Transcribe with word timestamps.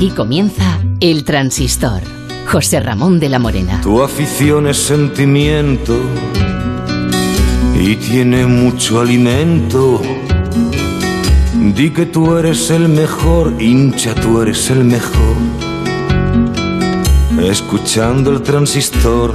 Y 0.00 0.12
comienza 0.12 0.80
El 1.00 1.24
Transistor. 1.24 2.00
José 2.50 2.80
Ramón 2.80 3.20
de 3.20 3.28
la 3.28 3.38
Morena. 3.38 3.82
Tu 3.82 4.02
afición 4.02 4.66
es 4.66 4.78
sentimiento 4.78 5.94
y 7.78 7.96
tiene 7.96 8.46
mucho 8.46 9.02
alimento. 9.02 10.00
Di 11.74 11.90
que 11.90 12.06
tú 12.06 12.34
eres 12.34 12.70
el 12.70 12.88
mejor, 12.88 13.52
hincha, 13.60 14.14
tú 14.14 14.40
eres 14.40 14.70
el 14.70 14.84
mejor. 14.84 15.36
Escuchando 17.42 18.30
el 18.30 18.40
transistor. 18.40 19.34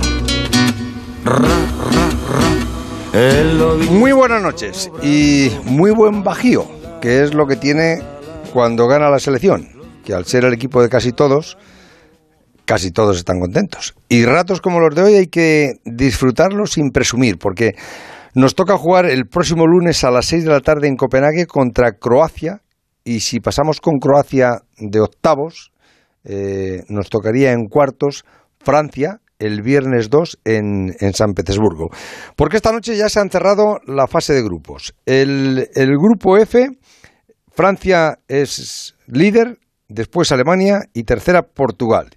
Muy 3.91 4.13
buenas 4.13 4.41
noches 4.41 4.89
y 5.03 5.51
muy 5.63 5.91
buen 5.91 6.23
bajío, 6.23 6.65
que 7.03 7.23
es 7.23 7.35
lo 7.35 7.45
que 7.45 7.55
tiene 7.55 8.01
cuando 8.51 8.87
gana 8.87 9.09
la 9.09 9.19
selección, 9.19 9.67
que 10.05 10.13
al 10.13 10.25
ser 10.25 10.45
el 10.45 10.53
equipo 10.53 10.81
de 10.81 10.87
casi 10.87 11.11
todos, 11.11 11.57
casi 12.63 12.91
todos 12.91 13.17
están 13.17 13.39
contentos. 13.39 13.95
Y 14.07 14.23
ratos 14.23 14.61
como 14.61 14.79
los 14.79 14.95
de 14.95 15.01
hoy 15.01 15.13
hay 15.15 15.27
que 15.27 15.73
disfrutarlos 15.83 16.73
sin 16.73 16.91
presumir, 16.91 17.37
porque 17.37 17.73
nos 18.33 18.55
toca 18.55 18.77
jugar 18.77 19.05
el 19.05 19.27
próximo 19.27 19.65
lunes 19.67 20.03
a 20.03 20.11
las 20.11 20.27
6 20.27 20.45
de 20.45 20.51
la 20.51 20.61
tarde 20.61 20.87
en 20.87 20.95
Copenhague 20.95 21.47
contra 21.47 21.93
Croacia, 21.93 22.61
y 23.03 23.19
si 23.19 23.39
pasamos 23.39 23.81
con 23.81 23.99
Croacia 23.99 24.61
de 24.77 24.99
octavos, 24.99 25.71
eh, 26.23 26.81
nos 26.89 27.09
tocaría 27.09 27.51
en 27.51 27.67
cuartos 27.67 28.25
Francia, 28.59 29.19
el 29.37 29.61
viernes 29.61 30.09
2 30.09 30.39
en, 30.45 31.13
San 31.13 31.33
Petersburgo. 31.33 31.89
Porque 32.35 32.57
esta 32.57 32.71
noche 32.71 32.95
ya 32.97 33.09
se 33.09 33.19
han 33.19 33.29
cerrado 33.29 33.79
la 33.85 34.07
fase 34.07 34.33
de 34.33 34.41
grupos. 34.41 34.95
El, 35.05 35.69
el 35.75 35.89
grupo 35.97 36.37
F, 36.37 36.67
Francia 37.51 38.17
es 38.27 38.95
líder, 39.07 39.59
después 39.87 40.31
Alemania 40.31 40.81
y 40.93 41.03
tercera 41.03 41.43
Portugal. 41.43 42.09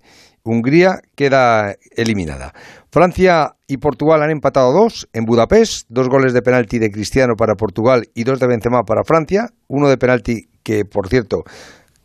Hungría 0.44 1.00
queda 1.14 1.74
eliminada. 1.96 2.54
Francia 2.90 3.56
y 3.66 3.76
Portugal 3.76 4.22
han 4.22 4.30
empatado 4.30 4.72
dos 4.72 5.08
en 5.12 5.24
Budapest, 5.24 5.86
dos 5.90 6.08
goles 6.08 6.32
de 6.32 6.42
penalti 6.42 6.78
de 6.78 6.90
Cristiano 6.90 7.34
para 7.36 7.54
Portugal 7.54 8.08
y 8.14 8.24
dos 8.24 8.40
de 8.40 8.46
Benzema 8.46 8.82
para 8.84 9.04
Francia, 9.04 9.50
uno 9.66 9.88
de 9.88 9.98
penalti 9.98 10.48
que, 10.62 10.84
por 10.84 11.08
cierto, 11.08 11.42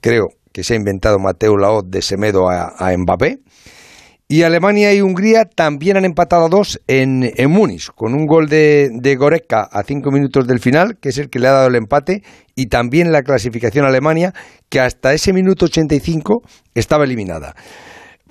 creo 0.02 0.28
que 0.52 0.64
se 0.64 0.73
ha 0.73 0.78
inventado 0.78 1.20
Mateo 1.20 1.58
Laot 1.58 1.86
de 1.88 2.02
Semedo 2.02 2.50
a, 2.50 2.73
a 2.77 2.95
Mbappé. 2.98 3.39
Y 4.34 4.42
Alemania 4.42 4.92
y 4.92 5.00
Hungría 5.00 5.45
también 5.45 5.95
han 5.95 6.06
empatado 6.06 6.45
a 6.45 6.50
dos 6.50 6.81
en, 6.88 7.30
Múnich, 7.50 7.92
con 7.94 8.16
un 8.16 8.26
gol 8.26 8.48
de, 8.48 8.89
de 8.92 9.39
a 9.52 9.84
cinco 9.84 10.09
minutos 10.09 10.48
del 10.48 10.59
final, 10.59 10.98
que 11.00 11.09
es 11.09 11.20
el 11.20 11.30
que 11.30 11.38
le 11.38 11.50
ha 11.50 11.52
dado 11.52 11.67
el 11.67 11.76
empate, 11.76 12.23
y 12.56 12.66
también 12.66 13.11
la 13.11 13.22
clasificación 13.22 13.86
a 13.86 13.89
Alemania, 13.89 14.34
que 14.70 14.80
hasta 14.80 15.14
ese 15.14 15.34
minuto 15.34 15.66
85 15.66 16.42
estaba 16.73 17.04
eliminada. 17.04 17.54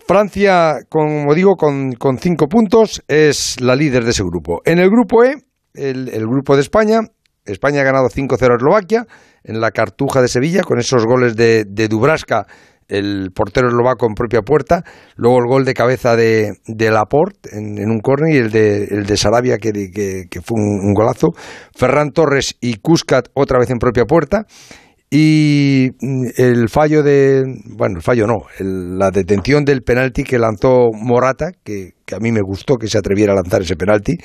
Francia, 0.05 0.79
como 0.89 1.33
digo, 1.37 1.55
con, 1.55 1.95
cinco 2.19 2.49
puntos, 2.49 3.05
es 3.07 3.61
la 3.61 3.77
líder 3.77 4.03
de 4.03 4.11
ese 4.11 4.25
grupo. 4.25 4.61
En 4.65 4.81
el 4.81 4.91
grupo 4.91 5.23
E, 5.23 5.37
el, 5.75 6.27
grupo 6.27 6.57
de 6.57 6.63
España, 6.63 6.99
España 7.45 7.83
ha 7.83 7.85
ganado 7.85 8.09
5-0 8.09 8.51
a 8.51 8.57
Eslovaquia, 8.57 9.07
en 9.45 9.61
la 9.61 9.71
Cartuja 9.71 10.21
de 10.21 10.27
Sevilla, 10.27 10.63
con 10.63 10.81
esos 10.81 11.07
goles 11.07 11.37
de, 11.37 11.65
de 11.65 11.87
Dubraska 11.87 12.49
el 12.93 13.31
portero 13.35 13.69
eslovaco 13.69 14.07
en 14.07 14.15
propia 14.15 14.43
puerta, 14.43 14.85
luego 15.17 15.39
el 15.39 15.47
gol 15.47 15.65
de 15.65 15.75
cabeza 15.75 16.15
de, 16.15 16.59
de 16.67 16.91
Laporte 16.91 17.51
en, 17.53 17.91
un 17.91 18.01
córner 18.01 18.35
y 18.35 18.39
el 18.39 18.51
de, 18.51 18.85
el 18.85 19.07
de 19.07 19.17
Sarabia 19.17 19.57
que, 19.59 19.73
que, 20.29 20.41
fue 20.43 20.61
un, 20.61 20.93
golazo, 20.93 21.29
Ferran 21.75 22.11
Torres 22.11 22.57
y 22.61 22.77
Cuscat 22.77 23.29
otra 23.35 23.59
vez 23.59 23.71
en 23.71 23.79
propia 23.79 24.05
puerta. 24.05 24.47
Y 25.15 25.91
el 26.39 26.71
fallo 26.71 27.03
de, 27.03 27.45
bueno, 27.77 27.97
el 27.97 28.03
fallo 28.03 28.27
no, 28.27 28.47
la 28.59 29.11
detención 29.11 29.63
del 29.63 29.83
penalti 29.83 30.25
que 30.25 30.39
lanzó 30.39 30.89
Morata, 30.95 31.51
que, 31.63 31.91
que 32.07 32.15
a 32.15 32.19
mí 32.19 32.33
me 32.33 32.41
gustó 32.41 32.77
que 32.77 32.87
se 32.87 32.97
atreviera 32.97 33.35
a 33.35 33.37
lanzar 33.37 33.61
ese 33.61 33.77
penalti, 33.77 34.17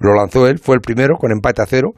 lo 0.00 0.14
lanzó 0.14 0.48
él, 0.48 0.58
fue 0.58 0.74
el 0.74 0.80
primero 0.80 1.14
con 1.16 1.30
empate 1.30 1.62
a 1.62 1.66
cero. 1.66 1.90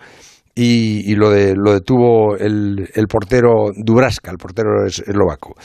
Y, 0.57 1.17
lo, 1.17 1.31
de, 1.31 1.55
lo 1.57 1.73
detuvo 1.73 2.37
el, 2.37 2.89
el 2.95 3.07
portero 3.09 3.73
Dubraska, 3.75 4.31
el 4.31 4.37
portero 4.37 4.87
eslovaco. 4.87 5.57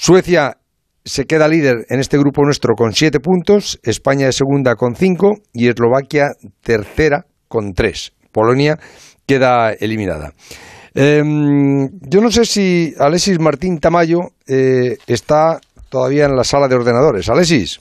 Suecia 0.00 0.58
se 1.04 1.24
queda 1.24 1.48
líder 1.48 1.86
en 1.88 2.00
este 2.00 2.18
grupo 2.18 2.42
nuestro 2.44 2.74
con 2.74 2.92
siete 2.92 3.20
puntos, 3.20 3.78
España 3.84 4.28
es 4.28 4.36
segunda 4.36 4.74
con 4.74 4.96
cinco 4.96 5.36
y 5.52 5.68
Eslovaquia 5.68 6.32
tercera 6.62 7.26
con 7.48 7.72
tres. 7.74 8.12
Polonia 8.32 8.76
queda 9.24 9.72
eliminada. 9.72 10.32
Em, 10.94 11.88
yo 12.02 12.20
no 12.20 12.30
sé 12.30 12.44
si 12.44 12.92
Alexis 12.98 13.38
Martín 13.38 13.78
Tamayo 13.78 14.32
eh, 14.46 14.96
está 15.06 15.60
todavía 15.88 16.26
en 16.26 16.36
la 16.36 16.44
sala 16.44 16.66
de 16.68 16.74
ordenadores. 16.74 17.28
Alexis. 17.28 17.80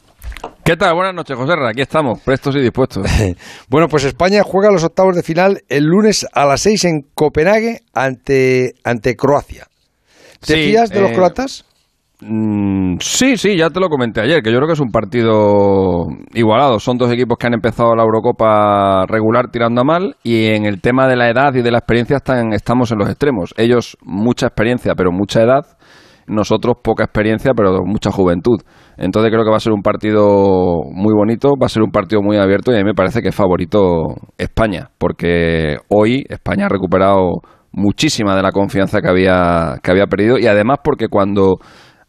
¿Qué 0.64 0.78
tal? 0.78 0.94
Buenas 0.94 1.16
noches, 1.16 1.36
José. 1.36 1.54
Aquí 1.68 1.82
estamos, 1.82 2.22
prestos 2.22 2.56
y 2.56 2.60
dispuestos. 2.60 3.06
bueno, 3.70 3.88
pues 3.88 4.04
España 4.04 4.44
juega 4.46 4.72
los 4.72 4.84
octavos 4.84 5.16
de 5.16 5.24
final 5.24 5.64
el 5.68 5.86
lunes 5.86 6.28
a 6.32 6.46
las 6.46 6.62
seis 6.62 6.86
en 6.86 7.08
Copenhague 7.16 7.82
ante, 7.94 8.76
ante 8.84 9.16
Croacia. 9.16 9.68
¿Te 10.46 10.56
fías 10.56 10.90
de 10.90 11.02
los 11.02 11.12
eh, 11.12 11.16
croatas? 11.16 11.66
Mm, 12.26 12.98
sí, 13.00 13.36
sí, 13.38 13.58
ya 13.58 13.70
te 13.70 13.80
lo 13.80 13.90
comenté 13.90 14.22
ayer, 14.22 14.42
que 14.42 14.52
yo 14.52 14.58
creo 14.58 14.68
que 14.68 14.74
es 14.74 14.80
un 14.80 14.92
partido 14.92 16.08
igualado. 16.34 16.80
Son 16.80 16.98
dos 16.98 17.12
equipos 17.12 17.38
que 17.38 17.48
han 17.48 17.54
empezado 17.54 17.96
la 17.96 18.04
Eurocopa 18.04 19.06
regular 19.08 19.50
tirando 19.52 19.82
a 19.82 19.84
mal 19.84 20.16
y 20.24 20.46
en 20.48 20.66
el 20.66 20.80
tema 20.82 21.08
de 21.08 21.18
la 21.18 21.30
edad 21.30 21.54
y 21.54 21.62
de 21.62 21.72
la 21.72 21.80
experiencia 21.80 22.18
están, 22.18 22.54
estamos 22.54 22.92
en 22.92 23.00
los 23.00 23.10
extremos. 23.10 23.54
Ellos 23.58 23.98
mucha 24.04 24.48
experiencia, 24.48 24.94
pero 24.96 25.12
mucha 25.12 25.42
edad. 25.42 25.62
Nosotros 26.26 26.78
poca 26.82 27.04
experiencia, 27.04 27.52
pero 27.54 27.80
mucha 27.84 28.10
juventud. 28.10 28.58
Entonces 28.96 29.30
creo 29.30 29.44
que 29.44 29.50
va 29.50 29.58
a 29.58 29.60
ser 29.60 29.74
un 29.74 29.82
partido 29.82 30.80
muy 30.94 31.14
bonito, 31.14 31.56
va 31.62 31.66
a 31.66 31.70
ser 31.70 31.84
un 31.84 31.92
partido 31.92 32.22
muy 32.22 32.38
abierto 32.38 32.72
y 32.72 32.76
a 32.76 32.78
mí 32.78 32.86
me 32.86 32.94
parece 32.94 33.22
que 33.22 33.30
es 33.30 33.36
favorito 33.36 34.16
España, 34.38 34.90
porque 34.98 35.76
hoy 35.90 36.24
España 36.30 36.68
ha 36.68 36.70
recuperado 36.70 37.42
muchísima 37.74 38.36
de 38.36 38.44
la 38.44 38.52
confianza 38.52 39.02
que 39.02 39.10
había, 39.10 39.80
que 39.84 39.92
había 39.92 40.06
perdido 40.06 40.38
y 40.38 40.48
además 40.48 40.78
porque 40.82 41.08
cuando 41.10 41.58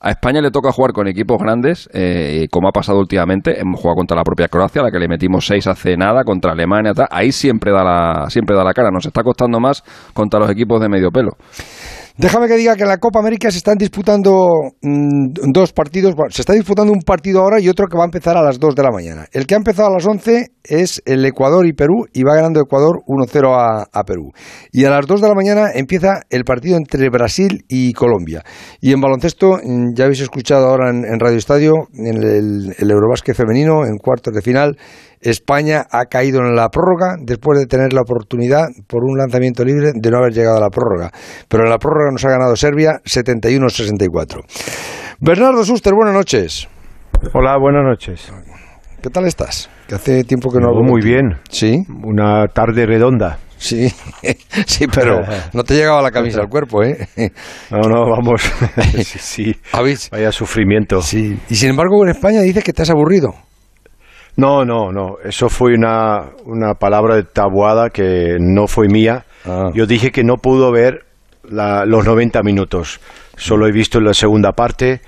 a 0.05 0.11
España 0.11 0.43
le 0.43 0.51
toca 0.51 0.71
jugar 0.71 0.93
con 0.93 1.09
equipos 1.09 1.39
grandes, 1.39 1.89
eh, 1.95 2.47
como 2.51 2.69
ha 2.69 2.73
pasado 2.73 2.99
últimamente. 2.99 3.59
Hemos 3.59 3.81
jugado 3.81 3.97
contra 3.97 4.17
la 4.19 4.23
propia 4.23 4.49
Croacia, 4.49 4.83
a 4.83 4.85
la 4.85 4.91
que 4.91 4.99
le 4.99 5.09
metimos 5.09 5.47
seis 5.47 5.67
hace 5.67 5.97
nada, 5.97 6.25
contra 6.25 6.53
Alemania, 6.53 6.93
ahí 7.11 7.33
siempre 7.33 7.73
da 7.73 7.83
la 7.83 8.29
siempre 8.29 8.55
da 8.55 8.63
la 8.65 8.75
cara. 8.75 8.91
Nos 8.91 9.07
está 9.07 9.23
costando 9.23 9.61
más 9.61 9.83
contra 10.13 10.39
los 10.39 10.51
equipos 10.51 10.79
de 10.83 10.91
medio 10.91 11.11
pelo. 11.11 11.39
Déjame 12.17 12.47
que 12.47 12.57
diga 12.57 12.77
que 12.77 12.85
en 12.85 12.89
la 12.89 12.99
Copa 12.99 13.19
América 13.19 13.51
se 13.51 13.59
están 13.59 13.77
disputando 13.77 14.49
mm, 14.81 15.51
dos 15.51 15.73
partidos. 15.73 16.15
se 16.31 16.43
está 16.43 16.53
disputando 16.53 16.93
un 16.93 17.01
partido 17.01 17.41
ahora 17.41 17.59
y 17.59 17.69
otro 17.69 17.89
que 17.89 17.97
va 17.97 18.05
a 18.05 18.07
empezar 18.07 18.37
a 18.37 18.43
las 18.43 18.61
2 18.61 18.77
de 18.77 18.83
la 18.85 18.93
mañana. 18.93 19.27
El 19.33 19.49
que 19.49 19.55
ha 19.55 19.59
empezado 19.59 19.89
a 19.89 19.95
las 19.95 20.07
11 20.07 20.53
es 20.63 21.03
el 21.07 21.25
Ecuador 21.25 21.67
y 21.67 21.73
Perú 21.73 22.07
y 22.13 22.23
va 22.23 22.37
ganando 22.37 22.61
Ecuador 22.61 23.01
1-0 23.09 23.89
a, 23.93 24.05
Perú. 24.05 24.31
Y 24.71 24.85
a 24.85 24.91
las 24.91 25.09
2 25.09 25.23
de 25.23 25.29
la 25.29 25.35
mañana 25.35 25.71
empieza 25.75 26.21
el 26.31 26.45
partido 26.45 26.77
entre 26.77 27.11
Brasil 27.11 27.65
y 27.67 27.93
Colombia. 27.95 28.45
Y 28.81 28.93
en 28.93 29.01
baloncesto, 29.01 29.59
mm, 29.65 29.95
ya 29.97 30.05
habéis 30.05 30.21
escuchado 30.21 30.69
ahora 30.69 30.91
en, 30.91 31.19
Radio 31.19 31.37
Estadio, 31.37 31.73
en 31.95 32.23
el, 32.23 32.75
el 32.79 32.91
Eurobásquet 32.93 33.35
femenino, 33.35 33.85
en 33.85 33.99
cuartos 33.99 34.33
de 34.33 34.41
final, 34.41 34.77
España 35.25 35.87
ha 35.91 36.05
caído 36.05 36.41
en 36.41 36.55
la 36.55 36.69
prórroga 36.69 37.17
después 37.19 37.59
de 37.59 37.67
tener 37.67 37.95
la 37.95 38.03
oportunidad 38.03 38.67
por 38.87 39.05
un 39.05 39.17
lanzamiento 39.17 39.65
libre 39.65 39.93
de 39.95 40.11
no 40.11 40.19
haber 40.19 40.35
llegado 40.35 40.59
a 40.59 40.61
la 40.61 40.69
prórroga. 40.69 41.11
Pero 41.49 41.65
en 41.65 41.71
la 41.71 41.79
prórroga 41.79 42.04
nos 42.13 42.25
ha 42.25 42.31
ganado 42.31 42.57
Serbia 42.57 43.01
71-64. 43.05 44.43
Bernardo 45.21 45.65
Suster, 45.65 45.95
buenas 45.95 46.15
noches. 46.15 46.69
Hola, 47.33 47.57
buenas 47.59 47.85
noches. 47.85 48.33
¿Qué 49.03 49.11
tal 49.11 49.27
estás? 49.27 49.71
Que 49.87 49.95
hace 49.95 50.25
tiempo 50.25 50.51
que 50.51 50.61
no 50.61 50.69
hago. 50.69 50.83
Muy 50.83 51.03
bien. 51.03 51.39
Sí. 51.51 51.85
Una 52.05 52.47
tarde 52.49 52.87
redonda. 52.87 53.39
Sí, 53.57 53.89
sí, 54.67 54.87
pero 54.89 55.23
no 55.53 55.65
te 55.65 55.75
llegaba 55.75 56.03
la 56.03 56.11
camisa 56.11 56.41
al 56.41 56.49
cuerpo, 56.49 56.83
¿eh? 56.83 57.09
No, 57.71 57.81
no, 57.89 58.11
vamos. 58.11 58.43
sí, 59.03 59.19
sí. 59.19 59.57
Vaya 60.11 60.33
sufrimiento. 60.33 61.01
Sí. 61.01 61.39
Y 61.49 61.55
sin 61.55 61.71
embargo, 61.71 62.05
en 62.05 62.11
España 62.11 62.41
dices 62.43 62.63
que 62.63 62.73
te 62.73 62.83
has 62.83 62.91
aburrido. 62.91 63.35
No, 64.37 64.65
no, 64.65 64.91
no. 64.91 65.17
Eso 65.25 65.49
fue 65.49 65.75
una, 65.75 66.31
una 66.45 66.75
palabra 66.75 67.17
de 67.17 67.23
tabuada 67.23 67.91
que 67.91 68.37
no 68.41 68.67
fue 68.67 68.89
mía. 68.89 69.25
Ah. 69.47 69.71
Yo 69.75 69.87
dije 69.87 70.11
que 70.11 70.25
no 70.25 70.37
pudo 70.37 70.73
ver 70.73 71.05
los 71.51 72.05
90 72.05 72.43
minutos. 72.43 73.01
Solo 73.37 73.67
he 73.67 73.73
visto 73.73 74.01
la 74.01 74.15
segunda 74.15 74.53
parte 74.53 75.01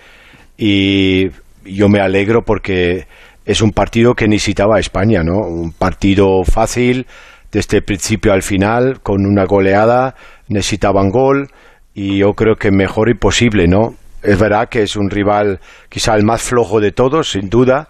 y 0.56 1.28
yo 1.64 1.88
me 1.88 2.00
alegro 2.00 2.42
porque 2.42 3.06
es 3.44 3.62
un 3.62 3.70
partido 3.70 4.14
que 4.14 4.28
necesitaba 4.28 4.78
España, 4.78 5.22
¿no? 5.22 5.38
Un 5.38 5.72
partido 5.72 6.42
fácil 6.44 7.06
desde 7.52 7.78
el 7.78 7.84
principio 7.84 8.32
al 8.32 8.42
final, 8.42 9.00
con 9.02 9.24
una 9.24 9.44
goleada, 9.44 10.14
necesitaban 10.48 11.10
gol 11.10 11.48
y 11.94 12.18
yo 12.18 12.32
creo 12.34 12.56
que 12.56 12.70
mejor 12.70 13.08
imposible, 13.08 13.66
¿no? 13.66 13.94
Es 14.22 14.38
verdad 14.38 14.68
que 14.68 14.82
es 14.82 14.96
un 14.96 15.08
rival 15.08 15.60
quizá 15.88 16.14
el 16.14 16.24
más 16.24 16.42
flojo 16.42 16.80
de 16.80 16.90
todos, 16.90 17.30
sin 17.30 17.48
duda, 17.48 17.88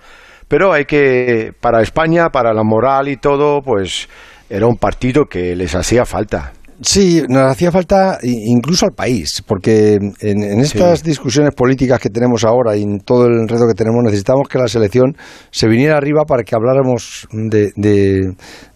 pero 0.48 0.72
hay 0.72 0.84
que, 0.84 1.52
para 1.60 1.82
España, 1.82 2.28
para 2.28 2.52
la 2.52 2.62
moral 2.62 3.08
y 3.08 3.16
todo, 3.16 3.62
pues 3.62 4.08
era 4.48 4.66
un 4.66 4.76
partido 4.76 5.24
que 5.24 5.56
les 5.56 5.74
hacía 5.74 6.04
falta. 6.04 6.52
Sí, 6.82 7.22
nos 7.28 7.50
hacía 7.50 7.72
falta 7.72 8.18
incluso 8.22 8.84
al 8.84 8.92
país, 8.92 9.42
porque 9.46 9.98
en, 10.20 10.60
estas 10.60 11.02
discusiones 11.02 11.54
políticas 11.54 11.98
que 12.00 12.10
tenemos 12.10 12.44
ahora 12.44 12.76
y 12.76 12.82
en 12.82 13.00
todo 13.00 13.26
el 13.26 13.40
enredo 13.40 13.66
que 13.66 13.74
tenemos, 13.74 14.04
necesitamos 14.04 14.46
que 14.48 14.58
la 14.58 14.68
selección 14.68 15.16
se 15.50 15.68
viniera 15.68 15.96
arriba 15.96 16.24
para 16.26 16.42
que 16.42 16.54
habláramos 16.54 17.26
de, 17.32 17.72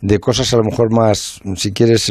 de, 0.00 0.18
cosas 0.18 0.52
a 0.54 0.56
lo 0.56 0.64
mejor 0.64 0.88
más, 0.90 1.40
si 1.56 1.72
quieres, 1.72 2.10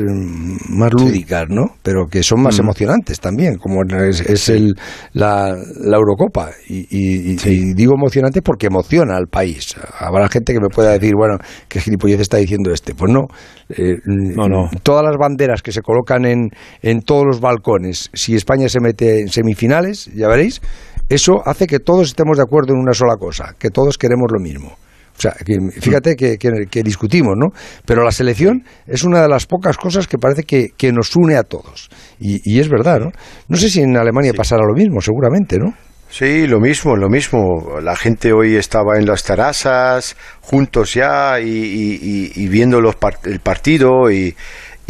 más 0.70 0.94
lúdicas, 0.94 1.46
¿no? 1.50 1.76
Pero 1.82 2.06
que 2.06 2.22
son 2.22 2.42
más 2.42 2.58
mm. 2.58 2.62
emocionantes 2.62 3.20
también, 3.20 3.58
como 3.58 3.82
es, 3.84 4.50
el, 4.50 4.76
la, 5.14 5.56
la, 5.82 5.98
Eurocopa. 5.98 6.52
Y, 6.68 6.88
y, 6.92 7.74
digo 7.74 7.94
emocionante 7.96 8.42
porque 8.44 8.68
emociona 8.68 9.18
al 9.18 9.28
país. 9.28 9.76
Habrá 10.00 10.30
gente 10.30 10.54
que 10.54 10.60
me 10.60 10.70
pueda 10.70 10.92
decir, 10.92 11.14
bueno, 11.18 11.38
¿qué 11.68 11.80
gilipollez 11.80 12.20
está 12.20 12.38
diciendo 12.38 12.72
este? 12.72 12.94
Pues 12.94 13.12
no, 13.12 13.28
eh, 13.70 13.98
no, 14.06 14.48
no. 14.48 14.70
Todas 14.84 15.04
las 15.04 15.16
banderas 15.18 15.62
que 15.62 15.72
se 15.72 15.79
colocan 15.82 16.26
en, 16.26 16.50
en 16.82 17.02
todos 17.02 17.26
los 17.26 17.40
balcones, 17.40 18.10
si 18.14 18.36
España 18.36 18.70
se 18.70 18.80
mete 18.80 19.22
en 19.22 19.30
semifinales, 19.30 20.10
ya 20.14 20.28
veréis, 20.28 20.62
eso 21.10 21.42
hace 21.46 21.68
que 21.68 21.80
todos 21.80 22.10
estemos 22.10 22.38
de 22.38 22.44
acuerdo 22.44 22.74
en 22.74 22.80
una 22.80 22.94
sola 22.94 23.16
cosa, 23.18 23.56
que 23.58 23.70
todos 23.70 23.98
queremos 23.98 24.28
lo 24.32 24.40
mismo. 24.40 24.78
O 25.20 25.22
sea, 25.22 25.34
fíjate 25.82 26.16
que, 26.16 26.38
que, 26.38 26.84
discutimos, 26.84 27.36
¿no? 27.36 27.48
Pero 27.86 28.06
la 28.06 28.12
selección 28.12 28.64
es 28.88 29.04
una 29.04 29.22
de 29.22 29.28
las 29.28 29.48
pocas 29.48 29.76
cosas 29.76 30.08
que 30.08 30.18
parece 30.18 30.44
que, 30.44 30.70
que 30.78 30.94
nos 30.94 31.14
une 31.18 31.36
a 31.36 31.44
todos. 31.44 31.90
Y, 32.22 32.40
y, 32.46 32.62
es 32.62 32.70
verdad, 32.70 33.00
¿no? 33.02 33.12
No 33.50 33.58
sé 33.58 33.70
si 33.70 33.82
en 33.82 33.98
Alemania 33.98 34.32
pasará 34.34 34.64
lo 34.66 34.74
mismo, 34.74 35.02
seguramente, 35.02 35.58
¿no? 35.58 35.74
Sí, 36.10 36.48
lo 36.48 36.60
mismo, 36.60 36.96
lo 36.96 37.08
mismo. 37.08 37.80
La 37.84 37.96
gente 37.96 38.34
hoy 38.34 38.56
estaba 38.56 38.98
en 38.98 39.06
las 39.06 39.24
terrazas, 39.24 40.18
juntos 40.42 40.96
ya, 40.96 41.40
y, 41.40 42.48
viendo 42.48 42.82
los 42.82 42.96
el 43.26 43.40
partido, 43.42 44.10
y, 44.10 44.36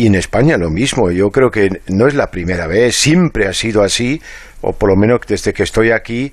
en 0.05 0.15
España 0.15 0.57
lo 0.57 0.69
mismo. 0.69 1.11
Yo 1.11 1.29
creo 1.29 1.49
que 1.49 1.69
no 1.87 2.07
es 2.07 2.13
la 2.13 2.27
primera 2.27 2.67
vez, 2.67 2.95
siempre 2.95 3.47
ha 3.47 3.53
sido 3.53 3.83
así, 3.83 4.21
o 4.61 4.73
por 4.73 4.89
lo 4.89 4.95
menos 4.95 5.21
desde 5.27 5.53
que 5.53 5.63
estoy 5.63 5.91
aquí, 5.91 6.31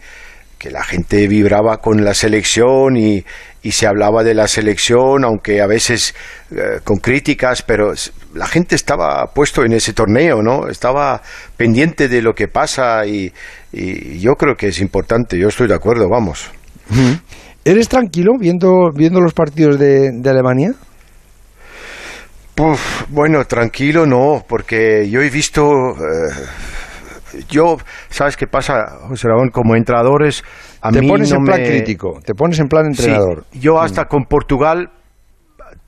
que 0.58 0.70
la 0.70 0.82
gente 0.82 1.28
vibraba 1.28 1.78
con 1.78 2.04
la 2.04 2.14
selección 2.14 2.96
y, 2.96 3.24
y 3.66 3.72
se 3.72 3.88
hablaba 3.88 4.22
de 4.22 4.32
la 4.32 4.46
selección, 4.46 5.24
aunque 5.24 5.60
a 5.60 5.66
veces 5.66 6.14
eh, 6.52 6.78
con 6.84 6.98
críticas, 6.98 7.62
pero 7.62 7.92
la 8.32 8.46
gente 8.46 8.76
estaba 8.76 9.26
puesto 9.34 9.64
en 9.64 9.72
ese 9.72 9.92
torneo, 9.92 10.40
¿no? 10.40 10.68
Estaba 10.68 11.20
pendiente 11.56 12.08
de 12.08 12.22
lo 12.22 12.32
que 12.32 12.46
pasa 12.46 13.04
y, 13.06 13.32
yo 13.72 14.36
creo 14.36 14.54
que 14.54 14.68
es 14.68 14.80
importante, 14.80 15.36
yo 15.36 15.48
estoy 15.48 15.66
de 15.66 15.74
acuerdo, 15.74 16.08
vamos. 16.08 16.48
¿Eres 17.64 17.88
tranquilo 17.88 18.38
viendo, 18.38 18.92
viendo 18.94 19.20
los 19.20 19.34
partidos 19.34 19.78
de, 19.80 20.12
Alemania? 20.24 20.72
Bueno, 23.08 23.44
tranquilo 23.44 24.06
no, 24.06 24.44
porque 24.48 25.08
yo 25.08 25.20
he 25.20 25.30
visto... 25.30 25.92
Eh, 25.92 26.46
yo, 27.48 27.76
¿sabes 28.08 28.36
qué 28.36 28.46
pasa, 28.46 28.98
José 29.08 29.28
Ramón? 29.28 29.50
Como 29.50 29.76
entrenadores, 29.76 30.42
te 30.92 31.02
pones 31.02 31.32
en 31.32 31.44
plan 31.44 31.62
crítico, 31.62 32.20
te 32.24 32.34
pones 32.34 32.58
en 32.60 32.68
plan 32.68 32.86
entrenador. 32.86 33.44
yo 33.52 33.80
hasta 33.80 34.04
mm. 34.04 34.08
con 34.08 34.24
Portugal 34.24 34.90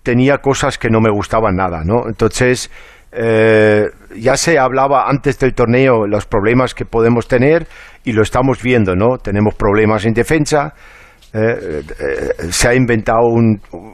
tenía 0.02 0.38
cosas 0.38 0.78
que 0.78 0.90
no 0.90 1.00
me 1.00 1.10
gustaban 1.10 1.56
nada, 1.56 1.84
¿no? 1.84 2.06
Entonces, 2.06 2.70
eh, 3.12 3.84
ya 4.16 4.36
se 4.36 4.58
hablaba 4.58 5.08
antes 5.08 5.38
del 5.38 5.54
torneo 5.54 6.06
los 6.06 6.26
problemas 6.26 6.74
que 6.74 6.84
podemos 6.84 7.26
tener 7.28 7.66
y 8.04 8.12
lo 8.12 8.22
estamos 8.22 8.62
viendo, 8.62 8.94
¿no? 8.94 9.18
Tenemos 9.18 9.54
problemas 9.54 10.04
en 10.04 10.12
defensa, 10.12 10.74
eh, 11.32 11.82
eh, 12.00 12.50
se 12.50 12.68
ha 12.68 12.74
inventado 12.74 13.20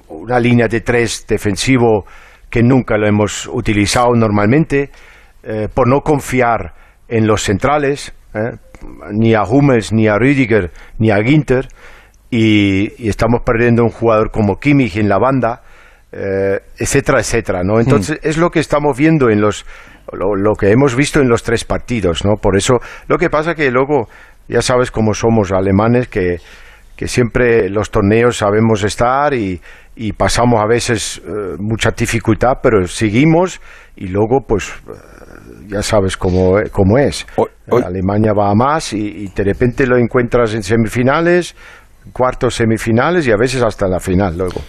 una 0.09 0.39
línea 0.41 0.69
de 0.69 0.81
tres 0.81 1.27
defensivo 1.27 2.07
que 2.55 2.63
nunca 2.63 2.97
lo 2.97 3.09
hemos 3.09 3.49
utilizado 3.53 4.15
normalmente, 4.15 4.91
por 5.75 5.89
no 5.89 6.03
confiar 6.03 6.73
en 7.09 7.27
los 7.27 7.43
centrales, 7.43 8.15
ni 9.11 9.35
a 9.35 9.43
Hummels, 9.43 9.93
ni 9.93 10.07
a 10.07 10.19
Rüdiger, 10.19 10.71
ni 10.99 11.11
a 11.11 11.17
Ginter, 11.17 11.67
y, 12.31 13.09
estamos 13.09 13.41
perdiendo 13.45 13.83
un 13.83 13.91
jugador 13.91 14.31
como 14.31 14.61
Kimmich 14.61 14.97
en 14.99 15.09
la 15.09 15.19
banda, 15.19 15.63
eh, 16.13 16.61
etcétera, 16.79 17.19
etcétera, 17.19 17.65
¿no? 17.65 17.81
Entonces 17.81 18.21
hmm. 18.23 18.29
es 18.29 18.39
lo 18.39 18.51
que 18.51 18.61
estamos 18.61 18.97
viendo 18.97 19.31
en 19.31 19.41
los, 19.41 19.67
lo, 20.13 20.55
que 20.55 20.71
hemos 20.71 20.95
visto 20.95 21.21
en 21.21 21.29
los 21.29 21.43
tres 21.43 21.65
partidos, 21.65 22.25
¿no? 22.25 22.37
Por 22.37 22.57
eso, 22.57 22.79
lo 23.09 23.19
que 23.19 23.31
pasa 23.31 23.57
que 23.57 23.69
luego, 23.73 24.09
ya 24.47 24.63
sabes 24.63 24.93
cómo 24.93 25.13
somos 25.13 25.51
alemanes, 25.51 26.07
que, 26.07 26.39
que 26.97 27.09
siempre 27.09 27.69
los 27.69 27.91
torneos 27.91 28.37
sabemos 28.37 28.85
estar 28.85 29.35
y, 29.35 29.61
y 29.97 30.13
pasamos 30.13 30.61
a 30.61 30.67
veces 30.67 31.23
eh, 31.25 31.57
mucha 31.59 31.91
dificultad, 31.91 32.55
pero 32.63 32.87
seguimos 32.87 33.61
y 33.97 34.09
luego 34.09 34.41
pues 34.47 34.73
ya 35.69 35.83
sabes 35.83 36.17
cómo, 36.17 36.57
cómo 36.73 36.99
es. 36.99 37.27
Alemania 37.71 38.33
va 38.33 38.51
a 38.51 38.55
más 38.55 38.93
y, 38.93 39.29
de 39.35 39.45
repente 39.45 39.87
lo 39.87 39.97
encuentras 39.97 40.55
en 40.55 40.63
semifinales, 40.63 41.55
cuartos 42.13 42.55
semifinales 42.55 43.27
y 43.27 43.33
a 43.33 43.37
veces 43.37 43.63
hasta 43.63 43.89
la 43.89 44.01
final 44.01 44.37
luego. 44.37 44.61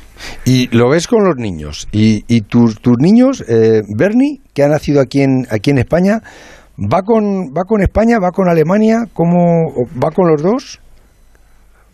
Y 0.45 0.75
lo 0.75 0.89
ves 0.89 1.07
con 1.07 1.23
los 1.23 1.35
niños. 1.35 1.87
Y, 1.91 2.23
y 2.27 2.41
tus, 2.41 2.79
tus 2.79 2.95
niños, 2.99 3.43
eh, 3.47 3.81
Bernie, 3.95 4.41
que 4.53 4.63
ha 4.63 4.67
nacido 4.67 5.01
aquí 5.01 5.21
en, 5.21 5.45
aquí 5.49 5.71
en 5.71 5.79
España, 5.79 6.21
¿va 6.77 7.01
con, 7.01 7.51
¿va 7.55 7.63
con 7.67 7.81
España, 7.81 8.19
va 8.19 8.31
con 8.31 8.47
Alemania? 8.47 9.05
¿Cómo, 9.13 9.87
¿Va 10.01 10.11
con 10.11 10.29
los 10.29 10.41
dos? 10.41 10.79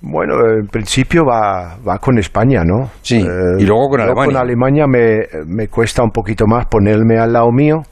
Bueno, 0.01 0.33
en 0.59 0.67
principio 0.67 1.23
va, 1.25 1.77
va 1.87 1.99
con 1.99 2.17
España, 2.17 2.63
¿no? 2.63 2.89
Sí, 3.01 3.17
eh, 3.17 3.59
y 3.59 3.65
luego 3.65 3.89
con 3.89 4.01
Alemania. 4.01 4.25
Con 4.25 4.35
Alemania 4.37 4.87
me, 4.87 5.19
me 5.45 5.67
cuesta 5.67 6.03
un 6.03 6.09
poquito 6.09 6.45
más 6.47 6.65
ponerme 6.65 7.19
al 7.19 7.33
lado 7.33 7.51
mío 7.51 7.83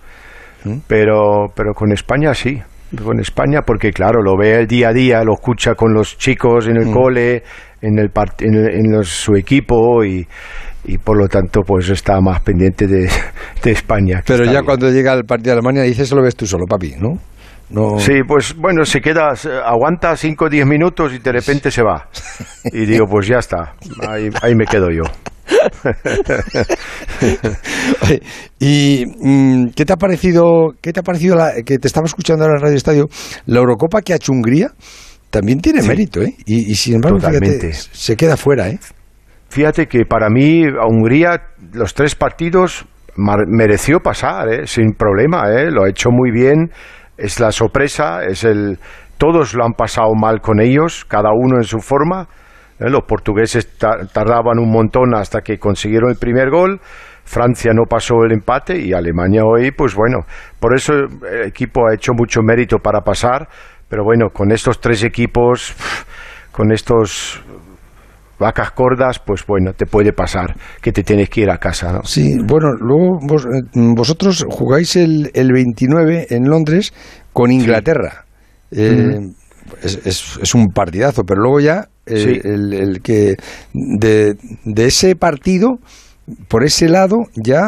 pero, 0.87 1.47
pero 1.55 1.73
con 1.73 1.91
España 1.91 2.33
sí, 2.33 2.61
con 3.03 3.19
España 3.19 3.61
porque 3.65 3.91
claro, 3.91 4.21
lo 4.21 4.37
ve 4.37 4.59
el 4.59 4.67
día 4.67 4.89
a 4.89 4.93
día, 4.93 5.23
lo 5.23 5.33
escucha 5.33 5.75
con 5.75 5.93
los 5.93 6.17
chicos 6.17 6.67
en 6.67 6.77
el 6.77 6.91
cole, 6.91 7.43
en, 7.81 7.97
el 7.99 8.11
en, 8.39 9.03
su 9.03 9.35
equipo 9.35 10.03
y, 10.03 10.27
y 10.85 10.97
por 10.97 11.17
lo 11.17 11.27
tanto 11.27 11.61
pues 11.65 11.89
está 11.89 12.19
más 12.19 12.41
pendiente 12.41 12.87
de, 12.87 13.09
España. 13.63 14.21
Pero 14.25 14.45
ya 14.45 14.63
cuando 14.63 14.89
llega 14.89 15.13
el 15.13 15.23
partido 15.23 15.53
de 15.53 15.59
Alemania 15.59 15.83
dices, 15.83 16.11
lo 16.11 16.21
ves 16.21 16.35
tú 16.35 16.45
solo, 16.45 16.65
papi, 16.65 16.95
¿no? 16.99 17.17
No... 17.69 17.99
Sí, 17.99 18.21
pues 18.27 18.55
bueno, 18.55 18.85
se 18.85 19.01
queda, 19.01 19.33
aguanta 19.65 20.15
5 20.15 20.45
o 20.45 20.49
10 20.49 20.65
minutos 20.65 21.13
y 21.13 21.19
de 21.19 21.31
repente 21.31 21.71
se 21.71 21.83
va. 21.83 22.09
Y 22.71 22.85
digo, 22.85 23.05
pues 23.07 23.27
ya 23.27 23.37
está, 23.37 23.75
ahí, 24.07 24.29
ahí 24.41 24.55
me 24.55 24.65
quedo 24.65 24.89
yo. 24.91 25.03
¿Y 28.59 29.05
mm, 29.19 29.69
qué 29.75 29.85
te 29.85 29.93
ha 29.93 29.97
parecido, 29.97 30.73
qué 30.81 30.93
te 30.93 30.99
ha 30.99 31.03
parecido 31.03 31.35
la, 31.35 31.53
que 31.65 31.77
te 31.77 31.87
estaba 31.87 32.05
escuchando 32.05 32.45
en 32.45 32.51
la 32.51 32.59
Radio 32.59 32.75
Estadio, 32.75 33.07
la 33.45 33.59
Eurocopa 33.59 34.01
que 34.01 34.13
ha 34.13 34.17
hecho 34.17 34.31
Hungría? 34.31 34.71
También 35.29 35.61
tiene 35.61 35.83
mérito, 35.83 36.21
¿eh? 36.21 36.35
Y, 36.45 36.73
sin 36.75 36.95
embargo, 36.95 37.19
se 37.91 38.17
queda 38.17 38.35
fuera, 38.35 38.69
¿eh? 38.69 38.79
Fíjate 39.49 39.87
que 39.87 40.05
para 40.05 40.29
mí, 40.29 40.63
a 40.63 40.87
Hungría, 40.87 41.41
los 41.73 41.93
tres 41.93 42.15
partidos 42.15 42.85
mereció 43.15 43.99
pasar, 43.99 44.47
¿eh? 44.49 44.67
sin 44.67 44.93
problema, 44.93 45.49
¿eh? 45.49 45.71
lo 45.71 45.83
ha 45.83 45.89
hecho 45.89 46.09
muy 46.11 46.31
bien, 46.31 46.71
es 47.19 47.39
la 47.39 47.51
sorpresa, 47.51 48.23
es 48.23 48.43
el 48.43 48.79
todos 49.17 49.53
lo 49.53 49.65
han 49.65 49.73
pasado 49.73 50.13
mal 50.15 50.39
con 50.39 50.61
ellos, 50.61 51.05
cada 51.05 51.31
uno 51.33 51.57
en 51.57 51.63
su 51.63 51.79
forma, 51.79 52.27
¿eh? 52.79 52.89
Los 52.89 53.03
portugueses 53.03 53.77
tardaban 53.77 54.59
un 54.59 54.71
montón 54.71 55.13
hasta 55.13 55.41
que 55.41 55.57
consiguieron 55.57 56.09
el 56.09 56.17
primer 56.17 56.49
gol. 56.49 56.79
Francia 57.25 57.73
no 57.73 57.83
pasó 57.83 58.23
el 58.25 58.31
empate 58.31 58.79
y 58.79 58.93
Alemania 58.93 59.43
hoy, 59.45 59.71
pues 59.71 59.93
bueno, 59.93 60.25
por 60.59 60.73
eso 60.73 60.93
el 60.93 61.45
equipo 61.45 61.87
ha 61.87 61.93
hecho 61.93 62.13
mucho 62.13 62.41
mérito 62.41 62.79
para 62.79 63.01
pasar, 63.01 63.47
pero 63.87 64.03
bueno, 64.03 64.29
con 64.33 64.51
estos 64.51 64.79
tres 64.79 65.03
equipos, 65.03 65.75
con 66.51 66.71
estos 66.71 67.43
vacas 68.39 68.71
cordas, 68.71 69.19
pues 69.19 69.45
bueno, 69.45 69.73
te 69.73 69.85
puede 69.85 70.13
pasar 70.13 70.55
que 70.81 70.91
te 70.91 71.03
tienes 71.03 71.29
que 71.29 71.41
ir 71.41 71.51
a 71.51 71.57
casa, 71.57 71.91
¿no? 71.91 72.03
Sí, 72.03 72.37
bueno, 72.43 72.71
luego 72.73 73.19
eh, 73.53 73.61
vosotros 73.95 74.45
jugáis 74.49 74.95
el, 74.95 75.29
el 75.33 75.51
29 75.51 76.27
en 76.29 76.49
Londres 76.49 76.93
con 77.33 77.51
Inglaterra. 77.51 78.25
Eh, 78.71 79.19
es, 79.83 80.39
es, 80.41 80.55
un 80.55 80.67
partidazo, 80.67 81.23
pero 81.23 81.41
luego 81.41 81.59
ya 81.59 81.87
eh, 82.05 82.41
el, 82.43 83.01
que 83.01 83.35
de, 83.73 84.35
de, 84.65 84.85
ese 84.85 85.15
partido, 85.15 85.79
por 86.47 86.63
ese 86.63 86.89
lado, 86.89 87.17
ya 87.35 87.61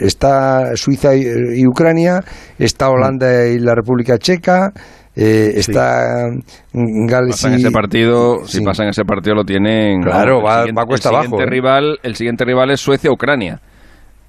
está 0.00 0.76
Suiza 0.76 1.16
y, 1.16 1.66
Ucrania, 1.66 2.22
está 2.58 2.88
Holanda 2.90 3.46
y 3.46 3.58
la 3.58 3.74
República 3.74 4.18
Checa. 4.18 4.72
Eh, 5.20 5.54
está 5.56 6.28
Gales 6.72 7.44
y... 7.44 7.54
ese 7.54 7.70
partido, 7.72 8.46
si 8.46 8.60
pasan 8.62 8.86
ese 8.86 9.04
partido 9.04 9.34
lo 9.34 9.44
tienen. 9.44 10.00
Claro, 10.00 10.40
va, 10.40 10.64
va 10.66 10.84
cuesta 10.84 11.08
el 11.08 11.16
abajo. 11.16 11.38
Rival, 11.44 11.98
el 12.04 12.14
siguiente 12.14 12.44
rival 12.44 12.70
es 12.70 12.80
Suecia-Ucrania. 12.80 13.60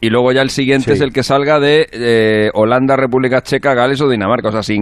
Y 0.01 0.09
luego 0.09 0.31
ya 0.31 0.41
el 0.41 0.49
siguiente 0.49 0.93
es 0.93 1.01
el 1.01 1.11
que 1.11 1.23
salga 1.23 1.59
de 1.59 1.87
eh, 1.91 2.49
Holanda, 2.53 2.95
República 2.95 3.41
Checa, 3.41 3.75
Gales 3.75 4.01
o 4.01 4.09
Dinamarca. 4.09 4.47
O 4.47 4.51
sea, 4.51 4.63
si 4.63 4.73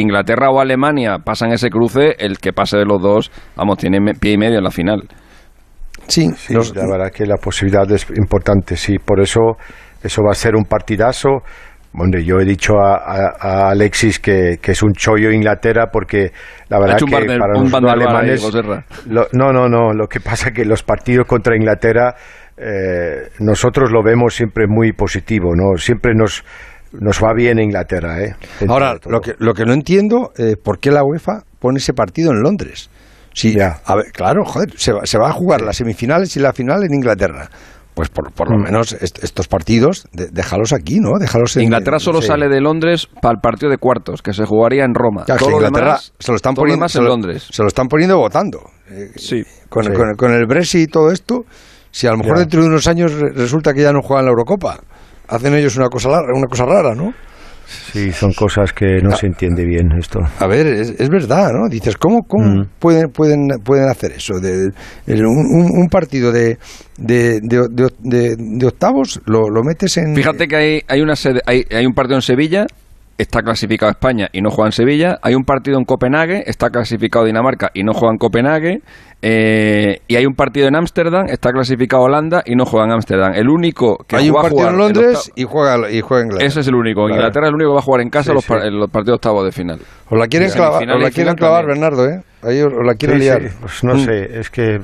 Inglaterra, 0.00 0.50
o 0.50 0.60
Alemania 0.60 1.18
pasan 1.18 1.52
ese 1.52 1.68
cruce, 1.68 2.14
el 2.18 2.38
que 2.38 2.52
pase 2.52 2.78
de 2.78 2.84
los 2.84 3.02
dos, 3.02 3.30
vamos, 3.56 3.76
tiene 3.76 3.98
pie 4.14 4.32
y 4.32 4.38
medio 4.38 4.58
en 4.58 4.64
la 4.64 4.70
final. 4.70 5.02
Sí, 6.06 6.30
la 6.74 6.86
verdad 6.86 7.10
que 7.12 7.26
la 7.26 7.36
posibilidad 7.36 7.90
es 7.90 8.06
importante, 8.16 8.76
sí. 8.76 8.98
Por 9.04 9.20
eso 9.20 9.56
eso 10.02 10.22
va 10.22 10.30
a 10.30 10.34
ser 10.34 10.54
un 10.54 10.64
partidazo. 10.64 11.42
Bueno, 11.94 12.18
yo 12.18 12.40
he 12.40 12.44
dicho 12.44 12.80
a, 12.80 13.68
Alexis 13.70 14.18
que, 14.18 14.58
es 14.62 14.82
un 14.82 14.94
chollo 14.94 15.30
Inglaterra 15.30 15.88
porque 15.92 16.32
la 16.68 16.78
verdad 16.78 16.96
que 16.98 17.38
para 17.38 17.60
los 17.60 17.74
alemanes... 17.74 18.42
no, 19.06 19.52
no, 19.52 19.68
no. 19.68 19.92
Lo 19.92 20.06
que 20.06 20.20
pasa 20.20 20.48
es 20.48 20.54
que 20.54 20.64
los 20.64 20.82
partidos 20.82 21.26
contra 21.26 21.54
Inglaterra 21.54 22.14
eh, 22.56 23.28
nosotros 23.40 23.90
lo 23.92 24.02
vemos 24.02 24.34
siempre 24.34 24.66
muy 24.66 24.92
positivo, 24.92 25.54
¿no? 25.54 25.76
Siempre 25.76 26.14
nos, 26.14 26.44
nos 26.92 27.22
va 27.22 27.34
bien 27.34 27.58
Inglaterra, 27.58 28.22
¿eh? 28.22 28.36
Ahora, 28.68 28.96
lo 29.06 29.20
que, 29.20 29.34
lo 29.38 29.52
que 29.52 29.66
no 29.66 29.74
entiendo 29.74 30.32
es 30.36 30.56
por 30.56 30.78
qué 30.78 30.90
la 30.90 31.04
UEFA 31.04 31.42
pone 31.58 31.78
ese 31.78 31.92
partido 31.92 32.30
en 32.30 32.40
Londres. 32.40 32.88
Sí, 33.34 33.58
a 33.60 33.96
ver, 33.96 34.12
claro, 34.12 34.44
joder, 34.44 34.72
se 34.76 34.92
va, 34.92 35.04
se 35.04 35.18
va 35.18 35.28
a 35.28 35.32
jugar 35.32 35.62
las 35.62 35.76
semifinales 35.76 36.36
y 36.36 36.40
la 36.40 36.52
final 36.52 36.84
en 36.84 36.94
Inglaterra 36.94 37.48
pues 37.94 38.08
por, 38.08 38.32
por 38.32 38.50
lo 38.50 38.58
mm. 38.58 38.62
menos 38.62 38.92
estos 38.92 39.48
partidos, 39.48 40.06
déjalos 40.12 40.72
aquí, 40.72 40.98
¿no? 40.98 41.18
Déjalos 41.18 41.56
en, 41.56 41.64
Inglaterra 41.64 41.98
solo 41.98 42.22
sale 42.22 42.48
de 42.48 42.60
Londres 42.60 43.08
para 43.20 43.34
el 43.34 43.40
partido 43.40 43.70
de 43.70 43.78
cuartos, 43.78 44.22
que 44.22 44.32
se 44.32 44.44
jugaría 44.44 44.84
en 44.84 44.94
Roma. 44.94 45.24
Claro, 45.24 45.50
Inglaterra 45.50 45.98
se 46.18 46.32
lo 46.32 46.36
están 46.36 46.54
poniendo 46.54 46.86
en 46.86 47.04
Londres. 47.04 47.48
Se 47.50 47.62
lo 47.62 47.68
están 47.68 47.88
poniendo 47.88 48.16
votando. 48.16 48.60
Eh, 48.90 49.10
sí. 49.16 49.42
Con, 49.68 49.86
Con, 50.16 50.32
el 50.32 50.46
Brexit 50.46 50.82
y 50.82 50.86
todo 50.86 51.10
esto, 51.10 51.44
si 51.90 52.06
a 52.06 52.12
lo 52.12 52.18
mejor 52.18 52.38
dentro 52.38 52.62
de 52.62 52.68
unos 52.68 52.86
años 52.86 53.12
resulta 53.12 53.72
que 53.72 53.82
ya 53.82 53.92
no 53.92 54.00
juegan 54.02 54.24
la 54.24 54.30
Eurocopa, 54.30 54.78
hacen 55.28 55.54
ellos 55.54 55.76
una 55.76 55.88
cosa, 55.88 56.08
una 56.08 56.46
cosa 56.46 56.66
rara, 56.66 56.94
¿no? 56.94 57.12
Sí, 57.92 58.12
son 58.12 58.32
cosas 58.32 58.72
que 58.72 59.00
no 59.02 59.10
ah. 59.12 59.16
se 59.16 59.26
entiende 59.26 59.64
bien 59.64 59.92
esto. 59.98 60.20
A 60.38 60.46
ver, 60.46 60.66
es, 60.66 61.08
verdad, 61.08 61.52
¿no? 61.52 61.68
Dices, 61.68 61.96
¿cómo, 61.96 62.22
cómo 62.22 62.62
mm. 62.62 62.68
pueden, 62.78 63.10
pueden, 63.10 63.48
pueden 63.64 63.88
hacer 63.88 64.12
eso? 64.12 64.40
De, 64.40 64.70
un, 65.06 65.88
partido 65.90 66.32
de, 66.32 66.58
de, 66.96 67.40
de, 67.40 68.66
octavos 68.66 69.20
lo, 69.26 69.48
lo, 69.50 69.62
metes 69.62 69.96
en... 69.96 70.14
Fíjate 70.14 70.48
que 70.48 70.56
hay, 70.56 70.80
hay, 70.88 71.00
una 71.00 71.16
sede, 71.16 71.40
hay, 71.46 71.64
hay 71.70 71.86
un 71.86 71.94
partido 71.94 72.16
en 72.16 72.22
Sevilla 72.22 72.66
está 73.22 73.42
clasificado 73.42 73.90
España 73.90 74.28
y 74.32 74.40
no 74.40 74.50
juega 74.50 74.68
en 74.68 74.72
Sevilla. 74.72 75.18
Hay 75.22 75.34
un 75.34 75.44
partido 75.44 75.78
en 75.78 75.84
Copenhague, 75.84 76.44
está 76.46 76.70
clasificado 76.70 77.24
Dinamarca 77.24 77.70
y 77.74 77.82
no 77.82 77.92
juega 77.92 78.12
en 78.12 78.18
Copenhague. 78.18 78.80
Eh, 79.24 79.98
y 80.08 80.16
hay 80.16 80.26
un 80.26 80.34
partido 80.34 80.66
en 80.66 80.74
Ámsterdam, 80.74 81.26
está 81.28 81.52
clasificado 81.52 82.02
Holanda 82.02 82.42
y 82.44 82.56
no 82.56 82.64
juega 82.64 82.86
en 82.86 82.92
Ámsterdam. 82.92 83.32
El 83.34 83.48
único 83.48 83.98
que 84.06 84.16
hay 84.16 84.30
un 84.30 84.34
partido 84.34 84.68
en 84.68 84.76
Londres 84.76 85.32
y 85.36 85.44
juega 85.44 85.90
y 85.90 86.00
juega 86.00 86.22
en 86.22 86.26
Inglaterra. 86.26 86.48
Ese 86.48 86.60
es 86.60 86.68
el 86.68 86.74
único. 86.74 87.08
Inglaterra 87.08 87.46
es 87.46 87.50
el 87.50 87.54
único 87.54 87.70
que 87.70 87.74
va 87.74 87.80
a 87.80 87.82
jugar 87.82 88.00
en 88.00 88.10
casa 88.10 88.32
los, 88.32 88.48
los 88.48 88.90
partidos 88.90 89.16
octavos 89.16 89.44
de 89.44 89.52
final. 89.52 89.78
Os 90.10 90.18
la 90.18 90.26
quieren 90.26 90.50
clavar, 90.50 90.86
la 90.86 91.10
quieren 91.10 91.34
clavar 91.34 91.66
Bernardo, 91.66 92.06
¿eh? 92.08 92.20
Ahí 92.42 92.60
os 92.60 92.72
la 92.84 92.94
quieren 92.94 93.20
liar. 93.20 93.42
Pues 93.60 93.84
no 93.84 93.94
mm. 93.94 93.98
sé, 93.98 94.40
es 94.40 94.50
que 94.50 94.80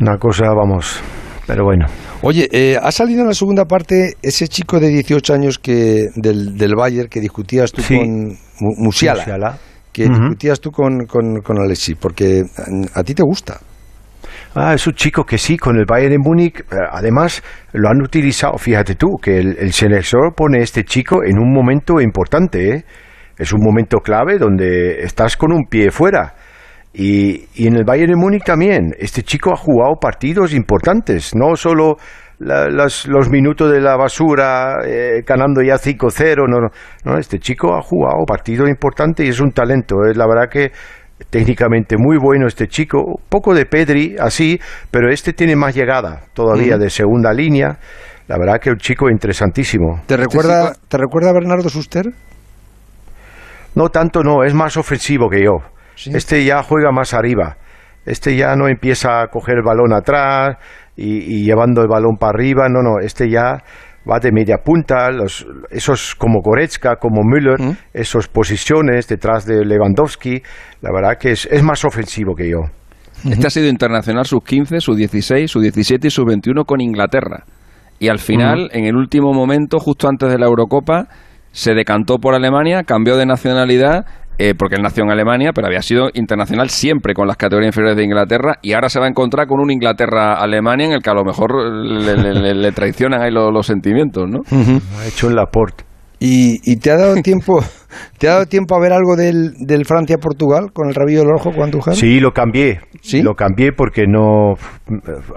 una 0.00 0.16
cosa, 0.18 0.46
vamos, 0.54 1.02
pero 1.46 1.64
bueno. 1.64 1.86
Oye, 2.22 2.48
eh, 2.50 2.76
ha 2.80 2.90
salido 2.90 3.22
en 3.22 3.28
la 3.28 3.34
segunda 3.34 3.64
parte 3.64 4.14
ese 4.22 4.48
chico 4.48 4.80
de 4.80 4.88
18 4.88 5.34
años 5.34 5.58
que 5.58 6.06
del, 6.16 6.56
del 6.56 6.74
Bayern 6.74 7.08
que 7.08 7.20
discutías 7.20 7.72
tú 7.72 7.82
con 7.82 8.36
Musiala, 8.78 9.58
que 9.92 10.08
discutías 10.08 10.60
tú 10.60 10.70
con, 10.70 11.06
con, 11.06 11.40
con 11.42 11.58
Alexis, 11.58 11.96
porque 12.00 12.42
a, 12.94 13.02
ti 13.02 13.14
te 13.14 13.22
gusta. 13.22 13.60
Ah, 14.54 14.74
es 14.74 14.86
un 14.86 14.94
chico 14.94 15.24
que 15.24 15.38
sí, 15.38 15.56
con 15.56 15.76
el 15.76 15.84
Bayern 15.86 16.12
de 16.12 16.18
Múnich, 16.18 16.60
eh, 16.60 16.64
además 16.90 17.42
lo 17.72 17.88
han 17.90 18.02
utilizado, 18.02 18.56
fíjate 18.58 18.94
tú, 18.94 19.16
que 19.20 19.38
el, 19.38 19.56
el 19.58 19.72
seleccionador 19.72 20.34
pone 20.34 20.60
a 20.60 20.62
este 20.62 20.84
chico 20.84 21.22
en 21.24 21.38
un 21.38 21.52
momento 21.52 22.00
importante, 22.00 22.70
¿eh? 22.70 22.84
es 23.38 23.52
un 23.52 23.60
momento 23.62 23.98
clave 23.98 24.38
donde 24.38 25.02
estás 25.02 25.36
con 25.36 25.52
un 25.52 25.66
pie 25.68 25.90
fuera 25.90 26.34
y, 26.98 27.66
en 27.66 27.76
el 27.76 27.84
Bayern 27.84 28.12
de 28.12 28.16
Múnich 28.16 28.42
también. 28.42 28.94
Este 28.98 29.22
chico 29.22 29.52
ha 29.52 29.56
jugado 29.56 29.96
partidos 30.00 30.54
importantes, 30.54 31.34
no 31.34 31.54
solo 31.54 31.96
los 32.38 33.30
minutos 33.30 33.70
de 33.70 33.82
la 33.82 33.96
basura, 33.96 34.78
eh, 34.82 35.22
ganando 35.26 35.60
ya 35.62 35.74
5-0. 35.76 36.48
No, 36.48 36.68
no, 37.04 37.18
este 37.18 37.38
chico 37.38 37.74
ha 37.74 37.82
jugado 37.82 38.24
partidos 38.26 38.70
importantes 38.70 39.26
y 39.26 39.28
es 39.28 39.40
un 39.40 39.52
talento. 39.52 40.06
Es 40.10 40.16
la 40.16 40.26
verdad 40.26 40.48
que 40.50 40.72
técnicamente 41.28 41.96
muy 41.98 42.16
bueno 42.16 42.46
este 42.46 42.66
chico. 42.66 43.20
Poco 43.28 43.52
de 43.54 43.66
Pedri, 43.66 44.16
así, 44.18 44.58
pero 44.90 45.10
este 45.10 45.34
tiene 45.34 45.54
más 45.54 45.74
llegada 45.74 46.22
todavía 46.32 46.78
de 46.78 46.88
segunda 46.88 47.30
línea. 47.30 47.78
La 48.26 48.38
verdad 48.38 48.58
que 48.58 48.70
un 48.70 48.78
chico 48.78 49.10
interesantísimo. 49.10 50.00
¿Te 50.06 50.16
recuerda, 50.16 50.72
¿te 50.88 50.96
recuerda 50.96 51.28
a 51.28 51.34
Bernardo 51.34 51.68
Suster? 51.68 52.06
No 53.74 53.90
tanto, 53.90 54.22
no, 54.22 54.44
es 54.44 54.54
más 54.54 54.78
ofensivo 54.78 55.28
que 55.28 55.44
yo. 55.44 55.75
Este 56.04 56.44
ya 56.44 56.62
juega 56.62 56.92
más 56.92 57.14
arriba. 57.14 57.56
Este 58.04 58.36
ya 58.36 58.54
no 58.54 58.68
empieza 58.68 59.22
a 59.22 59.28
coger 59.28 59.56
el 59.56 59.62
balón 59.62 59.92
atrás 59.92 60.56
y, 60.96 61.44
llevando 61.44 61.82
el 61.82 61.88
balón 61.88 62.16
para 62.16 62.30
arriba. 62.30 62.68
No, 62.68 62.82
no, 62.82 63.00
este 63.00 63.28
ya 63.28 63.62
va 64.08 64.20
de 64.20 64.30
media 64.30 64.58
punta, 64.58 65.10
los, 65.10 65.44
esos 65.70 66.14
como 66.14 66.40
Goretzka, 66.40 66.96
como 66.96 67.22
Müller, 67.24 67.60
¿Mm? 67.60 67.76
esas 67.92 68.28
posiciones 68.28 69.08
detrás 69.08 69.44
de 69.46 69.64
Lewandowski, 69.64 70.40
la 70.80 70.92
verdad 70.92 71.18
que 71.18 71.32
es, 71.32 71.48
es 71.50 71.62
más 71.64 71.84
ofensivo 71.84 72.36
que 72.36 72.48
yo. 72.48 72.60
Este 73.28 73.46
ha 73.46 73.50
sido 73.50 73.66
internacional 73.66 74.24
sus 74.24 74.44
15, 74.44 74.80
sus 74.80 74.96
16, 74.96 75.50
sus 75.50 75.62
17 75.62 76.06
y 76.06 76.10
sus 76.10 76.24
21 76.24 76.64
con 76.64 76.80
Inglaterra. 76.80 77.44
Y 77.98 78.08
al 78.08 78.18
final, 78.18 78.68
en 78.72 78.84
el 78.84 78.94
último 78.94 79.32
momento, 79.32 79.78
justo 79.78 80.08
antes 80.08 80.30
de 80.30 80.38
la 80.38 80.46
Eurocopa, 80.46 81.08
se 81.50 81.72
decantó 81.72 82.18
por 82.18 82.34
Alemania, 82.34 82.82
cambió 82.84 83.16
de 83.16 83.24
nacionalidad 83.24 84.04
eh, 84.38 84.54
porque 84.54 84.76
él 84.76 84.82
nació 84.82 85.04
en 85.04 85.10
Alemania, 85.10 85.52
pero 85.54 85.66
había 85.66 85.82
sido 85.82 86.10
internacional 86.12 86.68
siempre 86.68 87.14
con 87.14 87.26
las 87.26 87.36
categorías 87.36 87.70
inferiores 87.70 87.96
de 87.96 88.04
Inglaterra 88.04 88.58
y 88.60 88.74
ahora 88.74 88.88
se 88.88 89.00
va 89.00 89.06
a 89.06 89.08
encontrar 89.08 89.46
con 89.46 89.60
un 89.60 89.70
Inglaterra-Alemania 89.70 90.86
en 90.86 90.92
el 90.92 91.02
que 91.02 91.10
a 91.10 91.14
lo 91.14 91.24
mejor 91.24 91.54
le, 91.72 92.72
traicionan 92.72 93.22
ahí 93.22 93.30
los, 93.30 93.66
sentimientos, 93.66 94.28
¿no? 94.28 94.40
Ha 95.00 95.06
hecho 95.06 95.28
el 95.28 95.36
Laporte. 95.36 95.85
¿Y, 96.28 96.76
te 96.76 96.90
ha 96.90 96.96
dado 96.96 97.14
tiempo 97.22 97.60
te 98.18 98.28
ha 98.28 98.32
dado 98.32 98.46
tiempo 98.46 98.76
a 98.76 98.80
ver 98.80 98.92
algo 98.92 99.16
del, 99.16 99.54
del 99.58 99.84
Francia-Portugal 99.86 100.72
con 100.72 100.88
el 100.88 100.94
rabillo 100.94 101.20
del 101.20 101.34
ojo 101.34 101.52
con 101.52 101.62
Andújar? 101.64 101.94
Sí, 101.94 102.20
lo 102.20 102.32
cambié. 102.32 102.80
¿Sí? 103.00 103.22
Lo 103.22 103.34
cambié 103.34 103.72
porque 103.72 104.06
no, 104.06 104.54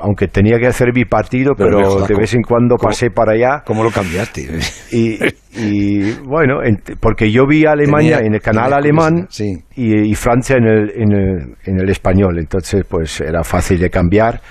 aunque 0.02 0.28
tenía 0.28 0.58
que 0.60 0.68
hacer 0.68 0.88
mi 0.94 1.06
partido, 1.06 1.54
pero, 1.56 2.06
de 2.06 2.16
vez 2.16 2.34
en 2.34 2.42
cuando 2.42 2.76
pasé 2.78 3.12
para 3.12 3.34
allá. 3.34 3.64
¿Cómo 3.66 3.84
lo 3.84 3.92
cambiaste? 3.92 4.48
Y, 5.62 6.12
bueno, 6.26 6.60
porque 7.00 7.32
yo 7.32 7.46
vi 7.48 7.66
a 7.66 7.72
Alemania 7.72 8.20
en 8.20 8.36
el 8.36 8.40
canal 8.40 8.72
alemán 8.72 9.28
y, 9.76 10.14
Francia 10.14 10.56
en 10.58 10.66
el, 10.66 10.92
en, 10.92 11.12
el, 11.12 11.56
en 11.66 11.80
el 11.82 11.90
español, 11.90 12.38
entonces 12.38 12.86
pues 12.88 13.20
era 13.20 13.44
fácil 13.44 13.80
de 13.80 13.90
cambiar. 13.90 14.42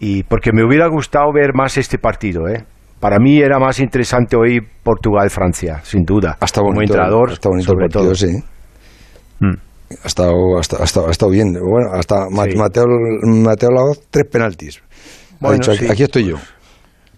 Y 0.00 0.24
porque 0.24 0.52
me 0.52 0.64
hubiera 0.64 0.88
gustado 0.88 1.32
ver 1.32 1.54
más 1.54 1.78
este 1.78 1.98
partido, 1.98 2.48
¿eh? 2.48 2.64
Para 3.00 3.18
mí 3.18 3.38
era 3.38 3.58
más 3.58 3.80
interesante 3.80 4.36
hoy 4.36 4.60
Portugal-Francia, 4.82 5.80
sin 5.82 6.04
duda. 6.04 6.36
Hasta 6.40 6.60
como 6.60 6.80
entrenador, 6.80 7.32
hasta 7.32 7.48
bonito 7.48 7.72
sobre 7.72 7.88
todo. 7.88 8.14
sí. 8.14 8.32
Mm. 9.40 9.54
Ha, 10.02 10.06
estado, 10.06 10.32
ha, 10.56 11.10
estado, 11.10 11.30
bien. 11.30 11.52
Bueno, 11.52 11.92
hasta 11.92 12.28
Mateo, 12.30 12.84
Mateo 13.22 13.70
Laoz, 13.70 14.00
tres 14.10 14.24
penaltis. 14.30 14.82
Bueno, 15.40 15.62
aquí, 15.90 16.02
estoy 16.02 16.30
yo. 16.30 16.36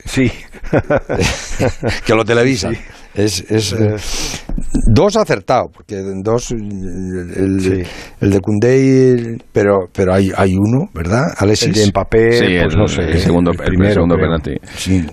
Sí. 0.04 0.30
que 2.06 2.14
lo 2.14 2.24
televisa. 2.24 2.70
Es, 3.16 3.50
es 3.50 3.72
eh, 3.72 3.96
dos 4.92 5.16
acertados, 5.16 5.70
porque 5.74 5.96
dos 6.22 6.50
el, 6.50 7.86
el 8.20 8.30
de 8.30 8.40
Koundé, 8.40 9.38
pero 9.52 9.86
pero 9.90 10.12
hay 10.12 10.30
hay 10.36 10.54
uno, 10.54 10.90
¿verdad? 10.92 11.24
Alexis. 11.38 11.68
El 11.68 11.74
de 11.74 11.86
Mbappé, 11.86 12.32
sí, 12.32 12.44
pues 12.44 12.74
el, 12.74 12.78
no 12.78 12.86
sé, 12.86 13.02
el 13.02 13.18
segundo, 13.18 13.52
el 13.52 13.56
primero, 13.56 13.94
segundo 13.94 14.16
penalti. 14.16 14.52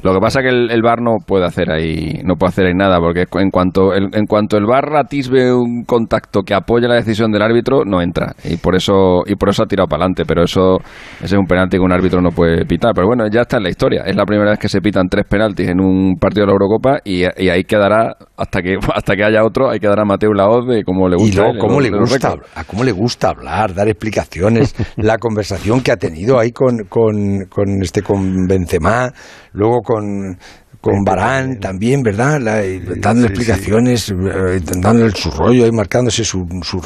Lo 0.04 0.14
que 0.14 0.20
pasa 0.20 0.40
es 0.42 0.44
que 0.44 0.50
el, 0.50 0.70
el 0.70 0.82
VAR 0.82 1.02
no 1.02 1.16
puede 1.26 1.46
hacer 1.46 1.72
ahí 1.72 2.20
no 2.26 2.36
puede 2.36 2.50
hacer 2.50 2.66
ahí 2.66 2.74
nada, 2.74 3.00
porque 3.00 3.24
en 3.40 3.50
cuanto 3.50 3.94
el, 3.94 4.10
en 4.14 4.26
cuanto 4.26 4.58
el 4.58 4.66
VAR 4.66 4.96
atisbe 4.98 5.54
un 5.54 5.86
contacto 5.86 6.42
que 6.42 6.54
apoya 6.54 6.90
la 6.90 6.96
decisión 6.96 7.32
del 7.32 7.42
árbitro, 7.42 7.86
no 7.86 8.02
entra 8.02 8.36
y 8.44 8.58
por 8.58 8.76
eso 8.76 9.24
y 9.26 9.36
por 9.36 9.48
eso 9.48 9.64
ha 9.64 9.66
tirado 9.66 9.88
para 9.88 10.04
adelante, 10.04 10.24
pero 10.28 10.44
eso 10.44 10.78
ese 11.22 11.36
es 11.36 11.40
un 11.40 11.46
penalti 11.46 11.78
que 11.78 11.84
un 11.84 11.94
árbitro 11.94 12.22
no 12.22 12.32
puede 12.32 12.66
pitar, 12.66 12.92
pero 12.94 13.08
bueno, 13.08 13.28
ya 13.32 13.42
está 13.42 13.58
en 13.58 13.64
la 13.64 13.70
historia. 13.70 14.04
Es 14.06 14.16
la 14.18 14.26
primera 14.26 14.52
vez 14.52 14.60
que 14.60 14.68
se 14.68 14.82
pitan 14.82 15.08
tres 15.08 15.26
penaltis 15.26 15.70
en 15.70 15.80
un 15.80 16.16
partido 16.20 16.46
de 16.46 16.48
la 16.48 16.54
Eurocopa 16.54 17.00
y, 17.06 17.24
y 17.38 17.50
ahí 17.50 17.64
quedará 17.64 17.93
hasta 18.38 18.62
que 18.62 18.78
hasta 18.96 19.16
que 19.16 19.24
haya 19.24 19.44
otro, 19.44 19.70
hay 19.70 19.80
que 19.80 19.88
dar 19.88 20.00
a 20.00 20.06
Mateo 20.06 20.34
la 20.34 20.48
voz 20.48 20.68
de 20.68 20.84
cómo 20.84 21.08
le 21.08 21.16
gusta. 21.16 21.50
Y 21.50 21.58
cómo, 21.58 21.80
le 21.80 21.90
gusta, 21.90 22.36
a 22.56 22.64
cómo 22.64 22.84
le 22.84 22.92
gusta 22.92 23.30
hablar, 23.30 23.74
dar 23.74 23.88
explicaciones, 23.88 24.76
la 24.98 25.18
conversación 25.18 25.82
que 25.82 25.92
ha 25.92 25.98
tenido 25.98 26.40
ahí 26.40 26.52
con, 26.52 26.86
con, 26.90 27.46
con 27.50 27.82
este 27.82 28.02
con 28.02 28.48
Benzema, 28.48 29.12
luego 29.54 29.82
con 29.82 30.38
con 30.84 31.06
Barán 31.06 31.62
también, 31.62 32.04
¿verdad? 32.04 32.42
dando 32.98 33.28
explicaciones, 33.28 34.10
eh, 34.10 34.60
dando 34.82 35.10
su 35.12 35.32
rollo 35.32 35.64
ahí, 35.64 35.72
marcándose 35.72 36.26
su, 36.26 36.46
su, 36.62 36.82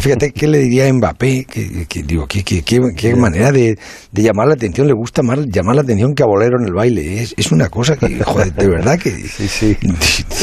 Fíjate, 0.00 0.32
¿qué 0.32 0.48
le 0.48 0.60
diría 0.60 0.88
a 0.88 0.92
Mbappé? 0.94 1.44
Que, 1.44 2.02
digo, 2.04 2.26
¿qué, 2.26 2.42
qué, 2.42 2.62
qué, 2.62 3.14
manera 3.14 3.52
de, 3.52 3.78
de, 4.12 4.22
llamar 4.22 4.48
la 4.48 4.54
atención? 4.54 4.86
Le 4.86 4.94
gusta 4.94 5.22
más 5.22 5.40
llamar 5.46 5.74
la 5.76 5.82
atención 5.82 6.14
que 6.14 6.22
a 6.22 6.26
Bolero 6.26 6.58
en 6.58 6.68
el 6.68 6.72
baile. 6.72 7.22
Es, 7.22 7.34
es 7.36 7.52
una 7.52 7.68
cosa 7.68 7.96
que, 7.96 8.18
joder, 8.24 8.54
de 8.54 8.66
verdad 8.66 8.98
que... 8.98 9.10
Sí, 9.28 9.46
sí. 9.46 9.76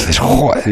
Es, 0.09 0.19
joder. 0.19 0.63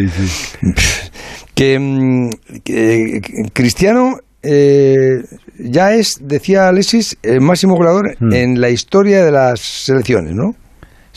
Que, 1.56 3.22
Cristiano 3.54 4.20
eh, 4.44 5.24
ya 5.58 5.96
es, 5.96 6.20
decía 6.22 6.68
Alexis, 6.68 7.18
el 7.24 7.42
máximo 7.42 7.76
goleador 7.76 8.16
mm. 8.20 8.34
en 8.34 8.62
la 8.62 8.70
historia 8.70 9.26
de 9.26 9.32
las 9.32 9.60
selecciones, 9.60 10.36
¿no? 10.36 10.54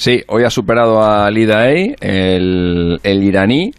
Sí, 0.01 0.23
hoy 0.29 0.45
ha 0.45 0.49
superado 0.49 1.03
a 1.03 1.31
Lida 1.31 1.69
el, 1.69 2.99
el 3.03 3.23
iraní, 3.23 3.71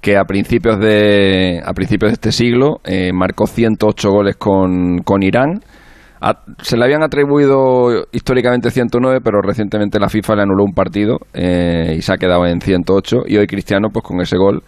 que 0.00 0.16
a 0.16 0.24
principios 0.24 0.80
de, 0.80 1.60
a 1.62 1.74
principios 1.74 2.12
de 2.12 2.14
este 2.14 2.32
siglo 2.32 2.80
eh, 2.82 3.12
marcó 3.12 3.46
108 3.46 4.10
goles 4.10 4.36
con, 4.36 5.00
con 5.00 5.22
Irán. 5.22 5.60
se 6.62 6.78
le 6.78 6.84
habían 6.86 7.02
atribuido 7.02 8.06
históricamente 8.10 8.70
109, 8.70 9.20
pero 9.22 9.42
recientemente 9.42 10.00
la 10.00 10.08
FIFA 10.08 10.36
le 10.36 10.42
anuló 10.44 10.64
un 10.64 10.72
partido 10.72 11.18
eh, 11.34 11.96
y 11.98 12.00
se 12.00 12.10
ha 12.10 12.16
quedado 12.16 12.46
en 12.46 12.62
108. 12.62 13.24
Y 13.26 13.36
hoy 13.36 13.46
Cristiano, 13.46 13.90
pues 13.92 14.02
con 14.02 14.18
ese 14.22 14.38
gol, 14.38 14.62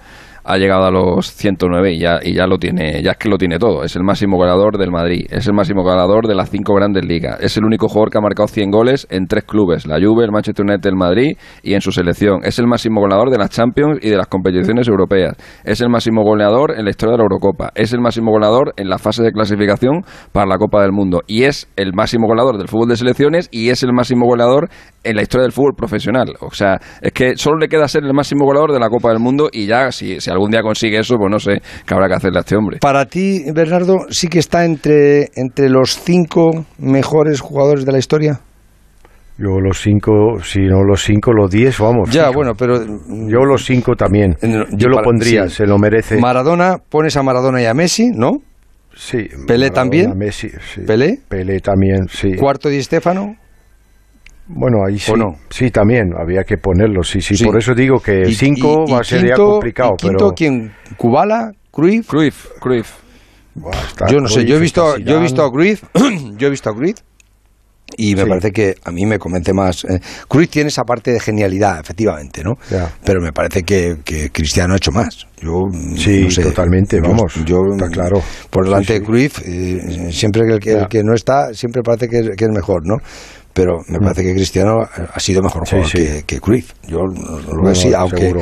ha 0.49 0.57
llegado 0.57 0.85
a 0.85 0.91
los 0.91 1.31
109 1.31 1.93
y 1.93 1.99
ya, 1.99 2.21
y 2.23 2.33
ya 2.33 2.47
lo 2.47 2.57
tiene, 2.57 3.03
ya 3.03 3.13
es 3.13 3.17
que 3.19 3.29
lo 3.29 3.37
tiene 3.37 3.59
todo. 3.59 3.85
Es 3.85 3.95
el 3.97 4.03
máximo 4.03 4.39
goleador 4.39 4.79
del 4.79 4.91
Madrid, 4.91 5.27
es 5.29 5.47
el 5.47 5.53
máximo 5.53 5.83
goleador 5.83 6.27
de 6.27 6.35
las 6.35 6.49
cinco 6.49 6.75
grandes 6.75 7.05
ligas, 7.05 7.39
es 7.41 7.59
el 7.59 7.65
único 7.65 7.87
jugador 7.87 8.11
que 8.11 8.19
ha 8.19 8.23
marcado 8.23 8.49
100 8.49 8.71
goles 8.71 9.07
en 9.11 9.27
tres 9.27 9.45
clubes, 9.45 9.87
la 9.87 10.01
Juve, 10.01 10.25
el 10.25 10.33
Manchester 10.33 10.65
United, 10.65 10.89
el 10.89 10.97
Madrid 10.97 11.37
y 11.63 11.75
en 11.75 11.83
su 11.83 11.93
selección. 11.93 12.41
Es 12.45 12.59
el 12.59 12.67
máximo 12.67 13.03
goleador 13.03 13.31
de 13.31 13.37
las 13.37 13.51
Champions 13.51 13.99
y 14.03 14.09
de 14.09 14.17
las 14.17 14.27
competiciones 14.27 14.89
europeas. 14.89 15.37
Es 15.65 15.83
el 15.83 15.91
máximo 15.91 16.23
goleador 16.23 16.79
en 16.79 16.85
la 16.85 16.91
historia 16.91 17.13
de 17.13 17.19
la 17.19 17.25
Eurocopa. 17.25 17.71
Es 17.75 17.93
el 17.93 18.01
máximo 18.01 18.31
goleador 18.31 18.73
en 18.77 18.89
la 18.89 18.97
fase 18.97 19.23
de 19.23 19.33
clasificación 19.33 20.03
para 20.33 20.47
la 20.47 20.57
Copa 20.57 20.81
del 20.81 20.93
Mundo. 20.93 21.21
Y 21.27 21.45
es 21.45 21.69
el 21.77 21.93
máximo 21.93 22.27
goleador 22.27 22.57
del 22.57 22.69
fútbol 22.69 22.89
de 22.89 22.97
selecciones 22.97 23.49
y 23.51 23.69
es 23.69 23.83
el 23.83 23.93
máximo 23.93 24.27
goleador 24.27 24.71
en 25.05 25.17
la 25.17 25.23
historia 25.23 25.43
del 25.43 25.53
fútbol 25.53 25.75
profesional. 25.77 26.35
O 26.41 26.53
sea, 26.53 26.79
es 27.03 27.13
que 27.13 27.37
solo 27.37 27.59
le 27.59 27.69
queda 27.69 27.87
ser 27.87 28.05
el 28.05 28.15
máximo 28.15 28.47
goleador 28.47 28.73
de 28.73 28.81
la 28.81 28.89
Copa 28.89 29.11
del 29.11 29.19
Mundo 29.19 29.49
y 29.53 29.67
ya, 29.67 29.93
si, 29.93 30.21
si 30.21 30.31
algún 30.39 30.51
día 30.51 30.63
consigue 30.63 30.99
eso, 30.99 31.17
pues 31.17 31.31
no 31.31 31.39
sé 31.39 31.61
qué 31.87 31.95
habrá 31.95 32.09
que 32.09 32.15
hacerle 32.15 32.39
a 32.39 32.41
este 32.41 32.57
hombre. 32.57 32.79
Para 32.81 33.05
ti, 33.07 33.43
Bernardo, 33.53 34.07
sí 34.11 34.29
que 34.29 34.39
está 34.39 34.65
entre, 34.65 35.29
entre 35.37 35.69
los 35.69 35.99
cinco 35.99 36.65
mejores 36.79 37.41
jugadores 37.41 37.85
de 37.85 37.93
la 37.93 37.99
historia. 37.99 38.41
Yo 39.41 39.61
los 39.61 39.81
cinco, 39.81 40.41
si 40.43 40.61
no 40.63 40.83
los 40.83 41.05
cinco, 41.05 41.33
los 41.33 41.49
diez, 41.49 41.79
vamos. 41.79 42.11
Ya, 42.11 42.31
bueno, 42.31 42.55
pero... 42.59 42.85
Yo 42.85 43.45
los 43.45 43.65
cinco 43.65 43.95
también. 43.95 44.37
Yo 44.73 44.89
lo 44.89 45.01
pondría, 45.03 45.49
se 45.49 45.65
lo 45.65 45.79
merece. 45.79 46.19
Maradona, 46.19 46.79
pones 46.89 47.17
a 47.17 47.23
Maradona 47.23 47.63
y 47.63 47.67
a 47.67 47.73
Messi, 47.73 48.11
¿no? 48.13 48.39
Sí. 48.97 49.29
Pelé 49.47 49.71
también. 49.71 50.19
Messi, 50.19 50.49
sí. 50.49 50.81
Pelé. 50.85 51.21
Pelé 51.29 51.61
también, 51.61 52.09
sí. 52.09 52.35
Cuarto 52.35 52.69
Di 52.69 52.83
Stefano. 52.83 53.37
Bueno, 54.49 54.79
ahí 54.87 54.99
sí. 54.99 55.13
Sí, 55.51 55.71
también, 55.71 56.13
había 56.19 56.43
que 56.45 56.57
ponerlo, 56.57 57.03
sí, 57.03 57.21
sí. 57.21 57.43
Por 57.45 57.59
eso 57.59 57.75
digo 57.75 58.01
que 58.01 58.25
cinco 58.33 58.85
va 58.91 59.01
a 59.01 59.05
ser 59.05 59.27
ya 59.27 59.35
complicado. 59.35 59.95
Y 59.99 60.07
quinto, 60.07 60.33
¿quién? 60.35 60.73
¿Cubala? 60.97 61.53
¿Cruyff? 61.71 62.09
Cruyff, 62.09 62.47
Cruyff. 62.61 62.93
yo 64.11 64.21
no 64.21 64.29
sé, 64.29 64.45
yo 64.45 64.57
he 64.57 64.61
visto, 64.61 64.97
yo 64.99 65.19
he 65.19 65.21
visto 65.21 65.45
a 65.45 65.51
Cruyff, 65.53 65.85
yo 66.39 66.47
he 66.49 66.51
visto 66.51 66.71
a 66.71 66.75
Cruyff 66.75 66.99
y 67.97 68.15
me 68.15 68.27
parece 68.27 68.51
que 68.51 68.75
a 68.85 68.91
mí 68.91 69.07
me 69.07 69.19
convence 69.19 69.53
más. 69.53 69.85
Eh, 69.85 70.01
Cruyff 70.29 70.51
tiene 70.51 70.69
esa 70.69 70.85
parte 70.85 71.11
de 71.11 71.21
genialidad, 71.21 71.81
efectivamente, 71.81 72.43
¿no? 72.45 72.59
Pero 73.05 73.21
me 73.21 73.33
parece 73.33 73.63
que, 73.63 73.97
que, 74.05 74.31
Cristiano 74.31 74.75
ha 74.75 74.77
hecho 74.77 74.93
más. 74.93 75.27
Yo, 75.41 75.65
sí, 75.97 76.29
totalmente, 76.43 77.01
vamos. 77.01 77.35
Yo, 77.45 77.63
está 77.73 77.89
claro. 77.89 78.23
Por 78.51 78.65
delante 78.65 78.95
de 78.95 79.03
Cruyff, 79.03 79.41
eh, 79.45 80.11
siempre 80.13 80.43
que 80.47 80.53
el, 80.53 80.61
que 80.61 80.73
el, 80.73 80.89
que 80.89 81.03
no 81.03 81.15
está, 81.15 81.55
siempre 81.55 81.83
parece 81.83 82.09
que 82.09 82.37
que 82.37 82.45
es 82.45 82.51
mejor, 82.51 82.87
¿no? 82.87 82.97
Pero 83.59 83.85
me 83.89 83.99
parece 83.99 84.23
que 84.23 84.35
Cristiano 84.35 84.89
ha 85.13 85.19
sido 85.19 85.43
mejor 85.43 85.69
jugador 85.69 85.91
Que, 85.91 86.23
que 86.25 86.41
Cruyff. 86.41 86.75
Yo 86.87 87.07
lo 87.07 87.63
veo 87.63 87.73
así, 87.73 87.93
aunque 87.93 88.33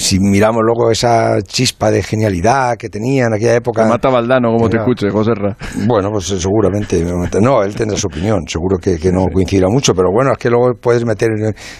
si 0.00 0.18
miramos 0.18 0.62
luego 0.64 0.90
esa 0.90 1.42
chispa 1.42 1.90
de 1.90 2.02
genialidad 2.02 2.78
que 2.78 2.88
tenía 2.88 3.26
en 3.26 3.34
aquella 3.34 3.56
época. 3.56 3.86
mata 3.86 4.08
Valdano, 4.08 4.50
como 4.52 4.70
te 4.70 4.78
escuche, 4.78 5.10
José 5.10 5.32
Ra. 5.34 5.54
Bueno, 5.86 6.08
pues 6.10 6.30
eh, 6.30 6.40
seguramente. 6.40 7.04
No, 7.40 7.62
él 7.62 7.74
tendrá 7.74 7.98
su 7.98 8.06
opinión, 8.06 8.40
seguro 8.48 8.78
que, 8.78 8.98
que 8.98 9.12
no 9.12 9.26
coincidirá 9.30 9.68
mucho, 9.68 9.92
pero 9.94 10.08
bueno, 10.10 10.32
es 10.32 10.38
que 10.38 10.48
luego 10.48 10.72
puedes 10.80 11.04
meter, 11.04 11.28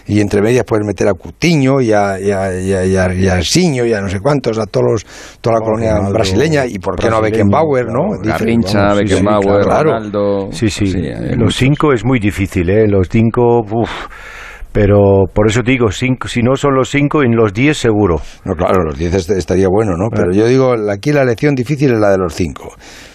y 0.07 0.21
entre 0.21 0.43
medias 0.43 0.65
puedes 0.67 0.87
meter 0.87 1.09
a 1.09 1.15
Cutiño 1.15 1.81
y 1.81 1.93
a, 1.93 2.21
y 2.21 2.31
a, 2.31 2.61
y 2.61 2.75
a, 2.75 3.15
y 3.15 3.27
a, 3.27 3.43
Siño 3.43 3.87
y 3.87 3.95
a 3.95 4.03
no 4.03 4.09
sé 4.09 4.21
cuántos, 4.21 4.59
a 4.59 4.67
todos 4.67 5.07
toda 5.41 5.57
la 5.57 5.65
colonia 5.65 5.99
brasileña, 6.11 6.67
y 6.67 6.79
por 6.79 6.97
qué 6.97 7.09
no 7.09 7.17
a 7.17 7.21
Beckenbauer, 7.23 7.87
¿no? 7.87 8.21
Garrincha, 8.23 8.93
Beckenbauer, 8.93 9.65
Ronaldo. 9.65 10.53
Sí, 10.53 10.69
sí, 10.69 10.93
los 11.37 11.57
cinco 11.57 11.95
es 11.95 12.05
muy 12.05 12.19
difícil, 12.19 12.69
¿eh? 12.69 12.87
Los 12.87 13.09
cinco, 13.09 13.61
uff 13.61 14.09
pero 14.73 15.25
por 15.33 15.49
eso 15.49 15.63
digo, 15.63 15.91
cinco, 15.91 16.29
si 16.29 16.43
no 16.43 16.57
son 16.57 16.75
los 16.75 16.89
cinco, 16.91 17.23
en 17.23 17.35
los 17.35 17.53
diez 17.53 17.79
seguro. 17.79 18.21
No, 18.45 18.55
claro, 18.55 18.85
los 18.85 18.99
diez 18.99 19.15
estaría 19.31 19.69
bueno, 19.69 19.93
¿no? 19.97 20.09
Pero 20.11 20.33
yo 20.33 20.47
digo, 20.47 20.75
aquí 20.93 21.13
la 21.13 21.23
elección 21.23 21.55
difícil 21.55 21.93
es 21.93 21.99
la 21.99 22.11
de 22.11 22.19
los 22.19 22.35
cinco. 22.35 22.75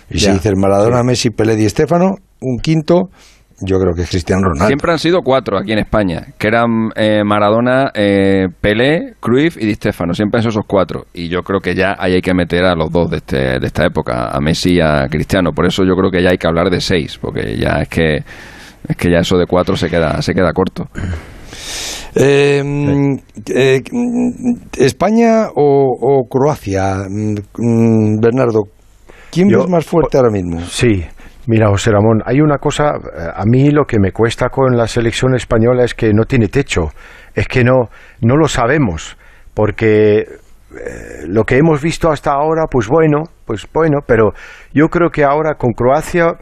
Y 0.10 0.20
si 0.20 0.32
dices 0.32 0.54
Maradona, 0.56 1.04
Messi, 1.04 1.30
Pelé 1.30 1.60
y 1.60 1.66
Estefano, 1.66 2.16
un 2.42 2.60
quinto, 2.60 3.10
yo 3.62 3.80
creo 3.80 3.94
que 3.96 4.02
es 4.02 4.10
Cristiano 4.10 4.44
Ronaldo. 4.44 4.68
Siempre 4.68 4.92
han 4.92 5.00
sido 5.00 5.22
cuatro 5.22 5.58
aquí 5.58 5.72
en 5.72 5.80
España, 5.80 6.28
que 6.38 6.48
eran 6.48 6.90
eh, 6.96 7.24
Maradona, 7.24 7.90
eh, 7.94 8.48
Pelé, 8.60 9.14
Cruyff 9.22 9.58
y 9.58 9.66
Di 9.66 9.76
Stefano. 9.76 10.14
Siempre 10.14 10.40
han 10.40 10.44
sido 10.44 10.50
esos 10.50 10.66
cuatro. 10.68 11.06
Y 11.14 11.30
yo 11.30 11.42
creo 11.42 11.62
que 11.62 11.74
ya 11.74 11.96
ahí 11.98 12.14
hay 12.16 12.22
que 12.22 12.34
meter 12.34 12.66
a 12.66 12.76
los 12.76 12.92
dos 12.92 13.10
de, 13.10 13.18
este, 13.18 13.60
de 13.60 13.66
esta 13.66 13.86
época, 13.86 14.30
a 14.30 14.40
Messi 14.42 14.74
y 14.74 14.82
a 14.82 15.08
Cristiano. 15.10 15.52
Por 15.54 15.66
eso 15.66 15.84
yo 15.86 15.96
creo 15.96 16.12
que 16.12 16.22
ya 16.22 16.32
hay 16.32 16.38
que 16.38 16.48
hablar 16.48 16.70
de 16.70 16.82
seis, 16.82 17.18
porque 17.18 17.56
ya 17.58 17.82
es 17.82 17.88
que 17.88 18.18
es 18.88 18.96
que 18.98 19.10
ya 19.10 19.20
eso 19.20 19.38
de 19.38 19.46
cuatro 19.48 19.76
se 19.76 19.90
queda 19.90 20.22
se 20.22 20.34
queda 20.34 20.52
corto. 20.54 20.88
Em, 22.16 23.18
eh, 23.54 23.82
¿España 24.78 25.48
o, 25.56 26.28
Croacia, 26.30 27.06
mm, 27.10 27.36
mm, 27.58 28.20
Bernardo? 28.22 28.64
¿Quién 29.32 29.54
es 29.54 29.70
más 29.70 29.86
fuerte 29.86 30.18
ahora 30.18 30.32
mismo? 30.32 30.62
Sí, 30.62 31.04
Mira, 31.48 31.70
José 31.70 31.92
Ramón, 31.92 32.24
hay 32.26 32.42
una 32.42 32.58
cosa, 32.58 32.96
eh, 32.96 33.30
a 33.36 33.46
mí 33.46 33.70
lo 33.70 33.86
que 33.86 34.00
me 34.00 34.12
cuesta 34.12 34.50
con 34.50 34.76
la 34.76 34.88
selección 34.88 35.36
española 35.36 35.84
es 35.84 35.94
que 35.94 36.12
no 36.12 36.24
tiene 36.24 36.48
techo, 36.48 36.90
es 37.36 37.48
que 37.48 37.64
no, 37.64 37.90
no 38.22 38.36
lo 38.36 38.48
sabemos, 38.48 39.16
porque 39.54 40.22
eh, 40.22 41.28
lo 41.28 41.44
que 41.44 41.58
hemos 41.58 41.84
visto 41.84 42.10
hasta 42.10 42.32
ahora, 42.32 42.64
pues 42.70 42.88
bueno, 42.88 43.26
pues 43.46 43.68
bueno, 43.72 44.00
pero 44.08 44.32
yo 44.74 44.88
creo 44.88 45.12
que 45.12 45.24
ahora 45.24 45.54
con 45.54 45.74
Croacia 45.74 46.34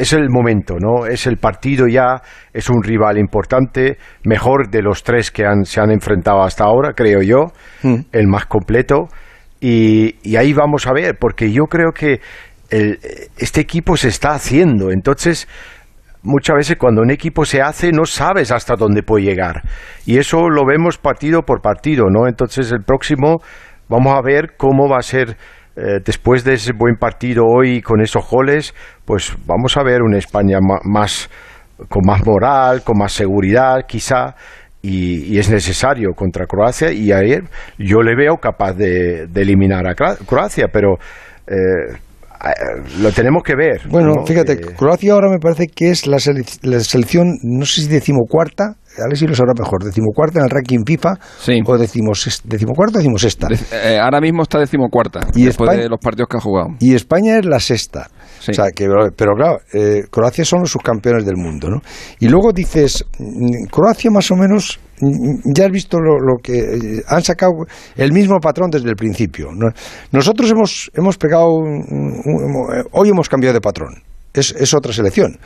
es 0.00 0.14
el 0.14 0.30
momento, 0.30 0.76
¿no? 0.78 1.04
Es 1.04 1.26
el 1.26 1.36
partido 1.36 1.86
ya, 1.86 2.22
es 2.54 2.70
un 2.70 2.82
rival 2.82 3.18
importante, 3.18 3.98
mejor 4.24 4.70
de 4.70 4.80
los 4.80 5.02
tres 5.02 5.30
que 5.30 5.44
han, 5.44 5.64
se 5.66 5.78
han 5.78 5.90
enfrentado 5.90 6.42
hasta 6.42 6.64
ahora, 6.64 6.94
creo 6.94 7.20
yo, 7.20 7.52
mm. 7.82 8.06
el 8.12 8.26
más 8.26 8.46
completo. 8.46 9.08
Y, 9.60 10.16
y, 10.22 10.36
ahí 10.36 10.54
vamos 10.54 10.86
a 10.86 10.94
ver, 10.94 11.18
porque 11.20 11.52
yo 11.52 11.64
creo 11.64 11.92
que 11.92 12.20
el, 12.70 12.98
este 13.36 13.60
equipo 13.60 13.94
se 13.98 14.08
está 14.08 14.30
haciendo. 14.30 14.90
Entonces, 14.90 15.46
muchas 16.22 16.56
veces 16.56 16.78
cuando 16.78 17.02
un 17.02 17.10
equipo 17.10 17.44
se 17.44 17.60
hace, 17.60 17.92
no 17.92 18.06
sabes 18.06 18.52
hasta 18.52 18.76
dónde 18.76 19.02
puede 19.02 19.26
llegar. 19.26 19.60
Y 20.06 20.16
eso 20.16 20.48
lo 20.48 20.64
vemos 20.64 20.96
partido 20.96 21.42
por 21.42 21.60
partido, 21.60 22.06
¿no? 22.08 22.26
Entonces, 22.26 22.72
el 22.72 22.84
próximo, 22.84 23.42
vamos 23.90 24.14
a 24.16 24.22
ver 24.22 24.54
cómo 24.56 24.88
va 24.88 24.96
a 24.96 25.02
ser 25.02 25.36
eh, 25.76 26.00
después 26.04 26.44
de 26.44 26.54
ese 26.54 26.72
buen 26.72 26.96
partido 26.96 27.44
hoy 27.46 27.80
con 27.80 28.00
esos 28.00 28.28
goles, 28.28 28.74
pues 29.04 29.34
vamos 29.46 29.76
a 29.76 29.82
ver 29.82 30.02
una 30.02 30.18
España 30.18 30.58
más 30.60 31.30
con 31.88 32.02
más 32.04 32.24
moral, 32.26 32.82
con 32.82 32.98
más 32.98 33.12
seguridad, 33.12 33.86
quizá. 33.86 34.34
Y, 34.82 35.38
es 35.38 35.50
necesario 35.50 36.14
contra 36.14 36.46
Croacia 36.46 36.90
y 36.90 37.12
ayer 37.12 37.42
yo 37.76 38.00
le 38.00 38.16
veo 38.16 38.38
capaz 38.38 38.72
de, 38.72 39.28
eliminar 39.34 39.86
a 39.86 39.94
Croacia, 39.94 40.68
pero 40.72 40.94
eh, 41.46 41.98
lo 43.02 43.12
tenemos 43.12 43.42
que 43.42 43.54
ver. 43.54 43.82
Bueno, 43.88 44.24
fíjate, 44.24 44.58
Croacia 44.58 45.12
ahora 45.12 45.28
me 45.28 45.38
parece 45.38 45.66
que 45.66 45.90
es 45.90 46.06
la, 46.06 46.18
selección, 46.18 47.36
no 47.42 47.66
sé 47.66 47.82
si 47.82 47.88
decimocuarta, 47.88 48.76
Alexis 48.98 49.28
lo 49.28 49.34
sabrá 49.34 49.52
mejor, 49.56 49.84
decimocuarta 49.84 50.40
en 50.40 50.44
el 50.46 50.50
ranking 50.50 50.84
FIFA 50.84 51.14
o 51.64 51.78
decimos, 51.78 52.42
decimocuarta 52.44 52.98
o 52.98 53.00
decimosexta. 53.00 53.48
Eh, 53.72 53.98
ahora 54.02 54.20
mismo 54.20 54.42
está 54.42 54.58
decimocuarta, 54.58 55.20
y 55.34 55.44
después 55.44 55.70
de 55.76 55.88
los 55.88 56.00
partidos 56.00 56.28
que 56.28 56.36
ha 56.36 56.40
jugado. 56.40 56.68
Y 56.80 56.94
España 56.94 57.38
es 57.38 57.46
la 57.46 57.60
sexta. 57.60 58.10
O 58.48 58.52
sea, 58.52 58.70
que, 58.74 58.88
pero 59.16 59.34
claro, 59.34 59.58
eh, 59.72 60.02
Croacia 60.10 60.44
son 60.44 60.60
los 60.60 60.70
subcampeones 60.70 61.24
del 61.24 61.36
mundo, 61.36 61.68
¿no? 61.68 61.80
Y 62.18 62.28
luego 62.28 62.52
dices, 62.52 63.04
mm, 63.18 63.66
Croacia 63.70 64.10
más 64.10 64.30
o 64.30 64.36
menos, 64.36 64.80
mm, 65.00 65.52
ya 65.54 65.66
has 65.66 65.70
visto 65.70 65.98
lo, 66.00 66.36
que... 66.42 66.58
Eh, 66.58 67.02
han 67.06 67.22
sacado 67.22 67.52
el 67.96 68.12
mismo 68.12 68.38
patrón 68.40 68.70
desde 68.70 68.88
el 68.88 68.96
principio. 68.96 69.50
Nosotros 70.10 70.50
hemos, 70.50 70.90
hemos 70.94 71.16
pegado... 71.18 71.48
hoy 72.92 73.08
hemos 73.08 73.28
cambiado 73.28 73.54
de 73.54 73.60
patrón. 73.60 74.02
Es, 74.32 74.52
es 74.52 74.72
otra 74.74 74.92
selección 74.92 75.38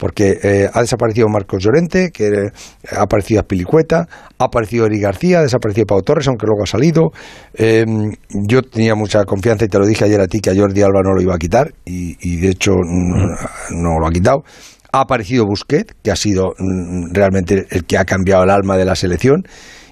porque 0.00 0.38
eh, 0.42 0.70
ha 0.72 0.80
desaparecido 0.80 1.28
Marcos 1.28 1.62
Llorente, 1.62 2.10
que 2.10 2.48
ha 2.90 3.02
aparecido 3.02 3.42
Pilicueta, 3.42 4.08
ha 4.38 4.44
aparecido 4.44 4.86
Eri 4.86 4.98
García, 4.98 5.40
ha 5.40 5.42
desaparecido 5.42 5.84
Pau 5.84 6.00
Torres, 6.00 6.26
aunque 6.26 6.46
luego 6.46 6.62
ha 6.62 6.66
salido. 6.66 7.10
Em, 7.52 8.10
yo 8.30 8.62
tenía 8.62 8.94
mucha 8.94 9.24
confianza 9.24 9.66
y 9.66 9.68
te 9.68 9.78
lo 9.78 9.86
dije 9.86 10.06
ayer 10.06 10.18
a 10.22 10.26
ti 10.26 10.40
que 10.40 10.50
a 10.50 10.54
Jordi 10.56 10.80
Alba 10.80 11.02
no 11.04 11.12
lo 11.12 11.20
iba 11.20 11.34
a 11.34 11.38
quitar 11.38 11.74
y, 11.84 12.40
de 12.40 12.48
hecho 12.48 12.72
no, 12.72 13.98
lo 14.00 14.06
ha 14.06 14.10
quitado. 14.10 14.42
Ha 14.90 15.02
aparecido 15.02 15.44
Busquet, 15.44 15.94
que 16.02 16.10
ha 16.10 16.16
sido 16.16 16.54
mm, 16.58 17.12
realmente 17.12 17.66
el 17.70 17.84
que 17.84 17.98
ha 17.98 18.06
cambiado 18.06 18.42
el 18.44 18.50
alma 18.50 18.78
de 18.78 18.86
la 18.86 18.96
selección. 18.96 19.44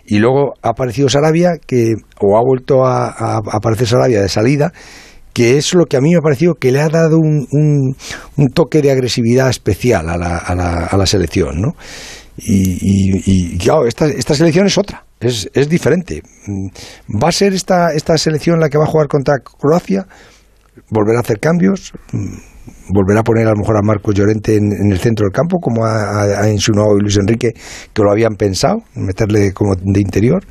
Y 0.07 0.21
luego 0.21 0.55
ha 0.62 0.71
aparecido 0.71 1.11
Sarabia, 1.11 1.59
que, 1.66 1.92
o 2.18 2.38
ha 2.38 2.42
vuelto 2.42 2.87
a, 2.87 3.09
a 3.11 3.42
aparecer 3.53 3.87
Sarabia 3.87 4.23
de 4.23 4.31
salida, 4.31 4.73
que 5.38 5.57
es 5.57 5.72
lo 5.72 5.87
que 5.87 5.96
a 5.96 6.01
mí 6.01 6.11
me 6.11 6.16
ha 6.16 6.20
parecido 6.20 6.57
que 6.57 6.72
le 6.72 6.81
ha 6.81 6.88
dado 6.88 7.16
un, 7.16 7.46
un, 8.37 8.48
toque 8.48 8.83
de 8.83 8.90
agresividad 8.90 9.48
especial 9.48 10.11
a 10.11 10.16
la, 10.16 10.37
a 10.37 10.53
la, 10.57 10.87
a 10.87 10.96
la 10.96 11.07
selección, 11.07 11.61
¿no? 11.61 11.77
y, 12.38 13.57
claro, 13.59 13.87
esta, 13.87 14.07
esta 14.07 14.35
selección 14.35 14.66
es 14.66 14.77
otra, 14.77 15.05
es, 15.20 15.48
es 15.55 15.68
diferente. 15.68 16.22
Mm, 16.48 17.22
¿Va 17.22 17.29
a 17.29 17.33
ser 17.33 17.55
esta, 17.55 17.92
esta 17.92 18.18
selección 18.18 18.59
la 18.59 18.68
que 18.68 18.79
va 18.79 18.85
a 18.85 18.88
jugar 18.88 19.07
contra 19.07 19.38
Croacia? 19.38 20.09
¿Volverá 20.90 21.18
a 21.18 21.22
hacer 21.22 21.38
cambios? 21.38 21.92
Mm, 22.11 22.38
¿Volverá 22.88 23.20
a 23.20 23.22
poner 23.22 23.46
a 23.46 23.51
lo 23.51 23.59
mejor 23.59 23.77
a 23.77 23.83
Marcos 23.87 24.16
Llorente 24.16 24.57
en, 24.57 24.90
el 24.90 24.98
centro 24.98 25.24
del 25.24 25.33
campo, 25.33 25.59
como 25.61 25.85
ha, 25.85 26.42
ha, 26.42 26.51
insinuado 26.51 26.98
Luis 26.98 27.16
Enrique, 27.16 27.53
que 27.92 28.03
lo 28.03 28.11
habían 28.11 28.35
pensado, 28.35 28.79
meterle 28.96 29.53
como 29.53 29.77
de 29.77 30.01
interior? 30.01 30.44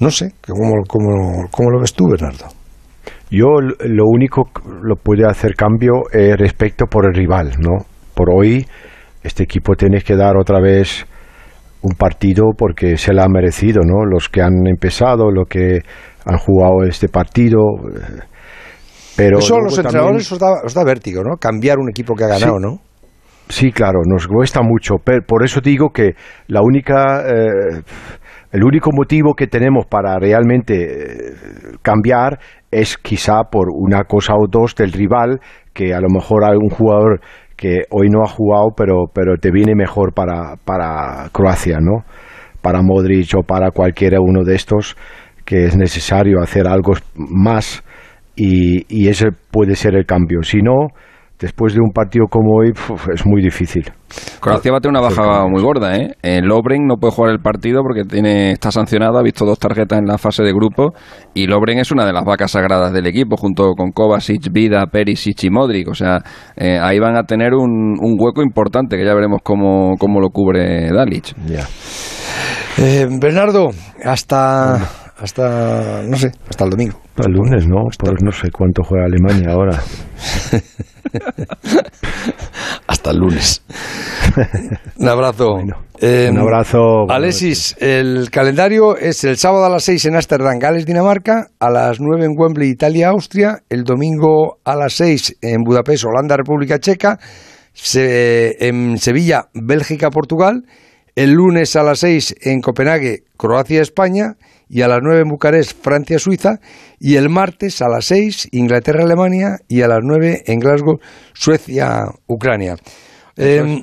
No 0.00 0.10
sé, 0.10 0.32
¿cómo, 0.46 0.72
cómo, 0.88 1.48
cómo 1.50 1.70
lo 1.70 1.80
ves 1.80 1.92
tú, 1.92 2.08
Bernardo? 2.08 2.46
Yo 3.30 3.46
lo 3.60 4.04
único 4.06 4.44
que 4.44 4.62
lo 4.82 4.96
puede 4.96 5.26
hacer 5.26 5.54
cambio 5.54 6.04
es 6.12 6.36
respecto 6.36 6.86
por 6.86 7.06
el 7.06 7.14
rival, 7.14 7.56
¿no? 7.58 7.84
Por 8.14 8.28
hoy 8.30 8.64
este 9.22 9.42
equipo 9.42 9.74
tiene 9.74 10.00
que 10.00 10.14
dar 10.14 10.36
otra 10.36 10.60
vez 10.60 11.04
un 11.82 11.96
partido 11.96 12.52
porque 12.56 12.96
se 12.96 13.12
la 13.12 13.24
ha 13.24 13.28
merecido, 13.28 13.82
¿no? 13.84 14.04
Los 14.04 14.28
que 14.28 14.42
han 14.42 14.66
empezado, 14.66 15.30
los 15.30 15.48
que 15.48 15.80
han 16.24 16.38
jugado 16.38 16.84
este 16.88 17.08
partido. 17.08 17.58
Pero 19.16 19.38
Eso 19.38 19.56
a 19.56 19.62
los 19.62 19.78
entrenadores 19.78 20.30
os, 20.30 20.74
da, 20.74 20.84
vértigo, 20.84 21.22
¿no? 21.22 21.36
Cambiar 21.36 21.78
un 21.78 21.88
equipo 21.88 22.14
que 22.14 22.24
ha 22.24 22.28
ganado, 22.28 22.58
¿no? 22.58 22.80
Sí, 23.48 23.70
claro, 23.70 24.00
nos 24.04 24.26
cuesta 24.26 24.60
mucho. 24.62 24.96
Pero 25.02 25.22
por 25.26 25.44
eso 25.44 25.60
digo 25.60 25.90
que 25.90 26.14
la 26.48 26.60
única, 26.62 27.22
eh, 27.26 27.82
el 28.52 28.64
único 28.64 28.90
motivo 28.92 29.34
que 29.34 29.46
tenemos 29.46 29.86
para 29.86 30.18
realmente 30.18 30.74
eh, 30.74 31.34
cambiar 31.82 32.38
es 32.70 32.96
quizá 32.96 33.44
por 33.50 33.68
una 33.70 34.04
cosa 34.04 34.34
o 34.34 34.46
dos 34.48 34.74
del 34.74 34.92
rival, 34.92 35.40
que 35.72 35.94
a 35.94 36.00
lo 36.00 36.08
mejor 36.08 36.42
un 36.56 36.70
jugador 36.70 37.20
que 37.56 37.84
hoy 37.90 38.08
no 38.08 38.22
ha 38.22 38.28
jugado, 38.28 38.68
pero, 38.76 39.06
pero 39.12 39.36
te 39.38 39.50
viene 39.50 39.74
mejor 39.74 40.12
para, 40.12 40.56
para 40.64 41.28
Croacia, 41.32 41.78
¿no? 41.80 42.04
Para 42.60 42.82
Modric 42.82 43.34
o 43.36 43.42
para 43.42 43.70
cualquiera 43.70 44.20
uno 44.20 44.44
de 44.44 44.54
estos, 44.54 44.96
que 45.44 45.64
es 45.64 45.76
necesario 45.76 46.40
hacer 46.40 46.66
algo 46.68 46.92
más 47.14 47.82
y, 48.34 48.84
y 48.88 49.08
ese 49.08 49.28
puede 49.50 49.74
ser 49.74 49.94
el 49.94 50.04
cambio. 50.04 50.42
Si 50.42 50.58
no, 50.58 50.88
después 51.38 51.74
de 51.74 51.80
un 51.80 51.90
partido 51.90 52.26
como 52.28 52.56
hoy 52.56 52.72
es 53.12 53.26
muy 53.26 53.42
difícil. 53.42 53.84
Croacia 54.40 54.70
va 54.72 54.78
a 54.78 54.80
tener 54.80 54.98
una 54.98 55.00
baja 55.00 55.46
muy 55.48 55.62
gorda, 55.62 55.96
¿eh? 55.96 56.14
eh 56.22 56.40
Lobren 56.40 56.86
no 56.86 56.96
puede 56.96 57.12
jugar 57.12 57.32
el 57.32 57.40
partido 57.40 57.82
porque 57.82 58.04
tiene 58.04 58.52
está 58.52 58.70
sancionado, 58.70 59.18
ha 59.18 59.22
visto 59.22 59.44
dos 59.44 59.58
tarjetas 59.58 59.98
en 59.98 60.06
la 60.06 60.16
fase 60.18 60.42
de 60.42 60.52
grupo 60.52 60.92
y 61.34 61.46
Lobren 61.46 61.78
es 61.78 61.90
una 61.90 62.06
de 62.06 62.12
las 62.12 62.24
vacas 62.24 62.52
sagradas 62.52 62.92
del 62.92 63.06
equipo 63.06 63.36
junto 63.36 63.72
con 63.74 63.90
Kovacic, 63.90 64.50
Vida, 64.52 64.86
Perisic 64.86 65.44
y 65.44 65.50
Modric, 65.50 65.88
o 65.88 65.94
sea, 65.94 66.22
eh, 66.56 66.78
ahí 66.80 66.98
van 66.98 67.16
a 67.16 67.24
tener 67.24 67.54
un, 67.54 67.96
un, 68.00 68.16
hueco 68.18 68.42
importante 68.42 68.96
que 68.96 69.04
ya 69.04 69.14
veremos 69.14 69.40
cómo, 69.42 69.96
cómo 69.98 70.20
lo 70.20 70.30
cubre 70.30 70.90
Dalic. 70.90 71.34
Eh, 72.78 73.06
Bernardo, 73.20 73.70
hasta 74.04 74.80
hasta, 75.18 76.02
no 76.02 76.16
sé, 76.16 76.30
hasta 76.48 76.64
el 76.64 76.70
domingo. 76.70 77.00
el 77.24 77.32
lunes, 77.32 77.66
¿no? 77.66 77.84
Pues 77.98 78.22
no 78.22 78.30
sé 78.32 78.50
cuánto 78.50 78.82
juega 78.82 79.06
Alemania 79.06 79.52
ahora. 79.52 79.80
hasta 82.86 83.10
el 83.10 83.18
lunes. 83.18 83.62
un 84.96 85.08
abrazo. 85.08 85.54
un 85.54 85.74
em, 86.00 86.36
abrazo. 86.36 87.10
Alexis, 87.10 87.76
el 87.78 88.30
calendario 88.30 88.96
es 88.96 89.24
el 89.24 89.36
sábado 89.36 89.64
a 89.64 89.68
las 89.68 89.84
6 89.84 90.06
en 90.06 90.14
Ámsterdam, 90.16 90.58
Gales, 90.58 90.86
Dinamarca, 90.86 91.48
a 91.58 91.70
las 91.70 92.00
9 92.00 92.24
en 92.24 92.34
Wembley, 92.36 92.70
Italia, 92.70 93.08
Austria, 93.08 93.62
el 93.68 93.84
domingo 93.84 94.58
a 94.64 94.76
las 94.76 94.94
6 94.94 95.38
en 95.42 95.62
Budapest, 95.62 96.04
Holanda, 96.04 96.36
República 96.36 96.78
Checa, 96.78 97.18
en 97.94 98.98
Sevilla, 98.98 99.48
Bélgica, 99.52 100.10
Portugal, 100.10 100.62
el 101.14 101.32
lunes 101.32 101.76
a 101.76 101.82
las 101.82 102.00
6 102.00 102.36
en 102.42 102.60
Copenhague, 102.60 103.24
Croacia, 103.36 103.80
España, 103.80 104.34
y 104.68 104.82
a 104.82 104.88
las 104.88 105.00
9 105.02 105.22
en 105.22 105.28
Bucarest, 105.28 105.82
Francia, 105.82 106.18
Suiza, 106.18 106.58
y 106.98 107.16
el 107.16 107.28
martes 107.28 107.80
a 107.82 107.88
las 107.88 108.06
6 108.06 108.48
Inglaterra, 108.52 109.04
Alemania, 109.04 109.58
y 109.68 109.82
a 109.82 109.88
las 109.88 110.00
9 110.02 110.42
en 110.46 110.58
Glasgow, 110.58 110.98
Suecia, 111.32 112.04
Ucrania. 112.26 112.76
Eh, 113.36 113.82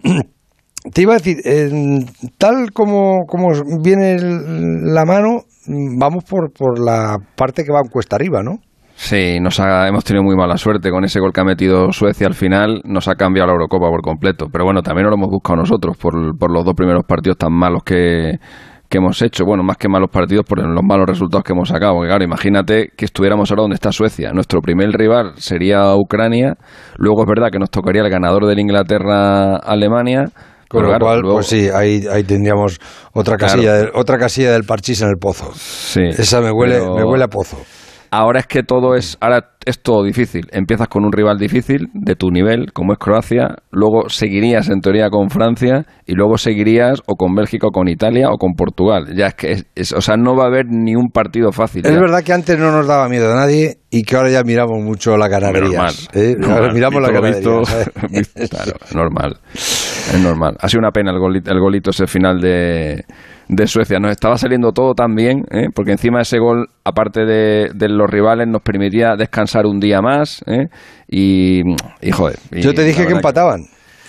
te 0.93 1.01
iba 1.01 1.13
a 1.13 1.17
decir, 1.17 1.37
tal 2.37 2.71
como, 2.73 3.25
como 3.27 3.51
viene 3.81 4.17
la 4.19 5.05
mano, 5.05 5.43
vamos 5.67 6.23
por, 6.25 6.51
por 6.51 6.79
la 6.79 7.17
parte 7.35 7.63
que 7.63 7.71
va 7.71 7.79
en 7.83 7.89
cuesta 7.89 8.15
arriba, 8.17 8.41
¿no? 8.43 8.59
Sí, 8.95 9.39
nos 9.39 9.59
hemos 9.59 10.03
tenido 10.03 10.23
muy 10.23 10.35
mala 10.35 10.55
suerte 10.55 10.91
con 10.91 11.03
ese 11.03 11.19
gol 11.19 11.33
que 11.33 11.41
ha 11.41 11.43
metido 11.43 11.91
Suecia 11.91 12.27
al 12.27 12.35
final, 12.35 12.81
nos 12.85 13.07
ha 13.07 13.15
cambiado 13.15 13.47
la 13.47 13.53
Eurocopa 13.53 13.89
por 13.89 14.01
completo. 14.01 14.47
Pero 14.51 14.65
bueno, 14.65 14.81
también 14.83 15.07
lo 15.07 15.15
hemos 15.15 15.29
buscado 15.29 15.57
nosotros 15.57 15.97
por, 15.97 16.37
por 16.37 16.53
los 16.53 16.63
dos 16.63 16.75
primeros 16.75 17.03
partidos 17.03 17.37
tan 17.37 17.53
malos 17.53 17.81
que, 17.83 18.37
que 18.93 18.99
hemos 18.99 19.19
hecho, 19.23 19.43
bueno, 19.43 19.63
más 19.63 19.77
que 19.77 19.89
malos 19.89 20.11
partidos 20.11 20.45
por 20.45 20.59
los 20.59 20.83
malos 20.83 21.07
resultados 21.07 21.43
que 21.43 21.53
hemos 21.53 21.67
sacado. 21.67 21.93
Porque 21.93 22.09
claro, 22.09 22.23
imagínate 22.23 22.91
que 22.95 23.05
estuviéramos 23.05 23.49
ahora 23.49 23.63
donde 23.63 23.73
está 23.73 23.91
Suecia. 23.91 24.31
Nuestro 24.33 24.61
primer 24.61 24.91
rival 24.91 25.33
sería 25.37 25.95
Ucrania. 25.95 26.53
Luego 26.97 27.23
es 27.23 27.27
verdad 27.27 27.49
que 27.51 27.57
nos 27.57 27.71
tocaría 27.71 28.03
el 28.03 28.11
ganador 28.11 28.45
del 28.45 28.59
Inglaterra-Alemania. 28.59 30.25
Con 30.69 30.83
lo 30.83 30.99
cual, 30.99 31.21
pues 31.23 31.47
sí, 31.47 31.69
ahí, 31.73 32.03
ahí 32.11 32.23
tendríamos 32.23 32.79
otra 33.13 33.35
casilla, 33.35 33.89
otra 33.95 34.19
casilla 34.19 34.51
del 34.51 34.63
parchís 34.63 35.01
en 35.01 35.09
el 35.09 35.17
pozo. 35.19 35.51
Sí, 35.55 36.01
Esa 36.01 36.41
me 36.41 36.51
huele, 36.51 36.79
me 36.79 37.03
huele 37.03 37.23
a 37.23 37.27
pozo. 37.29 37.57
Ahora 38.15 38.41
es 38.41 38.45
que 38.45 38.61
todo 38.61 38.93
es, 38.93 39.17
ahora 39.21 39.49
es 39.65 39.81
todo 39.81 40.03
difícil. 40.03 40.45
Empiezas 40.51 40.87
con 40.87 41.03
un 41.03 41.11
rival 41.11 41.39
difícil 41.39 41.89
de 41.95 42.15
tu 42.15 42.29
nivel, 42.29 42.71
como 42.71 42.93
es 42.93 42.99
Croacia, 42.99 43.55
luego 43.71 44.07
seguirías 44.07 44.69
en 44.69 44.81
teoría 44.81 45.09
con 45.09 45.31
Francia 45.31 45.87
y 46.05 46.13
luego 46.13 46.37
seguirías 46.37 47.01
o 47.07 47.15
con 47.15 47.33
Bélgica 47.33 47.65
o 47.65 47.71
con 47.71 47.87
Italia 47.87 48.29
o 48.29 48.37
con 48.37 48.53
Portugal. 48.53 49.15
Ya 49.15 49.29
es 49.29 49.33
que, 49.33 49.63
es, 49.73 49.93
o 49.93 50.01
sea, 50.01 50.15
no 50.15 50.35
va 50.35 50.43
a 50.43 50.47
haber 50.49 50.67
ni 50.69 50.95
un 50.95 51.09
partido 51.09 51.51
fácil. 51.51 51.87
Es 51.87 51.99
verdad 51.99 52.21
que 52.23 52.33
antes 52.33 52.55
no 52.59 52.71
nos 52.71 52.85
daba 52.85 53.09
miedo 53.09 53.33
a 53.33 53.35
nadie 53.35 53.79
y 53.89 54.03
que 54.03 54.15
ahora 54.15 54.29
ya 54.29 54.43
miramos 54.43 54.79
mucho 54.83 55.17
la 55.17 55.27
canadería. 55.27 55.87
¿eh? 56.13 56.35
Miramos 56.71 57.01
la 57.01 57.09
claro, 58.47 58.73
es 58.85 58.95
normal. 58.95 59.39
Es 59.55 60.19
normal. 60.19 60.55
Ha 60.59 60.69
sido 60.69 60.81
una 60.81 60.91
pena 60.91 61.11
el 61.11 61.17
golito, 61.17 61.51
el 61.51 61.59
golito 61.59 61.89
ese 61.89 62.05
final 62.05 62.39
de 62.39 63.05
de 63.47 63.67
Suecia. 63.67 63.99
Nos 63.99 64.11
estaba 64.11 64.37
saliendo 64.37 64.71
todo 64.71 64.93
tan 64.93 65.15
bien, 65.15 65.43
¿eh? 65.51 65.67
porque 65.73 65.91
encima 65.91 66.21
ese 66.21 66.39
gol, 66.39 66.67
aparte 66.83 67.25
de, 67.25 67.89
los 67.89 68.09
rivales, 68.09 68.47
nos 68.47 68.61
permitía 68.61 69.15
descansar 69.17 69.65
un 69.65 69.79
día 69.79 70.01
más. 70.01 70.43
¿eh? 70.47 70.67
Y, 71.07 71.61
joder. 72.11 72.37
Yo 72.51 72.73
te 72.73 72.83
dije 72.83 73.05
que 73.05 73.13
empataban. 73.13 73.61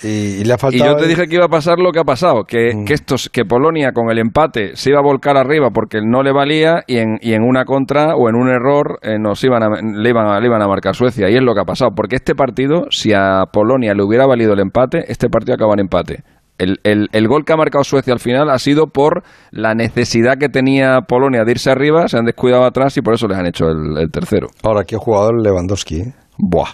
Y, 0.03 0.43
le 0.43 0.53
ha 0.53 0.57
faltado 0.57 0.83
y, 0.83 0.87
yo 0.87 0.95
te 0.97 1.07
dije 1.07 1.25
que 1.27 1.35
iba 1.35 1.45
a 1.45 1.49
pasar 1.49 1.79
lo 1.79 1.91
que 1.91 1.99
ha 1.99 2.03
pasado, 2.03 2.43
que, 2.43 2.75
mm. 2.75 2.85
que, 2.85 2.93
estos, 2.93 3.29
que 3.29 3.45
Polonia 3.45 3.91
con 3.91 4.11
el 4.11 4.19
empate 4.19 4.75
se 4.75 4.89
iba 4.91 4.99
a 4.99 5.01
volcar 5.01 5.37
arriba 5.37 5.69
porque 5.73 5.99
no 6.03 6.21
le 6.21 6.31
valía 6.31 6.83
y 6.85 6.97
en, 6.97 7.17
y 7.21 7.33
en 7.33 7.43
una 7.43 7.65
contra 7.65 8.15
o 8.15 8.29
en 8.29 8.35
un 8.35 8.49
error 8.49 8.99
eh, 9.01 9.17
nos 9.17 9.43
iban 9.43 9.61
le, 10.03 10.09
iban 10.09 10.27
a, 10.27 10.39
le 10.39 10.47
iban 10.47 10.61
a 10.61 10.67
marcar 10.67 10.95
Suecia. 10.95 11.29
Y 11.29 11.35
es 11.35 11.41
lo 11.41 11.55
que 11.55 11.61
ha 11.61 11.65
pasado, 11.65 11.91
porque 11.95 12.17
este 12.17 12.35
partido, 12.35 12.87
si 12.91 13.13
a 13.13 13.45
Polonia 13.51 13.93
le 13.93 14.03
hubiera 14.03 14.27
valido 14.27 14.53
el 14.53 14.59
empate, 14.59 15.05
este 15.07 15.29
partido 15.29 15.55
acaba 15.55 15.73
en 15.73 15.79
empate. 15.79 16.23
El, 16.57 16.79
el, 16.83 17.27
gol 17.27 17.43
que 17.43 17.51
ha 17.51 17.57
marcado 17.57 17.83
Suecia 17.83 18.13
al 18.13 18.19
final 18.19 18.49
ha 18.49 18.57
sido 18.59 18.87
por 18.87 19.23
la 19.51 19.73
necesidad 19.73 20.37
que 20.39 20.47
tenía 20.47 21.01
Polonia 21.01 21.43
de 21.43 21.51
irse 21.51 21.69
arriba, 21.69 22.07
se 22.07 22.17
han 22.17 22.23
descuidado 22.23 22.63
atrás 22.63 22.95
y 22.95 23.01
por 23.01 23.13
eso 23.13 23.27
les 23.27 23.37
han 23.37 23.45
hecho 23.45 23.65
el, 23.67 24.09
tercero. 24.09 24.47
Ahora, 24.63 24.85
qué 24.85 24.95
jugador 24.95 25.41
Lewandowski. 25.43 25.99
¿eh? 25.99 26.13
Buah, 26.37 26.69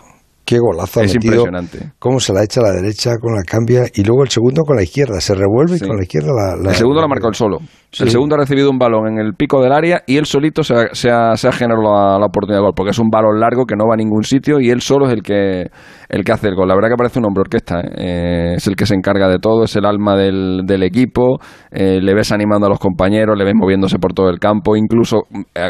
Qué 0.51 0.59
golazo 0.59 0.99
es 0.99 1.15
impresionante. 1.15 1.93
Cómo 1.97 2.19
se 2.19 2.33
la 2.33 2.43
echa 2.43 2.59
a 2.59 2.63
la 2.63 2.73
derecha 2.73 3.11
con 3.21 3.33
la 3.33 3.43
cambia 3.43 3.85
y 3.93 4.03
luego 4.03 4.23
el 4.23 4.29
segundo 4.29 4.63
con 4.63 4.75
la 4.75 4.83
izquierda. 4.83 5.21
Se 5.21 5.33
revuelve 5.33 5.77
y 5.77 5.79
con 5.79 5.95
la 5.95 6.03
izquierda 6.03 6.27
la, 6.33 6.71
El 6.71 6.75
segundo 6.75 6.99
lo 6.99 7.05
ha 7.05 7.07
marcado 7.07 7.29
el 7.29 7.35
solo. 7.35 7.59
El 7.97 8.09
segundo 8.09 8.35
ha 8.35 8.39
recibido 8.39 8.69
un 8.69 8.77
balón 8.77 9.07
en 9.07 9.17
el 9.19 9.33
pico 9.33 9.61
del 9.61 9.71
área 9.71 10.03
y 10.05 10.17
él 10.17 10.25
solito 10.25 10.61
se 10.63 10.73
ha, 11.09 11.37
se 11.37 11.51
generado 11.53 12.19
la, 12.19 12.25
oportunidad 12.25 12.59
de 12.59 12.63
gol 12.63 12.73
porque 12.75 12.91
es 12.91 12.99
un 12.99 13.09
balón 13.09 13.39
largo 13.39 13.65
que 13.65 13.77
no 13.77 13.87
va 13.87 13.93
a 13.93 13.97
ningún 13.97 14.23
sitio 14.23 14.59
y 14.59 14.71
él 14.71 14.81
solo 14.81 15.07
es 15.07 15.13
el 15.13 15.23
que, 15.23 15.67
el 16.11 16.25
que 16.25 16.33
hace 16.33 16.49
el 16.49 16.55
gol. 16.55 16.67
La 16.67 16.75
verdad 16.75 16.89
que 16.89 16.97
parece 16.97 17.19
un 17.19 17.25
hombre 17.25 17.41
orquesta. 17.41 17.79
¿eh? 17.79 17.89
Eh, 17.95 18.53
es 18.57 18.67
el 18.67 18.75
que 18.75 18.85
se 18.85 18.93
encarga 18.93 19.29
de 19.29 19.39
todo, 19.39 19.63
es 19.63 19.75
el 19.77 19.85
alma 19.85 20.17
del, 20.17 20.63
del 20.65 20.83
equipo. 20.83 21.39
Eh, 21.71 22.01
le 22.01 22.13
ves 22.13 22.33
animando 22.33 22.67
a 22.67 22.69
los 22.69 22.79
compañeros, 22.79 23.37
le 23.37 23.45
ves 23.45 23.55
moviéndose 23.55 23.97
por 23.97 24.13
todo 24.13 24.29
el 24.29 24.37
campo. 24.37 24.75
Incluso 24.75 25.23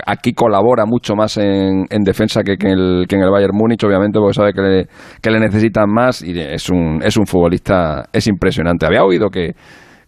aquí 0.05 0.33
colabora 0.33 0.85
mucho 0.85 1.15
más 1.15 1.37
en, 1.37 1.85
en 1.89 2.03
defensa 2.03 2.41
que, 2.41 2.57
que, 2.57 2.71
el, 2.71 3.05
que 3.07 3.17
en 3.17 3.21
el 3.21 3.29
Bayern 3.29 3.55
Múnich, 3.55 3.83
obviamente, 3.83 4.17
porque 4.17 4.33
sabe 4.33 4.53
que 4.53 4.61
le, 4.61 4.87
que 5.21 5.29
le 5.29 5.39
necesitan 5.39 5.89
más 5.89 6.23
y 6.23 6.37
es 6.39 6.69
un, 6.69 7.01
es 7.03 7.15
un 7.17 7.27
futbolista, 7.27 8.05
es 8.11 8.25
impresionante. 8.27 8.87
Había 8.87 9.03
oído 9.03 9.29
que, 9.29 9.53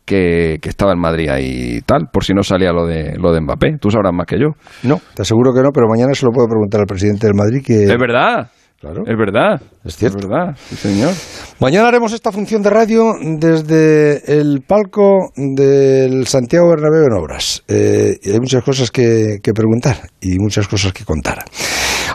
que, 0.03 0.59
estaba 0.63 0.93
en 0.93 0.99
Madrid 0.99 1.29
y 1.39 1.81
tal, 1.81 2.07
por 2.11 2.23
si 2.23 2.33
no 2.33 2.41
salía 2.41 2.71
lo 2.71 2.87
de, 2.87 3.15
lo 3.19 3.31
de 3.33 3.41
Mbappé. 3.41 3.77
Tú 3.79 3.91
sabrás 3.91 4.13
más 4.13 4.25
que 4.25 4.39
yo. 4.39 4.47
No, 4.81 4.99
te 5.13 5.21
aseguro 5.21 5.53
que 5.53 5.61
no, 5.61 5.69
pero 5.71 5.87
mañana 5.87 6.11
se 6.15 6.25
lo 6.25 6.31
puedo 6.31 6.47
preguntar 6.47 6.81
al 6.81 6.87
presidente 6.87 7.27
del 7.27 7.35
Madrid. 7.35 7.61
que 7.63 7.83
Es 7.83 7.99
verdad. 7.99 8.49
Claro. 8.83 9.03
Es 9.07 9.17
verdad. 9.17 9.61
Es 9.85 9.95
cierto. 9.95 10.17
Es 10.17 10.27
verdad, 10.27 10.57
sí, 10.57 10.75
señor. 10.75 11.13
Mañana 11.61 11.87
haremos 11.87 12.11
esta 12.11 12.33
función 12.33 12.61
de 12.61 12.69
radio 12.69 13.13
desde 13.39 14.41
el 14.41 14.61
palco 14.67 15.31
del 15.37 16.27
Santiago 16.27 16.67
Bernabéu 16.67 17.05
en 17.05 17.13
Obras. 17.13 17.63
Eh, 17.69 18.19
hay 18.25 18.39
muchas 18.41 18.61
cosas 18.61 18.91
que, 18.91 19.37
que 19.41 19.53
preguntar 19.53 20.09
y 20.19 20.37
muchas 20.37 20.67
cosas 20.67 20.91
que 20.91 21.05
contar. 21.05 21.45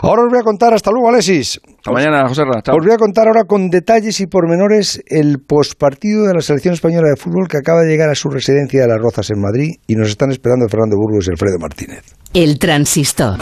Ahora 0.03 0.21
os 0.21 0.29
voy 0.29 0.39
a 0.39 0.43
contar, 0.43 0.75
hasta 0.75 0.91
luego, 0.91 1.09
Alexis. 1.09 1.59
Hasta 1.79 1.91
mañana, 1.91 2.27
José 2.27 2.43
Ra. 2.43 2.61
Os 2.71 2.85
voy 2.85 2.93
a 2.93 2.97
contar 2.97 3.25
ahora 3.25 3.45
con 3.45 3.71
detalles 3.71 4.21
y 4.21 4.27
pormenores 4.27 5.01
el 5.07 5.39
postpartido 5.39 6.27
de 6.27 6.35
la 6.35 6.41
selección 6.41 6.75
española 6.75 7.07
de 7.09 7.19
fútbol 7.19 7.47
que 7.47 7.57
acaba 7.57 7.81
de 7.81 7.89
llegar 7.89 8.11
a 8.11 8.15
su 8.15 8.29
residencia 8.29 8.81
de 8.81 8.87
Las 8.87 9.01
Rozas 9.01 9.31
en 9.31 9.41
Madrid 9.41 9.71
y 9.87 9.95
nos 9.95 10.09
están 10.09 10.29
esperando 10.29 10.69
Fernando 10.69 10.97
Burgos 10.97 11.25
y 11.27 11.31
Alfredo 11.31 11.57
Martínez. 11.57 12.03
El 12.31 12.59
transistor. 12.59 13.39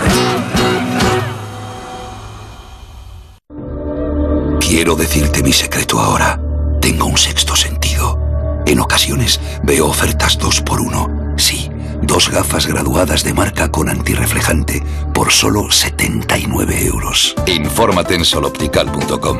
Quiero 4.67 4.97
decirte 4.97 5.41
mi 5.43 5.53
secreto 5.53 5.97
ahora. 5.97 6.41
Tengo 6.81 7.05
un 7.05 7.17
sexto 7.17 7.55
sentido. 7.55 8.19
En 8.65 8.81
ocasiones 8.81 9.39
veo 9.63 9.87
ofertas 9.87 10.37
dos 10.37 10.59
por 10.59 10.81
uno. 10.81 11.07
Sí, 11.37 11.71
dos 12.01 12.29
gafas 12.29 12.67
graduadas 12.67 13.23
de 13.23 13.33
marca 13.33 13.71
con 13.71 13.87
antirreflejante 13.87 14.83
por 15.13 15.31
solo 15.31 15.71
79 15.71 16.85
euros. 16.85 17.33
Infórmate 17.45 18.15
en 18.15 18.25
soloptical.com. 18.25 19.37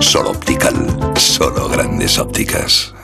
Soloptical, 0.00 1.12
solo 1.14 1.68
grandes 1.68 2.18
ópticas. 2.18 2.94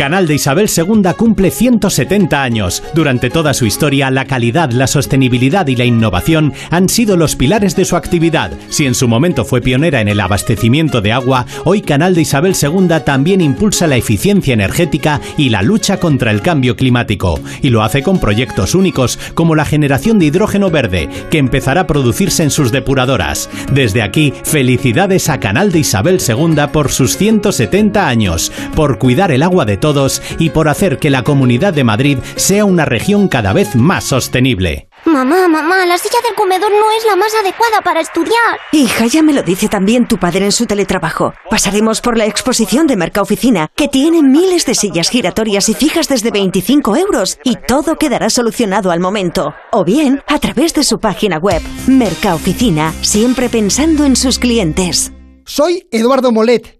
Canal 0.00 0.26
de 0.26 0.36
Isabel 0.36 0.70
II 0.74 1.02
cumple 1.14 1.50
170 1.50 2.42
años. 2.42 2.82
Durante 2.94 3.28
toda 3.28 3.52
su 3.52 3.66
historia, 3.66 4.10
la 4.10 4.24
calidad, 4.24 4.70
la 4.70 4.86
sostenibilidad 4.86 5.66
y 5.66 5.76
la 5.76 5.84
innovación 5.84 6.54
han 6.70 6.88
sido 6.88 7.18
los 7.18 7.36
pilares 7.36 7.76
de 7.76 7.84
su 7.84 7.96
actividad. 7.96 8.50
Si 8.70 8.86
en 8.86 8.94
su 8.94 9.08
momento 9.08 9.44
fue 9.44 9.60
pionera 9.60 10.00
en 10.00 10.08
el 10.08 10.20
abastecimiento 10.20 11.02
de 11.02 11.12
agua, 11.12 11.44
hoy 11.66 11.82
Canal 11.82 12.14
de 12.14 12.22
Isabel 12.22 12.54
II 12.58 12.88
también 13.04 13.42
impulsa 13.42 13.86
la 13.86 13.96
eficiencia 13.96 14.54
energética 14.54 15.20
y 15.36 15.50
la 15.50 15.60
lucha 15.60 16.00
contra 16.00 16.30
el 16.30 16.40
cambio 16.40 16.76
climático. 16.76 17.38
Y 17.60 17.68
lo 17.68 17.82
hace 17.82 18.02
con 18.02 18.18
proyectos 18.20 18.74
únicos 18.74 19.18
como 19.34 19.54
la 19.54 19.66
generación 19.66 20.18
de 20.18 20.24
hidrógeno 20.24 20.70
verde, 20.70 21.10
que 21.30 21.36
empezará 21.36 21.82
a 21.82 21.86
producirse 21.86 22.42
en 22.42 22.50
sus 22.50 22.72
depuradoras. 22.72 23.50
Desde 23.70 24.00
aquí, 24.00 24.32
felicidades 24.44 25.28
a 25.28 25.40
Canal 25.40 25.72
de 25.72 25.80
Isabel 25.80 26.20
II 26.26 26.56
por 26.72 26.90
sus 26.90 27.18
170 27.18 28.08
años, 28.08 28.50
por 28.74 28.98
cuidar 28.98 29.30
el 29.30 29.42
agua 29.42 29.66
de 29.66 29.76
todos 29.76 29.89
y 30.38 30.50
por 30.50 30.68
hacer 30.68 30.98
que 30.98 31.10
la 31.10 31.22
Comunidad 31.22 31.74
de 31.74 31.84
Madrid 31.84 32.18
sea 32.36 32.64
una 32.64 32.84
región 32.84 33.28
cada 33.28 33.52
vez 33.52 33.74
más 33.74 34.04
sostenible. 34.04 34.88
Mamá, 35.04 35.48
mamá, 35.48 35.86
la 35.86 35.98
silla 35.98 36.18
del 36.24 36.34
comedor 36.34 36.70
no 36.70 36.90
es 36.96 37.04
la 37.06 37.16
más 37.16 37.32
adecuada 37.34 37.80
para 37.82 38.00
estudiar. 38.00 38.60
Hija, 38.72 39.06
ya 39.06 39.22
me 39.22 39.32
lo 39.32 39.42
dice 39.42 39.68
también 39.68 40.06
tu 40.06 40.18
padre 40.18 40.44
en 40.44 40.52
su 40.52 40.66
teletrabajo. 40.66 41.32
Pasaremos 41.48 42.00
por 42.00 42.16
la 42.16 42.26
exposición 42.26 42.86
de 42.86 42.96
Mercaoficina, 42.96 43.68
que 43.74 43.88
tiene 43.88 44.22
miles 44.22 44.66
de 44.66 44.74
sillas 44.74 45.08
giratorias 45.08 45.68
y 45.68 45.74
fijas 45.74 46.08
desde 46.08 46.30
25 46.30 46.96
euros, 46.96 47.38
y 47.44 47.56
todo 47.56 47.96
quedará 47.96 48.30
solucionado 48.30 48.90
al 48.90 49.00
momento. 49.00 49.54
O 49.72 49.84
bien, 49.84 50.22
a 50.26 50.38
través 50.38 50.74
de 50.74 50.84
su 50.84 51.00
página 51.00 51.38
web. 51.38 51.62
Mercaoficina, 51.86 52.92
siempre 53.00 53.48
pensando 53.48 54.04
en 54.04 54.16
sus 54.16 54.38
clientes. 54.38 55.12
Soy 55.44 55.88
Eduardo 55.90 56.30
Molet 56.30 56.79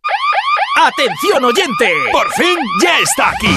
¡Atención 0.83 1.45
oyente! 1.45 1.93
¡Por 2.11 2.31
fin 2.33 2.57
ya 2.81 2.97
está 2.97 3.29
aquí! 3.29 3.55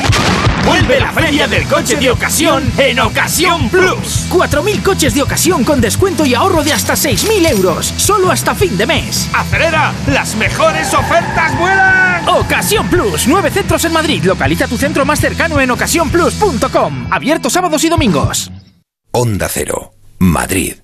Vuelve 0.66 1.00
la 1.00 1.10
feria 1.10 1.48
del 1.48 1.66
coche 1.66 1.96
de 1.96 2.10
ocasión 2.10 2.70
en 2.76 3.00
Ocasión 3.00 3.70
Plus. 3.70 4.28
4.000 4.30 4.82
coches 4.82 5.14
de 5.14 5.22
ocasión 5.22 5.64
con 5.64 5.80
descuento 5.80 6.26
y 6.26 6.34
ahorro 6.34 6.62
de 6.62 6.74
hasta 6.74 6.92
6.000 6.92 7.50
euros. 7.50 7.86
Solo 7.96 8.30
hasta 8.30 8.54
fin 8.54 8.76
de 8.76 8.86
mes. 8.86 9.30
¡Acelera! 9.32 9.94
¡Las 10.08 10.36
mejores 10.36 10.92
ofertas 10.92 11.58
vuelan! 11.58 12.28
Ocasión 12.28 12.88
Plus. 12.88 13.26
Nueve 13.26 13.50
centros 13.50 13.84
en 13.86 13.92
Madrid. 13.94 14.22
Localiza 14.22 14.68
tu 14.68 14.76
centro 14.76 15.06
más 15.06 15.18
cercano 15.18 15.58
en 15.60 15.70
ocasiónplus.com. 15.70 17.06
Abierto 17.10 17.48
sábados 17.48 17.84
y 17.84 17.88
domingos. 17.88 18.50
Onda 19.12 19.48
Cero. 19.48 19.94
Madrid. 20.18 20.74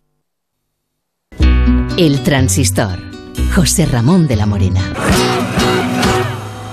El 1.98 2.22
transistor. 2.22 2.98
José 3.54 3.84
Ramón 3.84 4.26
de 4.26 4.36
la 4.36 4.46
Morena. 4.46 4.80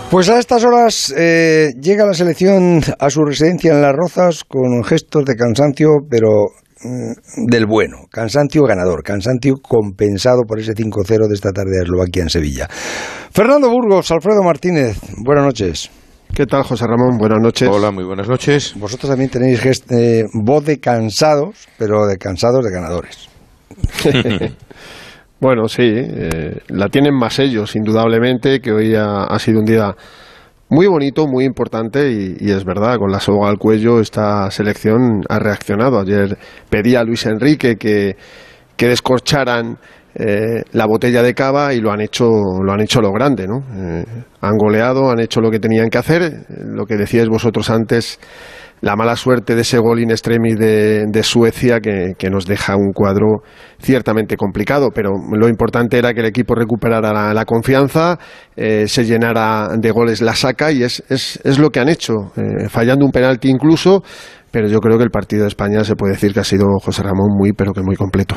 Pues 0.09 0.29
a 0.29 0.39
estas 0.39 0.63
horas 0.63 1.13
eh, 1.17 1.73
llega 1.81 2.05
la 2.05 2.13
selección 2.13 2.81
a 2.97 3.09
su 3.09 3.25
residencia 3.25 3.73
en 3.73 3.81
Las 3.81 3.93
Rozas 3.93 4.45
con 4.45 4.81
gestos 4.85 5.25
de 5.25 5.35
cansancio, 5.35 5.89
pero 6.09 6.45
mm, 6.81 7.45
del 7.45 7.65
bueno, 7.65 7.97
cansancio 8.09 8.63
ganador, 8.63 9.03
cansancio 9.03 9.55
compensado 9.61 10.43
por 10.47 10.61
ese 10.61 10.73
5-0 10.73 11.27
de 11.27 11.33
esta 11.33 11.51
tarde 11.51 11.71
de 11.71 11.83
Eslovaquia 11.83 12.23
en 12.23 12.29
Sevilla. 12.29 12.69
Fernando 13.31 13.69
Burgos, 13.69 14.09
Alfredo 14.09 14.43
Martínez, 14.43 14.97
buenas 15.17 15.43
noches. 15.43 15.91
¿Qué 16.33 16.45
tal, 16.45 16.63
José 16.63 16.85
Ramón? 16.87 17.17
Buenas 17.17 17.39
noches. 17.41 17.67
Hola, 17.69 17.91
muy 17.91 18.05
buenas 18.05 18.29
noches. 18.29 18.75
Vosotros 18.77 19.09
también 19.09 19.29
tenéis 19.29 19.61
eh, 19.89 20.23
voz 20.33 20.63
de 20.63 20.79
cansados, 20.79 21.67
pero 21.77 22.07
de 22.07 22.17
cansados 22.17 22.63
de 22.63 22.71
ganadores. 22.71 23.27
Bueno, 25.39 25.67
sí, 25.67 25.83
eh, 25.83 26.61
la 26.69 26.89
tienen 26.89 27.13
más 27.13 27.37
ellos, 27.37 27.75
indudablemente, 27.75 28.59
que 28.59 28.71
hoy 28.71 28.95
ha, 28.95 29.37
sido 29.37 29.59
un 29.59 29.65
día 29.65 29.95
muy 30.67 30.87
bonito, 30.87 31.27
muy 31.27 31.45
importante 31.45 32.11
y, 32.11 32.49
es 32.49 32.65
verdad, 32.65 32.97
con 32.97 33.11
la 33.11 33.19
soga 33.19 33.47
al 33.47 33.59
cuello 33.59 33.99
esta 33.99 34.49
selección 34.49 35.21
ha 35.29 35.37
reaccionado. 35.37 35.99
Ayer 35.99 36.39
pedí 36.69 36.95
a 36.95 37.03
Luis 37.03 37.27
Enrique 37.27 37.75
que, 37.75 38.15
que 38.75 38.87
descorcharan 38.87 39.77
eh, 40.15 40.63
la 40.71 40.87
botella 40.87 41.21
de 41.21 41.35
cava 41.35 41.71
y 41.75 41.81
lo 41.81 41.91
han 41.91 42.01
hecho 42.01 42.25
lo 42.25 42.73
han 42.73 42.81
hecho 42.81 42.99
lo 42.99 43.11
grande, 43.11 43.45
¿no? 43.47 43.59
Eh, 43.75 44.05
han 44.41 44.57
goleado, 44.57 45.11
han 45.11 45.19
hecho 45.19 45.39
lo 45.39 45.51
que 45.51 45.59
tenían 45.59 45.89
que 45.89 45.99
hacer, 45.99 46.47
lo 46.65 46.87
que 46.87 46.95
decíais 46.95 47.29
vosotros 47.29 47.69
antes 47.69 48.19
la 48.81 48.95
mala 48.95 49.15
suerte 49.15 49.55
de 49.55 49.61
ese 49.61 49.79
gol 49.79 49.99
in 49.99 50.11
extremis 50.11 50.55
de, 50.57 51.21
Suecia 51.23 51.79
que, 51.79 52.29
nos 52.29 52.45
deja 52.45 52.75
un 52.75 52.91
cuadro 52.93 53.41
ciertamente 53.79 54.37
complicado, 54.37 54.89
pero 54.93 55.11
lo 55.31 55.47
importante 55.47 55.97
era 55.97 56.13
que 56.13 56.19
el 56.21 56.27
equipo 56.27 56.55
recuperara 56.55 57.33
la, 57.33 57.45
confianza, 57.45 58.17
eh, 58.55 58.87
se 58.87 59.05
llenara 59.05 59.69
de 59.77 59.91
goles 59.91 60.21
la 60.21 60.35
saca 60.35 60.71
y 60.71 60.83
es, 60.83 61.03
es, 61.09 61.39
es 61.43 61.59
lo 61.59 61.69
que 61.69 61.79
han 61.79 61.89
hecho, 61.89 62.31
eh, 62.35 62.69
fallando 62.69 63.05
un 63.05 63.11
penalti 63.11 63.49
incluso, 63.49 64.03
pero 64.51 64.67
yo 64.67 64.79
creo 64.79 64.97
que 64.97 65.03
el 65.03 65.09
partido 65.11 65.43
de 65.43 65.49
España 65.49 65.83
se 65.83 65.95
puede 65.95 66.13
decir 66.13 66.33
que 66.33 66.39
ha 66.39 66.43
sido 66.43 66.65
José 66.81 67.03
Ramón 67.03 67.29
muy, 67.37 67.53
pero 67.53 67.73
que 67.73 67.81
muy 67.81 67.95
completo. 67.95 68.35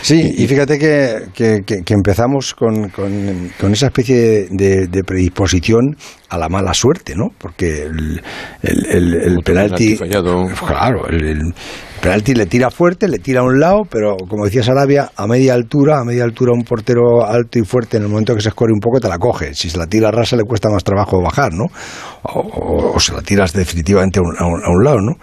Sí, 0.00 0.34
y 0.36 0.46
fíjate 0.46 0.78
que, 0.78 1.28
que, 1.34 1.94
empezamos 1.94 2.54
con, 2.54 2.88
con, 2.88 3.72
esa 3.72 3.86
especie 3.86 4.48
de, 4.50 5.04
predisposición 5.06 5.96
a 6.32 6.38
la 6.38 6.48
mala 6.48 6.72
suerte, 6.72 7.14
¿no? 7.14 7.28
Porque 7.36 7.82
el, 7.82 8.22
el, 8.62 9.14
el, 9.14 9.38
penalti. 9.44 9.98
Claro, 9.98 11.06
el, 11.06 11.52
penalti 12.00 12.34
le 12.34 12.46
tira 12.46 12.70
fuerte, 12.70 13.06
le 13.06 13.18
tira 13.18 13.40
a 13.40 13.42
un 13.42 13.60
lado, 13.60 13.82
pero 13.90 14.16
como 14.16 14.46
decía 14.46 14.62
Sarabia, 14.62 15.10
a 15.14 15.26
media 15.26 15.52
altura, 15.52 16.00
a 16.00 16.04
media 16.04 16.24
altura 16.24 16.52
un 16.54 16.64
portero 16.64 17.22
alto 17.22 17.58
y 17.58 17.64
fuerte, 17.66 17.98
en 17.98 18.04
el 18.04 18.08
momento 18.08 18.34
que 18.34 18.40
se 18.40 18.48
escorre 18.48 18.72
un 18.72 18.80
poco, 18.80 18.98
te 18.98 19.08
la 19.08 19.18
coge. 19.18 19.52
Si 19.52 19.68
se 19.68 19.76
la 19.76 19.86
tira 19.86 20.10
rasa, 20.10 20.36
le 20.36 20.44
cuesta 20.44 20.70
más 20.70 20.82
trabajo 20.82 21.20
bajar, 21.20 21.52
¿no? 21.52 21.66
O, 22.22 22.98
se 22.98 23.12
la 23.12 23.20
tiras 23.20 23.52
definitivamente 23.52 24.18
a 24.18 24.22
un, 24.22 24.34
a 24.38 24.70
un 24.70 24.84
lado, 24.84 25.02
¿no? 25.02 25.16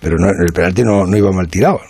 Pero 0.00 0.18
no, 0.18 0.28
el 0.28 0.52
penalti 0.52 0.82
no, 0.82 1.06
no, 1.06 1.16
iba 1.16 1.32
mal 1.32 1.48
tirado. 1.48 1.80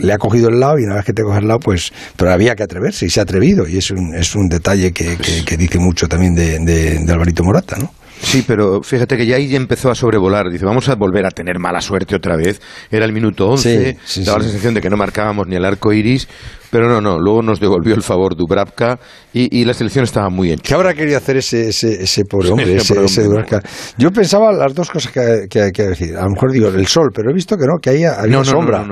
Le 0.00 0.12
ha 0.12 0.18
cogido 0.18 0.48
el 0.48 0.60
lado 0.60 0.78
y 0.78 0.84
una 0.84 0.96
vez 0.96 1.04
que 1.04 1.12
te 1.12 1.22
coge 1.22 1.38
el 1.38 1.48
lado, 1.48 1.60
pues. 1.60 1.92
Pero 2.16 2.32
había 2.32 2.54
que 2.54 2.62
atreverse 2.62 3.06
y 3.06 3.10
se 3.10 3.20
ha 3.20 3.22
atrevido. 3.22 3.66
Y 3.68 3.78
es 3.78 3.90
un, 3.90 4.14
es 4.14 4.34
un 4.34 4.48
detalle 4.48 4.92
que, 4.92 5.16
que, 5.46 5.56
dice 5.56 5.78
mucho 5.78 6.08
también 6.08 6.34
de, 6.34 6.58
de, 6.58 6.98
de 6.98 7.12
Alvarito 7.12 7.44
Morata, 7.44 7.76
¿no? 7.78 7.92
Sí, 8.22 8.44
pero 8.46 8.82
fíjate 8.82 9.16
que 9.16 9.26
ya 9.26 9.36
ahí 9.36 9.54
empezó 9.56 9.90
a 9.90 9.94
sobrevolar. 9.94 10.50
Dice, 10.50 10.64
vamos 10.64 10.88
a 10.88 10.94
volver 10.94 11.24
a 11.26 11.30
tener 11.30 11.58
mala 11.58 11.80
suerte 11.80 12.14
otra 12.14 12.36
vez. 12.36 12.60
Era 12.90 13.04
el 13.04 13.12
minuto 13.12 13.48
11, 13.48 13.96
daba 14.24 14.38
la 14.38 14.44
sensación 14.44 14.74
de 14.74 14.80
que 14.80 14.90
no 14.90 14.96
marcábamos 14.96 15.46
ni 15.46 15.56
el 15.56 15.64
arco 15.64 15.92
iris. 15.92 16.28
Pero 16.70 16.88
no, 16.88 17.00
no, 17.00 17.18
luego 17.18 17.42
nos 17.42 17.60
devolvió 17.60 17.94
el 17.94 18.02
favor 18.02 18.36
Dubravka 18.36 18.98
y, 19.32 19.64
la 19.64 19.74
selección 19.74 20.04
estaba 20.04 20.28
muy 20.30 20.52
hecha. 20.52 20.62
¿Qué 20.62 20.74
habrá 20.74 20.94
querido 20.94 21.16
hacer 21.16 21.36
ese, 21.36 21.68
ese, 21.68 22.02
ese 22.02 22.24
pobre 22.24 22.50
hombre, 22.50 22.76
ese, 22.76 23.22
Dubravka? 23.22 23.60
Yo 23.98 24.10
pensaba 24.10 24.52
las 24.52 24.74
dos 24.74 24.90
cosas 24.90 25.12
que, 25.12 25.60
hay 25.60 25.72
que 25.72 25.82
decir. 25.82 26.16
A 26.16 26.22
lo 26.22 26.30
mejor 26.30 26.52
digo 26.52 26.68
el 26.68 26.86
sol, 26.86 27.10
pero 27.14 27.30
he 27.30 27.34
visto 27.34 27.56
que 27.56 27.64
no, 27.66 27.78
que 27.80 27.90
ahí 27.90 28.04
había 28.04 28.36
no, 28.36 28.44
sombra. 28.44 28.86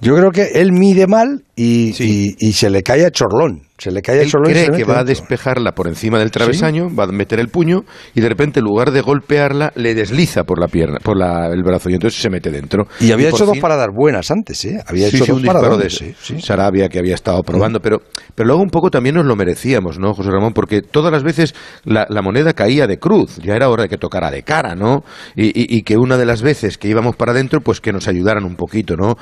Yo 0.00 0.14
creo 0.14 0.30
que 0.30 0.60
él 0.60 0.72
mide 0.72 1.06
mal 1.06 1.42
y, 1.56 1.94
y 2.38 2.52
se 2.52 2.70
le 2.70 2.82
cae 2.82 3.06
a 3.06 3.10
chorlón. 3.10 3.62
Se 3.76 3.90
le 3.90 4.02
cae 4.02 4.22
Él 4.22 4.30
cree 4.30 4.70
que 4.70 4.84
va 4.84 5.00
a 5.00 5.04
despejarla 5.04 5.72
por 5.72 5.88
encima 5.88 6.20
del 6.20 6.30
travesaño, 6.30 6.94
va 6.94 7.04
a 7.04 7.06
meter 7.08 7.40
el 7.40 7.48
puño 7.48 7.80
y 8.14 8.20
de 8.20 8.28
repente 8.28 8.60
en 8.60 8.66
lugar 8.66 8.92
de 8.92 9.00
golpearla 9.00 9.72
le 9.74 9.94
desliza 9.94 10.44
por 10.44 10.60
la 10.60 10.68
pierna, 10.68 10.98
por 11.02 11.16
el 11.20 11.62
brazo 11.64 11.90
y 11.90 11.94
entonces 11.94 12.22
se 12.22 12.30
mete 12.30 12.52
dentro. 12.52 12.86
Y 13.00 13.10
había 13.10 13.30
hecho 13.30 13.44
dos 13.44 13.58
paradas 13.58 13.88
buenas 13.92 14.30
antes, 14.30 14.64
¿eh? 14.64 14.80
Había 14.86 15.08
hecho 15.08 15.26
dos 15.26 15.42
paradas. 15.42 15.98
De 15.98 16.40
Sarabia 16.40 16.88
que 16.88 17.00
había 17.00 17.13
había 17.14 17.16
estado 17.16 17.42
probando, 17.42 17.80
pero, 17.80 18.02
pero 18.34 18.46
luego 18.46 18.62
un 18.62 18.70
poco 18.70 18.90
también 18.90 19.14
nos 19.14 19.26
lo 19.26 19.36
merecíamos, 19.36 19.98
¿no, 19.98 20.12
José 20.14 20.30
Ramón? 20.30 20.52
Porque 20.52 20.82
todas 20.82 21.12
las 21.12 21.22
veces 21.22 21.54
la, 21.84 22.06
moneda 22.22 22.52
caía 22.52 22.86
de 22.86 22.98
cruz, 22.98 23.38
ya 23.42 23.54
era 23.54 23.68
hora 23.68 23.84
de 23.84 23.88
que 23.88 23.98
tocara 23.98 24.30
de 24.30 24.42
cara, 24.42 24.74
¿no? 24.74 25.04
Y, 25.36 25.82
que 25.82 25.96
una 25.96 26.16
de 26.16 26.24
las 26.24 26.42
veces 26.42 26.78
que 26.78 26.88
íbamos 26.88 27.16
para 27.16 27.32
adentro, 27.32 27.60
pues 27.60 27.80
que 27.80 27.92
nos 27.92 28.08
ayudaran 28.08 28.44
un 28.44 28.56
poquito, 28.56 28.96
¿no? 28.96 29.16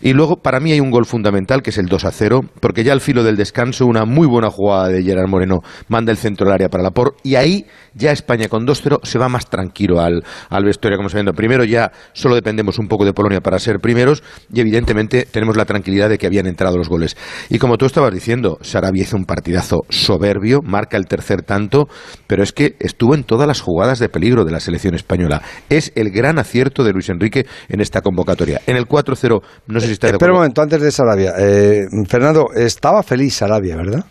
Y 0.00 0.12
luego, 0.14 0.36
para 0.36 0.60
mí 0.60 0.72
hay 0.72 0.80
un 0.80 0.90
gol 0.90 1.04
fundamental, 1.04 1.62
que 1.62 1.70
es 1.70 1.78
el 1.78 1.86
2 1.86 2.04
a 2.04 2.10
0, 2.10 2.40
porque 2.60 2.84
ya 2.84 2.92
al 2.92 3.00
filo 3.00 3.22
del 3.22 3.36
descanso, 3.36 3.86
una 3.86 4.04
muy 4.04 4.26
buena 4.26 4.50
jugada 4.50 4.88
de 4.88 5.02
Gerard 5.02 5.28
Moreno 5.28 5.60
manda 5.88 6.10
el 6.10 6.18
centro 6.18 6.46
del 6.46 6.54
área 6.54 6.68
para 6.68 6.82
la 6.82 6.90
por, 6.90 7.16
y 7.22 7.34
ahí 7.34 7.66
ya 7.94 8.12
España 8.12 8.48
con 8.48 8.66
2-0 8.66 9.00
se 9.02 9.18
va 9.18 9.28
más 9.28 9.48
tranquilo 9.48 10.00
al, 10.00 10.22
al 10.50 10.64
vestuario, 10.64 10.96
como 10.96 11.08
se 11.08 11.16
viendo. 11.16 11.32
Primero 11.32 11.64
ya 11.64 11.92
solo 12.12 12.34
dependemos 12.34 12.78
un 12.78 12.88
poco 12.88 13.04
de 13.04 13.12
Polonia 13.12 13.40
para 13.40 13.58
ser 13.58 13.78
primeros 13.80 14.22
y 14.52 14.60
evidentemente 14.60 15.26
tenemos 15.30 15.56
la 15.56 15.64
tranquilidad 15.64 16.08
de 16.08 16.18
que 16.18 16.26
habían 16.26 16.46
entrado 16.46 16.76
los 16.76 16.88
goles. 16.88 17.16
Y 17.48 17.58
como 17.58 17.76
tú 17.76 17.86
estabas 17.86 18.12
diciendo, 18.12 18.58
Sarabia 18.60 19.02
hizo 19.02 19.16
un 19.16 19.24
partidazo 19.24 19.84
soberbio, 19.88 20.60
marca 20.62 20.96
el 20.96 21.06
tercer 21.06 21.42
tanto, 21.42 21.88
pero 22.26 22.42
es 22.42 22.52
que 22.52 22.76
estuvo 22.80 23.14
en 23.14 23.24
todas 23.24 23.46
las 23.46 23.60
jugadas 23.60 23.98
de 23.98 24.08
peligro 24.08 24.44
de 24.44 24.52
la 24.52 24.60
selección 24.60 24.94
española. 24.94 25.42
Es 25.68 25.92
el 25.94 26.10
gran 26.10 26.38
acierto 26.38 26.84
de 26.84 26.92
Luis 26.92 27.08
Enrique 27.08 27.46
en 27.68 27.80
esta 27.80 28.00
convocatoria. 28.00 28.60
En 28.66 28.76
el 28.76 28.86
4-0, 28.86 29.42
no 29.66 29.80
sé 29.80 29.86
si 29.86 29.92
está 29.92 30.06
de 30.06 30.10
acuerdo. 30.10 30.16
Espera 30.16 30.32
un 30.32 30.38
momento, 30.38 30.62
antes 30.62 30.80
de 30.80 30.90
Sarabia. 30.90 31.34
Eh, 31.38 31.86
Fernando, 32.08 32.46
estaba 32.54 33.02
feliz 33.02 33.34
Sarabia, 33.34 33.76
¿verdad? 33.76 34.04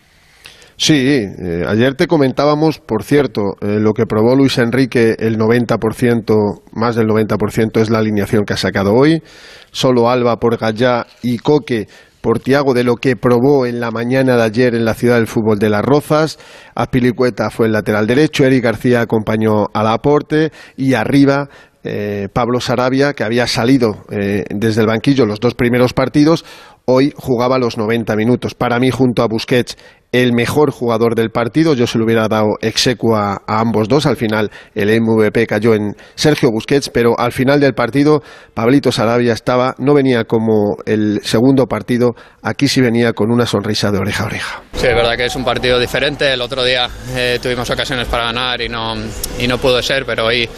Sí, 0.78 0.92
eh, 0.94 1.64
ayer 1.66 1.94
te 1.94 2.06
comentábamos, 2.06 2.80
por 2.80 3.02
cierto, 3.02 3.56
eh, 3.62 3.78
lo 3.80 3.94
que 3.94 4.04
probó 4.04 4.36
Luis 4.36 4.58
Enrique, 4.58 5.16
el 5.18 5.38
90%, 5.38 6.64
más 6.72 6.96
del 6.96 7.06
90% 7.06 7.80
es 7.80 7.88
la 7.88 7.98
alineación 7.98 8.44
que 8.44 8.52
ha 8.52 8.58
sacado 8.58 8.92
hoy. 8.92 9.22
Solo 9.70 10.10
Alba 10.10 10.36
por 10.36 10.58
Gallá 10.58 11.06
y 11.22 11.38
Coque 11.38 11.88
por 12.26 12.40
Tiago 12.40 12.74
de 12.74 12.82
lo 12.82 12.96
que 12.96 13.14
probó 13.14 13.66
en 13.66 13.78
la 13.78 13.92
mañana 13.92 14.36
de 14.36 14.42
ayer 14.42 14.74
en 14.74 14.84
la 14.84 14.94
ciudad 14.94 15.14
del 15.14 15.28
fútbol 15.28 15.60
de 15.60 15.70
Las 15.70 15.84
Rozas. 15.84 16.40
Azpilicueta 16.74 17.50
fue 17.50 17.66
el 17.66 17.72
lateral 17.72 18.08
derecho, 18.08 18.44
Eric 18.44 18.64
García 18.64 19.00
acompañó 19.00 19.66
al 19.72 19.86
aporte 19.86 20.50
y 20.76 20.94
arriba 20.94 21.48
eh, 21.84 22.26
Pablo 22.32 22.58
Sarabia, 22.58 23.12
que 23.12 23.22
había 23.22 23.46
salido 23.46 24.06
desde 24.08 24.80
el 24.80 24.88
banquillo 24.88 25.24
los 25.24 25.38
dos 25.38 25.54
primeros 25.54 25.92
partidos, 25.92 26.44
hoy 26.84 27.12
jugaba 27.16 27.60
los 27.60 27.78
90 27.78 28.16
minutos. 28.16 28.54
Para 28.54 28.80
mí, 28.80 28.90
junto 28.90 29.22
a 29.22 29.28
Busquets, 29.28 29.76
el 30.22 30.32
mejor 30.32 30.70
jugador 30.70 31.14
del 31.14 31.30
partido. 31.30 31.74
Yo 31.74 31.86
se 31.86 31.98
lo 31.98 32.04
hubiera 32.04 32.28
dado 32.28 32.56
execuo 32.60 33.16
a, 33.16 33.42
ambos 33.46 33.88
dos. 33.88 34.06
Al 34.06 34.16
final 34.16 34.50
el 34.74 34.88
MVP 35.00 35.46
cayó 35.46 35.74
en 35.74 35.94
Sergio 36.14 36.50
Busquets, 36.50 36.88
pero 36.88 37.18
al 37.18 37.32
final 37.32 37.60
del 37.60 37.74
partido 37.74 38.22
Pablito 38.54 38.92
Sarabia 38.92 39.32
estaba, 39.32 39.74
no 39.78 39.94
venía 39.94 40.24
como 40.24 40.76
el 40.86 41.20
segundo 41.22 41.66
partido, 41.66 42.14
aquí 42.42 42.68
sí 42.68 42.80
venía 42.80 43.12
con 43.12 43.30
una 43.30 43.46
sonrisa 43.46 43.90
de 43.90 43.98
oreja 43.98 44.24
a 44.24 44.26
oreja. 44.26 44.62
Sí, 44.72 44.86
es 44.86 44.94
verdad 44.94 45.16
que 45.16 45.26
es 45.26 45.36
un 45.36 45.44
partido 45.44 45.78
diferente. 45.78 46.32
El 46.32 46.40
otro 46.40 46.64
día 46.64 46.88
eh, 47.14 47.38
tuvimos 47.42 47.68
ocasiones 47.70 48.06
para 48.08 48.24
ganar 48.24 48.60
y 48.60 48.68
no, 48.68 48.94
y 49.38 49.46
no 49.46 49.58
pudo 49.58 49.82
ser, 49.82 50.06
pero 50.06 50.26
hoy 50.26 50.48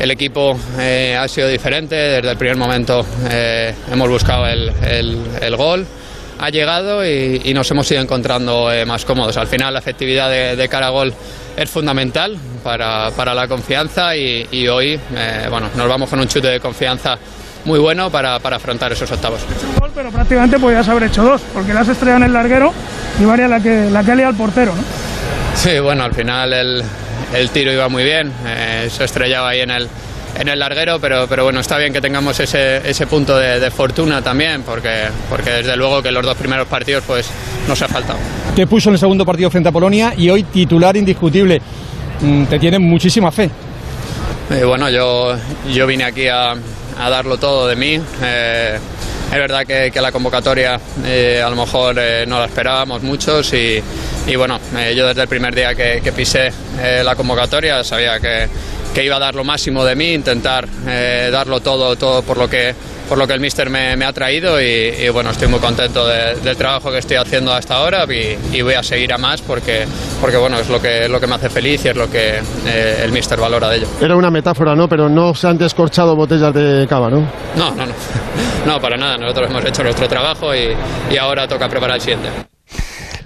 el 0.00 0.10
equipo 0.10 0.56
eh, 0.78 1.16
ha 1.16 1.28
sido 1.28 1.48
diferente. 1.48 1.94
Desde 1.94 2.30
el 2.30 2.36
primer 2.36 2.56
momento 2.56 3.04
eh, 3.30 3.74
hemos 3.92 4.08
buscado 4.08 4.46
el, 4.46 4.72
el 5.40 5.56
gol 5.56 5.86
ha 6.38 6.50
llegado 6.50 7.04
y, 7.04 7.52
nos 7.54 7.70
hemos 7.70 7.90
ido 7.90 8.00
encontrando 8.00 8.72
eh, 8.72 8.84
más 8.84 9.04
cómodos. 9.04 9.36
Al 9.36 9.46
final 9.46 9.72
la 9.72 9.80
efectividad 9.80 10.28
de, 10.28 10.56
de 10.56 10.68
cara 10.68 10.88
a 10.88 10.90
gol 10.90 11.14
es 11.56 11.70
fundamental 11.70 12.36
para, 12.62 13.10
para 13.10 13.34
la 13.34 13.46
confianza 13.46 14.16
y, 14.16 14.68
hoy 14.68 14.98
eh, 15.16 15.46
bueno, 15.50 15.68
nos 15.76 15.88
vamos 15.88 16.08
con 16.08 16.20
un 16.20 16.26
chute 16.28 16.48
de 16.48 16.60
confianza 16.60 17.16
muy 17.64 17.78
bueno 17.78 18.10
para, 18.10 18.38
para 18.40 18.56
afrontar 18.56 18.92
esos 18.92 19.10
octavos. 19.10 19.40
un 19.72 19.80
gol, 19.80 19.90
pero 19.94 20.10
prácticamente 20.10 20.58
podías 20.58 20.88
haber 20.88 21.04
hecho 21.04 21.22
dos, 21.22 21.40
porque 21.52 21.72
le 21.72 21.80
has 21.80 21.88
estrellado 21.88 22.18
en 22.18 22.24
el 22.24 22.32
larguero 22.32 22.72
y 23.20 23.24
varía 23.24 23.48
la 23.48 23.60
que, 23.60 23.88
la 23.90 24.02
que 24.02 24.12
ha 24.12 24.28
al 24.28 24.34
portero, 24.34 24.74
¿no? 24.74 24.82
Sí, 25.54 25.78
bueno, 25.78 26.04
al 26.04 26.12
final 26.12 26.52
el, 26.52 26.82
el 27.32 27.50
tiro 27.50 27.72
iba 27.72 27.88
muy 27.88 28.04
bien, 28.04 28.32
eh, 28.46 28.88
se 28.90 29.04
estrellaba 29.04 29.50
ahí 29.50 29.60
en 29.60 29.70
el, 29.70 29.88
en 30.38 30.48
el 30.48 30.58
larguero, 30.58 30.98
pero, 31.00 31.26
pero 31.28 31.44
bueno, 31.44 31.60
está 31.60 31.78
bien 31.78 31.92
que 31.92 32.00
tengamos 32.00 32.38
ese, 32.40 32.88
ese 32.88 33.06
punto 33.06 33.36
de, 33.38 33.70
fortuna 33.70 34.22
también, 34.22 34.62
porque, 34.62 35.08
porque 35.28 35.50
desde 35.50 35.76
luego 35.76 36.02
que 36.02 36.10
los 36.10 36.24
dos 36.24 36.36
primeros 36.36 36.66
partidos 36.68 37.04
pues 37.06 37.28
nos 37.68 37.80
ha 37.82 37.88
faltado. 37.88 38.18
Te 38.54 38.66
puso 38.66 38.90
en 38.90 38.94
el 38.94 38.98
segundo 38.98 39.24
partido 39.24 39.50
frente 39.50 39.68
a 39.68 39.72
Polonia 39.72 40.14
y 40.16 40.28
hoy 40.30 40.44
titular 40.44 40.96
indiscutible. 40.96 41.60
Mm, 42.20 42.44
te 42.44 42.58
tiene 42.58 42.78
muchísima 42.78 43.30
fe. 43.30 43.50
Eh, 44.50 44.64
bueno, 44.64 44.90
yo, 44.90 45.36
yo 45.72 45.86
vine 45.86 46.04
aquí 46.04 46.28
a, 46.28 46.52
a 46.52 47.10
darlo 47.10 47.38
todo 47.38 47.66
de 47.66 47.76
mí. 47.76 48.00
Eh, 48.22 48.78
es 49.32 49.38
verdad 49.38 49.66
que, 49.66 49.90
que 49.90 50.00
la 50.00 50.12
convocatoria 50.12 50.78
eh, 51.04 51.42
a 51.44 51.50
lo 51.50 51.56
mejor 51.56 51.96
no 52.28 52.38
la 52.38 52.44
esperábamos 52.44 53.02
muchos 53.02 53.52
y, 53.54 53.82
y 54.26 54.36
bueno, 54.36 54.60
yo 54.94 55.08
desde 55.08 55.22
el 55.22 55.28
primer 55.28 55.54
día 55.54 55.74
que, 55.74 56.00
que 56.04 56.12
pisé 56.12 56.52
la 57.02 57.16
convocatoria 57.16 57.82
sabía 57.82 58.20
que, 58.20 58.48
que 58.94 59.04
iba 59.04 59.16
a 59.16 59.18
dar 59.18 59.34
lo 59.34 59.44
máximo 59.44 59.84
de 59.84 59.96
mí, 59.96 60.12
intentar 60.12 60.68
eh, 60.86 61.28
darlo 61.32 61.60
todo, 61.60 61.96
todo 61.96 62.22
por 62.22 62.38
lo 62.38 62.48
que 62.48 62.74
por 63.08 63.18
lo 63.18 63.26
que 63.26 63.34
el 63.34 63.40
míster 63.40 63.68
me, 63.68 64.02
ha 64.02 64.12
traído 64.12 64.58
y, 64.60 65.08
bueno, 65.10 65.28
estoy 65.28 65.48
muy 65.48 65.60
contento 65.60 66.06
del 66.06 66.56
trabajo 66.56 66.90
que 66.90 66.98
estoy 66.98 67.18
haciendo 67.18 67.52
hasta 67.52 67.76
ahora 67.76 68.06
y, 68.06 68.62
voy 68.62 68.72
a 68.72 68.82
seguir 68.82 69.12
a 69.12 69.18
más 69.18 69.42
porque, 69.42 69.84
porque 70.22 70.38
bueno, 70.38 70.58
es 70.58 70.70
lo 70.70 70.80
que, 70.80 71.06
lo 71.06 71.20
que 71.20 71.26
me 71.26 71.34
hace 71.34 71.50
feliz 71.50 71.84
y 71.84 71.88
es 71.88 71.96
lo 71.96 72.10
que 72.10 72.38
eh, 72.66 73.00
el 73.04 73.12
míster 73.12 73.38
valora 73.38 73.68
de 73.68 73.76
ello. 73.76 73.88
Era 74.00 74.16
una 74.16 74.30
metáfora, 74.30 74.74
¿no? 74.74 74.88
Pero 74.88 75.10
no 75.10 75.34
se 75.34 75.48
han 75.48 75.58
descorchado 75.58 76.16
botellas 76.16 76.54
de 76.54 76.86
cava, 76.88 77.10
¿no? 77.10 77.20
No, 77.56 77.70
no, 77.74 77.86
no. 77.86 77.92
No, 78.66 78.80
para 78.80 78.96
nada. 78.96 79.18
Nosotros 79.18 79.50
hemos 79.50 79.62
hecho 79.66 79.82
nuestro 79.82 80.08
trabajo 80.08 80.54
y, 80.54 80.74
y 81.12 81.18
ahora 81.18 81.46
toca 81.46 81.68
preparar 81.68 81.96
el 81.96 82.00
siguiente. 82.00 82.30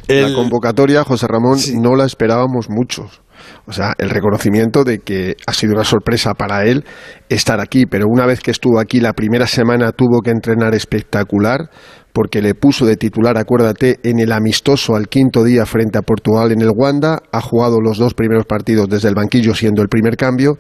La 0.09 0.35
convocatoria, 0.35 1.05
José 1.05 1.29
Ramón, 1.29 1.59
no 1.75 1.95
la 1.95 2.07
esperábamos 2.07 2.67
muchos. 2.69 3.21
O 3.69 3.73
sea, 3.73 3.93
el 3.99 4.09
reconocimiento 4.09 4.83
de 4.83 5.01
que 5.01 5.37
ha 5.47 5.53
sido 5.53 5.75
una 5.75 5.85
sorpresa 5.85 6.33
para 6.33 6.65
él 6.65 6.87
estar 7.29 7.61
aquí, 7.61 7.85
pero 7.85 8.07
una 8.09 8.25
vez 8.25 8.41
que 8.41 8.51
estuvo 8.51 8.81
aquí 8.81 8.99
la 8.99 9.13
primera 9.13 9.47
semana 9.47 9.93
tuvo 9.93 10.23
que 10.23 10.31
entrenar 10.31 10.75
espectacular 10.75 11.69
porque 12.15 12.41
le 12.41 12.55
puso 12.55 12.87
de 12.87 12.97
titular, 12.97 13.37
acuérdate, 13.37 14.01
en 14.05 14.21
el 14.21 14.33
amistoso 14.33 14.97
al 14.97 15.09
quinto 15.09 15.45
día 15.45 15.67
frente 15.67 15.99
a 15.99 16.03
Portugal 16.03 16.51
en 16.51 16.63
el 16.63 16.73
Wanda, 16.75 17.23
ha 17.31 17.41
jugado 17.43 17.83
los 17.83 17.99
dos 17.99 18.15
primeros 18.15 18.47
partidos 18.47 18.89
desde 18.89 19.09
el 19.09 19.15
banquillo 19.15 19.55
siendo 19.55 19.83
el 19.83 19.89
primer 19.89 20.17
cambio 20.17 20.57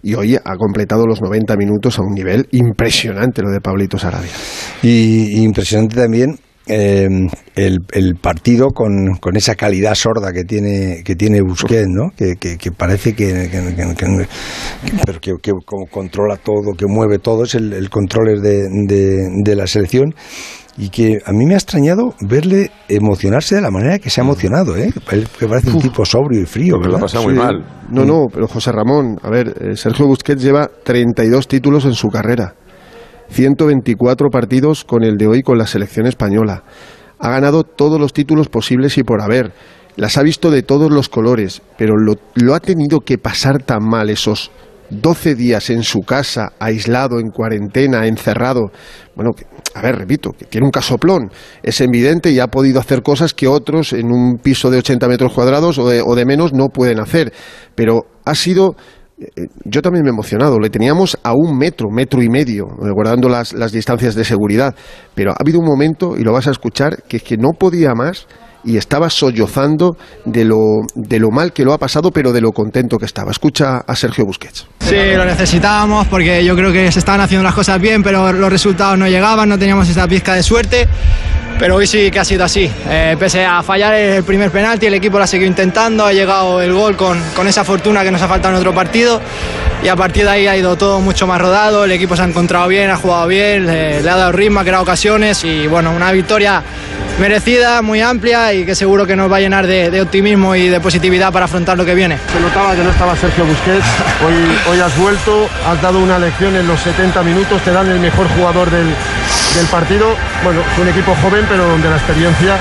y 0.00 0.14
hoy 0.14 0.36
ha 0.36 0.56
completado 0.56 1.04
los 1.04 1.20
90 1.20 1.56
minutos 1.56 1.98
a 1.98 2.02
un 2.02 2.14
nivel 2.14 2.46
impresionante 2.52 3.42
lo 3.42 3.50
de 3.50 3.60
Pablito 3.60 3.98
Sarabia. 3.98 4.30
Y 4.82 5.42
impresionante 5.42 5.96
también 5.96 6.38
eh, 6.66 7.08
el, 7.56 7.80
el, 7.92 8.14
partido 8.14 8.68
con, 8.68 9.16
con, 9.20 9.36
esa 9.36 9.56
calidad 9.56 9.94
sorda 9.94 10.32
que 10.32 10.44
tiene 10.44 11.02
que 11.04 11.16
tiene 11.16 11.42
Busquets, 11.42 11.88
¿no? 11.88 12.10
Que, 12.16 12.36
que, 12.36 12.70
parece 12.70 13.14
que, 13.14 13.50
pero 15.04 15.20
que, 15.20 15.52
controla 15.90 16.36
todo, 16.36 16.74
que 16.76 16.86
mueve 16.86 17.18
todo, 17.18 17.44
es 17.44 17.56
el, 17.56 17.72
el 17.72 17.90
control 17.90 18.40
de, 18.40 18.68
de, 19.42 19.56
la 19.56 19.66
selección 19.66 20.14
y 20.78 20.88
que 20.88 21.18
a 21.26 21.32
mí 21.32 21.44
me 21.46 21.54
ha 21.54 21.58
extrañado 21.58 22.14
verle 22.20 22.70
emocionarse 22.88 23.56
de 23.56 23.60
la 23.60 23.70
manera 23.70 23.98
que 23.98 24.08
se 24.08 24.20
ha 24.20 24.24
emocionado, 24.24 24.76
¿eh? 24.76 24.92
que 25.38 25.48
parece 25.48 25.70
un 25.70 25.80
tipo 25.80 26.04
sobrio 26.04 26.40
y 26.40 26.46
frío, 26.46 26.78
¿verdad? 26.78 27.00
Lo 27.00 27.18
ha 27.18 27.22
muy 27.22 27.34
mal. 27.34 27.64
No, 27.90 28.04
no, 28.04 28.28
pero 28.32 28.46
José 28.46 28.72
Ramón, 28.72 29.18
a 29.22 29.28
ver, 29.28 29.54
eh, 29.60 29.76
Sergio 29.76 30.06
Busquets 30.06 30.42
lleva 30.42 30.70
32 30.84 31.46
títulos 31.48 31.84
en 31.84 31.92
su 31.92 32.08
carrera. 32.08 32.54
124 33.32 34.28
partidos 34.28 34.84
con 34.84 35.02
el 35.02 35.16
de 35.16 35.26
hoy 35.26 35.42
con 35.42 35.56
la 35.56 35.66
selección 35.66 36.06
española. 36.06 36.64
Ha 37.18 37.30
ganado 37.30 37.64
todos 37.64 37.98
los 37.98 38.12
títulos 38.12 38.48
posibles 38.48 38.98
y 38.98 39.04
por 39.04 39.22
haber. 39.22 39.52
Las 39.96 40.18
ha 40.18 40.22
visto 40.22 40.50
de 40.50 40.62
todos 40.62 40.90
los 40.90 41.08
colores, 41.08 41.62
pero 41.78 41.94
lo, 41.96 42.54
ha 42.54 42.60
tenido 42.60 43.00
que 43.00 43.18
pasar 43.18 43.62
tan 43.62 43.84
mal 43.88 44.10
esos 44.10 44.50
12 44.90 45.34
días 45.34 45.70
en 45.70 45.82
su 45.82 46.00
casa, 46.00 46.52
aislado, 46.58 47.18
en 47.20 47.30
cuarentena, 47.30 48.06
encerrado. 48.06 48.70
Bueno, 49.14 49.30
a 49.74 49.80
ver, 49.80 49.96
repito, 49.96 50.32
que 50.32 50.44
tiene 50.44 50.66
un 50.66 50.70
casoplón. 50.70 51.30
Es 51.62 51.80
evidente 51.80 52.30
y 52.30 52.38
ha 52.38 52.48
podido 52.48 52.80
hacer 52.80 53.02
cosas 53.02 53.32
que 53.32 53.48
otros 53.48 53.94
en 53.94 54.12
un 54.12 54.38
piso 54.42 54.70
de 54.70 54.78
80 54.78 55.08
metros 55.08 55.32
cuadrados 55.32 55.78
o 55.78 55.88
de, 55.88 56.02
o 56.02 56.14
de 56.14 56.26
menos 56.26 56.52
no 56.52 56.68
pueden 56.68 57.00
hacer. 57.00 57.32
Pero 57.74 58.02
ha 58.24 58.34
sido 58.34 58.76
yo 59.64 59.82
también 59.82 60.04
me 60.04 60.10
he 60.10 60.12
emocionado. 60.12 60.58
Le 60.58 60.70
teníamos 60.70 61.18
a 61.22 61.32
un 61.32 61.56
metro, 61.56 61.88
metro 61.90 62.22
y 62.22 62.28
medio, 62.28 62.66
eh, 62.66 62.90
guardando 62.92 63.28
las, 63.28 63.52
las 63.52 63.72
distancias 63.72 64.14
de 64.14 64.24
seguridad. 64.24 64.74
Pero 65.14 65.32
ha 65.32 65.36
habido 65.38 65.58
un 65.58 65.66
momento, 65.66 66.16
y 66.16 66.22
lo 66.22 66.32
vas 66.32 66.48
a 66.48 66.50
escuchar, 66.50 67.02
que 67.08 67.18
es 67.18 67.22
que 67.22 67.36
no 67.36 67.50
podía 67.58 67.94
más 67.94 68.26
y 68.64 68.76
estaba 68.76 69.10
sollozando 69.10 69.96
de 70.24 70.44
lo, 70.44 70.58
de 70.94 71.18
lo 71.18 71.30
mal 71.30 71.52
que 71.52 71.64
lo 71.64 71.72
ha 71.72 71.78
pasado, 71.78 72.10
pero 72.10 72.32
de 72.32 72.40
lo 72.40 72.52
contento 72.52 72.98
que 72.98 73.06
estaba. 73.06 73.30
Escucha 73.30 73.78
a 73.78 73.96
Sergio 73.96 74.24
Busquets. 74.24 74.66
Sí, 74.80 74.96
lo 75.16 75.24
necesitábamos 75.24 76.06
porque 76.06 76.44
yo 76.44 76.54
creo 76.54 76.72
que 76.72 76.90
se 76.92 76.98
estaban 76.98 77.20
haciendo 77.20 77.44
las 77.44 77.54
cosas 77.54 77.80
bien, 77.80 78.02
pero 78.02 78.32
los 78.32 78.50
resultados 78.50 78.98
no 78.98 79.08
llegaban, 79.08 79.48
no 79.48 79.58
teníamos 79.58 79.88
esa 79.88 80.06
pizca 80.06 80.34
de 80.34 80.42
suerte. 80.42 80.88
Pero 81.62 81.76
hoy 81.76 81.86
sí 81.86 82.10
que 82.10 82.18
ha 82.18 82.24
sido 82.24 82.42
así. 82.42 82.68
Eh, 82.90 83.16
pese 83.16 83.44
a 83.44 83.62
fallar 83.62 83.94
el 83.94 84.24
primer 84.24 84.50
penalti, 84.50 84.86
el 84.86 84.94
equipo 84.94 85.16
lo 85.16 85.22
ha 85.22 85.28
seguido 85.28 85.46
intentando, 85.46 86.04
ha 86.04 86.12
llegado 86.12 86.60
el 86.60 86.72
gol 86.72 86.96
con, 86.96 87.22
con 87.36 87.46
esa 87.46 87.62
fortuna 87.62 88.02
que 88.02 88.10
nos 88.10 88.20
ha 88.20 88.26
faltado 88.26 88.52
en 88.52 88.58
otro 88.58 88.74
partido 88.74 89.20
y 89.80 89.86
a 89.86 89.94
partir 89.94 90.24
de 90.24 90.30
ahí 90.30 90.48
ha 90.48 90.56
ido 90.56 90.74
todo 90.74 90.98
mucho 90.98 91.24
más 91.28 91.40
rodado, 91.40 91.84
el 91.84 91.92
equipo 91.92 92.16
se 92.16 92.22
ha 92.22 92.24
encontrado 92.24 92.66
bien, 92.66 92.90
ha 92.90 92.96
jugado 92.96 93.28
bien, 93.28 93.68
le, 93.68 93.98
ha 93.98 94.16
dado 94.16 94.32
ritmo, 94.32 94.58
ha 94.58 94.64
creado 94.64 94.82
ocasiones 94.82 95.44
y 95.44 95.68
bueno, 95.68 95.92
una 95.92 96.10
victoria 96.10 96.64
merecida, 97.20 97.80
muy 97.80 98.00
amplia 98.00 98.52
y 98.52 98.64
que 98.66 98.74
seguro 98.74 99.06
que 99.06 99.14
nos 99.14 99.30
va 99.30 99.36
a 99.36 99.40
llenar 99.40 99.68
de, 99.68 99.88
de 99.88 100.02
optimismo 100.02 100.56
y 100.56 100.66
de 100.66 100.80
positividad 100.80 101.32
para 101.32 101.44
afrontar 101.44 101.78
lo 101.78 101.84
que 101.84 101.94
viene. 101.94 102.18
Se 102.32 102.40
notaba 102.40 102.74
que 102.74 102.82
no 102.82 102.90
estaba 102.90 103.14
Sergio 103.14 103.44
Busquets, 103.44 103.86
hoy, 104.26 104.72
hoy 104.72 104.80
has 104.80 104.98
vuelto, 104.98 105.48
has 105.64 105.80
dado 105.80 106.00
una 106.00 106.18
lección 106.18 106.56
en 106.56 106.66
los 106.66 106.80
70 106.80 107.22
minutos, 107.22 107.62
te 107.62 107.70
dan 107.70 107.88
el 107.88 108.00
mejor 108.00 108.26
jugador 108.30 108.68
del, 108.68 108.92
del 109.54 109.66
partido. 109.66 110.14
Bueno, 110.42 110.60
un 110.80 110.88
equipo 110.88 111.14
joven, 111.22 111.44
pero 111.48 111.66
donde 111.66 111.88
la 111.88 111.96
experiencia 111.96 112.56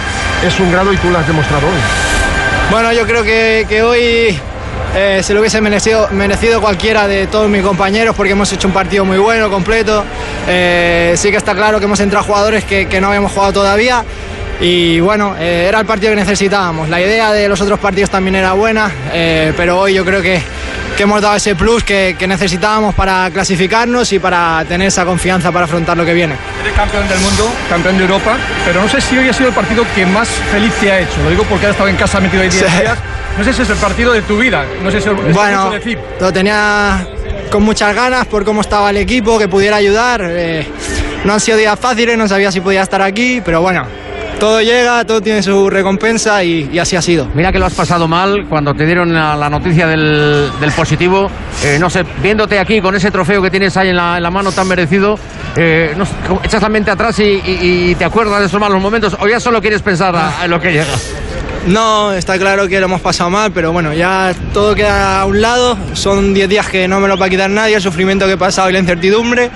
es 0.46 0.60
un 0.60 0.72
grado 0.72 0.92
y 0.94 0.98
tú 0.98 1.10
lo 1.10 1.18
has 1.18 1.28
demostrado 1.28 1.68
hoy. 1.68 2.72
Bueno, 2.72 2.92
yo 2.94 3.06
creo 3.06 3.24
que, 3.24 3.84
hoy 3.84 4.40
eh, 4.96 5.22
se 5.24 5.34
lo 5.34 5.42
hubiese 5.42 5.62
merecido, 5.62 6.62
cualquiera 6.62 7.08
de 7.08 7.28
todos 7.28 7.50
mis 7.50 7.62
compañeros 7.62 8.16
porque 8.16 8.32
hemos 8.32 8.52
hecho 8.54 8.68
un 8.68 8.74
partido 8.74 9.06
muy 9.06 9.18
bueno, 9.18 9.50
completo. 9.50 10.04
Eh, 10.48 11.14
sí 11.18 11.32
que 11.32 11.38
está 11.38 11.54
claro 11.54 11.80
que 11.80 11.86
hemos 11.86 12.00
entrado 12.00 12.26
jugadores 12.26 12.64
que, 12.64 13.02
no 13.02 13.08
habíamos 13.08 13.32
jugado 13.32 13.54
todavía. 13.54 14.04
Y 14.60 15.00
bueno, 15.00 15.36
eh, 15.40 15.66
era 15.68 15.80
el 15.80 15.86
partido 15.86 16.12
que 16.12 16.18
necesitábamos. 16.18 16.88
La 16.88 17.02
idea 17.02 17.32
de 17.32 17.48
los 17.48 17.60
otros 17.62 17.80
partidos 17.80 18.10
también 18.10 18.36
era 18.36 18.54
buena, 18.54 18.92
pero 19.58 19.80
hoy 19.80 19.96
yo 19.96 20.06
creo 20.06 20.22
que, 20.22 20.42
que 21.02 21.06
hemos 21.06 21.20
dado 21.20 21.36
ese 21.36 21.56
plus 21.56 21.84
que, 21.84 22.16
que 22.20 22.28
necesitábamos 22.28 22.94
para 22.94 23.28
clasificarnos 23.32 24.14
y 24.14 24.20
para 24.20 24.64
tener 24.70 24.88
esa 24.88 25.04
confianza 25.04 25.52
para 25.52 25.66
afrontar 25.66 25.98
lo 25.98 26.06
que 26.06 26.14
viene. 26.14 26.36
Eres 26.62 26.74
campeón 26.74 27.08
del 27.08 27.18
mundo, 27.22 27.52
campeón 27.68 27.98
de 27.98 28.04
Europa, 28.04 28.38
pero 28.64 28.84
no 28.84 28.88
sé 28.88 29.02
si 29.02 29.18
hoy 29.18 29.28
ha 29.28 29.34
sido 29.34 29.50
el 29.50 29.56
partido 29.56 29.84
que 29.96 30.06
más 30.06 30.28
feliz 30.52 30.72
te 30.80 30.92
ha 30.92 31.00
hecho. 31.00 31.24
Lo 31.24 31.32
digo 31.32 31.44
porque 31.46 31.66
has 31.66 31.72
estado 31.72 31.90
en 31.90 31.96
casa 31.96 32.20
metido 32.20 32.44
ahí 32.44 32.50
10 32.50 32.66
Sí. 32.72 32.78
días. 32.82 33.00
No 33.36 33.44
sé 33.44 33.52
si 33.52 33.64
es 33.64 33.70
el 33.72 33.78
partido 33.78 34.14
de 34.14 34.22
tu 34.22 34.38
vida. 34.38 34.64
No 34.84 34.92
sé 34.92 35.02
si 35.02 35.10
es 35.10 35.16
es 35.28 35.34
Bueno, 35.34 35.64
mucho 35.66 35.74
decir. 35.80 35.98
lo 36.20 36.32
tenía 36.32 37.04
con 37.52 37.64
muchas 37.64 37.96
ganas 37.96 38.28
por 38.28 38.46
cómo 38.46 38.62
estaba 38.62 38.92
el 38.92 38.98
equipo, 38.98 39.40
que 39.40 39.48
pudiera 39.48 39.78
ayudar. 39.78 40.22
Eh, 40.24 40.68
no 41.24 41.34
han 41.34 41.40
sido 41.40 41.58
días 41.58 41.80
fáciles, 41.80 42.16
no 42.16 42.28
sabía 42.28 42.52
si 42.52 42.62
podía 42.62 42.84
estar 42.84 43.02
aquí, 43.02 43.42
pero 43.44 43.60
bueno, 43.62 43.88
todo 44.42 44.60
llega, 44.60 45.06
todo 45.06 45.22
tiene 45.22 45.44
su 45.44 45.70
recompensa 45.70 46.44
y, 46.44 46.68
y 46.74 46.80
así 46.80 46.96
ha 46.96 47.02
sido. 47.02 47.28
Mira 47.36 47.52
que 47.52 47.60
lo 47.60 47.68
has 47.68 47.76
pasado 47.76 48.08
mal 48.08 48.48
cuando 48.50 48.74
te 48.74 48.88
dieron 48.88 49.14
la, 49.14 49.36
la 49.36 49.50
noticia 49.52 49.86
del, 49.86 50.50
del 50.60 50.72
positivo. 50.72 51.30
Eh, 51.64 51.78
no 51.80 51.92
sé, 51.92 52.04
viéndote 52.24 52.58
aquí 52.58 52.82
con 52.82 52.96
ese 52.96 53.12
trofeo 53.12 53.40
que 53.40 53.52
tienes 53.52 53.78
ahí 53.78 53.90
en 53.90 53.96
la, 53.98 54.18
en 54.18 54.24
la 54.24 54.32
mano 54.32 54.52
tan 54.52 54.68
merecido, 54.68 55.20
eh, 55.56 55.94
no 55.96 56.06
echas 56.44 56.60
la 56.62 56.70
mente 56.70 56.90
atrás 56.90 57.20
y, 57.20 57.24
y- 57.24 57.90
y 57.92 57.96
te 57.96 58.04
acuerdas 58.04 58.40
de 58.40 58.48
esos 58.48 58.60
malos 58.60 58.82
momentos 58.82 59.16
o 59.20 59.28
ya 59.28 59.40
solo 59.40 59.62
quieres 59.62 59.84
pensar 59.84 60.16
a, 60.16 60.42
a 60.42 60.48
lo 60.48 60.60
que 60.60 60.72
llega. 60.72 60.86
No, 61.68 62.12
está 62.12 62.40
claro 62.40 62.68
que 62.68 62.80
lo 62.80 62.88
hemos 62.88 63.02
pasado 63.02 63.30
mal, 63.30 63.52
pero 63.52 63.72
bueno, 63.72 63.94
ya 63.94 64.34
todo 64.52 64.74
queda 64.74 65.22
a 65.22 65.26
un 65.26 65.40
lado. 65.42 65.78
Son 65.94 66.34
10 66.34 66.50
días 66.50 66.68
que 66.68 66.88
no 66.88 67.00
me 67.00 67.08
lo 67.08 67.16
va 67.18 67.28
a 67.28 67.30
quitar 67.30 67.52
nadie, 67.52 67.76
el 67.76 67.82
sufrimiento 67.84 68.26
que 68.26 68.32
he 68.34 68.38
pasado 68.38 68.72
y 68.72 68.74
la 68.74 68.80
incertidumbre. 68.80 69.52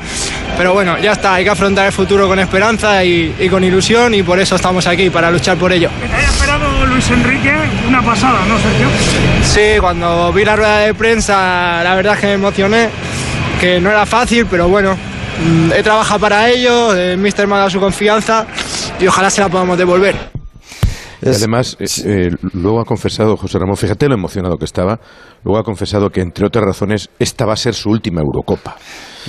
Pero 0.58 0.74
bueno, 0.74 0.98
ya 0.98 1.12
está, 1.12 1.34
hay 1.34 1.44
que 1.44 1.50
afrontar 1.50 1.86
el 1.86 1.92
futuro 1.92 2.28
con 2.28 2.40
esperanza 2.40 3.04
y, 3.04 3.36
y 3.40 3.50
con 3.50 3.64
ilusión 3.64 4.14
y 4.14 4.24
por 4.24 4.40
eso 4.40 4.56
estamos 4.56 4.88
aquí, 4.88 5.10
para 5.10 5.30
luchar 5.30 5.58
por 5.58 5.72
ello. 5.72 5.90
Te 6.00 6.16
haya 6.16 6.28
esperado 6.28 6.86
Luis 6.86 7.10
Enrique, 7.10 7.54
una 7.88 8.02
pasada, 8.02 8.40
¿no, 8.48 8.58
Sergio? 8.60 8.88
Sí, 9.44 9.80
cuando 9.82 10.32
vi 10.32 10.46
la 10.46 10.56
rueda 10.56 10.80
de 10.80 10.94
prensa, 10.94 11.84
la 11.84 11.96
verdad 11.96 12.14
es 12.14 12.20
que 12.22 12.28
me 12.28 12.34
emocioné, 12.34 12.90
que 13.60 13.82
no 13.82 13.90
era 13.90 14.06
fácil, 14.06 14.46
pero 14.46 14.70
bueno, 14.70 14.96
mm, 14.96 15.74
he 15.74 15.84
trabajado 15.84 16.22
para 16.22 16.50
ello, 16.50 16.96
el 16.96 17.18
míster 17.18 17.48
me 17.48 17.56
ha 17.56 17.58
dado 17.58 17.70
su 17.70 17.80
confianza 17.80 18.46
y 19.00 19.08
ojalá 19.08 19.30
se 19.30 19.42
la 19.42 19.50
podamos 19.50 19.78
devolver. 19.78 20.16
Además, 21.26 21.78
eh, 21.80 21.86
eh, 22.06 22.30
luego 22.54 22.80
ha 22.80 22.86
confesado, 22.86 23.36
José 23.38 23.58
Ramón, 23.60 23.78
fíjate 23.78 24.08
lo 24.08 24.16
emocionado 24.16 24.58
que 24.58 24.66
estaba, 24.66 25.00
luego 25.44 25.60
ha 25.60 25.64
confesado 25.64 26.10
que, 26.10 26.22
entre 26.22 26.46
otras 26.46 26.64
razones, 26.66 27.10
esta 27.20 27.46
va 27.46 27.54
a 27.54 27.58
ser 27.58 27.74
su 27.74 27.90
última 27.90 28.22
Eurocopa. 28.22 28.76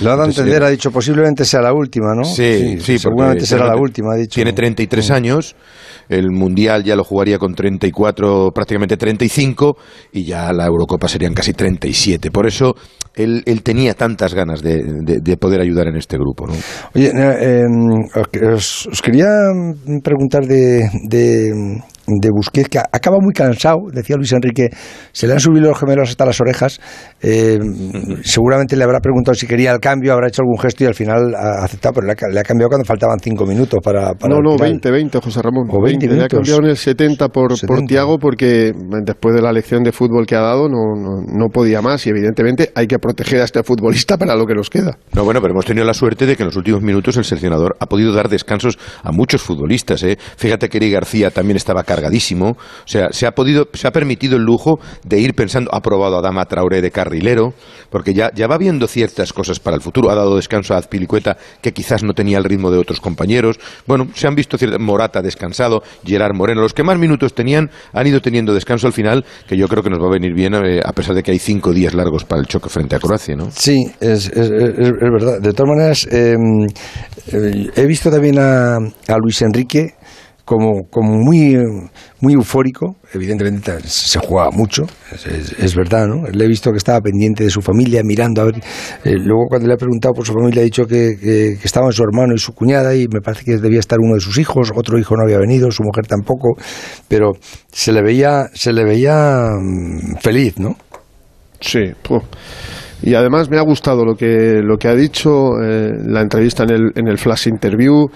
Lo 0.01 0.09
ha 0.09 0.11
dado 0.11 0.23
a 0.23 0.25
entender, 0.27 0.63
ha 0.63 0.69
dicho 0.69 0.91
posiblemente 0.91 1.43
sea 1.43 1.61
la 1.61 1.73
última, 1.73 2.13
¿no? 2.15 2.23
Sí, 2.23 2.77
sí, 2.79 2.99
seguramente 2.99 3.39
porque 3.39 3.45
será 3.47 3.65
la 3.67 3.75
última, 3.81 4.13
ha 4.13 4.17
dicho. 4.17 4.35
Tiene 4.35 4.53
33 4.53 5.09
años, 5.11 5.55
el 6.07 6.29
Mundial 6.31 6.83
ya 6.83 6.95
lo 6.95 7.03
jugaría 7.03 7.39
con 7.39 7.55
34, 7.55 8.51
prácticamente 8.53 8.95
35, 8.95 9.75
y 10.13 10.23
ya 10.23 10.53
la 10.53 10.65
Eurocopa 10.67 11.07
serían 11.07 11.33
casi 11.33 11.53
37. 11.53 12.29
Por 12.29 12.45
eso 12.45 12.75
él, 13.15 13.41
él 13.47 13.63
tenía 13.63 13.95
tantas 13.95 14.35
ganas 14.35 14.61
de, 14.61 14.83
de- 14.83 15.19
de 15.19 15.37
poder 15.37 15.61
ayudar 15.61 15.87
en 15.87 15.95
este 15.97 16.15
grupo. 16.17 16.45
¿no? 16.45 16.53
Oye, 16.93 17.07
eh, 17.07 17.63
eh, 17.65 18.53
os, 18.53 18.85
os 18.91 19.01
quería 19.01 19.25
mm, 19.51 20.01
preguntar 20.03 20.45
de, 20.45 20.87
de, 21.09 21.51
de 22.07 22.29
Busquets, 22.31 22.69
que 22.69 22.79
acaba 22.79 23.17
muy 23.21 23.33
cansado, 23.33 23.79
decía 23.91 24.15
Luis 24.15 24.31
Enrique, 24.31 24.69
se 25.11 25.27
le 25.27 25.33
han 25.33 25.39
subido 25.39 25.67
los 25.69 25.77
gemelos 25.79 26.09
hasta 26.09 26.25
las 26.25 26.39
orejas, 26.39 26.79
eh, 27.21 27.59
seguramente 28.23 28.75
le 28.75 28.83
habrá 28.83 28.99
preguntado 28.99 29.35
si 29.35 29.45
quería 29.45 29.71
el 29.73 29.79
cambio, 29.79 30.13
habrá 30.13 30.27
hecho 30.27 30.41
algún 30.41 30.57
gesto 30.57 30.83
y 30.83 30.87
al 30.87 30.95
final 30.95 31.35
ha 31.35 31.65
aceptado, 31.65 31.95
pero 31.95 32.07
le 32.07 32.13
ha, 32.13 32.33
le 32.33 32.39
ha 32.39 32.43
cambiado 32.43 32.69
cuando 32.69 32.85
faltaban 32.85 33.19
cinco 33.19 33.45
minutos 33.45 33.79
para... 33.83 34.13
para 34.13 34.33
No, 34.33 34.41
no, 34.41 34.51
final. 34.53 34.69
20, 34.71 34.91
20, 34.91 35.19
José 35.19 35.41
Ramón. 35.41 35.67
O 35.69 35.81
20 35.81 36.05
Le 36.05 36.11
ha 36.11 36.15
minutos. 36.15 36.37
cambiado 36.37 36.59
en 36.61 36.69
el 36.69 36.77
70 36.77 37.27
por, 37.29 37.49
por 37.49 37.57
70. 37.57 37.85
Tiago 37.87 38.17
porque 38.19 38.71
después 39.03 39.35
de 39.35 39.41
la 39.41 39.51
lección 39.51 39.83
de 39.83 39.91
fútbol 39.91 40.25
que 40.25 40.35
ha 40.35 40.41
dado 40.41 40.69
no, 40.69 40.95
no, 40.95 41.21
no 41.27 41.49
podía 41.49 41.81
más 41.81 42.05
y 42.07 42.09
evidentemente 42.09 42.71
hay 42.75 42.87
que 42.87 42.99
proteger 42.99 43.41
a 43.41 43.45
este 43.45 43.63
futbolista 43.63 44.17
para 44.17 44.35
lo 44.35 44.45
que 44.45 44.53
nos 44.53 44.69
queda. 44.69 44.97
No, 45.13 45.23
bueno, 45.25 45.41
pero 45.41 45.53
hemos 45.53 45.65
tenido 45.65 45.85
la 45.85 45.93
suerte 45.93 46.25
de 46.25 46.35
que 46.35 46.43
en 46.43 46.47
los 46.47 46.55
últimos 46.55 46.81
minutos 46.81 47.17
el 47.17 47.23
seleccionador 47.25 47.75
ha 47.79 47.85
podido 47.87 48.13
dar 48.13 48.29
descansos 48.29 48.77
a 49.03 49.11
muchos 49.11 49.41
futbolistas. 49.41 50.03
¿eh? 50.03 50.17
Fíjate 50.37 50.69
que 50.69 50.77
Eric 50.77 50.93
García 50.93 51.31
también 51.31 51.57
estaba 51.57 51.83
O 51.97 52.55
sea, 52.87 53.07
se 53.11 53.25
ha 53.27 53.31
podido, 53.31 53.67
se 53.73 53.87
ha 53.87 53.91
permitido 53.91 54.37
el 54.37 54.43
lujo 54.43 54.79
de 55.03 55.19
ir 55.19 55.33
pensando, 55.33 55.69
ha 55.73 55.81
probado 55.81 56.17
a 56.17 56.21
Dama 56.21 56.45
Traoré 56.45 56.81
de 56.81 56.91
carrilero, 56.91 57.53
porque 57.89 58.13
ya, 58.13 58.31
ya 58.33 58.47
va 58.47 58.57
viendo 58.57 58.87
ciertas 58.87 59.33
cosas 59.33 59.59
para 59.59 59.75
el 59.75 59.81
futuro. 59.81 60.09
Ha 60.09 60.15
dado 60.15 60.35
descanso 60.35 60.73
a 60.73 60.77
Azpilicueta, 60.77 61.37
que 61.61 61.71
quizás 61.73 62.03
no 62.03 62.13
tenía 62.13 62.37
el 62.37 62.43
ritmo 62.43 62.71
de 62.71 62.77
otros 62.77 62.99
compañeros. 63.01 63.59
Bueno, 63.85 64.07
se 64.13 64.27
han 64.27 64.35
visto 64.35 64.57
ciertas, 64.57 64.79
Morata 64.79 65.21
descansado, 65.21 65.83
Gerard 66.05 66.35
Moreno. 66.35 66.61
Los 66.61 66.73
que 66.73 66.83
más 66.83 66.97
minutos 66.97 67.33
tenían 67.33 67.69
han 67.93 68.07
ido 68.07 68.21
teniendo 68.21 68.53
descanso 68.53 68.87
al 68.87 68.93
final, 68.93 69.25
que 69.47 69.57
yo 69.57 69.67
creo 69.67 69.83
que 69.83 69.89
nos 69.89 69.99
va 70.01 70.07
a 70.07 70.11
venir 70.11 70.33
bien, 70.33 70.53
eh, 70.55 70.79
a 70.83 70.91
pesar 70.93 71.15
de 71.15 71.23
que 71.23 71.31
hay 71.31 71.39
cinco 71.39 71.73
días 71.73 71.93
largos 71.93 72.23
para 72.25 72.41
el 72.41 72.47
choque 72.47 72.69
frente 72.69 72.95
a 72.95 72.99
Croacia, 72.99 73.35
¿no? 73.35 73.49
Sí, 73.51 73.85
es, 73.99 74.27
es- 74.29 74.49
verdad. 74.49 75.39
De 75.41 75.53
todas 75.53 75.69
maneras, 75.75 76.07
eh, 76.11 76.35
eh, 77.31 77.69
he 77.75 77.85
visto 77.85 78.09
también 78.11 78.39
a, 78.39 78.75
a 78.77 79.17
Luis 79.21 79.41
Enrique 79.41 79.95
como, 80.47 80.87
como 80.89 81.17
muy, 81.17 81.57
muy 82.21 82.33
eufórico. 82.33 82.95
Evidentemente 83.13 83.73
se 83.83 84.17
jugaba 84.17 84.49
mucho, 84.49 84.83
es, 85.59 85.75
verdad, 85.75 86.07
¿no? 86.07 86.25
Le 86.31 86.45
he 86.45 86.47
visto 86.47 86.71
que 86.71 86.77
estaba 86.77 87.01
pendiente 87.01 87.43
de 87.43 87.49
su 87.49 87.61
familia, 87.61 88.01
mirando 88.01 88.41
a 88.41 88.45
ver. 88.45 88.55
eh, 89.03 89.17
luego, 89.17 89.47
cuando 89.49 89.67
le 89.67 89.73
he 89.73 89.77
preguntado 89.77 90.13
por 90.13 90.25
su 90.25 90.31
familia, 90.31 90.61
ha 90.61 90.63
dicho 90.63 90.85
que, 90.85 91.17
que, 91.19 91.57
que 91.59 91.65
estaban 91.65 91.91
su 91.91 92.01
hermano 92.01 92.33
y 92.33 92.37
su 92.37 92.53
cuñada, 92.53 92.95
y 92.95 93.09
me 93.09 93.19
parece 93.19 93.43
que 93.43 93.57
debía 93.57 93.81
estar 93.81 93.99
uno 93.99 94.13
de 94.13 94.21
sus 94.21 94.37
hijos. 94.37 94.71
Otro 94.73 94.97
hijo 94.97 95.17
no 95.17 95.23
había 95.23 95.37
venido, 95.37 95.69
su 95.69 95.83
mujer 95.83 96.07
tampoco. 96.07 96.55
Pero 97.09 97.33
se 97.69 97.91
le 97.91 98.01
veía, 98.01 98.45
se 98.53 98.71
le 98.71 98.85
veía 98.85 99.49
mm, 99.51 100.15
feliz, 100.21 100.57
¿no? 100.59 100.77
Sí, 101.59 101.91
puh. 102.03 102.21
Y 103.03 103.13
además 103.13 103.49
me 103.49 103.57
ha 103.57 103.61
gustado 103.61 104.03
lo 104.03 104.15
que, 104.15 104.61
lo 104.63 104.77
que 104.77 104.87
ha 104.87 104.95
dicho, 104.95 105.61
eh, 105.61 105.91
la 106.05 106.21
entrevista 106.21 106.63
en 106.63 106.71
el, 106.71 106.91
en 106.95 107.07
el 107.07 107.17
flash 107.17 107.47
interview, 107.47 108.09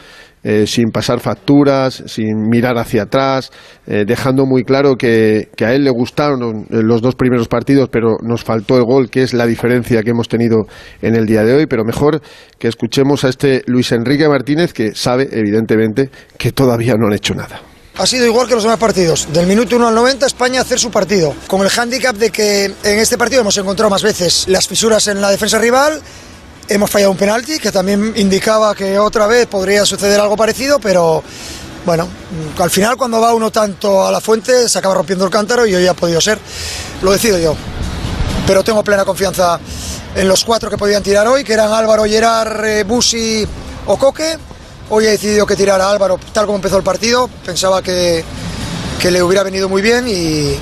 eh, 0.43 0.65
sin 0.65 0.89
pasar 0.89 1.19
facturas, 1.19 2.03
sin 2.07 2.49
mirar 2.49 2.75
hacia 2.79 3.03
atrás, 3.03 3.51
eh, 3.86 4.05
dejando 4.07 4.47
muy 4.47 4.63
claro 4.63 4.95
que, 4.95 5.49
que 5.55 5.65
a 5.65 5.75
él 5.75 5.84
le 5.84 5.91
gustaron 5.91 6.65
los 6.69 7.01
dos 7.01 7.13
primeros 7.13 7.47
partidos, 7.47 7.89
pero 7.91 8.17
nos 8.23 8.43
faltó 8.43 8.75
el 8.77 8.84
gol, 8.84 9.11
que 9.11 9.21
es 9.21 9.36
la 9.36 9.45
diferencia 9.45 10.01
que 10.01 10.09
hemos 10.09 10.27
tenido 10.27 10.65
en 11.03 11.15
el 11.15 11.27
día 11.27 11.43
de 11.43 11.53
hoy. 11.53 11.67
Pero 11.67 11.84
mejor 11.84 12.21
que 12.57 12.67
escuchemos 12.67 13.23
a 13.23 13.29
este 13.29 13.61
Luis 13.67 13.91
Enrique 13.91 14.27
Martínez, 14.27 14.73
que 14.73 14.95
sabe, 14.95 15.29
evidentemente, 15.32 16.09
que 16.39 16.51
todavía 16.51 16.95
no 16.95 17.05
han 17.05 17.13
hecho 17.13 17.36
nada. 17.36 17.70
Ha 17.97 18.07
sido 18.07 18.25
igual 18.25 18.47
que 18.47 18.55
los 18.55 18.63
demás 18.63 18.79
partidos. 18.79 19.27
Del 19.31 19.45
minuto 19.47 19.75
1 19.75 19.87
al 19.89 19.95
90, 19.95 20.25
España 20.25 20.61
hacer 20.61 20.79
su 20.79 20.89
partido. 20.89 21.35
Con 21.47 21.61
el 21.61 21.69
hándicap 21.69 22.15
de 22.15 22.31
que 22.31 22.65
en 22.65 22.99
este 22.99 23.17
partido 23.17 23.41
hemos 23.41 23.57
encontrado 23.57 23.89
más 23.89 24.01
veces 24.01 24.45
las 24.47 24.67
fisuras 24.67 25.07
en 25.07 25.21
la 25.21 25.29
defensa 25.29 25.59
rival. 25.59 26.01
Hemos 26.67 26.89
fallado 26.89 27.11
un 27.11 27.17
penalti 27.17 27.59
que 27.59 27.71
también 27.71 28.13
indicaba 28.15 28.73
que 28.73 28.97
otra 28.97 29.27
vez 29.27 29.45
podría 29.47 29.85
suceder 29.85 30.19
algo 30.19 30.37
parecido, 30.37 30.79
pero 30.79 31.21
bueno, 31.85 32.07
al 32.57 32.69
final 32.69 32.95
cuando 32.95 33.19
va 33.19 33.33
uno 33.33 33.51
tanto 33.51 34.05
a 34.05 34.11
la 34.11 34.21
fuente 34.21 34.69
se 34.69 34.79
acaba 34.79 34.93
rompiendo 34.95 35.25
el 35.25 35.31
cántaro 35.31 35.65
y 35.65 35.75
hoy 35.75 35.85
ha 35.85 35.93
podido 35.93 36.21
ser. 36.21 36.39
Lo 37.01 37.11
decido 37.11 37.37
yo. 37.37 37.55
Pero 38.47 38.63
tengo 38.63 38.83
plena 38.83 39.03
confianza 39.03 39.59
en 40.15 40.27
los 40.27 40.45
cuatro 40.45 40.69
que 40.69 40.77
podían 40.77 41.03
tirar 41.03 41.27
hoy, 41.27 41.43
que 41.43 41.53
eran 41.53 41.71
Álvaro, 41.73 42.05
Gerard, 42.05 42.63
eh, 42.65 42.83
Busi 42.83 43.45
o 43.85 43.97
Coque. 43.97 44.37
Hoy 44.93 45.05
he 45.05 45.11
decidido 45.11 45.45
que 45.45 45.55
tirara 45.55 45.85
a 45.85 45.91
Álvaro 45.91 46.19
tal 46.33 46.45
como 46.45 46.57
empezó 46.57 46.75
el 46.75 46.83
partido. 46.83 47.29
Pensaba 47.45 47.81
que, 47.81 48.25
que 48.99 49.09
le 49.09 49.23
hubiera 49.23 49.41
venido 49.41 49.69
muy 49.69 49.81
bien 49.81 50.05
y 50.05 50.57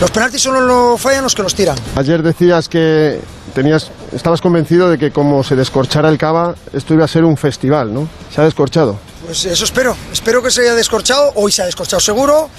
los 0.00 0.10
penaltis 0.10 0.42
solo 0.42 0.60
lo 0.60 0.98
fallan 0.98 1.22
los 1.22 1.36
que 1.36 1.42
los 1.44 1.54
tiran. 1.54 1.78
Ayer 1.94 2.20
decías 2.20 2.68
que 2.68 3.20
tenías, 3.54 3.92
estabas 4.12 4.40
convencido 4.40 4.90
de 4.90 4.98
que 4.98 5.12
como 5.12 5.44
se 5.44 5.54
descorchara 5.54 6.08
el 6.08 6.18
cava, 6.18 6.56
esto 6.72 6.94
iba 6.94 7.04
a 7.04 7.08
ser 7.08 7.24
un 7.24 7.36
festival, 7.36 7.94
¿no? 7.94 8.08
Se 8.34 8.40
ha 8.40 8.44
descorchado. 8.44 8.98
Pues 9.24 9.44
eso 9.44 9.64
espero. 9.64 9.96
Espero 10.12 10.42
que 10.42 10.50
se 10.50 10.62
haya 10.62 10.74
descorchado. 10.74 11.30
Hoy 11.36 11.52
se 11.52 11.62
ha 11.62 11.66
descorchado 11.66 12.00
seguro. 12.00 12.50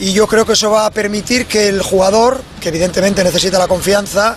Y 0.00 0.12
yo 0.12 0.26
creo 0.26 0.44
que 0.44 0.54
eso 0.54 0.72
va 0.72 0.86
a 0.86 0.90
permitir 0.90 1.46
que 1.46 1.68
el 1.68 1.82
jugador, 1.82 2.40
que 2.60 2.70
evidentemente 2.70 3.22
necesita 3.22 3.60
la 3.60 3.68
confianza 3.68 4.36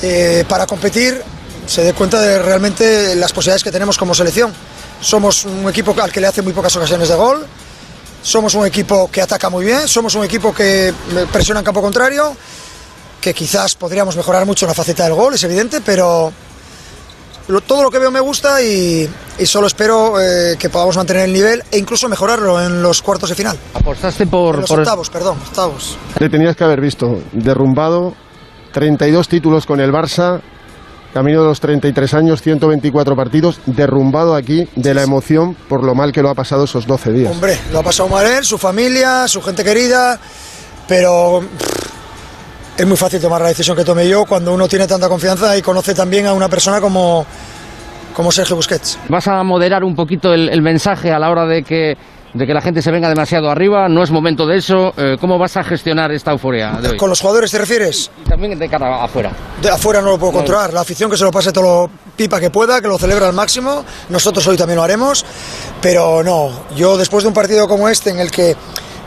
eh, 0.00 0.46
para 0.48 0.66
competir, 0.66 1.20
se 1.66 1.82
dé 1.82 1.92
cuenta 1.92 2.22
de 2.22 2.38
realmente 2.38 3.14
las 3.16 3.34
posibilidades 3.34 3.62
que 3.62 3.70
tenemos 3.70 3.98
como 3.98 4.14
selección. 4.14 4.54
Somos 5.00 5.44
un 5.44 5.68
equipo 5.68 5.94
al 6.00 6.10
que 6.10 6.20
le 6.20 6.26
hace 6.26 6.42
muy 6.42 6.52
pocas 6.52 6.74
ocasiones 6.76 7.08
de 7.08 7.14
gol 7.14 7.46
somos 8.26 8.56
un 8.56 8.66
equipo 8.66 9.08
que 9.08 9.22
ataca 9.22 9.48
muy 9.50 9.64
bien, 9.64 9.86
somos 9.86 10.16
un 10.16 10.24
equipo 10.24 10.52
que 10.52 10.92
presiona 11.32 11.60
en 11.60 11.64
campo 11.64 11.80
contrario, 11.80 12.36
que 13.20 13.32
quizás 13.32 13.76
podríamos 13.76 14.16
mejorar 14.16 14.44
mucho 14.44 14.66
la 14.66 14.74
faceta 14.74 15.04
del 15.04 15.14
gol, 15.14 15.34
es 15.34 15.44
evidente, 15.44 15.80
pero 15.80 16.32
todo 17.64 17.84
lo 17.84 17.90
que 17.90 18.00
veo 18.00 18.10
me 18.10 18.18
gusta 18.18 18.60
y, 18.60 19.08
solo 19.44 19.68
espero 19.68 20.20
eh, 20.20 20.56
que 20.58 20.68
podamos 20.68 20.96
mantener 20.96 21.26
el 21.26 21.32
nivel 21.32 21.62
e 21.70 21.78
incluso 21.78 22.08
mejorarlo 22.08 22.60
en 22.60 22.82
los 22.82 23.00
cuartos 23.00 23.28
de 23.28 23.36
final. 23.36 23.56
Apostaste 23.74 24.26
por... 24.26 24.58
los 24.58 24.70
octavos, 24.72 25.08
perdón, 25.08 25.38
octavos. 25.46 25.96
Le 26.18 26.28
tenías 26.28 26.56
que 26.56 26.64
haber 26.64 26.80
visto 26.80 27.20
derrumbado, 27.30 28.14
32 28.72 29.28
títulos 29.28 29.66
con 29.66 29.78
el 29.78 29.92
Barça, 29.92 30.40
camino 31.16 31.40
de 31.40 31.48
los 31.48 31.60
33 31.60 32.12
años, 32.12 32.42
124 32.42 33.16
partidos, 33.16 33.58
derrumbado 33.64 34.34
aquí 34.34 34.68
de 34.76 34.92
la 34.92 35.02
emoción 35.02 35.56
por 35.66 35.82
lo 35.82 35.94
mal 35.94 36.12
que 36.12 36.20
lo 36.20 36.28
ha 36.28 36.34
pasado 36.34 36.64
esos 36.64 36.86
12 36.86 37.10
días. 37.10 37.32
Hombre, 37.32 37.56
lo 37.72 37.78
ha 37.78 37.82
pasado 37.82 38.10
mal 38.10 38.26
él, 38.26 38.44
su 38.44 38.58
familia, 38.58 39.26
su 39.26 39.40
gente 39.40 39.64
querida, 39.64 40.20
pero 40.86 41.40
es 42.76 42.86
muy 42.86 42.98
fácil 42.98 43.18
tomar 43.18 43.40
la 43.40 43.48
decisión 43.48 43.74
que 43.74 43.82
tomé 43.82 44.06
yo 44.06 44.26
cuando 44.26 44.52
uno 44.52 44.68
tiene 44.68 44.86
tanta 44.86 45.08
confianza 45.08 45.56
y 45.56 45.62
conoce 45.62 45.94
también 45.94 46.26
a 46.26 46.34
una 46.34 46.50
persona 46.50 46.82
como, 46.82 47.24
como 48.14 48.30
Sergio 48.30 48.54
Busquets. 48.54 48.98
¿Vas 49.08 49.26
a 49.26 49.42
moderar 49.42 49.84
un 49.84 49.96
poquito 49.96 50.34
el, 50.34 50.60
mensaje 50.60 51.12
a 51.12 51.18
la 51.18 51.30
hora 51.30 51.46
de 51.46 51.62
que, 51.62 51.96
de 52.36 52.46
que 52.46 52.52
la 52.52 52.60
gente 52.60 52.82
se 52.82 52.90
venga 52.90 53.08
demasiado 53.08 53.50
arriba? 53.50 53.88
¿No 53.88 54.02
es 54.02 54.10
momento 54.10 54.46
de 54.46 54.58
eso? 54.58 54.92
Eh, 54.96 55.16
¿Cómo 55.20 55.38
vas 55.38 55.56
a 55.56 55.64
gestionar 55.64 56.12
esta 56.12 56.32
euforia 56.32 56.72
de 56.80 56.90
hoy? 56.90 56.96
¿Con 56.96 57.08
los 57.08 57.20
jugadores 57.20 57.50
te 57.50 57.58
refieres? 57.58 58.10
Y 58.24 58.28
también 58.28 58.58
de 58.58 58.68
cara 58.68 59.02
afuera. 59.02 59.32
De 59.60 59.70
afuera 59.70 60.00
no 60.00 60.10
lo 60.10 60.18
puedo 60.18 60.32
controlar. 60.32 60.72
La 60.72 60.82
afición 60.82 61.10
que 61.10 61.16
se 61.16 61.24
lo 61.24 61.30
pase 61.30 61.52
todo 61.52 61.64
lo 61.64 61.90
pipa 62.16 62.38
que 62.38 62.50
pueda, 62.50 62.80
que 62.80 62.88
lo 62.88 62.98
celebra 62.98 63.28
al 63.28 63.34
máximo. 63.34 63.84
Nosotros 64.08 64.46
hoy 64.46 64.56
también 64.56 64.76
lo 64.76 64.82
haremos. 64.82 65.24
Pero 65.80 66.22
no, 66.22 66.50
yo 66.74 66.96
después 66.96 67.24
de 67.24 67.28
un 67.28 67.34
partido 67.34 67.66
como 67.66 67.88
este 67.88 68.10
en 68.10 68.18
el 68.18 68.30
que 68.30 68.56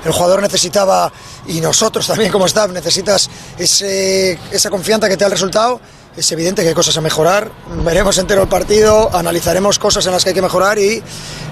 el 0.06 0.12
jugador 0.12 0.42
necesitaba, 0.42 1.12
y 1.48 1.60
nosotros 1.60 2.08
también 2.08 2.32
como 2.32 2.46
staff, 2.46 2.72
necesitas 2.72 3.30
ese, 3.58 4.40
esa 4.52 4.70
confianza 4.70 5.10
que 5.10 5.16
te 5.18 5.22
da 5.22 5.28
el 5.28 5.34
resultado. 5.34 5.80
Es 6.20 6.30
evidente 6.34 6.64
que 6.64 6.68
hay 6.68 6.74
cosas 6.74 6.98
a 6.98 7.02
mejorar. 7.02 7.50
Veremos 7.86 8.18
entero 8.18 8.42
el 8.44 8.50
partido, 8.50 9.10
analizaremos 9.16 9.80
cosas 9.80 10.06
en 10.06 10.12
las 10.12 10.22
que 10.22 10.32
hay 10.32 10.36
que 10.36 10.42
mejorar 10.42 10.78
y, 10.78 11.02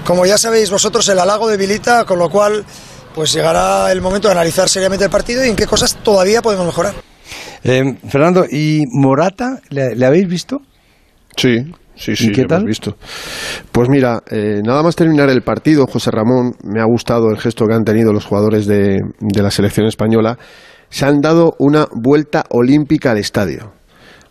como 0.04 0.26
ya 0.26 0.36
sabéis 0.36 0.70
vosotros, 0.70 1.08
el 1.08 1.18
halago 1.18 1.48
debilita, 1.48 2.04
con 2.04 2.18
lo 2.18 2.28
cual 2.28 2.66
pues 3.14 3.32
llegará 3.32 3.90
el 3.90 4.02
momento 4.02 4.28
de 4.28 4.32
analizar 4.32 4.68
seriamente 4.68 5.06
el 5.06 5.10
partido 5.10 5.42
y 5.42 5.48
en 5.48 5.56
qué 5.56 5.66
cosas 5.66 5.96
todavía 6.02 6.42
podemos 6.42 6.66
mejorar. 6.66 6.92
Eh, 7.64 7.96
Fernando, 8.10 8.44
¿y 8.44 8.82
Morata? 8.92 9.58
¿Le, 9.70 10.04
habéis 10.04 10.28
visto? 10.28 10.60
Sí, 11.34 11.56
Sí, 11.96 12.14
sí, 12.14 12.30
qué 12.30 12.44
tal? 12.44 12.66
visto. 12.66 12.98
Pues 13.72 13.88
mira, 13.88 14.22
eh, 14.30 14.60
nada 14.62 14.82
más 14.82 14.96
terminar 14.96 15.30
el 15.30 15.40
partido, 15.40 15.86
José 15.86 16.10
Ramón, 16.10 16.52
me 16.62 16.82
ha 16.82 16.84
gustado 16.84 17.30
el 17.30 17.38
gesto 17.38 17.64
que 17.64 17.74
han 17.74 17.84
tenido 17.84 18.12
los 18.12 18.26
jugadores 18.26 18.66
de, 18.66 19.00
de 19.18 19.42
la 19.42 19.50
selección 19.50 19.86
española. 19.86 20.36
Se 20.90 21.06
han 21.06 21.22
dado 21.22 21.54
una 21.58 21.86
vuelta 21.90 22.44
olímpica 22.50 23.12
al 23.12 23.18
estadio. 23.18 23.77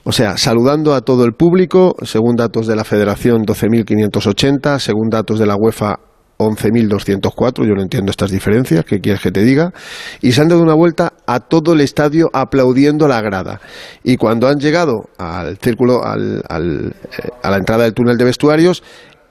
O 0.10 0.14
sea, 0.14 0.38
saludando 0.38 0.94
a 0.94 1.02
todo 1.02 1.26
el 1.26 1.34
público, 1.34 1.94
según 2.04 2.38
datos 2.38 2.66
de 2.66 2.78
la 2.78 2.86
Federación 2.86 3.42
12.580, 3.42 4.80
según 4.80 5.10
datos 5.10 5.38
de 5.38 5.46
la 5.46 5.58
UEFA 5.58 6.00
11.204, 6.38 7.68
yo 7.68 7.74
no 7.76 7.82
entiendo 7.82 8.12
estas 8.12 8.32
diferencias, 8.32 8.86
¿qué 8.86 9.02
quieres 9.02 9.22
que 9.22 9.32
te 9.32 9.42
diga? 9.44 9.74
Y 10.22 10.32
se 10.32 10.40
han 10.40 10.48
dado 10.48 10.62
una 10.62 10.76
vuelta 10.76 11.12
a 11.26 11.42
todo 11.42 11.74
el 11.74 11.82
estadio 11.82 12.30
aplaudiendo 12.32 13.10
la 13.10 13.20
grada. 13.20 13.60
Y 14.02 14.16
cuando 14.16 14.48
han 14.48 14.60
llegado 14.60 15.10
al 15.18 15.58
círculo, 15.58 16.02
al, 16.06 16.42
eh, 16.48 17.30
a 17.44 17.50
la 17.50 17.58
entrada 17.58 17.84
del 17.84 17.94
túnel 17.94 18.16
de 18.16 18.24
vestuarios, 18.24 18.84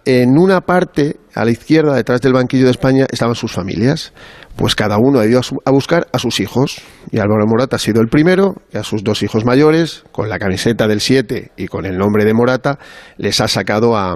en 0.06 0.38
una 0.38 0.60
parte, 0.60 1.16
a 1.34 1.44
la 1.44 1.50
izquierda, 1.50 1.96
detrás 1.96 2.20
del 2.20 2.32
banquillo 2.32 2.66
de 2.66 2.70
España, 2.70 3.06
estaban 3.10 3.34
sus 3.34 3.52
familias. 3.52 4.12
Pues 4.54 4.76
cada 4.76 4.98
uno 4.98 5.18
ha 5.18 5.26
ido 5.26 5.40
a, 5.64 5.70
buscar 5.72 6.06
a 6.12 6.20
sus 6.20 6.38
hijos. 6.38 6.80
Y 7.10 7.18
Álvaro 7.18 7.44
Morata 7.46 7.74
ha 7.74 7.78
sido 7.80 8.00
el 8.00 8.06
primero, 8.06 8.54
y 8.72 8.78
a 8.78 8.84
sus 8.84 9.02
dos 9.02 9.24
hijos 9.24 9.44
mayores, 9.44 10.04
con 10.12 10.28
la 10.28 10.38
camiseta 10.38 10.86
del 10.86 11.00
7 11.00 11.50
y 11.56 11.66
con 11.66 11.86
el 11.86 11.98
nombre 11.98 12.24
de 12.24 12.34
Morata, 12.34 12.78
les 13.18 13.40
ha 13.40 13.48
sacado 13.48 13.96
a, 13.96 14.14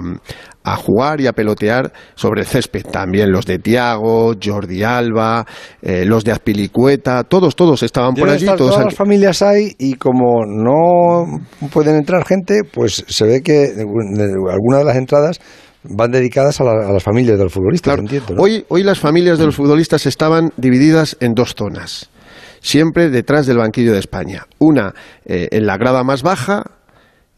a 0.63 0.75
jugar 0.77 1.19
y 1.21 1.27
a 1.27 1.33
pelotear 1.33 1.91
sobre 2.15 2.41
el 2.41 2.47
césped. 2.47 2.83
También 2.83 3.31
los 3.31 3.45
de 3.45 3.59
Tiago, 3.59 4.33
Jordi 4.41 4.83
Alba, 4.83 5.45
eh, 5.81 6.05
los 6.05 6.23
de 6.23 6.31
Azpilicueta, 6.31 7.23
todos, 7.25 7.55
todos 7.55 7.83
estaban 7.83 8.13
por 8.13 8.29
allí. 8.29 8.45
todas 8.45 8.85
las 8.85 8.95
familias 8.95 9.41
hay 9.41 9.75
y 9.77 9.95
como 9.95 10.45
no 10.45 11.41
pueden 11.71 11.95
entrar 11.95 12.25
gente, 12.25 12.61
pues 12.63 13.03
se 13.07 13.25
ve 13.25 13.41
que 13.41 13.73
algunas 13.75 14.79
de 14.79 14.85
las 14.85 14.95
entradas 14.95 15.41
van 15.83 16.11
dedicadas 16.11 16.61
a, 16.61 16.63
las 16.63 17.03
familias 17.03 17.37
de 17.37 17.43
los 17.43 17.53
futbolistas. 17.53 17.99
hoy, 18.37 18.65
hoy 18.69 18.83
las 18.83 18.99
familias 18.99 19.39
de 19.39 19.45
los 19.45 19.55
futbolistas 19.55 20.05
estaban 20.05 20.51
divididas 20.57 21.17
en 21.19 21.33
dos 21.33 21.55
zonas 21.55 22.09
siempre 22.61 23.09
detrás 23.09 23.47
del 23.47 23.57
banquillo 23.57 23.91
de 23.91 23.99
España. 23.99 24.45
Una 24.59 24.93
eh, 25.25 25.49
en 25.51 25.65
la 25.65 25.77
grada 25.77 26.03
más 26.03 26.21
baja, 26.21 26.63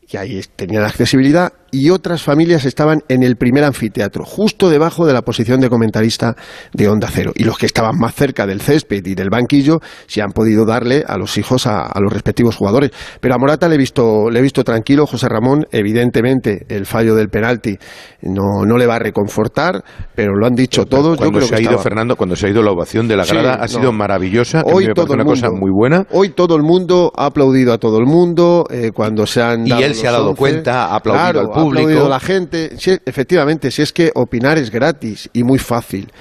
que 0.07 0.17
ahí 0.17 0.41
tenían 0.55 0.83
accesibilidad, 0.83 1.53
y 1.73 1.89
otras 1.89 2.21
familias 2.21 2.65
estaban 2.65 3.01
en 3.09 3.23
el 3.23 3.35
primer 3.35 3.63
anfiteatro, 3.63 4.23
justo 4.23 4.69
debajo 4.69 5.07
de 5.07 5.13
la 5.13 5.23
posición 5.23 5.59
de 5.59 5.69
comentarista 5.69 6.35
de 6.71 6.87
Onda 6.87 7.09
Cero. 7.11 7.31
Y 7.35 7.45
los 7.45 7.57
que 7.57 7.65
estaban 7.65 7.97
más 7.97 8.13
cerca 8.13 8.45
del 8.45 8.61
césped 8.61 9.03
y 9.03 9.15
del 9.15 9.31
banquillo 9.31 9.79
se 10.05 10.21
han 10.21 10.31
podido 10.31 10.65
darle 10.65 11.03
a 11.05 11.17
los 11.17 11.35
hijos 11.39 11.65
a, 11.65 11.89
los 11.99 12.13
respectivos 12.13 12.55
jugadores. 12.55 12.91
Pero 13.19 13.33
a 13.33 13.39
Morata 13.39 13.67
le 13.67 13.75
he 13.75 13.77
visto, 13.79 14.29
le 14.29 14.37
he 14.37 14.41
visto 14.43 14.63
tranquilo, 14.63 15.07
José 15.07 15.27
Ramón, 15.27 15.65
evidentemente 15.71 16.63
el 16.69 16.85
fallo 16.85 17.15
del 17.15 17.29
penalti 17.29 17.75
no, 18.21 18.65
no 18.67 18.77
le 18.77 18.85
va 18.85 18.97
a 18.97 18.99
reconfortar, 18.99 19.83
pero 20.13 20.35
lo 20.35 20.45
han 20.45 20.53
dicho 20.53 20.85
todos. 20.85 21.17
Cuando 21.17 21.41
se 21.41 21.55
ha 21.55 21.59
ido 21.59 21.79
Fernando, 21.79 22.15
cuando 22.15 22.35
se 22.35 22.45
ha 22.45 22.49
ido 22.51 22.61
la 22.61 22.71
ovación 22.71 23.07
de 23.07 23.17
la 23.17 23.25
grada, 23.25 23.55
ha 23.55 23.67
sido 23.67 23.91
maravillosa. 23.91 24.61
Hoy 24.63 24.93
todo 24.93 25.13
una 25.13 25.25
cosa 25.25 25.49
muy 25.49 25.71
buena. 25.71 26.05
Hoy 26.11 26.29
todo 26.29 26.55
el 26.55 26.61
mundo 26.61 27.11
ha 27.15 27.25
aplaudido 27.25 27.73
a 27.73 27.79
todo 27.79 27.97
el 27.97 28.05
mundo 28.05 28.65
eh, 28.69 28.91
cuando 28.93 29.25
se 29.25 29.41
han 29.41 29.65
y 29.65 29.71
él 29.71 29.95
se 29.95 30.07
ha 30.07 30.11
dado 30.11 30.35
cuenta, 30.35 30.89
ha 30.89 30.97
aplaudido 30.97 31.41
al 31.41 31.47
público 31.47 31.62
la 31.71 32.19
gente. 32.19 32.71
efectivamente, 33.05 33.71
si 33.71 33.81
es 33.81 33.93
que 33.93 34.11
opinar 34.15 34.57
es 34.57 34.71
gratis 34.71 35.29
y 35.33 35.43
muy 35.43 35.59
fácil. 35.59 36.11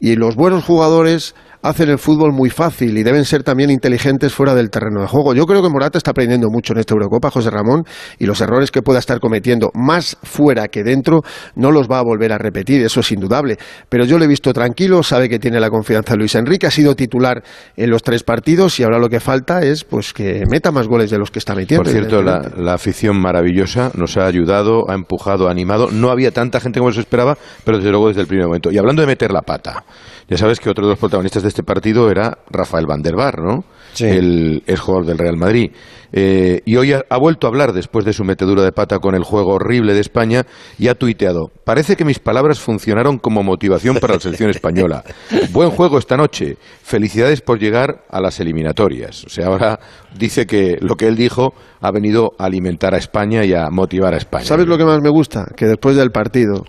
Y 0.00 0.16
los 0.16 0.36
buenos 0.36 0.64
jugadores 0.64 1.34
hacen 1.62 1.88
el 1.88 1.98
fútbol 1.98 2.32
muy 2.32 2.50
fácil 2.50 2.96
y 2.96 3.02
deben 3.02 3.24
ser 3.24 3.42
también 3.42 3.70
inteligentes 3.70 4.32
fuera 4.32 4.54
del 4.54 4.70
terreno 4.70 5.00
de 5.00 5.06
juego. 5.06 5.34
Yo 5.34 5.44
creo 5.46 5.62
que 5.62 5.68
Morata 5.68 5.98
está 5.98 6.12
aprendiendo 6.12 6.48
mucho 6.50 6.72
en 6.72 6.80
esta 6.80 6.94
Eurocopa, 6.94 7.30
José 7.30 7.50
Ramón, 7.50 7.84
y 8.18 8.26
los 8.26 8.40
errores 8.40 8.70
que 8.70 8.82
pueda 8.82 8.98
estar 8.98 9.20
cometiendo 9.20 9.70
más 9.74 10.16
fuera 10.22 10.68
que 10.68 10.84
dentro 10.84 11.22
no 11.54 11.70
los 11.70 11.88
va 11.88 11.98
a 11.98 12.02
volver 12.02 12.32
a 12.32 12.38
repetir, 12.38 12.82
eso 12.82 13.00
es 13.00 13.12
indudable. 13.12 13.56
Pero 13.88 14.04
yo 14.04 14.18
le 14.18 14.26
he 14.26 14.28
visto 14.28 14.52
tranquilo, 14.52 15.02
sabe 15.02 15.28
que 15.28 15.38
tiene 15.38 15.60
la 15.60 15.70
confianza 15.70 16.14
Luis 16.14 16.34
Enrique, 16.34 16.66
ha 16.66 16.70
sido 16.70 16.94
titular 16.94 17.42
en 17.76 17.90
los 17.90 18.02
tres 18.02 18.22
partidos 18.22 18.78
y 18.80 18.84
ahora 18.84 18.98
lo 18.98 19.08
que 19.08 19.20
falta 19.20 19.60
es 19.62 19.84
pues 19.84 20.12
que 20.12 20.44
meta 20.50 20.70
más 20.70 20.86
goles 20.86 21.10
de 21.10 21.18
los 21.18 21.30
que 21.30 21.38
está 21.38 21.54
metiendo. 21.54 21.84
Por 21.84 21.92
cierto, 21.92 22.22
la, 22.22 22.50
la 22.56 22.74
afición 22.74 23.20
maravillosa 23.20 23.90
nos 23.94 24.16
ha 24.16 24.26
ayudado, 24.26 24.88
ha 24.90 24.94
empujado, 24.94 25.48
ha 25.48 25.50
animado. 25.50 25.90
No 25.90 26.10
había 26.10 26.30
tanta 26.30 26.60
gente 26.60 26.78
como 26.80 26.92
se 26.92 27.00
esperaba, 27.00 27.36
pero 27.64 27.78
desde 27.78 27.90
luego 27.90 28.08
desde 28.08 28.22
el 28.22 28.26
primer 28.26 28.46
momento. 28.46 28.70
Y 28.70 28.78
hablando 28.78 29.02
de 29.02 29.06
meter 29.06 29.30
la 29.32 29.42
pata, 29.42 29.84
ya 30.28 30.36
sabes 30.36 30.60
que 30.60 30.68
otro 30.68 30.84
de 30.84 30.90
los 30.90 30.98
protagonistas 30.98 31.42
de 31.42 31.48
este 31.48 31.62
partido 31.62 32.10
era 32.10 32.38
Rafael 32.50 32.86
Van 32.86 33.00
der 33.00 33.16
Bar, 33.16 33.38
¿no? 33.38 33.64
El 33.98 34.62
ex 34.66 34.78
jugador 34.78 35.06
del 35.06 35.18
Real 35.18 35.38
Madrid. 35.38 35.72
Eh, 36.12 36.60
y 36.66 36.76
hoy 36.76 36.92
ha, 36.92 37.16
vuelto 37.16 37.46
a 37.46 37.50
hablar 37.50 37.72
después 37.72 38.04
de 38.04 38.12
su 38.12 38.24
metedura 38.24 38.62
de 38.62 38.70
pata 38.70 38.98
con 38.98 39.14
el 39.14 39.24
juego 39.24 39.54
horrible 39.54 39.94
de 39.94 40.00
España 40.00 40.44
y 40.78 40.88
ha 40.88 40.94
tuiteado: 40.94 41.50
Parece 41.64 41.96
que 41.96 42.04
mis 42.04 42.18
palabras 42.18 42.60
funcionaron 42.60 43.18
como 43.18 43.42
motivación 43.42 43.96
para 43.96 44.14
la 44.14 44.20
selección 44.20 44.50
española. 44.50 45.02
Buen 45.50 45.70
juego 45.70 45.98
esta 45.98 46.18
noche. 46.18 46.58
Felicidades 46.82 47.40
por 47.40 47.58
llegar 47.58 48.04
a 48.10 48.20
las 48.20 48.38
eliminatorias. 48.38 49.24
O 49.24 49.30
sea, 49.30 49.46
ahora 49.46 49.80
dice 50.16 50.46
que 50.46 50.76
lo 50.80 50.96
que 50.96 51.08
él 51.08 51.16
dijo 51.16 51.54
ha 51.80 51.90
venido 51.90 52.32
a 52.38 52.44
alimentar 52.44 52.94
a 52.94 52.98
España 52.98 53.46
y 53.46 53.54
a 53.54 53.70
motivar 53.70 54.12
a 54.12 54.18
España. 54.18 54.44
¿Sabes 54.44 54.66
lo 54.66 54.76
que 54.76 54.84
más 54.84 55.00
me 55.00 55.10
gusta? 55.10 55.46
Que 55.56 55.66
después 55.66 55.96
del 55.96 56.10
partido 56.10 56.64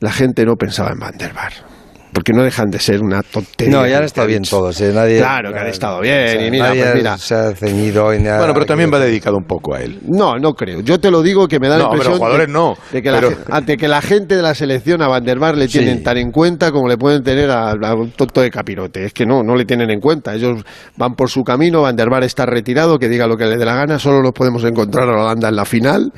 la 0.00 0.12
gente 0.12 0.44
no 0.44 0.56
pensaba 0.56 0.90
en 0.90 0.98
Van 0.98 1.16
der 1.16 1.32
Bar 1.32 1.77
porque 2.12 2.32
no 2.32 2.42
dejan 2.42 2.70
de 2.70 2.78
ser 2.78 3.00
una 3.02 3.22
tontería. 3.22 3.74
No, 3.74 3.86
ya 3.86 3.98
han 3.98 4.04
estado 4.04 4.26
bien 4.26 4.42
todos. 4.42 4.80
¿eh? 4.80 4.92
Nadie, 4.92 5.18
claro 5.18 5.52
que 5.52 5.58
han 5.58 5.66
estado 5.66 6.00
bien. 6.00 6.46
y 6.46 6.50
mira, 6.50 6.72
pues 6.72 6.94
mira. 6.94 7.18
se 7.18 7.34
ha 7.34 7.54
ceñido 7.54 8.04
Bueno, 8.04 8.52
pero 8.54 8.66
también 8.66 8.90
va 8.92 8.98
dedicado 8.98 9.36
un 9.36 9.44
poco 9.44 9.74
a 9.74 9.80
él. 9.80 9.98
No, 10.06 10.36
no 10.38 10.54
creo. 10.54 10.80
Yo 10.80 10.98
te 10.98 11.10
lo 11.10 11.22
digo 11.22 11.46
que 11.48 11.58
me 11.60 11.68
da 11.68 11.78
la 11.78 11.84
impresión. 11.84 12.14
Pero 12.14 12.18
jugadores 12.18 12.48
no. 12.48 12.74
De 12.92 13.02
que, 13.02 13.10
la, 13.10 13.20
que 13.62 13.88
la 13.88 14.02
gente 14.02 14.36
de 14.36 14.42
la 14.42 14.54
selección 14.54 15.02
a 15.02 15.08
Van 15.08 15.24
der 15.24 15.38
Bar 15.38 15.56
le 15.56 15.68
tienen 15.68 16.02
tan 16.02 16.16
en 16.16 16.30
cuenta 16.30 16.72
como 16.72 16.88
le 16.88 16.96
pueden 16.96 17.22
tener 17.22 17.50
a, 17.50 17.74
un 17.94 18.10
tonto 18.12 18.40
de 18.40 18.50
capirote. 18.50 19.04
Es 19.04 19.12
que 19.12 19.26
no, 19.26 19.42
no 19.42 19.54
le 19.54 19.64
tienen 19.64 19.90
en 19.90 20.00
cuenta. 20.00 20.34
Ellos 20.34 20.62
van 20.96 21.14
por 21.14 21.30
su 21.30 21.42
camino. 21.42 21.82
Van 21.82 21.96
der 21.96 22.08
Bar 22.10 22.24
está 22.24 22.46
retirado, 22.46 22.98
que 22.98 23.08
diga 23.08 23.26
lo 23.26 23.36
que 23.36 23.44
le 23.44 23.56
dé 23.56 23.64
la 23.64 23.74
gana. 23.74 23.98
Solo 23.98 24.22
los 24.22 24.32
podemos 24.32 24.64
encontrar 24.64 25.08
a 25.08 25.12
Holanda 25.12 25.48
en 25.48 25.56
la 25.56 25.64
final 25.64 26.12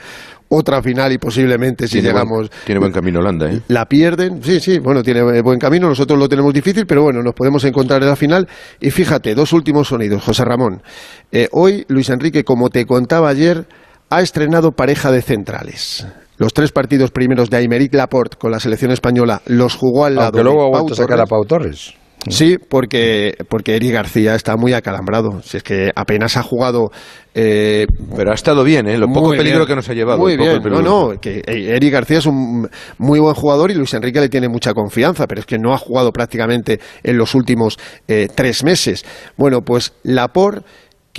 otra 0.51 0.82
final 0.82 1.12
y 1.12 1.18
posiblemente 1.18 1.86
si 1.86 2.03
llegamos... 2.03 2.51
tiene 2.64 2.80
buen 2.80 2.92
camino 2.92 3.20
Holanda, 3.20 3.51
¿eh? 3.51 3.61
La 3.68 3.86
pierden, 3.86 4.42
sí, 4.42 4.61
sí, 4.61 4.78
bueno, 4.78 5.03
tiene 5.03 5.40
buen 5.42 5.59
camino, 5.59 5.88
nosotros 5.88 6.18
lo 6.18 6.28
tenemos 6.28 6.53
difícil, 6.53 6.86
pero 6.86 7.03
bueno, 7.03 7.22
nos 7.22 7.34
podemos 7.34 7.64
encontrar 7.64 8.03
en 8.03 8.09
la 8.09 8.16
final. 8.16 8.48
Y 8.80 8.90
fíjate, 8.90 9.34
dos 9.34 9.53
últimos 9.53 9.88
sonidos, 9.88 10.22
José 10.22 10.44
Ramón. 10.44 10.82
Eh, 11.30 11.48
hoy, 11.53 11.84
Luis 11.88 12.11
Enrique, 12.11 12.44
como 12.44 12.68
te 12.68 12.84
contaba 12.84 13.28
ayer, 13.28 13.66
ha 14.11 14.20
estrenado 14.22 14.72
pareja 14.72 15.12
de 15.12 15.22
centrales. 15.22 16.07
Los 16.36 16.53
tres 16.53 16.72
partidos 16.72 17.11
primeros 17.11 17.48
de 17.48 17.59
Aymeric 17.59 17.94
Laporte 17.94 18.36
con 18.36 18.51
la 18.51 18.59
selección 18.59 18.90
española 18.90 19.42
los 19.46 19.76
jugó 19.76 20.07
al 20.07 20.16
lado. 20.16 20.42
luego 20.42 20.70
vuelto 20.70 20.94
a 20.94 20.96
sacar 20.96 21.20
a 21.20 21.26
Pau 21.26 21.44
Torres. 21.44 21.94
Sí, 22.29 22.59
porque, 22.59 23.35
porque 23.49 23.77
Eric 23.77 23.93
García 23.93 24.35
está 24.35 24.57
muy 24.57 24.75
acalambrado. 24.75 25.41
Si 25.43 25.57
es 25.57 25.62
que 25.62 25.91
apenas 25.95 26.37
ha 26.37 26.43
jugado. 26.43 26.91
Eh, 27.35 27.87
Pero 28.16 28.33
ha 28.33 28.35
estado 28.35 28.64
bien, 28.64 28.89
¿eh? 28.89 28.99
Lo 28.99 29.07
poco 29.07 29.31
peligro 29.31 29.61
bien. 29.61 29.68
que 29.68 29.77
nos 29.77 29.89
ha 29.89 29.95
llevado. 29.95 30.18
Muy 30.18 30.37
bien. 30.37 30.61
No, 30.64 30.83
no, 30.83 31.21
que 31.21 31.39
eh, 31.39 31.77
Eric 31.77 31.93
García 31.93 32.18
es 32.18 32.27
un 32.27 32.68
muy 32.99 33.21
buen 33.21 33.35
jugador 33.35 33.71
y 33.71 33.75
Luis 33.75 33.95
Enrique 33.95 34.21
le 34.21 34.29
tiene 34.29 34.49
mucha 34.49 34.75
confianza, 34.75 35.27
pero 35.27 35.41
es 35.41 35.47
que 35.47 35.59
no 35.59 35.73
ha 35.73 35.79
jugado 35.79 36.12
prácticamente 36.12 36.81
en 37.03 37.16
los 37.16 37.35
últimos 37.35 37.79
eh, 38.09 38.29
tres 38.35 38.64
meses. 38.64 39.05
Bueno, 39.37 39.62
pues 39.62 39.95
Lapor 40.03 40.64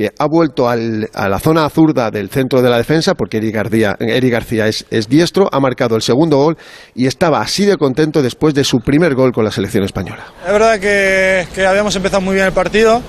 que 0.01 0.11
ha 0.17 0.25
vuelto 0.27 0.67
al- 0.67 1.09
a 1.13 1.29
la 1.29 1.39
zona 1.39 1.69
zurda 1.69 2.09
del 2.09 2.29
centro 2.29 2.61
de 2.61 2.69
la 2.69 2.77
defensa, 2.77 3.13
porque 3.13 3.37
Eric 3.37 3.53
García, 3.55 3.95
Eric 3.99 4.31
García 4.31 4.67
es, 4.67 4.85
es 4.89 5.07
diestro, 5.07 5.47
ha 5.51 5.59
marcado 5.59 5.95
el 5.95 6.01
segundo 6.01 6.37
gol 6.37 6.57
y 6.95 7.05
estaba 7.07 7.39
así 7.41 7.65
de 7.65 7.77
contento 7.77 8.21
después 8.21 8.53
de 8.53 8.63
su 8.63 8.79
primer 8.79 9.13
gol 9.15 9.31
con 9.31 9.45
la 9.45 9.51
selección 9.51 9.83
española. 9.83 10.25
Es 10.45 10.51
verdad 10.51 10.79
que, 10.79 11.47
que 11.53 11.65
habíamos 11.65 11.95
empezado 11.95 12.21
muy 12.21 12.33
bien 12.35 12.47
el 12.47 12.51
partido. 12.53 13.01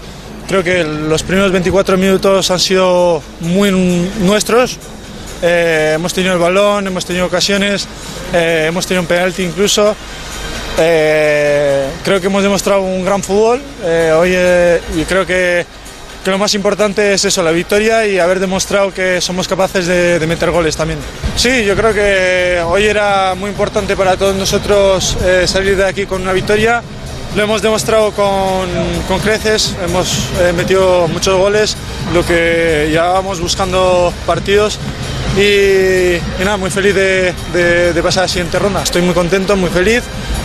Creo 0.49 0.63
que 0.63 0.85
los 0.85 1.23
primeros 1.23 1.51
24 1.53 1.97
minutos 1.97 2.51
han 2.51 2.59
sido 2.61 3.23
muy 3.41 3.71
nuestros. 4.21 4.77
Eh, 5.43 5.93
hemos 5.95 6.13
tenido 6.13 6.35
el 6.35 6.41
balón, 6.41 6.87
hemos 6.87 7.05
tenido 7.07 7.27
ocasiones, 7.27 7.87
eh, 8.35 8.67
hemos 8.69 8.87
tenido 8.87 9.01
un 9.03 9.09
penalti 9.09 9.43
incluso. 9.45 9.95
Eh, 10.79 11.87
creo 12.05 12.21
que 12.21 12.27
hemos 12.29 12.43
demostrado 12.43 12.81
un 12.83 13.05
gran 13.05 13.23
fútbol 13.23 13.61
eh, 13.85 14.11
hoy 14.17 14.31
eh, 14.35 14.81
y 14.97 15.05
creo 15.05 15.27
que, 15.27 15.65
que 16.25 16.31
lo 16.31 16.39
más 16.39 16.55
importante 16.55 17.15
es 17.15 17.25
eso, 17.25 17.43
la 17.43 17.51
victoria 17.51 18.07
y 18.07 18.19
haber 18.19 18.39
demostrado 18.39 18.93
que 18.95 19.21
somos 19.21 19.49
capaces 19.49 19.87
de, 19.87 20.19
de 20.21 20.27
meter 20.27 20.51
goles 20.51 20.77
también. 20.77 21.01
Sí, 21.37 21.65
yo 21.65 21.75
creo 21.75 21.93
que 21.93 22.61
hoy 22.65 22.85
era 22.87 23.35
muy 23.35 23.51
importante 23.51 23.97
para 23.97 24.17
todos 24.17 24.37
nosotros 24.37 25.17
eh, 25.25 25.45
salir 25.49 25.77
de 25.77 25.85
aquí 25.87 26.07
con 26.07 26.23
una 26.23 26.33
victoria. 26.33 26.83
Lo 27.35 27.43
hemos 27.43 27.63
demostrado 27.63 28.13
con, 28.13 28.69
con 29.09 29.19
creces, 29.21 29.75
hemos 29.85 30.29
eh, 30.41 30.53
metido 30.55 31.09
muchos 31.09 31.37
goles, 31.39 31.77
lo 32.13 32.25
que 32.27 32.89
llevábamos 32.91 33.41
buscando 33.41 34.13
partidos 34.27 34.79
y, 35.37 35.41
y 36.17 36.45
nada, 36.45 36.59
muy 36.59 36.69
feliz 36.71 36.95
de, 36.95 37.33
de- 37.55 37.93
de 37.95 38.03
pasar 38.03 38.25
a 38.25 38.25
la 38.25 38.29
siguiente 38.29 38.59
ronda. 38.59 38.83
Estoy 38.83 39.01
muy 39.03 39.15
contento, 39.15 39.57
muy 39.57 39.71
feliz 39.71 40.03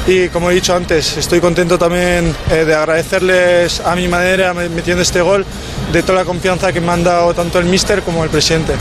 y 0.07 0.29
como 0.29 0.49
he 0.49 0.55
dicho 0.55 0.73
antes, 0.73 1.17
estoy 1.17 1.41
contento 1.41 1.77
también 1.77 2.33
eh, 2.49 2.63
de 2.63 2.73
agradecerles 2.73 3.81
a 3.81 3.93
mi 3.93 4.07
manera 4.07 4.53
metiendo 4.53 5.01
este 5.01 5.19
gol, 5.19 5.45
de 5.91 6.01
toda 6.01 6.19
la 6.19 6.25
confianza 6.25 6.71
que 6.71 6.79
me 6.79 6.91
han 6.91 7.03
dado 7.03 7.33
tanto 7.33 7.59
el 7.59 7.65
míster 7.65 8.01
como 8.01 8.23
el 8.23 8.29
presidente. 8.29 8.73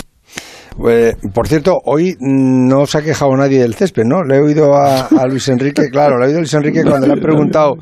Eh, 0.89 1.17
por 1.35 1.49
cierto, 1.49 1.81
hoy 1.85 2.17
no 2.21 2.87
se 2.87 2.99
ha 2.99 3.03
quejado 3.03 3.37
nadie 3.37 3.61
del 3.61 3.75
césped, 3.75 4.05
¿no? 4.05 4.23
Le 4.23 4.37
he 4.37 4.41
oído 4.41 4.77
a, 4.77 5.09
Luis 5.29 5.49
Enrique, 5.49 5.89
claro, 5.91 6.17
le 6.19 6.25
he 6.25 6.29
oído 6.29 6.39
a 6.39 6.41
Luis 6.43 6.55
Enrique 6.55 6.83
cuando 6.85 7.09
le 7.09 7.15
han 7.15 7.21
preguntado 7.21 7.75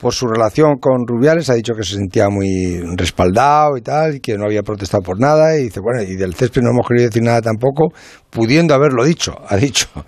por 0.00 0.14
su 0.14 0.26
relación 0.26 0.78
con 0.80 1.06
Rubiales, 1.06 1.50
ha 1.50 1.54
dicho 1.54 1.74
que 1.74 1.82
se 1.84 1.96
sentía 1.96 2.30
muy 2.30 2.80
respaldado 2.96 3.76
y 3.76 3.82
tal, 3.82 4.16
y 4.16 4.20
que 4.20 4.38
no 4.38 4.46
había 4.46 4.62
protestado 4.62 5.02
por 5.02 5.20
nada, 5.20 5.58
y 5.58 5.64
dice, 5.64 5.80
bueno, 5.80 6.02
y 6.02 6.16
del 6.16 6.34
césped 6.34 6.62
no 6.62 6.70
hemos 6.70 6.88
querido 6.88 7.08
decir 7.08 7.22
nada 7.22 7.42
tampoco, 7.42 7.92
pudiendo 8.30 8.74
haberlo 8.74 9.04
dicho, 9.04 9.34
ha 9.46 9.56
dicho. 9.56 9.88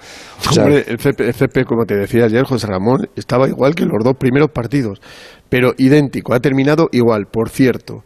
O 0.45 0.53
sea, 0.53 0.65
Hombre, 0.65 0.85
el 0.89 0.99
CP, 0.99 1.29
el 1.29 1.35
CP, 1.35 1.65
como 1.65 1.85
te 1.85 1.95
decía 1.95 2.25
ayer, 2.25 2.45
José 2.45 2.67
Ramón, 2.67 3.09
estaba 3.15 3.47
igual 3.47 3.77
que 3.77 3.85
los 3.85 4.03
dos 4.03 4.17
primeros 4.19 4.51
partidos, 4.51 5.01
pero 5.49 5.73
idéntico, 5.79 6.35
ha 6.35 6.41
terminado 6.41 6.89
igual. 6.91 7.27
Por 7.31 7.49
cierto, 7.49 8.03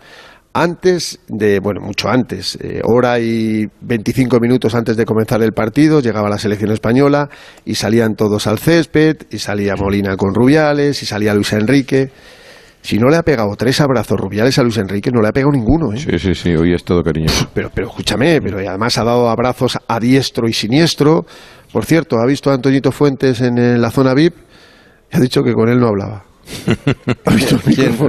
antes 0.63 1.21
de, 1.29 1.61
bueno, 1.61 1.81
mucho 1.83 2.09
antes, 2.09 2.59
eh, 2.63 2.81
hora 2.83 3.21
y 3.21 3.67
25 3.83 4.41
minutos 4.41 4.75
antes 4.75 4.97
de 4.97 5.05
comenzar 5.05 5.43
el 5.43 5.53
partido, 5.53 6.01
llegaba 6.01 6.31
la 6.31 6.39
selección 6.39 6.73
española 6.73 7.29
y 7.65 7.75
salían 7.75 8.15
todos 8.15 8.47
al 8.47 8.59
césped, 8.59 9.17
y 9.31 9.39
salía 9.39 9.77
Molina 9.77 10.17
con 10.17 10.35
Rubiales, 10.35 11.03
y 11.03 11.07
salía 11.07 11.35
Luis 11.35 11.53
Enrique. 11.53 12.11
Si 12.81 12.99
no 12.99 13.09
le 13.09 13.17
ha 13.17 13.23
pegado 13.23 13.55
tres 13.57 13.81
abrazos 13.81 14.19
Rubiales 14.19 14.59
a 14.59 14.63
Luis 14.63 14.79
Enrique, 14.79 15.11
no 15.11 15.21
le 15.21 15.29
ha 15.29 15.33
pegado 15.33 15.53
ninguno, 15.53 15.93
¿eh? 15.93 15.99
Sí, 15.99 16.19
sí, 16.19 16.35
sí, 16.35 16.55
hoy 16.55 16.73
es 16.73 16.85
todo 16.85 17.03
cariño. 17.03 17.27
Pero, 17.53 17.71
pero 17.75 17.89
escúchame, 17.89 18.41
pero 18.41 18.59
además 18.59 18.97
ha 18.97 19.05
dado 19.05 19.29
abrazos 19.29 19.77
a 19.87 20.01
diestro 20.01 20.49
y 20.49 20.53
siniestro. 20.53 21.27
Por 21.71 21.85
cierto, 21.85 22.19
ha 22.19 22.27
visto 22.27 22.51
a 22.51 22.55
Antoñito 22.55 22.93
Fuentes 22.93 23.41
en, 23.43 23.81
la 23.83 23.91
zona 23.91 24.15
VIP 24.15 24.35
y 25.13 25.17
ha 25.17 25.21
dicho 25.21 25.43
que 25.43 25.53
con 25.53 25.69
él 25.69 25.79
no 25.79 25.89
hablaba. 25.89 26.25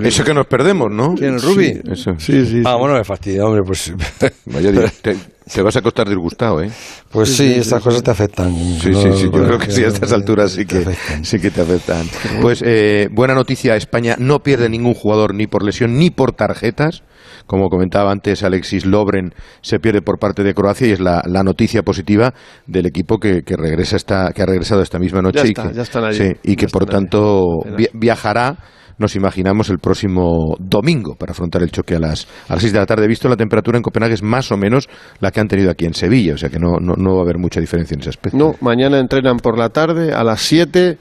Eso 0.03 0.23
que 0.23 0.33
nos 0.33 0.47
perdemos, 0.47 0.91
¿no? 0.91 1.15
¿Quién, 1.15 1.35
el 1.35 1.41
Rubi? 1.41 1.81
Sí, 2.17 2.37
eso. 2.37 2.61
Ah, 2.65 2.75
bueno, 2.75 2.95
me 2.95 3.03
fastidia, 3.03 3.45
hombre, 3.45 3.63
pues... 3.63 3.93
Vaya 4.45 4.91
te, 5.01 5.15
te 5.53 5.61
vas 5.61 5.75
a 5.75 5.79
acostar 5.79 6.07
disgustado, 6.07 6.61
¿eh? 6.61 6.69
Pues 7.11 7.35
sí, 7.35 7.53
estas 7.55 7.81
cosas 7.81 8.03
te 8.03 8.11
afectan. 8.11 8.53
Sí, 8.55 8.89
No, 8.91 9.01
sí, 9.01 9.09
sí, 9.13 9.23
yo 9.25 9.31
bueno, 9.31 9.47
creo 9.47 9.59
que 9.59 9.71
sí, 9.71 9.83
a 9.83 9.87
estas 9.87 10.11
alturas 10.13 10.51
sí 10.51 10.65
que, 10.65 10.85
sí 11.23 11.39
que 11.39 11.51
te 11.51 11.61
afectan. 11.61 12.05
Pues 12.41 12.61
eh, 12.65 13.07
buena 13.11 13.33
noticia, 13.33 13.75
España 13.75 14.15
no 14.19 14.39
pierde 14.39 14.69
ningún 14.69 14.93
jugador 14.93 15.33
ni 15.33 15.47
por 15.47 15.63
lesión 15.63 15.97
ni 15.97 16.09
por 16.09 16.33
tarjetas. 16.33 17.03
Como 17.45 17.69
comentaba 17.69 18.11
antes 18.11 18.43
Alexis 18.43 18.85
Lobren, 18.85 19.33
se 19.61 19.79
pierde 19.79 20.01
por 20.01 20.19
parte 20.19 20.43
de 20.43 20.53
Croacia 20.53 20.87
y 20.87 20.91
es 20.91 20.99
la, 20.99 21.21
la 21.25 21.43
noticia 21.43 21.81
positiva 21.81 22.33
del 22.65 22.85
equipo 22.85 23.19
que, 23.19 23.43
que 23.43 23.55
regresa 23.55 23.95
esta, 23.95 24.31
que 24.33 24.41
ha 24.41 24.45
regresado 24.45 24.81
esta 24.81 24.99
misma 24.99 25.21
noche 25.21 25.39
Ya 25.39 25.45
y 25.45 25.49
está, 25.49 25.69
que, 25.69 25.73
ya 25.75 25.81
están 25.83 26.03
allí, 26.03 26.17
sí, 26.17 26.31
y 26.43 26.55
que 26.57 26.67
por 26.67 26.83
allí. 26.83 26.91
tanto 26.91 27.59
viajará 27.93 28.57
nos 28.97 29.15
imaginamos 29.15 29.69
el 29.69 29.79
próximo 29.79 30.55
domingo 30.59 31.15
para 31.15 31.31
afrontar 31.31 31.61
el 31.63 31.71
choque 31.71 31.95
a 31.95 31.99
las, 31.99 32.27
a 32.47 32.53
las 32.53 32.61
6 32.61 32.73
de 32.73 32.79
la 32.79 32.85
tarde. 32.85 33.07
Visto 33.07 33.29
la 33.29 33.35
temperatura 33.35 33.77
en 33.77 33.83
Copenhague 33.83 34.13
es 34.13 34.23
más 34.23 34.51
o 34.51 34.57
menos 34.57 34.89
la 35.19 35.31
que 35.31 35.39
han 35.39 35.47
tenido 35.47 35.71
aquí 35.71 35.85
en 35.85 35.93
Sevilla, 35.93 36.33
o 36.33 36.37
sea 36.37 36.49
que 36.49 36.59
no, 36.59 36.77
no, 36.79 37.13
va 37.13 37.19
a 37.19 37.23
haber 37.23 37.37
mucha 37.37 37.59
diferencia 37.59 37.95
en 37.95 38.01
ese 38.01 38.09
aspecto. 38.09 38.37
No, 38.37 38.55
mañana 38.61 38.99
entrenan 38.99 39.37
por 39.37 39.57
la 39.57 39.69
tarde 39.69 40.13
a 40.13 40.23
las 40.23 40.41
7. 40.41 40.97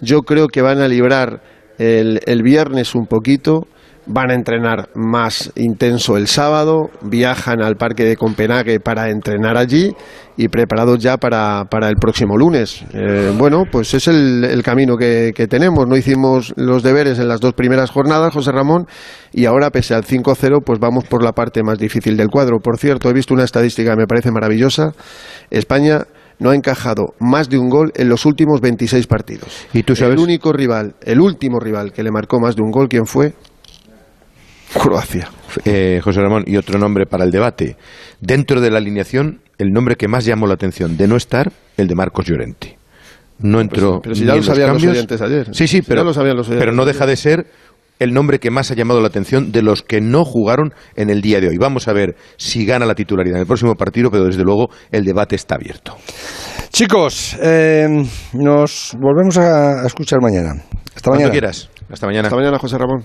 Yo 0.00 0.22
creo 0.22 0.48
que 0.48 0.62
van 0.62 0.80
a 0.80 0.88
librar 0.88 1.42
el, 1.78 2.20
el 2.26 2.42
viernes 2.42 2.94
un 2.94 3.06
poquito. 3.06 3.66
Van 4.06 4.30
a 4.30 4.34
entrenar 4.34 4.88
más 4.94 5.52
intenso 5.54 6.16
el 6.16 6.26
sábado. 6.26 6.90
Viajan 7.02 7.62
al 7.62 7.76
parque 7.76 8.04
de 8.04 8.16
Copenhague 8.16 8.80
para 8.80 9.10
entrenar 9.10 9.56
allí 9.56 9.92
y 10.36 10.48
preparados 10.48 10.98
ya 10.98 11.18
para, 11.18 11.64
para 11.70 11.88
el 11.88 11.96
próximo 11.96 12.36
lunes. 12.36 12.84
Eh, 12.92 13.32
bueno, 13.38 13.64
pues 13.70 13.94
es 13.94 14.08
el, 14.08 14.44
el 14.44 14.62
camino 14.62 14.96
que, 14.96 15.32
que 15.34 15.46
tenemos. 15.46 15.86
No 15.86 15.96
hicimos 15.96 16.52
los 16.56 16.82
deberes 16.82 17.18
en 17.18 17.28
las 17.28 17.40
dos 17.40 17.52
primeras 17.52 17.90
jornadas, 17.90 18.32
José 18.32 18.50
Ramón, 18.50 18.86
y 19.32 19.44
ahora, 19.46 19.70
pese 19.70 19.94
al 19.94 20.04
5-0, 20.04 20.62
pues 20.64 20.78
vamos 20.80 21.04
por 21.04 21.22
la 21.22 21.32
parte 21.32 21.62
más 21.62 21.78
difícil 21.78 22.16
del 22.16 22.28
cuadro. 22.28 22.58
Por 22.58 22.78
cierto, 22.78 23.08
he 23.08 23.12
visto 23.12 23.34
una 23.34 23.44
estadística 23.44 23.92
que 23.92 24.00
me 24.00 24.06
parece 24.06 24.30
maravillosa. 24.32 24.92
España 25.50 26.06
no 26.38 26.50
ha 26.50 26.56
encajado 26.56 27.14
más 27.20 27.48
de 27.48 27.58
un 27.58 27.68
gol 27.68 27.92
en 27.94 28.08
los 28.08 28.26
últimos 28.26 28.60
26 28.60 29.06
partidos. 29.06 29.66
¿Y 29.72 29.84
tú 29.84 29.94
sabes? 29.94 30.14
El 30.14 30.20
único 30.20 30.52
rival, 30.52 30.94
el 31.02 31.20
último 31.20 31.60
rival 31.60 31.92
que 31.92 32.02
le 32.02 32.10
marcó 32.10 32.40
más 32.40 32.56
de 32.56 32.62
un 32.62 32.70
gol, 32.70 32.88
¿quién 32.88 33.06
fue? 33.06 33.34
Croacia. 34.80 35.30
Eh, 35.64 36.00
José 36.02 36.20
Ramón, 36.20 36.44
y 36.46 36.56
otro 36.56 36.78
nombre 36.78 37.06
para 37.06 37.24
el 37.24 37.30
debate. 37.30 37.76
Dentro 38.20 38.60
de 38.60 38.70
la 38.70 38.78
alineación, 38.78 39.40
el 39.58 39.70
nombre 39.70 39.96
que 39.96 40.08
más 40.08 40.24
llamó 40.24 40.46
la 40.46 40.54
atención 40.54 40.96
de 40.96 41.08
no 41.08 41.16
estar, 41.16 41.52
el 41.76 41.86
de 41.88 41.94
Marcos 41.94 42.26
Llorente. 42.26 42.78
No 43.38 43.60
entró. 43.60 44.00
pero 44.02 44.14
si 44.14 44.24
ya 44.24 44.32
en 44.32 44.38
lo 44.38 44.42
sabían 44.42 44.68
los 44.68 44.76
cambios. 44.76 44.92
oyentes 44.92 45.20
ayer. 45.20 45.46
Sí, 45.46 45.66
sí, 45.66 45.78
Si 45.78 45.82
pero, 45.82 46.02
ya 46.02 46.04
lo 46.06 46.14
sabían 46.14 46.36
los 46.36 46.46
oyentes 46.46 46.62
pero 46.62 46.72
no 46.76 46.84
deja 46.84 47.06
de 47.06 47.16
ser 47.16 47.46
el 47.98 48.12
nombre 48.12 48.38
que 48.38 48.50
más 48.50 48.70
ha 48.70 48.74
llamado 48.74 49.00
la 49.00 49.08
atención 49.08 49.52
de 49.52 49.62
los 49.62 49.82
que 49.82 50.00
no 50.00 50.24
jugaron 50.24 50.72
en 50.96 51.10
el 51.10 51.22
día 51.22 51.40
de 51.40 51.48
hoy. 51.48 51.56
Vamos 51.58 51.86
a 51.88 51.92
ver 51.92 52.16
si 52.36 52.64
gana 52.64 52.86
la 52.86 52.94
titularidad 52.94 53.36
en 53.36 53.42
el 53.42 53.46
próximo 53.46 53.74
partido, 53.74 54.10
pero 54.10 54.24
desde 54.24 54.42
luego 54.42 54.70
el 54.90 55.04
debate 55.04 55.36
está 55.36 55.54
abierto. 55.56 55.96
Chicos, 56.70 57.36
eh, 57.40 57.86
nos 58.32 58.96
volvemos 58.98 59.36
a, 59.38 59.86
escuchar 59.86 60.20
mañana. 60.20 60.52
Hasta 60.94 61.10
Cuando 61.10 61.20
mañana. 61.20 61.30
quieras. 61.30 61.70
Hasta 61.90 62.06
mañana. 62.06 62.28
Hasta 62.28 62.36
mañana, 62.36 62.58
José 62.58 62.78
Ramón. 62.78 63.04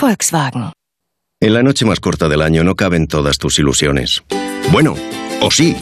Volkswagen. 0.00 0.72
En 1.40 1.54
la 1.54 1.62
noche 1.62 1.84
más 1.84 2.00
corta 2.00 2.28
del 2.28 2.42
año 2.42 2.64
no 2.64 2.74
caben 2.74 3.06
todas 3.06 3.38
tus 3.38 3.58
ilusiones. 3.58 4.22
Bueno, 4.72 4.96
o 5.40 5.50
sí. 5.50 5.76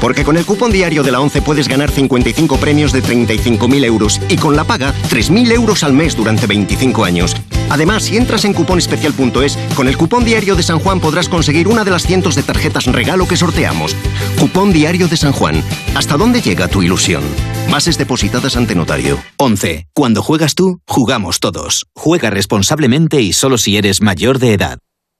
Porque 0.00 0.24
con 0.24 0.36
el 0.36 0.44
cupón 0.44 0.72
diario 0.72 1.02
de 1.02 1.12
la 1.12 1.20
11 1.20 1.42
puedes 1.42 1.68
ganar 1.68 1.90
55 1.90 2.58
premios 2.58 2.92
de 2.92 3.02
35.000 3.02 3.84
euros 3.84 4.20
y 4.28 4.36
con 4.36 4.56
la 4.56 4.64
paga 4.64 4.94
3.000 5.10 5.52
euros 5.52 5.84
al 5.84 5.92
mes 5.92 6.16
durante 6.16 6.46
25 6.46 7.04
años. 7.04 7.36
Además, 7.68 8.04
si 8.04 8.16
entras 8.16 8.44
en 8.44 8.52
cuponespecial.es, 8.52 9.58
con 9.74 9.88
el 9.88 9.96
cupón 9.96 10.24
diario 10.24 10.54
de 10.54 10.62
San 10.62 10.78
Juan 10.78 11.00
podrás 11.00 11.28
conseguir 11.28 11.68
una 11.68 11.84
de 11.84 11.90
las 11.90 12.06
cientos 12.06 12.34
de 12.34 12.42
tarjetas 12.42 12.86
regalo 12.86 13.26
que 13.26 13.36
sorteamos. 13.36 13.96
Cupón 14.38 14.72
diario 14.72 15.08
de 15.08 15.16
San 15.16 15.32
Juan. 15.32 15.62
¿Hasta 15.94 16.16
dónde 16.16 16.40
llega 16.40 16.68
tu 16.68 16.82
ilusión? 16.82 17.22
Bases 17.70 17.98
depositadas 17.98 18.56
ante 18.56 18.74
notario. 18.74 19.18
11. 19.38 19.88
Cuando 19.92 20.22
juegas 20.22 20.54
tú, 20.54 20.80
jugamos 20.86 21.40
todos. 21.40 21.86
Juega 21.94 22.30
responsablemente 22.30 23.20
y 23.20 23.32
solo 23.32 23.58
si 23.58 23.76
eres 23.76 24.00
mayor 24.00 24.38
de 24.38 24.52
edad. 24.52 24.78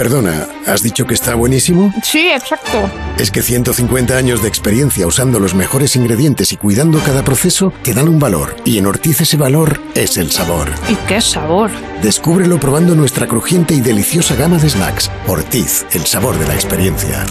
Perdona, 0.00 0.48
¿has 0.66 0.82
dicho 0.82 1.06
que 1.06 1.12
está 1.12 1.34
buenísimo? 1.34 1.92
Sí, 2.02 2.30
exacto. 2.30 2.90
Es 3.18 3.30
que 3.30 3.42
150 3.42 4.16
años 4.16 4.40
de 4.40 4.48
experiencia 4.48 5.06
usando 5.06 5.38
los 5.38 5.54
mejores 5.54 5.94
ingredientes 5.94 6.52
y 6.52 6.56
cuidando 6.56 7.00
cada 7.00 7.22
proceso 7.22 7.70
te 7.82 7.92
dan 7.92 8.08
un 8.08 8.18
valor. 8.18 8.56
Y 8.64 8.78
en 8.78 8.86
Ortiz 8.86 9.20
ese 9.20 9.36
valor 9.36 9.78
es 9.94 10.16
el 10.16 10.30
sabor. 10.30 10.70
¿Y 10.88 10.94
qué 11.06 11.20
sabor? 11.20 11.70
Descúbrelo 12.02 12.58
probando 12.58 12.94
nuestra 12.94 13.26
crujiente 13.26 13.74
y 13.74 13.82
deliciosa 13.82 14.36
gama 14.36 14.56
de 14.56 14.70
snacks. 14.70 15.10
Ortiz, 15.26 15.84
el 15.92 16.06
sabor 16.06 16.38
de 16.38 16.48
la 16.48 16.54
experiencia. 16.54 17.26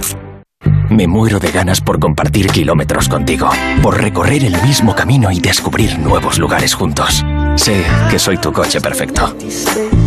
Me 0.90 1.08
muero 1.08 1.40
de 1.40 1.52
ganas 1.52 1.82
por 1.82 2.00
compartir 2.00 2.48
kilómetros 2.48 3.08
contigo, 3.08 3.50
por 3.82 4.02
recorrer 4.02 4.44
el 4.44 4.60
mismo 4.64 4.96
camino 4.96 5.32
y 5.32 5.40
descubrir 5.40 6.00
nuevos 6.00 6.40
lugares 6.40 6.74
juntos. 6.74 7.24
Sé 7.56 7.84
que 8.10 8.18
soy 8.18 8.38
tu 8.38 8.52
coche 8.52 8.82
perfecto. 8.82 9.36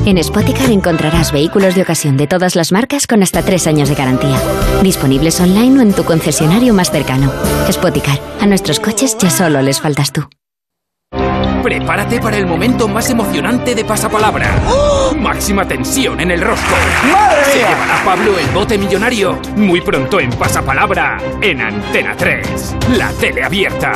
En 0.04 0.22
Spoticar 0.22 0.70
encontrarás 0.70 1.30
vehículos 1.30 1.74
de 1.76 1.82
ocasión 1.82 2.16
de 2.16 2.26
todas 2.26 2.56
las 2.56 2.72
marcas 2.72 3.06
con 3.06 3.22
hasta 3.22 3.42
tres 3.42 3.66
años 3.66 3.88
de 3.88 3.94
garantía. 3.94 4.40
Disponibles 4.82 5.40
online 5.40 5.78
o 5.78 5.82
en 5.82 5.92
tu 5.92 6.04
concesionario 6.04 6.74
más 6.74 6.90
cercano. 6.90 7.30
Spoticar, 7.70 8.18
a 8.40 8.46
nuestros 8.46 8.80
coches 8.80 9.16
ya 9.18 9.30
solo 9.30 9.62
les 9.62 9.80
faltas 9.80 10.12
tú. 10.12 10.28
Prepárate 11.62 12.20
para 12.20 12.36
el 12.38 12.46
momento 12.46 12.88
más 12.88 13.08
emocionante 13.08 13.74
de 13.74 13.84
Pasapalabra. 13.84 14.50
Máxima 15.16 15.66
tensión 15.66 16.20
en 16.20 16.32
el 16.32 16.40
rostro. 16.40 16.74
¡Madre 17.12 17.44
Se 17.44 17.58
mía! 17.58 17.68
llevará 17.68 18.04
Pablo 18.04 18.38
el 18.38 18.46
bote 18.48 18.76
millonario. 18.76 19.38
Muy 19.56 19.80
pronto 19.80 20.18
en 20.18 20.30
Pasapalabra, 20.30 21.18
en 21.40 21.60
Antena 21.60 22.16
3. 22.16 22.76
La 22.98 23.10
tele 23.12 23.44
abierta. 23.44 23.92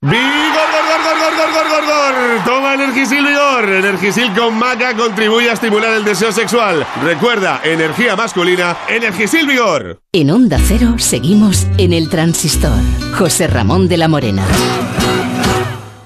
¡Vigor, 0.00 0.22
gor, 0.22 0.84
gor, 0.88 1.18
gor, 1.18 1.36
gor, 1.36 1.52
gor, 1.52 1.68
gor, 1.68 1.84
gor! 1.84 2.44
Toma 2.44 2.74
Energisil 2.74 3.26
Vigor. 3.26 3.68
Energisil 3.68 4.32
con 4.34 4.58
maca 4.58 4.94
contribuye 4.96 5.50
a 5.50 5.52
estimular 5.54 5.92
el 5.92 6.04
deseo 6.04 6.32
sexual. 6.32 6.86
Recuerda, 7.04 7.60
energía 7.64 8.16
masculina, 8.16 8.76
Energisil 8.88 9.46
Vigor. 9.46 10.00
En 10.12 10.30
Onda 10.30 10.58
Cero 10.58 10.94
seguimos 10.98 11.66
en 11.76 11.92
el 11.92 12.08
transistor. 12.08 12.80
José 13.18 13.46
Ramón 13.48 13.88
de 13.88 13.96
la 13.98 14.08
Morena. 14.08 14.44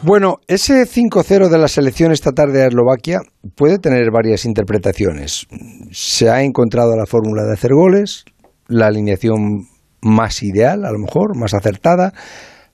Bueno, 0.04 0.38
ese 0.48 0.82
5-0 0.82 1.48
de 1.48 1.58
la 1.58 1.68
selección 1.68 2.10
esta 2.10 2.32
tarde 2.32 2.64
a 2.64 2.66
Eslovaquia 2.66 3.20
puede 3.54 3.78
tener 3.78 4.10
varias 4.12 4.44
interpretaciones. 4.44 5.46
Se 5.92 6.28
ha 6.28 6.42
encontrado 6.42 6.96
la 6.96 7.06
fórmula 7.06 7.44
de 7.44 7.52
hacer 7.52 7.70
goles, 7.72 8.24
la 8.66 8.88
alineación 8.88 9.68
más 10.00 10.42
ideal, 10.42 10.84
a 10.84 10.90
lo 10.90 10.98
mejor, 10.98 11.38
más 11.38 11.54
acertada, 11.54 12.12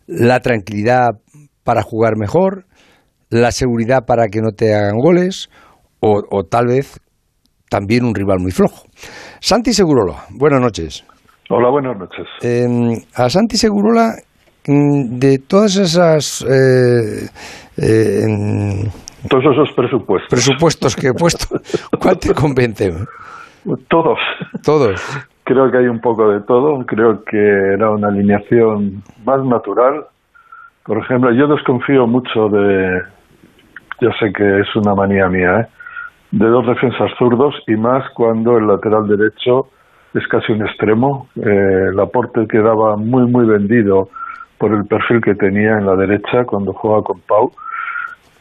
la 0.06 0.40
tranquilidad 0.40 1.20
para 1.64 1.82
jugar 1.82 2.16
mejor, 2.16 2.64
la 3.28 3.52
seguridad 3.52 4.06
para 4.06 4.28
que 4.28 4.40
no 4.40 4.52
te 4.52 4.74
hagan 4.74 4.96
goles, 4.96 5.50
o, 6.00 6.22
o 6.30 6.44
tal 6.44 6.68
vez 6.68 6.98
también 7.68 8.06
un 8.06 8.14
rival 8.14 8.38
muy 8.40 8.52
flojo. 8.52 8.86
Santi 9.40 9.74
Segurola, 9.74 10.24
buenas 10.30 10.62
noches. 10.62 11.04
Hola, 11.50 11.70
buenas 11.70 11.98
noches. 11.98 12.26
Eh, 12.42 12.66
a 13.14 13.28
Santi 13.28 13.58
Segurola, 13.58 14.14
de 14.68 15.38
todas 15.38 15.76
esas 15.76 16.44
eh, 16.44 17.26
eh, 17.78 18.26
mm, 18.28 19.28
Todos 19.28 19.44
esos 19.52 19.72
presupuestos. 19.74 20.28
presupuestos 20.28 20.94
que 20.94 21.08
he 21.08 21.14
puesto, 21.14 21.56
¿cuál 22.00 22.18
te 22.18 22.34
convence? 22.34 22.92
Todos. 23.88 24.18
Todos. 24.64 25.00
Creo 25.44 25.70
que 25.70 25.78
hay 25.78 25.86
un 25.86 26.00
poco 26.00 26.30
de 26.30 26.40
todo. 26.42 26.84
Creo 26.86 27.24
que 27.24 27.38
era 27.38 27.90
una 27.90 28.08
alineación 28.08 29.02
más 29.24 29.42
natural. 29.44 30.04
Por 30.84 30.98
ejemplo, 30.98 31.32
yo 31.32 31.46
desconfío 31.48 32.06
mucho 32.06 32.48
de. 32.48 33.02
Yo 34.00 34.10
sé 34.20 34.32
que 34.32 34.60
es 34.60 34.76
una 34.76 34.94
manía 34.94 35.28
mía, 35.28 35.60
¿eh? 35.60 35.66
De 36.30 36.46
dos 36.46 36.66
defensas 36.66 37.10
zurdos 37.18 37.54
y 37.66 37.74
más 37.76 38.04
cuando 38.14 38.58
el 38.58 38.66
lateral 38.66 39.08
derecho 39.08 39.68
es 40.14 40.26
casi 40.28 40.52
un 40.52 40.62
extremo. 40.66 41.28
Eh, 41.36 41.88
el 41.90 41.98
aporte 41.98 42.46
quedaba 42.48 42.96
muy, 42.96 43.26
muy 43.30 43.46
vendido 43.46 44.10
por 44.58 44.72
el 44.72 44.86
perfil 44.86 45.20
que 45.20 45.34
tenía 45.34 45.78
en 45.78 45.86
la 45.86 45.94
derecha 45.96 46.44
cuando 46.44 46.72
jugaba 46.72 47.02
con 47.02 47.20
Pau. 47.20 47.52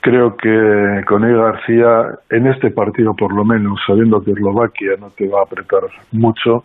Creo 0.01 0.35
que 0.37 1.01
con 1.07 1.23
Eddie 1.23 1.37
García, 1.37 2.19
en 2.29 2.47
este 2.47 2.71
partido 2.71 3.13
por 3.15 3.33
lo 3.33 3.43
menos, 3.43 3.79
sabiendo 3.85 4.21
que 4.21 4.31
Eslovaquia 4.31 4.91
no 4.99 5.09
te 5.11 5.27
va 5.27 5.39
a 5.39 5.43
apretar 5.43 5.81
mucho, 6.11 6.63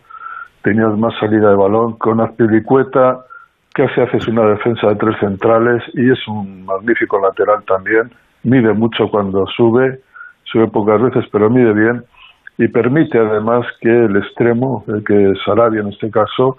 tenías 0.63 0.97
más 0.97 1.15
salida 1.19 1.51
de 1.51 1.57
balón. 1.57 1.95
Con 1.99 2.21
Azpilicueta, 2.21 3.25
casi 3.75 4.01
haces 4.01 4.29
una 4.29 4.47
defensa 4.47 4.89
de 4.89 4.97
tres 4.97 5.17
centrales 5.19 5.83
y 5.95 6.11
es 6.11 6.19
un 6.29 6.65
magnífico 6.65 7.21
lateral 7.21 7.65
también. 7.65 8.11
Mide 8.45 8.73
mucho 8.75 9.09
cuando 9.11 9.45
sube, 9.47 10.01
sube 10.45 10.69
pocas 10.69 11.01
veces, 11.01 11.25
pero 11.33 11.51
mide 11.51 11.73
bien 11.73 12.05
y 12.59 12.69
permite 12.69 13.19
además 13.19 13.67
que 13.81 13.89
el 13.89 14.17
extremo, 14.17 14.85
el 14.89 15.03
que 15.05 15.33
Sarabia 15.45 15.81
en 15.81 15.89
este 15.89 16.11
caso, 16.11 16.57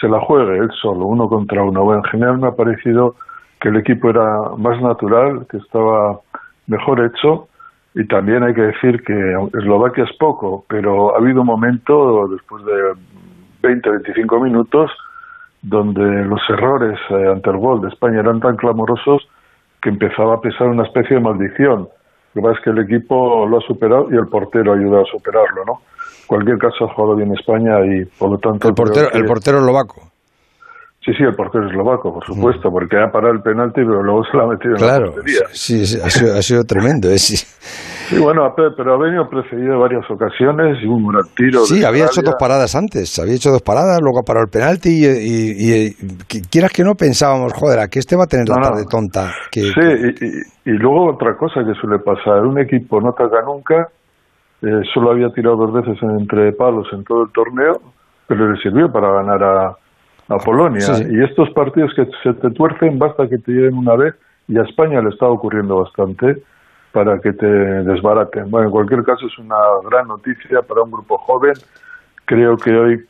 se 0.00 0.08
la 0.08 0.20
juegue 0.20 0.58
él 0.58 0.70
solo, 0.80 1.06
uno 1.06 1.28
contra 1.28 1.62
uno. 1.62 1.84
Bueno, 1.84 2.02
en 2.04 2.10
general 2.10 2.38
me 2.38 2.48
ha 2.48 2.52
parecido 2.52 3.16
que 3.60 3.68
el 3.68 3.76
equipo 3.76 4.10
era 4.10 4.50
más 4.56 4.80
natural, 4.80 5.46
que 5.50 5.58
estaba 5.58 6.20
mejor 6.66 7.04
hecho 7.04 7.48
y 7.94 8.06
también 8.06 8.42
hay 8.42 8.54
que 8.54 8.62
decir 8.62 9.02
que 9.04 9.14
Eslovaquia 9.56 10.04
es 10.04 10.16
poco, 10.18 10.64
pero 10.68 11.14
ha 11.14 11.18
habido 11.18 11.42
un 11.42 11.46
momento 11.46 12.26
después 12.28 12.64
de 12.64 12.94
20, 13.62 13.88
25 13.88 14.40
minutos 14.40 14.90
donde 15.62 16.24
los 16.24 16.40
errores 16.50 16.98
eh, 17.10 17.28
ante 17.30 17.50
el 17.50 17.56
gol 17.56 17.80
de 17.80 17.88
España 17.88 18.20
eran 18.20 18.40
tan 18.40 18.56
clamorosos 18.56 19.26
que 19.80 19.90
empezaba 19.90 20.34
a 20.34 20.40
pesar 20.40 20.66
una 20.66 20.82
especie 20.82 21.16
de 21.16 21.22
maldición. 21.22 21.88
Lo 22.34 22.42
que 22.42 22.48
pasa 22.48 22.58
es 22.58 22.64
que 22.64 22.70
el 22.70 22.78
equipo 22.80 23.46
lo 23.46 23.58
ha 23.58 23.60
superado 23.60 24.08
y 24.10 24.16
el 24.16 24.26
portero 24.26 24.72
ha 24.72 24.76
ayudado 24.76 25.02
a 25.04 25.10
superarlo, 25.10 25.64
¿no? 25.64 25.80
En 26.24 26.26
cualquier 26.26 26.58
caso 26.58 26.86
ha 26.86 26.94
jugado 26.94 27.16
bien 27.16 27.32
España 27.34 27.80
y 27.84 28.04
por 28.18 28.30
lo 28.30 28.38
tanto... 28.38 28.68
El 28.68 28.74
portero, 28.74 29.08
el 29.12 29.24
portero 29.26 29.58
eslovaco. 29.58 30.10
Sí, 31.04 31.12
sí, 31.12 31.22
el 31.22 31.34
portero 31.34 31.68
eslovaco, 31.68 32.14
por 32.14 32.24
supuesto, 32.24 32.70
porque 32.70 32.96
ha 32.96 33.12
parado 33.12 33.34
el 33.34 33.42
penalti 33.42 33.82
pero 33.84 34.02
luego 34.02 34.24
se 34.24 34.34
lo 34.38 34.44
ha 34.44 34.46
metido 34.48 34.72
en 34.74 34.80
Claro, 34.80 35.06
la 35.06 35.12
portería. 35.12 35.40
sí, 35.52 35.84
sí, 35.84 35.98
ha 36.02 36.08
sido, 36.08 36.34
ha 36.34 36.40
sido 36.40 36.64
tremendo. 36.64 37.10
eh, 37.10 37.18
sí. 37.18 37.36
Sí, 37.36 38.18
bueno, 38.18 38.54
pero 38.56 38.94
ha 38.94 38.98
venido 38.98 39.28
precedido 39.28 39.74
en 39.74 39.80
varias 39.80 40.10
ocasiones 40.10 40.78
y 40.82 40.86
un 40.86 41.06
gran 41.06 41.24
tiro. 41.36 41.60
Sí, 41.66 41.84
había 41.84 42.06
hecho 42.06 42.22
dos 42.22 42.36
paradas 42.38 42.74
antes, 42.74 43.18
había 43.18 43.34
hecho 43.34 43.50
dos 43.50 43.60
paradas, 43.62 44.00
luego 44.00 44.20
ha 44.20 44.22
parado 44.22 44.44
el 44.46 44.50
penalti 44.50 44.88
y, 44.90 45.06
y- 45.06 45.84
y- 45.90 45.94
que- 46.26 46.40
quieras 46.50 46.70
que 46.72 46.84
no 46.84 46.94
pensábamos, 46.94 47.52
joder, 47.52 47.80
a 47.80 47.88
que 47.88 47.98
este 47.98 48.16
va 48.16 48.24
a 48.24 48.26
tener 48.26 48.48
la 48.48 48.56
No, 48.56 48.62
tarde 48.62 48.84
tonta. 48.90 49.30
Que, 49.50 49.60
Sí, 49.60 49.70
y, 49.80 50.24
y- 50.24 50.72
y 50.72 50.78
luego 50.78 51.12
otra 51.14 51.36
cosa 51.36 51.60
que 51.66 51.74
suele 51.78 51.98
pasar, 51.98 52.46
un 52.46 52.58
equipo 52.58 52.98
no 53.00 53.10
ataca 53.10 53.42
nunca, 53.44 53.88
eh, 54.66 54.82
solo 54.92 55.10
había 55.12 55.30
tirado 55.30 55.56
dos 55.56 55.72
veces 55.72 56.02
en 56.02 56.10
entre 56.20 56.52
palos 56.52 56.86
en 56.92 57.04
todo 57.04 57.24
el 57.24 57.32
torneo, 57.32 57.80
pero 58.26 58.50
le 58.50 58.60
sirvió 58.60 58.90
para 58.90 59.12
ganar 59.12 59.42
a, 59.42 59.66
a 60.28 60.36
Polonia. 60.38 60.80
Sí, 60.80 60.94
sí. 61.04 61.08
Y 61.10 61.22
estos 61.22 61.50
partidos 61.50 61.92
que 61.94 62.06
se 62.22 62.32
te 62.34 62.50
tuercen, 62.50 62.98
basta 62.98 63.28
que 63.28 63.38
te 63.38 63.52
lleven 63.52 63.76
una 63.76 63.94
vez, 63.96 64.14
y 64.48 64.58
a 64.58 64.62
España 64.62 65.00
le 65.00 65.10
está 65.10 65.26
ocurriendo 65.26 65.76
bastante 65.82 66.42
para 66.92 67.18
que 67.18 67.32
te 67.32 67.46
desbaraten. 67.46 68.50
Bueno, 68.50 68.66
en 68.68 68.72
cualquier 68.72 69.02
caso 69.02 69.26
es 69.26 69.36
una 69.38 69.56
gran 69.90 70.06
noticia 70.08 70.62
para 70.62 70.82
un 70.82 70.90
grupo 70.92 71.18
joven. 71.18 71.54
Creo 72.24 72.56
que 72.56 72.70
hoy 72.72 73.00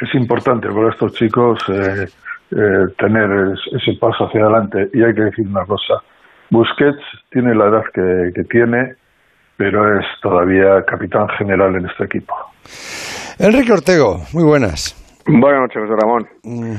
es 0.00 0.14
importante 0.14 0.68
para 0.68 0.90
estos 0.90 1.12
chicos 1.14 1.58
eh, 1.68 2.06
eh, 2.52 2.84
tener 2.98 3.52
es- 3.52 3.82
ese 3.82 3.98
paso 3.98 4.26
hacia 4.26 4.42
adelante. 4.42 4.88
Y 4.92 5.02
hay 5.02 5.14
que 5.14 5.22
decir 5.22 5.46
una 5.46 5.64
cosa, 5.66 5.94
Busquets 6.50 7.02
tiene 7.30 7.54
la 7.54 7.66
edad 7.66 7.82
que, 7.92 8.30
que 8.34 8.44
tiene, 8.44 8.94
pero 9.56 9.98
es 9.98 10.06
todavía 10.22 10.82
capitán 10.86 11.28
general 11.38 11.76
en 11.76 11.86
este 11.86 12.04
equipo. 12.04 12.34
Enrique 13.38 13.72
Ortego, 13.72 14.18
muy 14.32 14.44
buenas. 14.44 14.94
Buenas 15.26 15.60
noches, 15.62 15.82
José 15.82 15.94
Ramón. 16.00 16.26
Mm, 16.42 16.74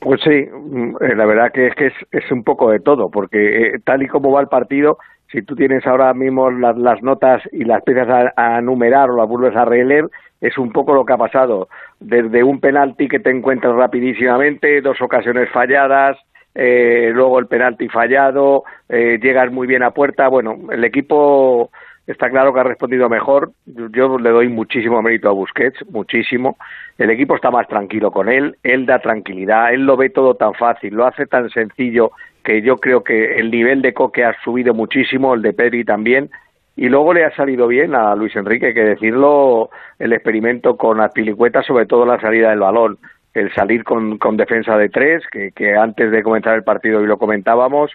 Pues 0.00 0.20
sí, 0.22 0.46
mm, 0.52 0.96
eh, 1.00 1.14
la 1.16 1.26
verdad 1.26 1.50
que 1.52 1.68
es 1.68 1.74
que 1.74 1.86
es, 1.86 1.94
es 2.12 2.30
un 2.30 2.42
poco 2.44 2.70
de 2.70 2.80
todo, 2.80 3.08
porque 3.10 3.38
eh, 3.66 3.72
tal 3.84 4.02
y 4.02 4.08
como 4.08 4.30
va 4.32 4.40
el 4.40 4.48
partido, 4.48 4.98
si 5.30 5.42
tú 5.42 5.54
tienes 5.56 5.86
ahora 5.86 6.12
mismo 6.14 6.50
las, 6.50 6.76
las 6.76 7.02
notas 7.02 7.42
y 7.52 7.64
las 7.64 7.78
empiezas 7.78 8.32
a, 8.36 8.56
a 8.56 8.60
numerar 8.60 9.10
o 9.10 9.16
las 9.16 9.28
vuelves 9.28 9.56
a 9.56 9.64
releer, 9.64 10.04
es 10.40 10.56
un 10.58 10.70
poco 10.70 10.94
lo 10.94 11.04
que 11.04 11.12
ha 11.14 11.18
pasado. 11.18 11.68
Desde 11.98 12.44
un 12.44 12.60
penalti 12.60 13.08
que 13.08 13.18
te 13.18 13.30
encuentras 13.30 13.74
rapidísimamente, 13.74 14.80
dos 14.80 15.00
ocasiones 15.00 15.48
falladas, 15.50 16.16
eh, 16.54 17.10
luego 17.12 17.38
el 17.38 17.46
penalti 17.46 17.88
fallado, 17.88 18.62
eh, 18.88 19.18
llegas 19.20 19.50
muy 19.52 19.66
bien 19.66 19.82
a 19.82 19.90
puerta. 19.90 20.28
Bueno, 20.28 20.54
el 20.70 20.84
equipo 20.84 21.70
está 22.06 22.30
claro 22.30 22.52
que 22.52 22.60
ha 22.60 22.64
respondido 22.64 23.08
mejor. 23.08 23.52
Yo 23.66 24.18
le 24.18 24.30
doy 24.30 24.48
muchísimo 24.48 25.02
mérito 25.02 25.28
a 25.28 25.32
Busquets, 25.32 25.78
muchísimo. 25.90 26.56
El 26.98 27.10
equipo 27.10 27.34
está 27.36 27.50
más 27.50 27.68
tranquilo 27.68 28.10
con 28.10 28.28
él, 28.28 28.56
él 28.62 28.86
da 28.86 28.98
tranquilidad, 29.00 29.72
él 29.72 29.84
lo 29.84 29.96
ve 29.96 30.10
todo 30.10 30.34
tan 30.34 30.54
fácil, 30.54 30.94
lo 30.94 31.06
hace 31.06 31.26
tan 31.26 31.50
sencillo 31.50 32.12
que 32.44 32.62
yo 32.62 32.76
creo 32.76 33.02
que 33.02 33.38
el 33.38 33.50
nivel 33.50 33.82
de 33.82 33.92
Coque 33.92 34.24
ha 34.24 34.34
subido 34.44 34.72
muchísimo, 34.72 35.34
el 35.34 35.42
de 35.42 35.52
Pedri 35.52 35.84
también. 35.84 36.30
Y 36.76 36.88
luego 36.88 37.14
le 37.14 37.24
ha 37.24 37.34
salido 37.34 37.66
bien 37.66 37.94
a 37.94 38.14
Luis 38.14 38.36
Enrique, 38.36 38.74
que 38.74 38.82
decirlo, 38.82 39.70
el 39.98 40.12
experimento 40.12 40.76
con 40.76 41.00
Azpilicueta, 41.00 41.62
sobre 41.62 41.86
todo 41.86 42.04
la 42.04 42.20
salida 42.20 42.50
del 42.50 42.60
balón 42.60 42.98
el 43.36 43.52
salir 43.52 43.84
con, 43.84 44.16
con 44.16 44.38
defensa 44.38 44.78
de 44.78 44.88
tres, 44.88 45.22
que, 45.30 45.52
que, 45.52 45.76
antes 45.76 46.10
de 46.10 46.22
comenzar 46.22 46.54
el 46.54 46.64
partido 46.64 47.00
hoy 47.00 47.06
lo 47.06 47.18
comentábamos, 47.18 47.92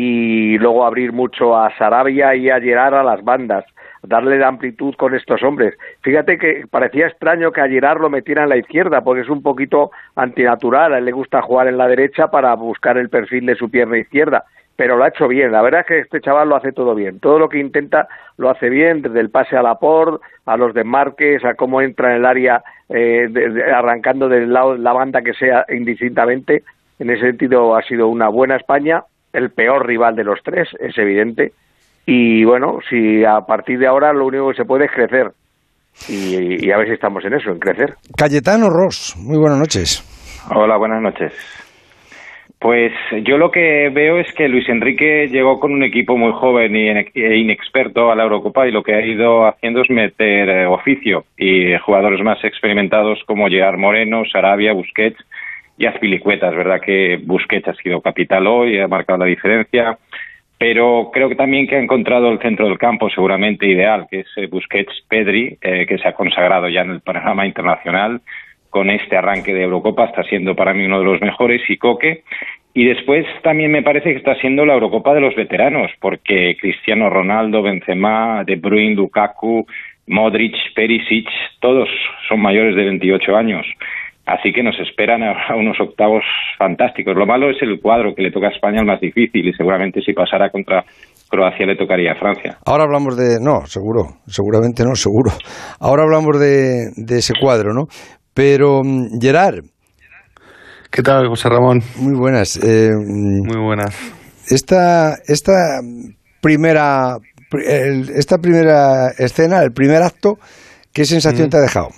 y 0.00 0.56
luego 0.58 0.86
abrir 0.86 1.12
mucho 1.12 1.56
a 1.56 1.76
Sarabia 1.76 2.32
y 2.36 2.48
a 2.50 2.60
Gerard 2.60 2.94
a 2.94 3.02
las 3.02 3.24
bandas, 3.24 3.64
darle 4.04 4.38
la 4.38 4.46
amplitud 4.46 4.94
con 4.94 5.12
estos 5.16 5.42
hombres. 5.42 5.74
Fíjate 6.02 6.38
que 6.38 6.66
parecía 6.70 7.08
extraño 7.08 7.50
que 7.50 7.62
a 7.62 7.68
Gerard 7.68 8.00
lo 8.00 8.08
metiera 8.08 8.44
en 8.44 8.50
la 8.50 8.56
izquierda, 8.56 9.00
porque 9.00 9.22
es 9.22 9.28
un 9.28 9.42
poquito 9.42 9.90
antinatural, 10.14 10.94
a 10.94 10.98
él 10.98 11.04
le 11.04 11.10
gusta 11.10 11.42
jugar 11.42 11.66
en 11.66 11.78
la 11.78 11.88
derecha 11.88 12.28
para 12.28 12.54
buscar 12.54 12.96
el 12.96 13.08
perfil 13.08 13.46
de 13.46 13.56
su 13.56 13.72
pierna 13.72 13.98
izquierda, 13.98 14.44
pero 14.76 14.96
lo 14.96 15.02
ha 15.02 15.08
hecho 15.08 15.26
bien. 15.26 15.50
La 15.50 15.62
verdad 15.62 15.80
es 15.80 15.86
que 15.88 15.98
este 15.98 16.20
chaval 16.20 16.48
lo 16.48 16.54
hace 16.54 16.70
todo 16.70 16.94
bien. 16.94 17.18
Todo 17.18 17.40
lo 17.40 17.48
que 17.48 17.58
intenta 17.58 18.06
lo 18.36 18.50
hace 18.50 18.68
bien, 18.70 19.02
desde 19.02 19.18
el 19.18 19.30
pase 19.30 19.56
a 19.56 19.62
la 19.62 19.80
por, 19.80 20.20
a 20.46 20.56
los 20.56 20.74
desmarques, 20.74 21.44
a 21.44 21.54
cómo 21.54 21.82
entra 21.82 22.10
en 22.10 22.18
el 22.18 22.24
área 22.24 22.62
eh, 22.88 23.28
arrancando 23.74 24.28
del 24.28 24.52
lado 24.52 24.74
de 24.74 24.78
la 24.78 24.92
banda 24.92 25.22
que 25.22 25.34
sea 25.34 25.66
indistintamente. 25.70 26.62
En 27.00 27.10
ese 27.10 27.22
sentido 27.22 27.74
ha 27.74 27.82
sido 27.82 28.06
una 28.06 28.28
buena 28.28 28.54
España, 28.54 29.02
el 29.38 29.50
peor 29.50 29.86
rival 29.86 30.14
de 30.14 30.24
los 30.24 30.40
tres, 30.42 30.68
es 30.80 30.96
evidente. 30.98 31.52
Y 32.06 32.44
bueno, 32.44 32.78
si 32.88 33.24
a 33.24 33.40
partir 33.40 33.78
de 33.78 33.86
ahora 33.86 34.12
lo 34.12 34.26
único 34.26 34.48
que 34.50 34.56
se 34.56 34.64
puede 34.64 34.86
es 34.86 34.92
crecer. 34.92 35.30
Y, 36.08 36.66
y 36.66 36.70
a 36.70 36.78
ver 36.78 36.88
si 36.88 36.94
estamos 36.94 37.24
en 37.24 37.34
eso, 37.34 37.50
en 37.50 37.58
crecer. 37.58 37.94
Cayetano 38.16 38.68
Ross, 38.70 39.16
muy 39.18 39.38
buenas 39.38 39.58
noches. 39.58 40.04
Hola, 40.54 40.76
buenas 40.76 41.02
noches. 41.02 41.32
Pues 42.60 42.92
yo 43.24 43.38
lo 43.38 43.52
que 43.52 43.88
veo 43.94 44.18
es 44.18 44.32
que 44.32 44.48
Luis 44.48 44.68
Enrique 44.68 45.28
llegó 45.28 45.60
con 45.60 45.72
un 45.72 45.84
equipo 45.84 46.16
muy 46.16 46.32
joven 46.32 46.74
e 46.74 47.36
inexperto 47.36 48.10
a 48.10 48.16
la 48.16 48.24
Eurocopa 48.24 48.66
y 48.66 48.72
lo 48.72 48.82
que 48.82 48.94
ha 48.94 49.06
ido 49.06 49.46
haciendo 49.46 49.82
es 49.82 49.90
meter 49.90 50.48
eh, 50.48 50.66
oficio 50.66 51.24
y 51.36 51.76
jugadores 51.78 52.20
más 52.24 52.42
experimentados 52.42 53.20
como 53.26 53.48
Gerard 53.48 53.78
Moreno, 53.78 54.24
Sarabia, 54.24 54.72
Busquets 54.72 55.18
y 55.78 55.86
Azpilicueta. 55.86 56.48
Es 56.48 56.56
verdad 56.56 56.80
que 56.80 57.20
Busquets 57.22 57.68
ha 57.68 57.74
sido 57.74 58.00
capital 58.00 58.46
hoy, 58.46 58.78
ha 58.78 58.88
marcado 58.88 59.20
la 59.20 59.26
diferencia, 59.26 59.96
pero 60.58 61.10
creo 61.12 61.28
que 61.28 61.36
también 61.36 61.66
que 61.66 61.76
ha 61.76 61.82
encontrado 61.82 62.30
el 62.30 62.40
centro 62.40 62.66
del 62.66 62.78
campo 62.78 63.08
seguramente 63.08 63.66
ideal, 63.66 64.06
que 64.10 64.20
es 64.20 64.26
eh, 64.36 64.48
Busquets-Pedri, 64.48 65.58
eh, 65.60 65.86
que 65.86 65.98
se 65.98 66.08
ha 66.08 66.14
consagrado 66.14 66.68
ya 66.68 66.82
en 66.82 66.90
el 66.90 67.00
panorama 67.00 67.46
internacional 67.46 68.20
con 68.70 68.90
este 68.90 69.16
arranque 69.16 69.54
de 69.54 69.62
Eurocopa 69.62 70.04
está 70.04 70.22
siendo 70.24 70.54
para 70.54 70.74
mí 70.74 70.84
uno 70.84 70.98
de 70.98 71.04
los 71.04 71.20
mejores 71.20 71.62
y 71.68 71.76
Coque. 71.76 72.22
Y 72.74 72.84
después 72.84 73.26
también 73.42 73.72
me 73.72 73.82
parece 73.82 74.10
que 74.10 74.18
está 74.18 74.34
siendo 74.36 74.64
la 74.64 74.74
Eurocopa 74.74 75.14
de 75.14 75.20
los 75.20 75.34
veteranos, 75.34 75.90
porque 76.00 76.56
Cristiano 76.60 77.10
Ronaldo, 77.10 77.62
Benzema, 77.62 78.44
De 78.44 78.56
Bruyne, 78.56 78.94
Lukaku, 78.94 79.66
Modric, 80.06 80.54
Perisic, 80.74 81.28
todos 81.60 81.88
son 82.28 82.40
mayores 82.40 82.76
de 82.76 82.84
28 82.84 83.36
años. 83.36 83.66
Así 84.28 84.52
que 84.52 84.62
nos 84.62 84.78
esperan 84.78 85.22
a 85.22 85.56
unos 85.56 85.80
octavos 85.80 86.22
fantásticos. 86.58 87.16
Lo 87.16 87.24
malo 87.24 87.50
es 87.50 87.56
el 87.62 87.80
cuadro 87.80 88.14
que 88.14 88.22
le 88.22 88.30
toca 88.30 88.48
a 88.48 88.50
España 88.50 88.80
el 88.80 88.86
más 88.86 89.00
difícil 89.00 89.48
y 89.48 89.54
seguramente 89.54 90.02
si 90.02 90.12
pasara 90.12 90.50
contra 90.50 90.84
Croacia 91.30 91.64
le 91.66 91.76
tocaría 91.76 92.12
a 92.12 92.14
Francia. 92.14 92.58
Ahora 92.66 92.84
hablamos 92.84 93.16
de... 93.16 93.38
No, 93.40 93.66
seguro, 93.66 94.18
seguramente 94.26 94.84
no, 94.84 94.94
seguro. 94.94 95.30
Ahora 95.80 96.02
hablamos 96.02 96.38
de, 96.38 96.90
de 96.96 97.18
ese 97.18 97.32
cuadro, 97.40 97.72
¿no? 97.72 97.86
Pero, 98.34 98.82
mm, 98.84 99.18
Gerard. 99.18 99.64
¿Qué 100.90 101.02
tal, 101.02 101.26
José 101.28 101.48
Ramón? 101.48 101.80
Muy 101.96 102.14
buenas. 102.14 102.56
Eh, 102.62 102.90
Muy 102.94 103.62
buenas. 103.64 103.96
Esta, 104.50 105.14
esta 105.26 105.80
primera 106.40 107.16
esta 107.50 108.38
primera 108.38 109.08
escena, 109.16 109.62
el 109.62 109.72
primer 109.72 110.02
acto, 110.02 110.38
¿qué 110.92 111.04
sensación 111.04 111.48
te 111.48 111.56
ha 111.56 111.60
dejado? 111.60 111.88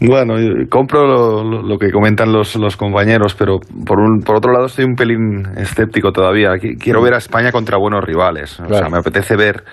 Bueno, 0.00 0.34
compro 0.70 1.42
lo, 1.42 1.78
que 1.78 1.90
comentan 1.90 2.32
los, 2.32 2.54
los 2.56 2.76
compañeros, 2.76 3.34
pero 3.34 3.58
por, 3.84 3.98
un, 3.98 4.20
por 4.20 4.36
otro 4.36 4.52
lado 4.52 4.66
estoy 4.66 4.84
un 4.84 4.94
pelín 4.94 5.44
escéptico 5.56 6.12
todavía. 6.12 6.50
Quiero 6.78 7.02
ver 7.02 7.14
a 7.14 7.18
España 7.18 7.50
contra 7.50 7.78
buenos 7.78 8.04
rivales. 8.04 8.60
O 8.60 8.72
sea, 8.72 8.88
me 8.88 8.98
apetece 8.98 9.36
ver 9.36 9.64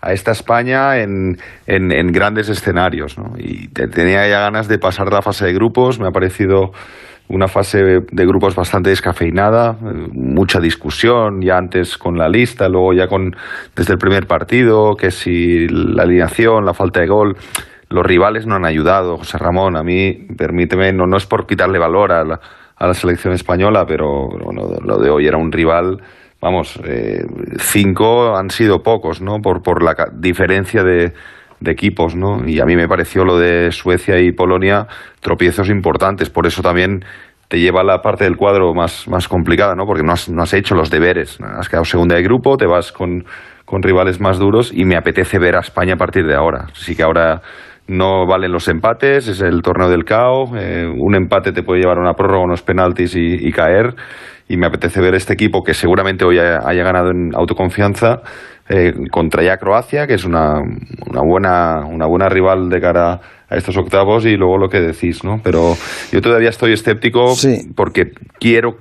a 0.00 0.12
esta 0.12 0.32
España 0.32 0.98
en, 0.98 1.38
en, 1.66 2.12
grandes 2.12 2.48
escenarios. 2.48 3.18
¿no? 3.18 3.32
Y 3.38 3.68
tenía 3.68 4.28
ya 4.28 4.40
ganas 4.40 4.68
de 4.68 4.78
pasar 4.78 5.12
la 5.12 5.22
fase 5.22 5.46
de 5.46 5.54
grupos, 5.54 5.98
me 5.98 6.08
ha 6.08 6.10
parecido 6.10 6.72
una 7.28 7.48
fase 7.48 7.78
de 7.82 8.26
grupos 8.26 8.54
bastante 8.54 8.90
descafeinada, 8.90 9.78
mucha 10.12 10.60
discusión 10.60 11.40
ya 11.40 11.56
antes 11.56 11.96
con 11.96 12.18
la 12.18 12.28
lista, 12.28 12.68
luego 12.68 12.92
ya 12.92 13.06
con 13.06 13.34
desde 13.74 13.94
el 13.94 13.98
primer 13.98 14.26
partido, 14.26 14.94
que 14.94 15.10
si 15.10 15.66
la 15.68 16.02
alineación, 16.02 16.66
la 16.66 16.74
falta 16.74 17.00
de 17.00 17.06
gol, 17.06 17.34
los 17.88 18.04
rivales 18.04 18.46
no 18.46 18.54
han 18.54 18.64
ayudado, 18.64 19.18
José 19.18 19.38
Ramón, 19.38 19.76
a 19.76 19.82
mí, 19.82 20.26
permíteme, 20.36 20.92
no, 20.92 21.06
no 21.06 21.16
es 21.16 21.26
por 21.26 21.46
quitarle 21.46 21.78
valor 21.78 22.12
a 22.12 22.24
la, 22.24 22.40
a 22.76 22.86
la 22.86 22.94
selección 22.94 23.34
española, 23.34 23.84
pero 23.86 24.28
bueno, 24.28 24.68
lo 24.82 24.98
de 24.98 25.10
hoy 25.10 25.26
era 25.26 25.36
un 25.38 25.52
rival 25.52 26.02
vamos, 26.44 26.78
eh, 26.84 27.24
cinco 27.58 28.36
han 28.36 28.50
sido 28.50 28.82
pocos, 28.82 29.22
¿no? 29.22 29.40
Por, 29.40 29.62
por 29.62 29.82
la 29.82 29.94
diferencia 30.12 30.82
de, 30.82 31.14
de 31.60 31.72
equipos, 31.72 32.14
¿no? 32.14 32.46
Y 32.46 32.60
a 32.60 32.66
mí 32.66 32.76
me 32.76 32.86
pareció 32.86 33.24
lo 33.24 33.38
de 33.38 33.72
Suecia 33.72 34.20
y 34.20 34.30
Polonia 34.30 34.86
tropiezos 35.20 35.70
importantes, 35.70 36.28
por 36.28 36.46
eso 36.46 36.60
también 36.60 37.02
te 37.48 37.58
lleva 37.60 37.80
a 37.80 37.84
la 37.84 38.02
parte 38.02 38.24
del 38.24 38.36
cuadro 38.36 38.74
más, 38.74 39.08
más 39.08 39.26
complicada, 39.26 39.74
¿no? 39.74 39.86
Porque 39.86 40.02
no 40.02 40.12
has, 40.12 40.28
no 40.28 40.42
has 40.42 40.52
hecho 40.52 40.74
los 40.74 40.90
deberes, 40.90 41.38
has 41.40 41.70
quedado 41.70 41.86
segunda 41.86 42.16
de 42.16 42.22
grupo, 42.22 42.58
te 42.58 42.66
vas 42.66 42.92
con, 42.92 43.24
con 43.64 43.82
rivales 43.82 44.20
más 44.20 44.38
duros 44.38 44.70
y 44.70 44.84
me 44.84 44.96
apetece 44.96 45.38
ver 45.38 45.56
a 45.56 45.60
España 45.60 45.94
a 45.94 45.98
partir 45.98 46.26
de 46.26 46.34
ahora. 46.34 46.66
Así 46.72 46.94
que 46.94 47.02
ahora 47.02 47.40
no 47.86 48.26
valen 48.26 48.52
los 48.52 48.68
empates, 48.68 49.28
es 49.28 49.40
el 49.40 49.62
torneo 49.62 49.88
del 49.88 50.04
caos, 50.04 50.50
eh, 50.56 50.86
un 50.86 51.14
empate 51.14 51.52
te 51.52 51.62
puede 51.62 51.80
llevar 51.80 51.98
a 51.98 52.00
una 52.00 52.14
prórroga, 52.14 52.44
unos 52.44 52.62
penaltis 52.62 53.14
y, 53.16 53.50
caer 53.52 53.94
y 54.48 54.56
me 54.56 54.66
apetece 54.66 55.00
ver 55.00 55.14
este 55.14 55.34
equipo 55.34 55.62
que 55.62 55.74
seguramente 55.74 56.24
hoy 56.24 56.38
haya 56.38 56.82
ganado 56.84 57.10
en 57.10 57.34
autoconfianza 57.34 58.22
eh, 58.68 58.94
contra 59.10 59.42
ya 59.42 59.58
Croacia, 59.58 60.06
que 60.06 60.14
es 60.14 60.24
una, 60.24 60.58
una, 61.06 61.20
buena, 61.22 61.84
una 61.86 62.06
buena 62.06 62.28
rival 62.30 62.70
de 62.70 62.80
cara 62.80 63.12
a 63.12 63.20
estos 63.50 63.76
octavos 63.76 64.24
y 64.24 64.36
luego 64.36 64.58
lo 64.58 64.68
que 64.68 64.80
decís, 64.80 65.22
¿no? 65.24 65.40
Pero 65.42 65.76
yo 66.12 66.20
todavía 66.20 66.48
estoy 66.48 66.72
escéptico 66.72 67.34
porque 67.74 68.12
quiero 68.38 68.76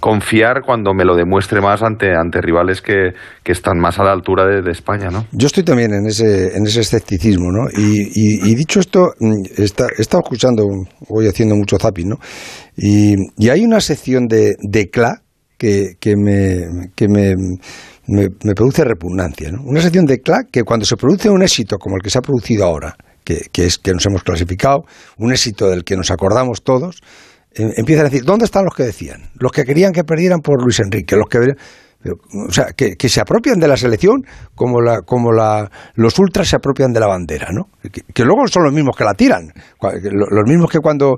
confiar 0.00 0.62
cuando 0.64 0.94
me 0.94 1.04
lo 1.04 1.16
demuestre 1.16 1.60
más 1.60 1.82
ante, 1.82 2.14
ante 2.14 2.40
rivales 2.40 2.80
que, 2.82 3.12
que 3.42 3.52
están 3.52 3.78
más 3.78 3.98
a 3.98 4.04
la 4.04 4.12
altura 4.12 4.46
de, 4.46 4.70
España, 4.70 5.08
¿no? 5.10 5.26
Yo 5.32 5.46
estoy 5.46 5.62
también 5.62 5.92
en 5.94 6.06
ese, 6.06 6.56
en 6.56 6.66
ese 6.66 6.80
escepticismo, 6.80 7.50
¿no? 7.50 7.68
Y, 7.70 8.10
y, 8.14 8.54
dicho 8.54 8.80
esto, 8.80 9.12
mm, 9.18 9.62
está, 9.62 9.86
he 9.96 10.02
estado 10.02 10.22
escuchando, 10.24 10.64
voy 11.08 11.28
haciendo 11.28 11.54
mucho 11.54 11.78
zapping, 11.78 12.08
¿no? 12.08 12.16
Y, 12.76 13.14
y 13.38 13.48
hay 13.48 13.64
una 13.64 13.80
sección 13.80 14.26
de, 14.26 14.56
de 14.60 14.90
CLA 14.90 15.22
que, 15.56 15.92
que 16.00 16.16
me... 16.16 16.90
Que 16.94 17.08
me 17.08 17.34
me, 18.08 18.54
produce 18.54 18.84
repugnancia. 18.84 19.50
¿no? 19.50 19.62
Una 19.64 19.80
sección 19.80 20.06
de 20.06 20.20
CLAC 20.20 20.50
que 20.50 20.62
cuando 20.62 20.86
se 20.86 20.96
produce 20.96 21.28
un 21.28 21.42
éxito 21.42 21.76
como 21.78 21.96
el 21.96 22.02
que 22.02 22.10
se 22.10 22.18
ha 22.18 22.22
producido 22.22 22.64
ahora, 22.64 22.94
que, 23.26 23.66
es 23.66 23.78
que 23.78 23.92
nos 23.92 24.06
hemos 24.06 24.22
clasificado, 24.22 24.84
un 25.18 25.32
éxito 25.32 25.68
del 25.68 25.82
que 25.84 25.96
nos 25.96 26.10
acordamos 26.10 26.62
todos, 26.62 27.02
em, 27.52 27.72
empiezan 27.76 28.06
a 28.06 28.08
decir, 28.08 28.24
¿dónde 28.24 28.44
están 28.44 28.64
los 28.64 28.74
que 28.74 28.84
decían? 28.84 29.30
Los 29.34 29.50
que 29.50 29.64
querían 29.64 29.92
que 29.92 30.04
perdieran 30.04 30.40
por 30.40 30.62
Luis 30.62 30.78
Enrique, 30.80 31.16
los 31.16 31.28
que... 31.28 31.54
O 32.48 32.52
sea, 32.52 32.66
que, 32.76 33.08
se 33.08 33.20
apropian 33.20 33.58
de 33.58 33.66
la 33.66 33.76
selección 33.76 34.22
como, 34.54 34.80
la, 34.80 35.00
como 35.00 35.32
la, 35.32 35.68
los 35.94 36.16
ultras 36.20 36.46
se 36.46 36.54
apropian 36.54 36.92
de 36.92 37.00
la 37.00 37.08
bandera, 37.08 37.48
¿no? 37.50 37.64
Que, 38.14 38.24
luego 38.24 38.46
son 38.46 38.62
los 38.62 38.72
mismos 38.72 38.94
que 38.96 39.02
la 39.02 39.14
tiran. 39.14 39.52
Los 39.80 40.44
mismos 40.46 40.70
que 40.70 40.78
cuando, 40.78 41.16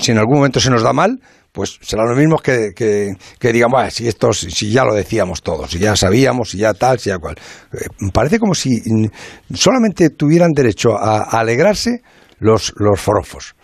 si 0.00 0.10
en 0.10 0.18
algún 0.18 0.38
momento 0.38 0.58
se 0.58 0.68
nos 0.68 0.82
da 0.82 0.92
mal, 0.92 1.20
pues 1.52 1.78
serán 1.80 2.08
los 2.08 2.18
mismos 2.18 2.42
que, 2.42 2.72
que, 2.74 3.52
digamos, 3.52 3.92
si, 3.92 4.06
esto, 4.06 4.32
si 4.32 4.70
ya 4.70 4.84
lo 4.84 4.94
decíamos 4.94 5.42
todos, 5.42 5.70
si 5.70 5.78
ya 5.78 5.96
sabíamos, 5.96 6.50
si 6.50 6.58
ya 6.58 6.74
tal, 6.74 6.98
si 6.98 7.10
ya 7.10 7.18
cual. 7.18 7.36
Eh, 7.72 7.86
parece 8.12 8.38
como 8.38 8.54
si 8.54 8.80
solamente 9.52 10.10
tuvieran 10.10 10.52
derecho 10.52 10.96
a, 10.96 11.38
alegrarse 11.38 12.02
los, 12.38 12.72
los 12.76 13.00
forofos. 13.00 13.54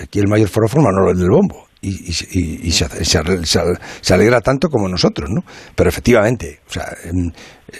Aquí 0.00 0.18
el 0.18 0.28
mayor 0.28 0.48
forofo 0.48 0.78
es 0.78 0.84
Manolo 0.84 1.14
del 1.14 1.30
Bombo. 1.30 1.66
Y, 1.82 2.08
y, 2.08 2.72
se, 2.72 2.88
se, 3.04 4.14
alegra 4.14 4.40
tanto 4.40 4.68
como 4.68 4.88
nosotros, 4.88 5.30
¿no? 5.30 5.42
Pero 5.76 5.88
efectivamente, 5.88 6.58
o 6.68 6.72
sea, 6.72 6.88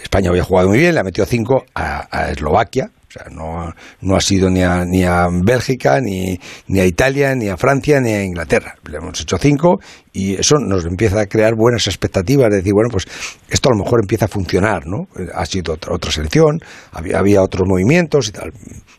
España 0.01 0.29
había 0.29 0.43
jugado 0.43 0.69
muy 0.69 0.77
bien, 0.77 0.93
le 0.93 1.01
ha 1.01 1.03
metido 1.03 1.25
cinco 1.25 1.65
a, 1.73 2.07
a 2.09 2.31
Eslovaquia, 2.31 2.89
O 3.07 3.11
sea, 3.11 3.27
no, 3.31 3.73
no 4.01 4.15
ha 4.15 4.21
sido 4.21 4.49
ni 4.49 4.63
a, 4.63 4.83
ni 4.83 5.03
a 5.03 5.29
Bélgica, 5.31 6.01
ni, 6.01 6.37
ni 6.67 6.79
a 6.79 6.85
Italia, 6.85 7.33
ni 7.35 7.47
a 7.47 7.55
Francia, 7.55 8.01
ni 8.01 8.11
a 8.11 8.23
Inglaterra. 8.23 8.75
Le 8.83 8.97
hemos 8.97 9.19
hecho 9.21 9.37
cinco 9.37 9.79
y 10.13 10.35
eso 10.35 10.55
nos 10.59 10.85
empieza 10.85 11.21
a 11.21 11.25
crear 11.25 11.53
buenas 11.55 11.87
expectativas 11.87 12.49
de 12.49 12.57
decir, 12.57 12.73
bueno, 12.73 12.89
pues 12.91 13.05
esto 13.49 13.69
a 13.69 13.73
lo 13.77 13.83
mejor 13.83 13.99
empieza 14.01 14.25
a 14.25 14.27
funcionar, 14.27 14.85
¿no? 14.87 15.07
Ha 15.33 15.45
sido 15.45 15.73
otra, 15.73 15.93
otra 15.93 16.11
selección, 16.11 16.59
había, 16.91 17.19
había 17.19 17.41
otros 17.41 17.67
movimientos 17.67 18.29
y 18.29 18.31
tal, 18.31 18.51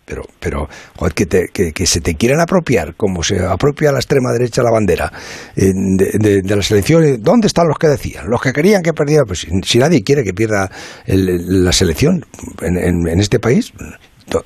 pero, 0.05 0.23
pero 0.41 0.69
que, 1.15 1.27
te, 1.27 1.49
que, 1.49 1.87
se 1.87 2.01
te 2.01 2.15
quieran 2.15 2.41
apropiar, 2.41 2.95
como 2.97 3.23
se 3.23 3.45
apropia 3.45 3.93
la 3.93 3.99
extrema 3.99 4.33
derecha 4.33 4.63
la 4.63 4.71
bandera 4.71 5.13
eh, 5.57 5.73
de, 5.75 6.43
la 6.57 6.63
selección, 6.63 7.23
¿dónde 7.23 7.47
están 7.47 7.67
los 7.69 7.79
que 7.79 7.89
decían? 7.89 8.29
Los 8.29 8.41
que 8.41 8.53
querían 8.53 8.83
que 8.83 8.93
perdiera, 8.93 9.25
pues 9.27 9.47
si, 9.65 9.79
nadie 9.79 10.03
quiere 10.03 10.25
que 10.25 10.33
pierda 10.33 10.71
el- 11.07 11.65
la 11.65 11.73
selección 11.73 12.25
en, 12.63 12.77
en- 12.79 13.19
este 13.21 13.39
país, 13.41 13.73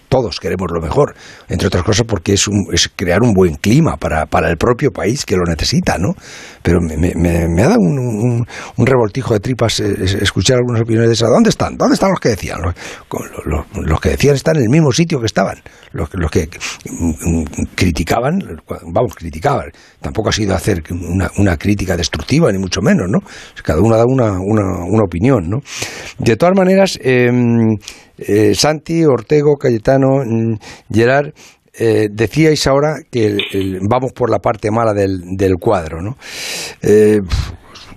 todos 0.09 0.39
queremos 0.41 0.69
lo 0.73 0.81
mejor, 0.81 1.15
entre 1.49 1.67
otras 1.67 1.83
cosas 1.83 2.07
porque 2.07 2.35
es, 2.35 2.47
un- 2.49 2.67
es 2.73 2.91
crear 2.95 3.23
un 3.23 3.33
buen 3.33 3.57
clima 3.57 3.97
para, 3.97 4.27
para 4.27 4.49
el 4.51 4.57
propio 4.57 4.91
país 4.91 5.25
que 5.27 5.37
lo 5.37 5.45
necesita, 5.45 5.99
¿no? 5.99 6.15
Pero 6.63 6.81
me, 6.81 6.97
me- 6.97 7.15
me- 7.49 7.63
ha 7.63 7.69
dado 7.69 7.81
un, 7.81 7.99
un- 8.77 8.87
revoltijo 8.87 9.35
de 9.35 9.41
tripas 9.41 9.81
eh, 9.81 9.95
es- 10.03 10.15
escuchar 10.15 10.59
algunas 10.59 10.83
opiniones 10.83 11.09
de 11.09 11.15
esas. 11.15 11.29
¿Dónde 11.31 11.51
están? 11.51 11.77
¿Dónde 11.77 11.95
están 11.95 12.11
los 12.11 12.21
que 12.21 12.31
decían? 12.31 12.61
Los, 12.63 14.01
que 14.01 14.11
decían 14.11 14.35
están 14.35 14.57
en 14.57 14.63
el 14.65 14.69
mismo 14.69 14.93
sitio 14.93 15.19
que 15.21 15.27
estaban. 15.27 15.57
Los, 15.93 16.09
que- 16.09 16.19
los 16.19 16.31
que 16.31 16.49
mm, 16.89 17.41
mm, 17.41 17.45
criticaban, 17.75 18.39
vamos, 18.93 19.15
criticaban. 19.15 19.71
Tampoco 20.01 20.29
ha 20.31 20.33
sido 20.33 20.55
hacer 20.55 20.83
una, 21.37 21.57
crítica 21.57 21.97
destructiva, 21.97 22.51
ni 22.53 22.59
mucho 22.59 22.81
menos, 22.81 23.09
¿no? 23.09 23.19
Cada 23.63 23.81
uno 23.81 23.97
dado 23.97 24.09
una, 24.09 24.33
una, 24.41 24.85
una 24.87 25.05
opinión, 25.05 25.49
¿no? 25.49 25.59
De 26.19 26.37
todas 26.37 26.57
maneras, 26.57 26.99
eh, 27.03 27.31
eh, 28.27 28.55
Santi, 28.55 29.05
Ortego, 29.05 29.57
Cayetano, 29.57 30.25
mm, 30.25 30.55
Gerard, 30.93 31.33
eh, 31.75 32.09
decíais 32.13 32.67
ahora 32.67 32.97
que 33.11 33.39
vamos 33.89 34.13
por 34.13 34.31
la 34.31 34.41
parte 34.41 34.71
mala 34.71 34.93
del, 34.93 35.55
cuadro, 35.59 36.03
¿no? 36.03 36.19
Eh, 36.83 37.21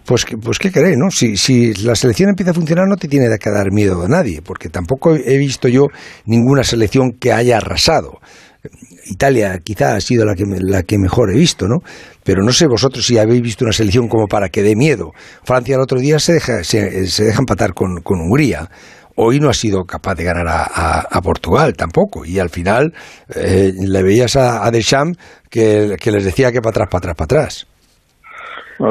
pues, 0.05 0.25
pues 0.41 0.59
qué 0.59 0.71
queréis, 0.71 0.97
¿no? 0.97 1.11
Si, 1.11 1.73
la 1.83 1.95
selección 1.95 2.29
empieza 2.29 2.51
a 2.51 2.53
funcionar 2.53 2.87
no 2.87 2.95
te 2.95 3.07
tiene 3.07 3.27
que 3.37 3.49
dar 3.49 3.71
miedo 3.71 4.01
a 4.03 4.07
nadie, 4.07 4.41
porque 4.41 4.69
tampoco 4.69 5.15
he 5.15 5.37
visto 5.37 5.67
yo 5.67 5.87
ninguna 6.25 6.63
selección 6.63 7.11
que 7.19 7.33
haya 7.33 7.57
arrasado. 7.57 8.19
Italia 9.07 9.59
quizá 9.63 9.95
ha 9.95 10.01
sido 10.01 10.25
la 10.25 10.35
que, 10.35 10.45
la 10.45 10.83
que 10.83 10.97
mejor 10.97 11.31
he 11.31 11.37
visto, 11.37 11.67
¿no? 11.67 11.79
Pero 12.23 12.43
no 12.43 12.53
sé 12.53 12.67
vosotros 12.67 13.05
si 13.05 13.17
habéis 13.17 13.41
visto 13.41 13.65
una 13.65 13.73
selección 13.73 14.07
como 14.07 14.27
para 14.27 14.49
que 14.49 14.63
dé 14.63 14.75
miedo. 14.75 15.11
Francia 15.43 15.75
el 15.75 15.81
otro 15.81 15.99
día 15.99 16.17
se 16.17 16.33
deja, 16.33 16.63
se, 16.63 17.07
se 17.07 17.25
deja 17.25 17.39
empatar 17.39 17.73
con 17.73 18.01
Hungría. 18.05 18.69
Hoy 19.17 19.39
no 19.39 19.49
ha 19.49 19.53
sido 19.53 19.83
capaz 19.85 20.15
de 20.15 20.23
ganar 20.25 20.47
a, 20.47 20.63
a- 20.63 21.05
a 21.09 21.21
Portugal 21.21 21.73
tampoco. 21.77 22.25
Y 22.25 22.39
al 22.39 22.49
final 22.49 22.91
eh, 23.35 23.71
le 23.77 24.03
veías 24.03 24.35
a, 24.35 24.65
a 24.65 24.71
Deschamps 24.71 25.17
que, 25.49 25.95
que 26.01 26.11
les 26.11 26.25
decía 26.25 26.51
que 26.51 26.59
para 26.61 26.71
atrás, 26.71 26.89
para 26.91 26.99
atrás, 27.11 27.15
para 27.15 27.25
atrás. 27.41 27.67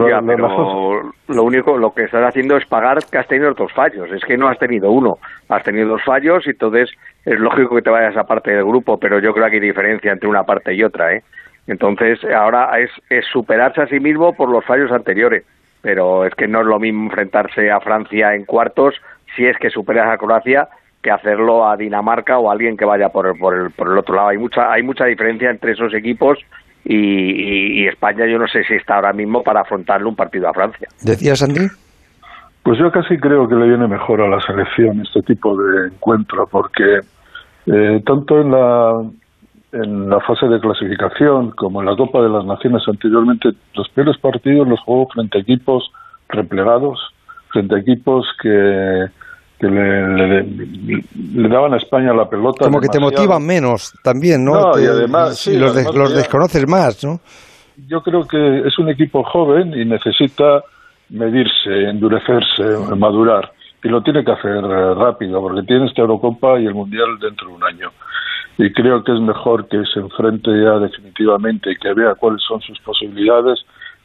Ya, 0.08 0.18
pero 0.26 1.12
lo 1.28 1.42
único, 1.42 1.76
lo 1.76 1.90
que 1.92 2.04
estás 2.04 2.22
haciendo 2.26 2.56
es 2.56 2.64
pagar 2.66 2.96
que 3.10 3.18
has 3.18 3.28
tenido 3.28 3.50
otros 3.50 3.70
fallos. 3.74 4.08
Es 4.16 4.24
que 4.24 4.38
no 4.38 4.48
has 4.48 4.58
tenido 4.58 4.90
uno, 4.90 5.16
has 5.50 5.62
tenido 5.62 5.88
dos 5.88 6.00
fallos 6.06 6.46
y 6.46 6.50
entonces 6.50 6.88
es 7.26 7.38
lógico 7.38 7.76
que 7.76 7.82
te 7.82 7.90
vayas 7.90 8.16
a 8.16 8.24
parte 8.24 8.50
del 8.50 8.64
grupo, 8.64 8.96
pero 8.98 9.20
yo 9.20 9.32
creo 9.34 9.46
que 9.50 9.56
hay 9.56 9.60
diferencia 9.60 10.10
entre 10.12 10.28
una 10.28 10.42
parte 10.44 10.74
y 10.74 10.82
otra, 10.82 11.12
¿eh? 11.14 11.20
Entonces, 11.66 12.18
ahora 12.34 12.70
es, 12.78 12.90
es 13.10 13.24
superarse 13.30 13.82
a 13.82 13.86
sí 13.86 14.00
mismo 14.00 14.32
por 14.32 14.50
los 14.50 14.64
fallos 14.64 14.90
anteriores, 14.90 15.44
pero 15.82 16.24
es 16.26 16.34
que 16.34 16.46
no 16.48 16.60
es 16.60 16.66
lo 16.66 16.78
mismo 16.78 17.04
enfrentarse 17.04 17.70
a 17.70 17.80
Francia 17.80 18.34
en 18.34 18.44
cuartos 18.46 18.94
si 19.36 19.44
es 19.46 19.56
que 19.58 19.70
superas 19.70 20.08
a 20.10 20.16
Croacia 20.18 20.68
que 21.02 21.10
hacerlo 21.10 21.68
a 21.68 21.76
Dinamarca 21.76 22.38
o 22.38 22.48
a 22.48 22.52
alguien 22.52 22.76
que 22.76 22.84
vaya 22.86 23.10
por 23.10 23.26
el, 23.26 23.38
por 23.38 23.54
el, 23.54 23.70
por 23.72 23.90
el 23.92 23.98
otro 23.98 24.14
lado. 24.14 24.28
Hay 24.28 24.38
mucha, 24.38 24.72
hay 24.72 24.82
mucha 24.82 25.04
diferencia 25.04 25.50
entre 25.50 25.72
esos 25.72 25.92
equipos 25.92 26.38
y, 26.84 26.96
y- 26.96 27.82
y 27.82 27.86
España 27.88 28.26
yo 28.26 28.38
no 28.38 28.46
sé 28.48 28.64
si 28.64 28.74
está 28.74 28.96
ahora 28.96 29.12
mismo 29.12 29.42
para 29.42 29.60
afrontarle 29.60 30.06
un 30.08 30.16
partido 30.16 30.48
a 30.48 30.54
Francia. 30.54 30.88
¿Decías, 31.02 31.42
Andy? 31.42 31.66
Pues 32.62 32.78
yo 32.78 32.90
casi 32.90 33.18
creo 33.18 33.46
que 33.46 33.54
le 33.54 33.68
viene 33.68 33.86
mejor 33.86 34.22
a 34.22 34.28
la 34.28 34.40
selección 34.40 35.02
este 35.02 35.20
tipo 35.22 35.54
de 35.56 35.88
encuentro, 35.88 36.46
porque 36.50 37.00
eh, 37.66 38.02
tanto 38.06 38.40
en 38.40 38.50
la, 38.50 39.02
en 39.72 40.08
la 40.08 40.20
fase 40.20 40.46
de 40.46 40.58
clasificación 40.60 41.50
como 41.50 41.80
en 41.80 41.86
la 41.86 41.96
Copa 41.96 42.22
de 42.22 42.30
las 42.30 42.46
Naciones 42.46 42.82
anteriormente, 42.88 43.50
los 43.74 43.88
peores 43.90 44.16
partidos 44.16 44.66
los 44.66 44.80
jugó 44.80 45.06
frente 45.08 45.36
a 45.36 45.40
equipos 45.42 45.90
replegados, 46.30 46.98
frente 47.52 47.74
a 47.74 47.78
equipos 47.80 48.26
que, 48.40 49.04
que 49.66 49.70
le, 49.72 50.42
le- 50.42 51.04
le 51.34 51.48
daban 51.48 51.72
a 51.74 51.76
España 51.78 52.12
la 52.12 52.28
pelota. 52.28 52.64
Como 52.64 52.80
que 52.80 52.88
te 52.88 53.00
motivan 53.00 53.44
menos 53.46 53.92
también, 54.02 54.44
¿no? 54.44 54.52
No, 54.72 54.78
y 54.80 54.86
además, 54.86 55.38
sí, 55.38 55.56
los, 55.56 55.74
de- 55.74 55.82
desconoces 56.14 56.68
más, 56.68 57.02
¿no? 57.04 57.20
yo 57.88 58.00
creo 58.02 58.24
que 58.24 58.58
es 58.68 58.78
un 58.78 58.88
equipo 58.88 59.24
joven 59.24 59.74
y 59.74 59.84
necesita 59.84 60.62
medirse, 61.10 61.88
endurecerse, 61.90 62.62
madurar. 62.96 63.52
Y 63.82 63.88
lo 63.88 64.00
tiene 64.02 64.24
que 64.24 64.30
hacer 64.32 64.64
eh, 64.64 64.94
rápido, 64.94 65.40
porque 65.42 65.62
tiene 65.64 65.86
esta 65.86 66.02
Eurocopa 66.02 66.58
y 66.60 66.66
el 66.66 66.74
Mundial 66.74 67.18
dentro 67.20 67.48
de 67.48 67.54
un 67.54 67.64
año. 67.64 67.90
Y 68.58 68.72
creo 68.72 69.02
que 69.02 69.12
es 69.12 69.20
mejor 69.20 69.66
que 69.68 69.82
se 69.92 69.98
enfrente 70.00 70.50
ya 70.62 70.78
definitivamente 70.78 71.72
y 71.72 71.76
que 71.76 71.92
vea 71.92 72.14
cuáles 72.14 72.42
son 72.46 72.60
sus 72.62 72.78
posibilidades 72.80 73.58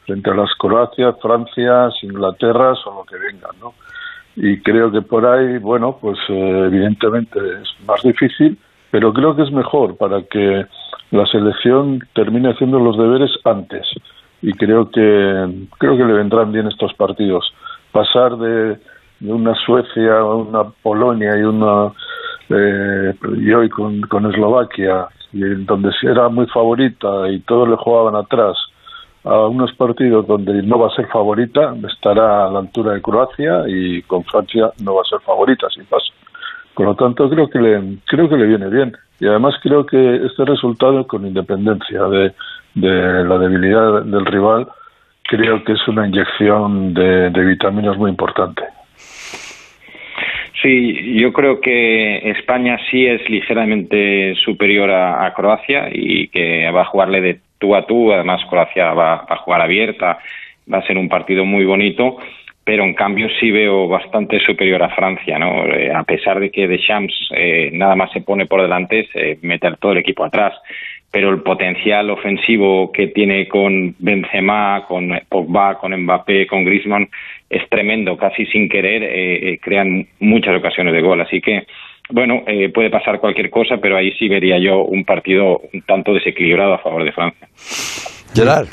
frente 0.05 0.31
a 0.31 0.33
las 0.33 0.49
Croacias, 0.57 1.15
Francias, 1.21 1.93
Inglaterra 2.01 2.73
o 2.85 2.95
lo 2.95 3.03
que 3.05 3.17
vengan, 3.17 3.51
¿no? 3.61 3.73
Y 4.41 4.61
creo 4.61 4.89
que 4.89 5.01
por 5.01 5.25
ahí, 5.25 5.57
bueno, 5.57 5.97
pues 5.99 6.17
eh, 6.29 6.63
evidentemente 6.67 7.37
es 7.61 7.85
más 7.85 8.01
difícil, 8.03 8.57
pero 8.89 9.11
creo 9.11 9.35
que 9.35 9.43
es 9.43 9.51
mejor 9.51 9.97
para 9.97 10.21
que 10.21 10.65
la 11.11 11.25
selección 11.25 11.99
termine 12.15 12.51
haciendo 12.51 12.79
los 12.79 12.97
deberes 12.97 13.31
antes. 13.43 13.85
Y 14.41 14.53
creo 14.53 14.89
que 14.91 15.67
creo 15.77 15.97
que 15.97 16.05
le 16.05 16.13
vendrán 16.13 16.53
bien 16.53 16.67
estos 16.67 16.93
partidos. 16.93 17.53
Pasar 17.91 18.37
de, 18.37 18.79
de 19.19 19.33
una 19.33 19.55
Suecia 19.55 20.19
a 20.19 20.33
una 20.33 20.63
Polonia 20.83 21.37
y 21.37 21.41
una 21.41 21.91
eh, 22.49 23.13
y 23.39 23.51
hoy 23.51 23.67
con, 23.67 23.99
con 24.03 24.25
Eslovaquia 24.25 25.09
y 25.33 25.41
donde 25.65 25.91
era 26.03 26.29
muy 26.29 26.47
favorita 26.47 27.29
y 27.29 27.41
todos 27.41 27.67
le 27.67 27.75
jugaban 27.75 28.15
atrás 28.15 28.55
a 29.29 29.47
unos 29.47 29.73
partidos 29.73 30.25
donde 30.27 30.61
no 30.63 30.79
va 30.79 30.87
a 30.87 30.95
ser 30.95 31.07
favorita 31.07 31.75
estará 31.87 32.47
a 32.47 32.51
la 32.51 32.59
altura 32.59 32.93
de 32.93 33.01
Croacia 33.01 33.63
y 33.67 34.01
con 34.03 34.23
Francia 34.23 34.71
no 34.83 34.95
va 34.95 35.01
a 35.01 35.09
ser 35.09 35.19
favorita 35.21 35.67
sin 35.69 35.85
paso 35.85 36.13
por 36.79 36.85
lo 36.85 36.95
tanto, 36.95 37.29
creo 37.29 37.49
que 37.49 37.59
le, 37.59 37.97
creo 38.05 38.29
que 38.29 38.37
le 38.37 38.45
viene 38.45 38.69
bien. 38.69 38.93
Y 39.19 39.27
además 39.27 39.53
creo 39.61 39.85
que 39.85 40.15
este 40.25 40.45
resultado, 40.45 41.05
con 41.07 41.27
independencia 41.27 42.03
de, 42.03 42.31
de 42.73 43.25
la 43.25 43.37
debilidad 43.37 44.03
del 44.05 44.25
rival, 44.25 44.65
creo 45.23 45.61
que 45.65 45.73
es 45.73 45.87
una 45.89 46.07
inyección 46.07 46.93
de, 46.93 47.31
vitaminas 47.31 47.97
muy 47.97 48.09
importante. 48.09 48.63
Sí, 50.61 51.19
yo 51.19 51.33
creo 51.33 51.59
que 51.59 52.29
España 52.29 52.77
sí 52.89 53.05
es 53.05 53.29
ligeramente 53.29 54.35
superior 54.45 54.89
a 54.89 55.33
Croacia 55.33 55.89
y 55.91 56.29
que 56.29 56.71
va 56.71 56.83
a 56.83 56.85
jugarle 56.85 57.19
de 57.19 57.41
tú 57.59 57.75
a 57.75 57.85
tú. 57.85 58.11
Además, 58.11 58.41
Croacia 58.49 58.93
va, 58.93 59.25
a 59.27 59.35
jugar 59.37 59.61
abierta, 59.61 60.19
va 60.71 60.79
a 60.79 60.87
ser 60.87 60.97
un 60.97 61.09
partido 61.09 61.45
muy 61.45 61.65
bonito, 61.65 62.17
pero 62.63 62.83
en 62.83 62.93
cambio 62.93 63.27
sí 63.39 63.51
veo 63.51 63.87
bastante 63.87 64.39
superior 64.39 64.81
a 64.83 64.89
Francia, 64.89 65.37
¿no? 65.37 65.65
Eh, 65.65 65.91
a 65.93 66.03
pesar 66.03 66.39
de 66.39 66.49
que 66.49 66.67
Deschamps 66.67 67.29
eh, 67.35 67.69
nada 67.73 67.95
más 67.95 68.11
se 68.11 68.21
pone 68.21 68.45
por 68.45 68.61
delante, 68.61 69.07
se 69.13 69.37
mete 69.41 69.69
todo 69.79 69.91
el 69.91 69.99
equipo 69.99 70.25
atrás. 70.25 70.53
Pero 71.11 71.31
el 71.31 71.41
potencial 71.41 72.11
ofensivo 72.11 72.91
que 72.91 73.07
tiene 73.07 73.47
con 73.47 73.95
Benzema, 73.97 74.85
con 74.87 75.19
Pogba, 75.27 75.79
con 75.79 75.95
Mbappé, 75.95 76.45
con 76.45 76.63
Griezmann 76.63 77.09
es 77.49 77.67
tremendo. 77.67 78.15
Casi 78.15 78.45
sin 78.45 78.69
querer 78.69 79.03
eh, 79.03 79.53
eh, 79.53 79.59
crean 79.59 80.07
muchas 80.19 80.55
ocasiones 80.55 80.93
de 80.93 81.01
gol. 81.01 81.19
Así 81.21 81.41
que, 81.41 81.65
bueno, 82.09 82.41
eh, 82.47 82.71
puede 82.73 82.89
pasar 82.89 83.19
cualquier 83.19 83.49
cosa, 83.49 83.75
pero 83.81 83.97
ahí 83.97 84.11
sí 84.17 84.27
vería 84.27 84.57
yo 84.59 84.83
un 84.83 85.05
partido 85.05 85.59
un 85.73 85.81
tanto 85.81 86.13
desequilibrado 86.13 86.73
a 86.73 86.79
favor 86.79 87.03
de 87.03 87.11
Francia. 87.11 87.47
Gerard. 88.33 88.67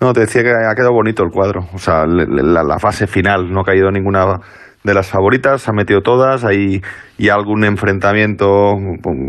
No, 0.00 0.12
te 0.12 0.20
decía 0.20 0.42
que 0.42 0.50
ha 0.50 0.74
quedado 0.74 0.92
bonito 0.92 1.22
el 1.22 1.30
cuadro. 1.30 1.60
O 1.72 1.78
sea, 1.78 2.04
la, 2.06 2.64
la 2.64 2.78
fase 2.78 3.06
final 3.06 3.52
no 3.52 3.60
ha 3.60 3.64
caído 3.64 3.90
ninguna 3.90 4.40
de 4.82 4.94
las 4.94 5.10
favoritas, 5.10 5.68
ha 5.68 5.72
metido 5.72 6.00
todas. 6.00 6.44
Hay 6.44 6.80
y 7.18 7.28
algún 7.28 7.64
enfrentamiento 7.64 8.74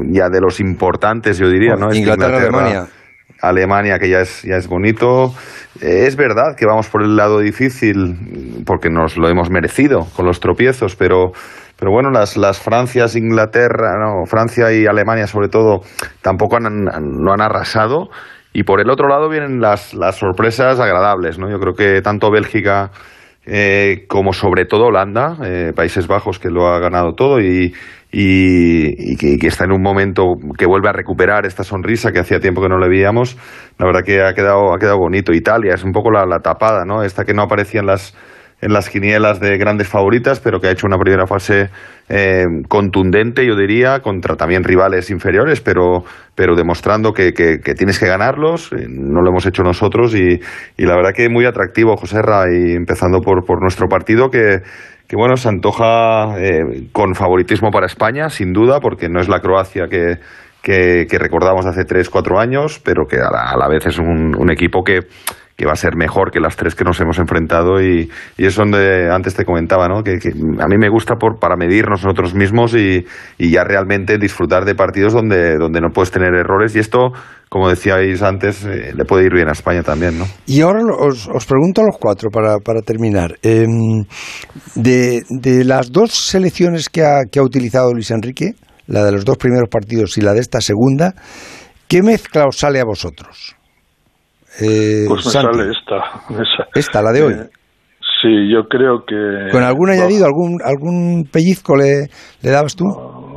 ya 0.09 0.29
de 0.29 0.41
los 0.41 0.59
importantes, 0.59 1.37
yo 1.37 1.47
diría, 1.47 1.75
¿no? 1.75 1.89
Este 1.89 1.99
Inglaterra, 1.99 2.37
Alemania. 2.37 2.85
Alemania, 3.41 3.99
que 3.99 4.09
ya 4.09 4.21
es, 4.21 4.43
ya 4.43 4.55
es 4.55 4.67
bonito. 4.67 5.33
Eh, 5.81 6.05
es 6.07 6.15
verdad 6.15 6.55
que 6.57 6.65
vamos 6.65 6.89
por 6.89 7.03
el 7.03 7.15
lado 7.15 7.39
difícil, 7.39 8.63
porque 8.65 8.89
nos 8.89 9.17
lo 9.17 9.29
hemos 9.29 9.49
merecido 9.49 10.07
con 10.15 10.25
los 10.25 10.39
tropiezos, 10.39 10.95
pero, 10.95 11.33
pero 11.83 11.91
bueno, 11.91 12.11
las, 12.11 12.37
las 12.37 12.61
Francias, 12.61 13.17
Inglaterra, 13.17 13.97
no, 13.99 14.25
Francia 14.25 14.71
y 14.71 14.85
Alemania 14.85 15.27
sobre 15.27 15.49
todo, 15.49 15.81
tampoco 16.21 16.55
han, 16.55 16.85
no 16.85 17.33
han 17.33 17.41
arrasado. 17.41 18.07
Y 18.53 18.63
por 18.63 18.79
el 18.79 18.89
otro 18.89 19.09
lado 19.09 19.27
vienen 19.27 19.59
las, 19.59 19.93
las 19.93 20.15
sorpresas 20.15 20.79
agradables, 20.79 21.37
¿no? 21.37 21.51
Yo 21.51 21.59
creo 21.59 21.73
que 21.73 22.01
tanto 22.01 22.31
Bélgica 22.31 22.91
eh, 23.45 24.05
como 24.07 24.31
sobre 24.31 24.63
todo 24.63 24.85
Holanda, 24.85 25.35
eh, 25.43 25.73
Países 25.75 26.07
Bajos, 26.07 26.39
que 26.39 26.49
lo 26.49 26.69
ha 26.69 26.79
ganado 26.79 27.15
todo, 27.15 27.41
y, 27.41 27.73
y, 28.13 29.17
que, 29.17 29.45
está 29.45 29.65
en 29.65 29.73
un 29.73 29.81
momento 29.81 30.23
que 30.57 30.65
vuelve 30.65 30.87
a 30.87 30.93
recuperar 30.93 31.45
esta 31.45 31.65
sonrisa 31.65 32.13
que 32.13 32.19
hacía 32.19 32.39
tiempo 32.39 32.61
que 32.61 32.69
no 32.69 32.77
le 32.77 32.87
veíamos, 32.87 33.35
la 33.77 33.87
verdad 33.87 34.03
que 34.05 34.21
ha 34.21 34.33
quedado, 34.33 34.73
ha 34.73 34.79
quedado 34.79 34.99
bonito. 34.99 35.33
Italia 35.33 35.73
es 35.73 35.83
un 35.83 35.91
poco 35.91 36.11
la, 36.11 36.39
tapada, 36.39 36.85
¿no? 36.85 37.03
Esta 37.03 37.25
que 37.25 37.33
no 37.33 37.41
aparecía 37.41 37.81
en 37.81 37.87
las, 37.87 38.15
en 38.63 38.71
las 38.71 38.89
quinielas 38.89 39.41
de 39.41 39.57
grandes 39.57 39.89
favoritas, 39.89 40.39
pero 40.39 40.59
que 40.59 40.67
ha 40.67 40.71
hecho 40.71 40.87
una 40.87 40.97
primera 40.97 41.27
fase 41.27 41.69
eh, 42.07 42.45
contundente, 42.69 43.45
yo 43.45 43.57
diría, 43.57 43.99
contra 43.99 44.35
también 44.35 44.63
rivales 44.63 45.11
inferiores, 45.11 45.59
pero, 45.59 46.05
pero 46.33 46.55
demostrando 46.55 47.11
que, 47.11 47.33
que, 47.33 47.73
tienes 47.75 47.99
que 47.99 48.07
ganarlos. 48.07 48.71
Eh, 48.71 48.87
no 48.87 49.21
lo 49.21 49.29
hemos 49.29 49.45
hecho 49.45 49.63
nosotros 49.63 50.15
y, 50.15 50.39
y 50.77 50.85
la 50.85 50.95
verdad 50.95 51.11
que 51.13 51.27
muy 51.27 51.45
atractivo, 51.45 51.97
José 51.97 52.21
Ra, 52.21 52.45
y 52.49 52.73
empezando 52.73 53.19
por, 53.19 53.43
por 53.45 53.61
nuestro 53.61 53.87
partido 53.87 54.29
que 54.29 54.61
que 55.05 55.17
bueno, 55.17 55.35
se 55.35 55.49
antoja 55.49 56.39
eh, 56.39 56.87
con 56.93 57.13
favoritismo 57.13 57.69
para 57.71 57.85
España, 57.85 58.29
sin 58.29 58.53
duda, 58.53 58.79
porque 58.79 59.09
no 59.09 59.19
es 59.19 59.27
la 59.27 59.41
Croacia 59.41 59.87
que, 59.87 60.15
que, 60.61 61.19
recordamos 61.19 61.65
hace 61.65 61.81
3-4 61.81 62.41
años, 62.41 62.81
pero 62.83 63.05
que 63.05 63.17
a 63.17 63.29
la, 63.29 63.67
vez 63.67 63.85
es 63.85 63.99
un 63.99 64.49
equipo 64.49 64.81
que, 64.81 65.01
va 65.65 65.73
a 65.73 65.75
ser 65.75 65.95
mejor 65.95 66.31
que 66.31 66.39
las 66.39 66.55
tres 66.55 66.75
que 66.75 66.83
nos 66.83 66.99
hemos 66.99 67.19
enfrentado 67.19 67.81
y, 67.81 68.09
y 68.37 68.45
es 68.45 68.55
donde 68.55 69.09
antes 69.11 69.35
te 69.35 69.45
comentaba, 69.45 69.87
¿no? 69.87 70.03
Que, 70.03 70.17
a 70.59 70.67
mí 70.67 70.77
me 70.77 70.89
gusta 70.89 71.15
por, 71.15 71.39
para 71.39 71.55
medirnos 71.55 72.03
nosotros 72.03 72.33
mismos 72.33 72.75
y, 72.75 73.05
y, 73.37 73.51
ya 73.51 73.63
realmente 73.63 74.17
disfrutar 74.17 74.65
de 74.65 74.75
partidos 74.75 75.13
donde, 75.13 75.57
donde 75.57 75.81
no 75.81 75.89
puedes 75.89 76.11
tener 76.11 76.33
errores 76.33 76.75
y 76.75 76.79
esto 76.79 77.11
como 77.53 77.69
decíais 77.69 78.23
antes, 78.23 78.65
eh, 78.65 78.93
le 78.95 79.05
puede 79.05 79.27
ir 79.27 79.33
bien 79.35 79.47
a 79.47 79.51
España 79.51 79.83
también, 79.83 80.17
¿no? 80.17 80.25
Y 80.47 80.61
ahora 80.61 80.79
os, 80.99 81.27
os 81.27 81.45
pregunto 81.45 81.81
a 81.81 81.85
los 81.85 81.97
cuatro 81.99 82.31
para, 82.31 82.57
para 82.57 82.81
terminar. 82.81 83.35
Em, 83.43 84.05
de, 84.73 85.21
de, 85.29 85.63
las 85.63 85.91
dos 85.91 86.13
selecciones 86.13 86.89
que 86.89 87.03
ha, 87.03 87.25
que 87.31 87.37
ha 87.37 87.43
utilizado 87.43 87.93
Luis 87.93 88.09
Enrique, 88.09 88.55
la 88.87 89.05
de 89.05 89.11
los 89.11 89.23
dos 89.23 89.37
primeros 89.37 89.69
partidos 89.69 90.17
y 90.17 90.21
la 90.21 90.33
de 90.33 90.39
esta 90.39 90.61
segunda, 90.61 91.13
¿qué 91.87 92.01
mezcla 92.01 92.47
os 92.47 92.57
sale 92.57 92.79
a 92.79 92.85
vosotros? 92.85 93.55
Eh, 94.61 95.05
pues 95.07 95.25
me 95.25 95.31
sale 95.31 95.71
esta, 95.71 96.69
Esta, 96.75 97.01
la 97.01 97.11
de 97.11 97.23
hoy. 97.23 97.33
Eh, 97.33 97.49
sí, 98.21 98.51
yo 98.51 98.67
creo 98.67 99.03
que... 99.05 99.49
¿Con 99.51 99.63
algún 99.63 99.89
añadido, 99.89 100.25
algún, 100.25 100.59
algún 100.63 101.27
pellizco 101.31 101.75
le, 101.75 102.07
le 102.41 102.49
dabas 102.49 102.75
tú? 102.75 102.85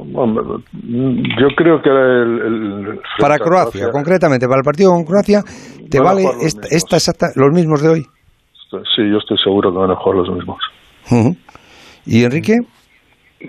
yo 0.09 1.49
creo 1.57 1.83
que 1.83 1.91
el, 1.91 3.01
para 3.19 3.39
Croacia, 3.39 3.89
concretamente, 3.91 4.47
para 4.47 4.59
el 4.59 4.65
partido 4.65 4.93
con 4.93 5.05
Croacia, 5.05 5.43
¿te 5.91 6.01
vale 6.01 6.23
esta, 6.43 6.69
esta, 6.71 6.97
exacta, 6.97 7.27
los 7.35 7.51
mismos 7.53 7.83
de 7.83 7.89
hoy? 7.89 8.03
Sí, 8.71 9.03
yo 9.11 9.19
estoy 9.19 9.39
seguro 9.43 9.73
que 9.73 9.79
van 9.79 9.91
a 9.91 9.97
jugar 9.97 10.19
los 10.19 10.31
mismos. 10.31 10.59
¿Y 12.05 12.25
Enrique? 12.25 12.55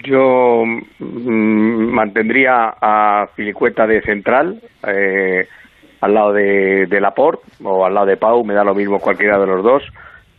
Yo 0.04 0.64
mm, 1.00 1.94
mantendría 1.94 2.74
a 2.82 3.28
Filicueta 3.36 3.88
de 3.88 4.02
central, 4.02 4.62
eh, 4.88 5.48
al 6.02 6.14
lado 6.14 6.34
de, 6.34 6.86
de, 6.88 7.02
Laporte 7.02 7.44
o 7.64 7.86
al 7.86 7.94
lado 7.94 8.06
de 8.06 8.18
Pau, 8.18 8.44
me 8.44 8.54
da 8.54 8.64
lo 8.64 8.76
mismo 8.76 9.00
cualquiera 9.00 9.38
de 9.40 9.48
los 9.48 9.64
dos. 9.64 9.84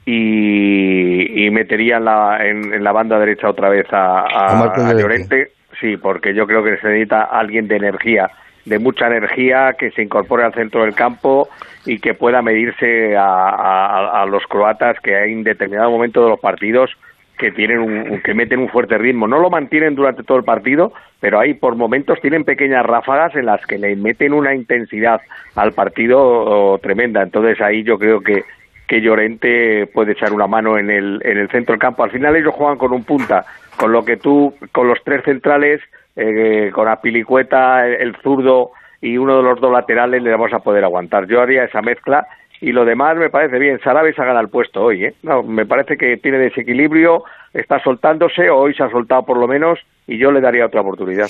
Y, 0.05 1.51
metería 1.51 1.97
en 1.99 2.05
la, 2.05 2.39
en, 2.47 2.83
la 2.83 2.93
banda 2.93 3.19
derecha 3.19 3.51
otra 3.51 3.69
vez 3.69 3.87
a, 3.93 4.21
a, 4.23 4.95
Llorente 4.95 5.53
Sí, 5.81 5.97
porque 5.97 6.35
yo 6.35 6.47
creo 6.47 6.65
que 6.65 6.77
se 6.79 6.89
necesita 6.89 7.23
alguien 7.23 7.69
de 7.69 7.77
energía, 7.77 8.31
de 8.65 8.79
mucha 8.79 9.07
energía, 9.07 9.75
que 9.79 9.91
se 9.93 10.03
incorpore 10.03 10.45
al 10.45 10.55
centro 10.55 10.83
del 10.83 10.95
campo 10.95 11.49
y 11.87 12.01
que 12.01 12.15
pueda 12.15 12.43
medirse 12.43 13.15
a, 13.17 14.25
los 14.29 14.45
croatas 14.47 14.99
que 15.01 15.17
hay 15.17 15.33
en 15.33 15.45
determinado 15.45 15.91
momento 15.91 16.23
de 16.23 16.31
los 16.31 16.41
partidos 16.41 16.91
que 17.39 17.53
tienen 17.53 17.79
un, 17.79 18.21
que 18.21 18.35
meten 18.35 18.59
un 18.59 18.69
fuerte 18.69 18.99
ritmo. 18.99 19.27
No 19.27 19.39
lo 19.39 19.49
mantienen 19.49 19.95
durante 19.95 20.25
todo 20.25 20.39
el 20.39 20.45
partido, 20.45 20.93
pero 21.21 21.39
hay 21.39 21.55
por 21.55 21.77
momentos 21.77 22.21
tienen 22.21 22.45
pequeñas 22.45 22.85
ráfagas 22.85 23.35
en 23.37 23.47
las 23.47 23.65
que 23.67 23.79
le 23.79 23.97
meten 23.97 24.33
una 24.33 24.55
intensidad 24.55 25.21
al 25.55 25.73
partido 25.73 26.21
oh, 26.21 26.79
tremenda. 26.79 27.23
Entonces 27.23 27.61
ahí 27.61 27.83
yo 27.83 27.99
creo 27.99 28.21
que 28.21 28.45
que 28.89 29.03
Llorente 29.03 29.87
puede 29.93 30.13
echar 30.13 30.33
una 30.33 30.47
mano 30.47 30.79
en 30.79 30.91
el, 30.91 31.21
en 31.23 31.37
el 31.37 31.51
centro 31.51 31.75
del 31.75 31.81
campo. 31.81 32.03
Al 32.03 32.11
final 32.11 32.35
ellos 32.35 32.55
juegan 32.55 32.79
con 32.79 32.93
un 32.93 33.05
punta 33.05 33.45
con 33.77 33.93
lo 33.93 34.03
que 34.03 34.17
tú, 34.17 34.55
con 34.73 34.89
los 34.89 34.99
tres 35.05 35.23
centrales, 35.25 35.83
eh, 36.17 36.71
con 36.73 36.89
Apilicueta, 36.89 37.87
el, 37.87 37.95
el 38.01 38.17
zurdo 38.23 38.71
y 39.03 39.19
uno 39.19 39.37
de 39.37 39.43
los 39.43 39.61
dos 39.61 39.71
laterales 39.71 40.23
le 40.23 40.31
vamos 40.31 40.55
a 40.55 40.61
poder 40.61 40.85
aguantar. 40.85 41.27
Yo 41.27 41.41
haría 41.41 41.65
esa 41.65 41.83
mezcla 41.83 42.27
y 42.61 42.73
lo 42.73 42.85
demás 42.85 43.17
me 43.17 43.31
parece 43.31 43.59
bien. 43.59 43.81
Sarabes 43.83 44.19
ha 44.19 44.25
ganado 44.25 44.45
el 44.45 44.51
puesto 44.51 44.83
hoy, 44.83 45.05
¿eh? 45.05 45.15
No, 45.23 45.43
me 45.43 45.67
parece 45.67 45.97
que 45.97 46.17
tiene 46.17 46.39
desequilibrio, 46.39 47.25
está 47.53 47.83
soltándose, 47.83 48.51
hoy 48.51 48.75
se 48.75 48.83
ha 48.83 48.91
soltado 48.91 49.25
por 49.25 49.39
lo 49.39 49.47
menos 49.47 49.79
y 50.07 50.19
yo 50.19 50.33
le 50.33 50.41
daría 50.41 50.67
otra 50.67 50.81
oportunidad. 50.81 51.29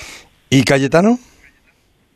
¿Y 0.49 0.63
Cayetano? 0.63 1.17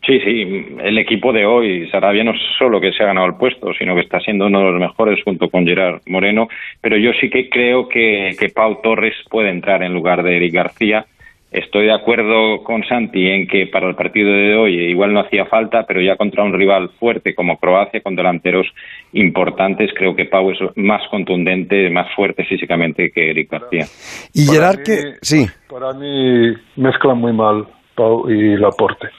Sí, 0.05 0.19
sí, 0.19 0.75
el 0.81 0.97
equipo 0.97 1.31
de 1.31 1.45
hoy, 1.45 1.89
Sarabia, 1.89 2.25
no 2.25 2.33
solo 2.59 2.81
que 2.81 2.91
se 2.91 3.03
ha 3.03 3.05
ganado 3.05 3.25
el 3.25 3.35
puesto, 3.35 3.73
sino 3.73 3.95
que 3.95 4.01
está 4.01 4.19
siendo 4.19 4.47
uno 4.47 4.59
de 4.59 4.71
los 4.71 4.81
mejores 4.81 5.23
junto 5.23 5.49
con 5.49 5.65
Gerard 5.65 6.01
Moreno, 6.07 6.49
pero 6.81 6.97
yo 6.97 7.11
sí 7.21 7.29
que 7.29 7.49
creo 7.49 7.87
que, 7.87 8.35
que 8.37 8.49
Pau 8.49 8.81
Torres 8.81 9.13
puede 9.29 9.49
entrar 9.49 9.81
en 9.81 9.93
lugar 9.93 10.23
de 10.23 10.35
Eric 10.35 10.53
García. 10.53 11.05
Estoy 11.53 11.85
de 11.85 11.93
acuerdo 11.93 12.63
con 12.63 12.83
Santi 12.83 13.27
en 13.27 13.47
que 13.47 13.67
para 13.67 13.87
el 13.87 13.95
partido 13.95 14.29
de 14.29 14.55
hoy 14.55 14.75
igual 14.89 15.13
no 15.13 15.21
hacía 15.21 15.45
falta, 15.45 15.85
pero 15.87 16.01
ya 16.01 16.17
contra 16.17 16.43
un 16.43 16.51
rival 16.51 16.89
fuerte 16.99 17.33
como 17.33 17.57
Croacia, 17.57 18.01
con 18.01 18.15
delanteros 18.15 18.67
importantes, 19.13 19.91
creo 19.95 20.15
que 20.15 20.25
Pau 20.25 20.51
es 20.51 20.59
más 20.75 21.01
contundente, 21.09 21.89
más 21.89 22.07
fuerte 22.15 22.43
físicamente 22.45 23.11
que 23.11 23.29
Eric 23.29 23.51
García. 23.51 23.85
Y 24.33 24.45
Gerard, 24.45 24.83
que 24.83 25.15
sí. 25.21 25.47
Para 25.69 25.93
mí 25.93 26.53
mezclan 26.75 27.19
muy 27.19 27.33
mal 27.33 27.67
Pau 27.95 28.29
y 28.29 28.57
Laporte. 28.57 29.09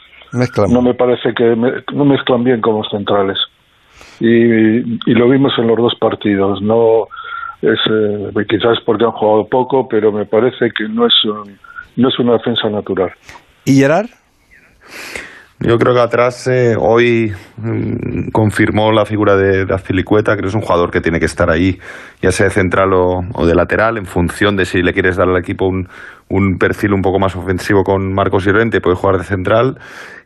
No 0.69 0.81
me 0.81 0.93
parece 0.93 1.33
que 1.33 1.55
no 1.93 2.05
mezclan 2.05 2.43
bien 2.43 2.61
como 2.61 2.83
centrales. 2.89 3.37
Y, 4.19 4.27
y, 4.27 5.13
lo 5.13 5.29
vimos 5.29 5.53
en 5.57 5.67
los 5.67 5.77
dos 5.77 5.95
partidos. 5.99 6.61
No 6.61 7.07
es 7.61 7.79
eh, 7.89 8.45
quizás 8.49 8.79
porque 8.85 9.05
han 9.05 9.11
jugado 9.11 9.47
poco, 9.47 9.87
pero 9.87 10.11
me 10.11 10.25
parece 10.25 10.71
que 10.71 10.89
no 10.89 11.07
es 11.07 11.13
no 11.95 12.09
es 12.09 12.19
una 12.19 12.33
defensa 12.33 12.69
natural. 12.69 13.11
¿Y 13.63 13.75
Gerard? 13.77 14.09
Yo 15.59 15.77
creo 15.77 15.93
que 15.93 16.01
atrás 16.01 16.47
eh, 16.47 16.75
hoy 16.77 17.31
mm, 17.57 18.29
confirmó 18.33 18.91
la 18.91 19.05
figura 19.05 19.37
de, 19.37 19.65
de 19.65 19.73
Azpilicueta, 19.73 20.35
que 20.35 20.45
es 20.45 20.53
un 20.53 20.59
jugador 20.59 20.91
que 20.91 20.99
tiene 20.99 21.17
que 21.17 21.25
estar 21.25 21.49
ahí, 21.49 21.79
ya 22.21 22.31
sea 22.31 22.47
de 22.47 22.51
central 22.51 22.89
o, 22.93 23.45
de 23.45 23.55
lateral, 23.55 23.97
en 23.97 24.05
función 24.05 24.57
de 24.57 24.65
si 24.65 24.81
le 24.81 24.91
quieres 24.91 25.15
dar 25.15 25.29
al 25.29 25.37
equipo 25.37 25.65
un, 25.65 25.87
un 26.29 26.57
perfil 26.57 26.93
un 26.93 27.01
poco 27.01 27.19
más 27.19 27.37
ofensivo 27.37 27.83
con 27.83 28.13
Marcos 28.13 28.43
Llorente, 28.43 28.81
puede 28.81 28.97
jugar 28.97 29.17
de 29.17 29.23
central, 29.23 29.79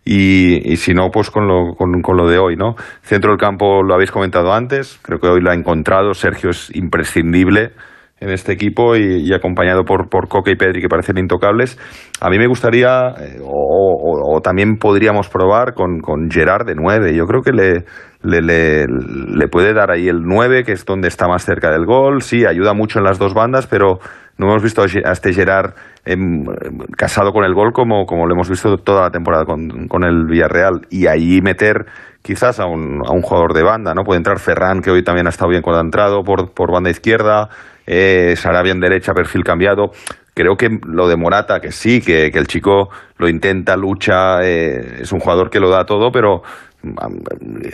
y, 0.04 0.76
si 0.78 0.96
no, 0.96 1.12
pues 1.12 1.30
con 1.30 1.48
lo, 1.48 1.76
con, 1.76 2.02
con, 2.02 2.18
lo 2.18 2.28
de 2.28 2.40
hoy, 2.40 2.56
¿no? 2.56 2.74
Centro 3.04 3.30
del 3.30 3.40
campo 3.40 3.84
lo 3.84 3.94
habéis 3.94 4.10
comentado 4.10 4.52
antes, 4.52 5.00
creo 5.04 5.20
que 5.20 5.28
hoy 5.28 5.42
lo 5.42 5.52
ha 5.52 5.54
encontrado, 5.54 6.16
Sergio 6.16 6.50
es 6.50 6.76
imprescindible 6.76 7.74
en 8.22 8.30
este 8.30 8.52
equipo 8.52 8.96
y, 8.96 9.34
acompañado 9.34 9.84
por, 9.84 10.10
por 10.10 10.28
Coque 10.28 10.52
y 10.52 10.56
Pedri 10.56 10.82
que 10.82 10.90
parecen 10.90 11.18
intocables. 11.18 11.78
A 12.20 12.30
mí 12.30 12.38
me 12.38 12.48
gustaría, 12.48 13.10
eh, 13.20 13.40
o, 13.44 14.40
también 14.44 14.78
podríamos 14.78 15.30
probar 15.30 15.74
con, 15.74 16.00
con 16.00 16.30
Gerard 16.30 16.66
de 16.66 16.76
9. 16.76 17.16
Yo 17.16 17.26
creo 17.26 17.42
que 17.42 17.52
le, 17.52 17.86
le, 18.22 18.86
le, 18.88 19.48
puede 19.48 19.74
dar 19.74 19.92
ahí 19.92 20.08
el 20.08 20.22
9, 20.24 20.64
que 20.64 20.74
es 20.74 20.86
donde 20.86 21.08
está 21.08 21.28
más 21.28 21.46
cerca 21.46 21.72
del 21.72 21.86
gol. 21.86 22.22
Sí, 22.22 22.46
ayuda 22.46 22.74
mucho 22.74 23.00
en 23.00 23.06
las 23.06 23.20
dos 23.20 23.34
bandas, 23.34 23.68
pero 23.68 24.00
no 24.38 24.48
hemos 24.48 24.64
visto 24.64 24.82
a 24.82 25.12
este 25.12 25.34
Gerard 25.34 25.74
em, 26.06 26.46
casado 26.98 27.32
con 27.32 27.44
el 27.46 27.54
gol 27.54 27.72
como, 27.74 28.06
como 28.06 28.26
lo 28.26 28.34
hemos 28.34 28.50
visto 28.50 28.78
toda 28.78 29.04
la 29.04 29.12
temporada 29.12 29.46
con, 29.46 29.88
con 29.88 30.04
el 30.04 30.26
Villarreal. 30.28 30.88
Y 30.90 31.08
ahí 31.08 31.40
meter 31.42 31.86
quizás 32.22 32.60
a 32.60 32.66
un, 32.66 33.02
a 33.06 33.12
un 33.12 33.22
jugador 33.22 33.54
de 33.54 33.64
banda, 33.64 33.94
¿no? 33.94 34.04
Puede 34.04 34.18
entrar 34.18 34.40
Ferran, 34.40 34.82
que 34.82 34.92
hoy 34.92 35.04
también 35.04 35.28
ha 35.28 35.30
estado 35.30 35.50
bien 35.50 35.62
cuando 35.62 35.80
ha 35.80 35.84
entrado, 35.84 36.24
por, 36.24 36.54
por 36.54 36.72
banda 36.72 36.90
izquierda 36.90 37.50
eh, 37.92 38.36
Sarabia 38.38 38.72
en 38.72 38.80
derecha, 38.80 39.16
perfil 39.16 39.44
cambiado. 39.44 39.92
Creo 40.36 40.56
que 40.56 40.80
lo 40.86 41.08
de 41.08 41.18
Morata, 41.18 41.60
que 41.60 41.72
sí, 41.72 42.02
que, 42.02 42.28
el 42.28 42.48
chico 42.48 42.90
lo 43.18 43.28
intenta, 43.28 43.76
lucha, 43.76 44.44
eh, 44.44 45.00
es 45.02 45.12
un 45.12 45.20
jugador 45.20 45.50
que 45.50 45.60
lo 45.60 45.70
da 45.70 45.86
todo, 45.86 46.12
pero 46.12 46.44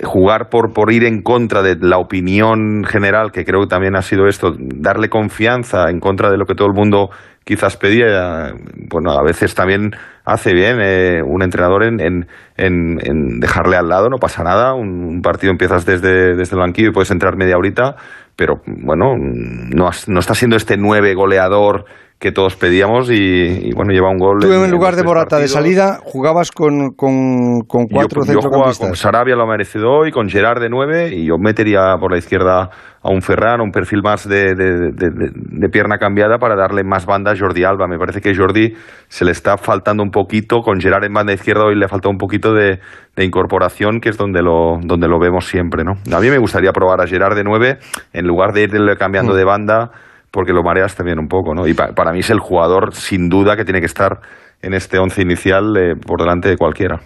jugar 0.03 0.49
por, 0.49 0.73
por 0.73 0.91
ir 0.91 1.03
en 1.03 1.21
contra 1.21 1.61
de 1.61 1.75
la 1.79 1.97
opinión 1.97 2.83
general, 2.85 3.31
que 3.31 3.45
creo 3.45 3.61
que 3.61 3.67
también 3.67 3.95
ha 3.95 4.01
sido 4.01 4.27
esto, 4.27 4.55
darle 4.57 5.09
confianza 5.09 5.89
en 5.89 5.99
contra 5.99 6.31
de 6.31 6.37
lo 6.37 6.45
que 6.45 6.55
todo 6.55 6.67
el 6.67 6.73
mundo 6.73 7.09
quizás 7.43 7.77
pedía, 7.77 8.53
bueno, 8.89 9.11
a 9.11 9.23
veces 9.23 9.53
también 9.53 9.91
hace 10.25 10.53
bien 10.53 10.79
eh, 10.81 11.21
un 11.23 11.43
entrenador 11.43 11.83
en, 11.83 11.99
en, 12.01 12.27
en, 12.57 13.39
dejarle 13.39 13.77
al 13.77 13.87
lado, 13.87 14.09
no 14.09 14.17
pasa 14.17 14.43
nada, 14.43 14.73
un, 14.73 15.21
partido 15.21 15.51
empiezas 15.51 15.85
desde, 15.85 16.35
desde 16.35 16.55
el 16.55 16.61
banquillo 16.61 16.89
y 16.89 16.93
puedes 16.93 17.11
entrar 17.11 17.37
media 17.37 17.57
horita, 17.57 17.95
pero 18.35 18.61
bueno, 18.65 19.15
no, 19.17 19.89
no 20.07 20.19
está 20.19 20.33
siendo 20.33 20.55
este 20.55 20.75
nueve 20.77 21.13
goleador 21.13 21.85
que 22.19 22.31
todos 22.31 22.55
pedíamos 22.55 23.09
y, 23.11 23.73
bueno, 23.75 23.91
lleva 23.91 24.09
un 24.09 24.17
gol. 24.17 24.39
Tú 24.39 24.51
en, 24.51 24.71
lugar 24.71 24.95
de 24.95 25.03
Morata 25.03 25.37
de 25.37 25.47
salida 25.47 25.99
jugabas 26.01 26.49
con, 26.49 26.91
con, 26.95 27.61
con 27.67 27.87
cuatro 27.87 28.23
yo, 28.25 28.39
yo 28.39 28.49
con 28.49 28.95
Sarabia 28.95 29.35
lo 29.35 29.43
ha 29.43 29.47
merecido 29.47 29.91
hoy, 29.91 30.11
con 30.11 30.29
Gerard 30.29 30.61
de 30.61 30.69
nueve 30.69 31.13
y 31.13 31.27
yo 31.27 31.37
metería 31.37 31.95
por 31.99 32.11
la 32.11 32.17
izquierda 32.17 32.69
a 33.03 33.11
un 33.11 33.21
Ferran, 33.21 33.61
un 33.61 33.71
perfil 33.71 34.01
más 34.01 34.27
de, 34.27 34.55
de, 34.55 35.69
pierna 35.69 35.97
cambiada 35.97 36.39
para 36.39 36.55
darle 36.55 36.83
más 36.83 37.05
banda 37.05 37.33
a 37.33 37.35
Jordi 37.37 37.63
Alba. 37.63 37.85
Me 37.87 37.99
parece 37.99 38.21
que 38.21 38.33
Jordi 38.33 38.73
se 39.07 39.25
le 39.25 39.31
está 39.31 39.57
faltando 39.57 40.01
un 40.01 40.09
poquito, 40.09 40.61
con 40.61 40.79
Gerard 40.79 41.03
en 41.03 41.13
banda 41.13 41.33
izquierda 41.33 41.65
hoy 41.65 41.75
le 41.75 41.87
falta 41.87 42.09
un 42.09 42.17
poquito 42.17 42.53
de, 42.53 42.79
incorporación, 43.17 43.99
que 43.99 44.09
es 44.09 44.17
donde 44.17 44.41
lo, 44.41 44.79
donde 44.81 45.07
lo 45.07 45.19
vemos 45.19 45.45
siempre. 45.45 45.83
¿no? 45.83 45.91
A 46.15 46.19
mí 46.19 46.29
me 46.29 46.39
gustaría 46.39 46.71
probar 46.71 47.01
a 47.01 47.07
Gerard 47.07 47.35
de 47.35 47.43
nueve 47.43 47.77
en 48.13 48.25
lugar 48.25 48.53
de 48.53 48.63
irle 48.63 48.95
cambiando 48.97 49.33
mm. 49.33 49.37
de 49.37 49.43
banda 49.43 49.91
porque 50.35 50.51
lo 50.51 50.63
mareas 50.63 50.93
también 50.95 51.17
un 51.17 51.29
poco, 51.29 51.55
¿no? 51.55 51.65
Y 51.65 51.73
para 51.73 52.11
mí 52.11 52.19
es 52.19 52.29
el 52.29 52.39
jugador, 52.39 52.93
sin 52.93 53.29
duda, 53.29 53.55
que 53.55 53.63
tiene 53.63 53.79
que 53.79 53.85
estar 53.85 54.19
en 54.61 54.73
este 54.73 54.99
once 54.99 55.21
inicial 55.21 55.77
eh, 55.77 55.95
por 55.95 56.19
delante 56.19 56.49
de 56.49 56.57
cualquiera. 56.57 56.99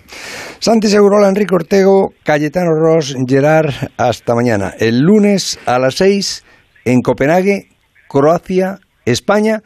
Santi 0.57 0.87
Segurola, 0.87 1.29
Enrique 1.29 1.53
Ortego, 1.53 2.09
Cayetano 2.23 2.71
Ross, 2.73 3.15
Gerard, 3.27 3.71
hasta 3.97 4.33
mañana. 4.33 4.73
El 4.79 5.01
lunes 5.01 5.59
a 5.67 5.77
las 5.77 5.93
seis 5.93 6.43
en 6.85 7.01
Copenhague, 7.01 7.69
Croacia, 8.07 8.79
España, 9.05 9.61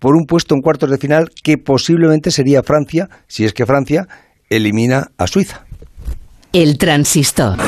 por 0.00 0.16
un 0.16 0.26
puesto 0.26 0.56
en 0.56 0.60
cuartos 0.60 0.90
de 0.90 0.98
final 0.98 1.28
que 1.44 1.56
posiblemente 1.56 2.32
sería 2.32 2.64
Francia, 2.64 3.08
si 3.28 3.44
es 3.44 3.52
que 3.52 3.64
Francia 3.64 4.08
elimina 4.50 5.12
a 5.18 5.28
Suiza. 5.28 5.64
El 6.52 6.78
transistor. 6.78 7.58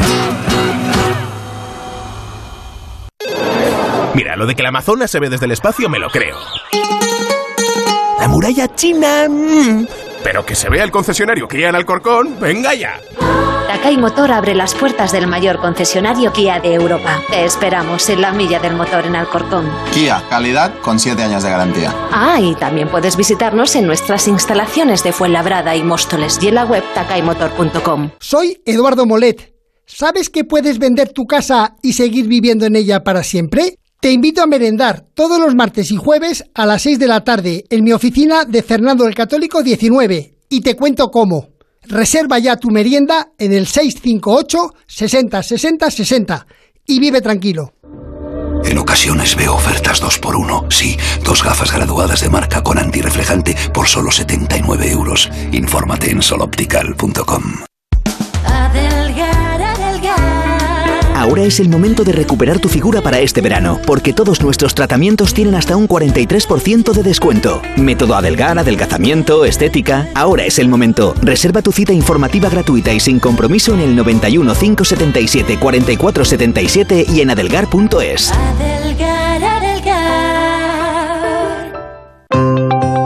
Mira, 4.17 4.35
lo 4.35 4.47
de 4.47 4.55
que 4.55 4.63
la 4.63 4.71
Amazonas 4.71 5.11
se 5.11 5.21
ve 5.21 5.29
desde 5.29 5.45
el 5.45 5.53
espacio 5.53 5.91
me 5.91 5.99
lo 5.99 6.09
creo. 6.09 6.39
La 8.19 8.27
muralla 8.29 8.75
china... 8.75 9.29
Mm. 9.29 9.87
Pero 10.25 10.47
que 10.47 10.55
se 10.55 10.71
vea 10.71 10.85
el 10.85 10.91
concesionario 10.91 11.47
Kia 11.47 11.69
en 11.69 11.75
Alcorcón, 11.75 12.41
venga 12.41 12.73
ya. 12.73 12.99
Takai 13.67 13.99
Motor 13.99 14.33
abre 14.33 14.55
las 14.55 14.75
puertas 14.75 15.13
del 15.13 15.27
mayor 15.27 15.61
concesionario 15.61 16.33
Kia 16.33 16.61
de 16.61 16.73
Europa. 16.73 17.21
Te 17.29 17.45
esperamos 17.45 18.09
en 18.09 18.23
la 18.23 18.33
milla 18.33 18.59
del 18.59 18.75
motor 18.75 19.05
en 19.05 19.17
Alcorcón. 19.17 19.71
Kia, 19.93 20.25
calidad 20.31 20.73
con 20.81 20.99
7 20.99 21.23
años 21.23 21.43
de 21.43 21.51
garantía. 21.51 21.95
Ah, 22.11 22.41
y 22.41 22.55
también 22.55 22.89
puedes 22.89 23.19
visitarnos 23.19 23.77
en 23.77 23.87
nuestras 23.87 24.29
instalaciones 24.29 25.05
de 25.05 25.13
Fuenlabrada 25.13 25.77
y 25.77 25.83
Móstoles 25.83 26.39
y 26.43 26.49
en 26.49 26.55
la 26.55 26.65
web 26.65 26.83
takaimotor.com. 26.95 28.13
Soy 28.19 28.63
Eduardo 28.65 29.05
Molet. 29.05 29.53
¿Sabes 29.85 30.31
que 30.31 30.45
puedes 30.45 30.79
vender 30.79 31.11
tu 31.11 31.27
casa 31.27 31.77
y 31.83 31.93
seguir 31.93 32.29
viviendo 32.29 32.65
en 32.65 32.77
ella 32.77 33.05
para 33.05 33.23
siempre? 33.23 33.79
Te 34.07 34.13
invito 34.13 34.41
a 34.41 34.47
merendar 34.47 35.05
todos 35.15 35.41
los 35.41 35.57
martes 35.57 35.91
y 35.91 35.97
jueves 35.97 36.45
a 36.55 36.65
las 36.65 36.83
6 36.83 37.01
de 37.01 37.09
la 37.09 37.25
tarde 37.25 37.65
en 37.71 37.83
mi 37.83 37.93
oficina 37.93 38.45
de 38.45 38.63
Fernando 38.63 39.05
el 39.05 39.17
Católico 39.17 39.65
19 39.65 40.39
y 40.49 40.61
te 40.61 40.77
cuento 40.77 41.11
cómo. 41.11 41.49
Reserva 41.83 42.39
ya 42.39 42.57
tu 42.57 42.71
merienda 42.71 43.33
en 43.37 43.53
el 43.53 43.67
658 43.67 44.75
60 44.87 45.43
60 45.43 45.91
60 45.91 46.47
y 46.87 47.01
vive 47.01 47.21
tranquilo. 47.21 47.75
En 48.65 48.79
ocasiones 48.79 49.35
veo 49.35 49.57
ofertas 49.57 50.01
2x1. 50.01 50.71
Sí, 50.73 50.97
dos 51.25 51.43
gafas 51.43 51.73
graduadas 51.73 52.21
de 52.21 52.29
marca 52.29 52.63
con 52.63 52.79
antirreflejante 52.79 53.57
por 53.75 53.89
solo 53.89 54.13
79 54.13 54.89
euros. 54.89 55.29
Infórmate 55.51 56.13
en 56.13 56.23
soloptical.com. 56.23 57.43
Ahora 61.17 61.45
es 61.45 61.61
el 61.61 61.71
momento 61.71 62.05
de 62.05 62.13
recuperar 62.13 62.59
tu 62.59 62.69
figura 62.69 63.01
para 63.01 63.21
este 63.21 63.41
verano, 63.41 63.81
porque 63.87 64.13
todos 64.13 64.43
nuestros 64.43 64.75
tratamientos 64.75 65.33
tienen 65.33 65.55
hasta 65.55 65.75
un 65.75 65.89
43% 65.89 66.93
de 66.93 67.03
descuento. 67.03 67.63
Método 67.79 68.17
Adelgar, 68.17 68.59
adelgazamiento, 68.59 69.47
estética. 69.47 70.09
Ahora 70.15 70.45
es 70.45 70.59
el 70.59 70.69
momento. 70.69 71.15
Reserva 71.23 71.63
tu 71.63 71.73
cita 71.73 71.95
informativa 71.95 72.51
gratuita 72.51 72.93
y 72.93 73.01
sin 73.01 73.19
compromiso 73.19 73.73
en 73.73 73.81
el 73.81 73.97
91 73.97 74.55
577 74.55 75.59
4477 75.59 77.07
y 77.09 77.23
en 77.23 77.31
adelgar.es. 77.31 78.31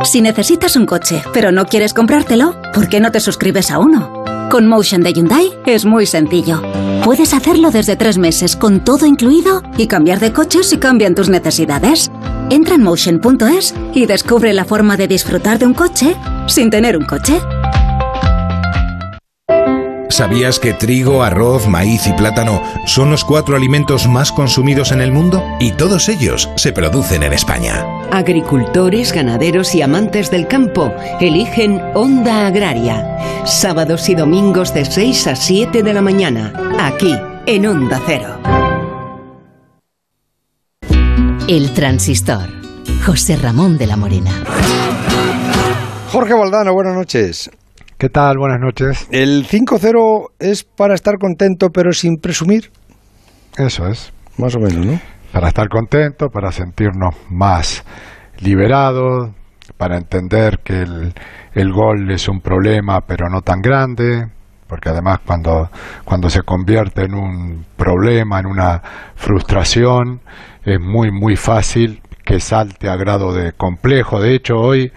Si 0.02 0.20
necesitas 0.20 0.74
un 0.74 0.86
coche, 0.86 1.22
pero 1.32 1.52
no 1.52 1.66
quieres 1.66 1.94
comprártelo, 1.94 2.60
¿por 2.74 2.88
qué 2.88 2.98
no 2.98 3.12
te 3.12 3.20
suscribes 3.20 3.70
a 3.70 3.78
uno? 3.78 4.24
Con 4.50 4.66
Motion 4.66 5.04
de 5.04 5.12
Hyundai 5.12 5.52
es 5.64 5.84
muy 5.84 6.06
sencillo. 6.06 6.60
Puedes 7.04 7.32
hacerlo 7.32 7.70
desde 7.70 7.96
tres 7.96 8.18
meses 8.18 8.56
con 8.56 8.84
todo 8.84 9.06
incluido 9.06 9.62
y 9.78 9.86
cambiar 9.86 10.20
de 10.20 10.32
coche 10.32 10.62
si 10.62 10.76
cambian 10.76 11.14
tus 11.14 11.30
necesidades. 11.30 12.10
Entra 12.50 12.74
en 12.74 12.82
motion.es 12.82 13.74
y 13.94 14.04
descubre 14.04 14.52
la 14.52 14.66
forma 14.66 14.98
de 14.98 15.08
disfrutar 15.08 15.58
de 15.58 15.66
un 15.66 15.74
coche 15.74 16.14
sin 16.46 16.68
tener 16.68 16.98
un 16.98 17.06
coche. 17.06 17.40
¿Sabías 20.10 20.58
que 20.58 20.74
trigo, 20.74 21.22
arroz, 21.22 21.68
maíz 21.68 22.08
y 22.08 22.12
plátano 22.12 22.60
son 22.84 23.10
los 23.10 23.24
cuatro 23.24 23.54
alimentos 23.54 24.08
más 24.08 24.32
consumidos 24.32 24.90
en 24.90 25.00
el 25.00 25.12
mundo? 25.12 25.42
Y 25.60 25.70
todos 25.72 26.08
ellos 26.08 26.50
se 26.56 26.72
producen 26.72 27.22
en 27.22 27.32
España. 27.32 27.86
Agricultores, 28.10 29.12
ganaderos 29.12 29.72
y 29.76 29.82
amantes 29.82 30.28
del 30.30 30.48
campo 30.48 30.92
eligen 31.20 31.80
Onda 31.94 32.48
Agraria. 32.48 33.16
Sábados 33.44 34.08
y 34.08 34.16
domingos 34.16 34.74
de 34.74 34.84
6 34.84 35.28
a 35.28 35.36
7 35.36 35.84
de 35.84 35.94
la 35.94 36.02
mañana, 36.02 36.52
aquí 36.80 37.16
en 37.46 37.66
Onda 37.66 38.00
Cero. 38.04 38.36
El 41.46 41.72
transistor. 41.72 42.48
José 43.06 43.36
Ramón 43.36 43.78
de 43.78 43.86
la 43.86 43.96
Morena. 43.96 44.32
Jorge 46.10 46.34
Valdano, 46.34 46.72
buenas 46.74 46.94
noches. 46.94 47.48
¿Qué 48.00 48.08
tal? 48.08 48.38
Buenas 48.38 48.60
noches. 48.60 49.06
¿El 49.10 49.46
5-0 49.46 50.30
es 50.38 50.64
para 50.64 50.94
estar 50.94 51.18
contento 51.18 51.68
pero 51.68 51.92
sin 51.92 52.16
presumir? 52.16 52.70
Eso 53.58 53.86
es. 53.88 54.10
Más 54.38 54.56
o 54.56 54.58
menos, 54.58 54.86
¿no? 54.86 55.00
Para 55.34 55.48
estar 55.48 55.68
contento, 55.68 56.28
para 56.30 56.50
sentirnos 56.50 57.14
más 57.28 57.84
liberados, 58.38 59.32
para 59.76 59.98
entender 59.98 60.60
que 60.64 60.80
el, 60.80 61.12
el 61.52 61.72
gol 61.74 62.10
es 62.10 62.26
un 62.26 62.40
problema 62.40 63.02
pero 63.02 63.28
no 63.28 63.42
tan 63.42 63.60
grande, 63.60 64.30
porque 64.66 64.88
además 64.88 65.18
cuando, 65.26 65.68
cuando 66.06 66.30
se 66.30 66.40
convierte 66.40 67.02
en 67.02 67.12
un 67.14 67.66
problema, 67.76 68.40
en 68.40 68.46
una 68.46 68.80
frustración, 69.14 70.22
es 70.64 70.80
muy, 70.80 71.10
muy 71.10 71.36
fácil 71.36 72.00
que 72.24 72.40
salte 72.40 72.88
a 72.88 72.96
grado 72.96 73.34
de 73.34 73.52
complejo. 73.52 74.22
De 74.22 74.34
hecho, 74.34 74.56
hoy, 74.56 74.90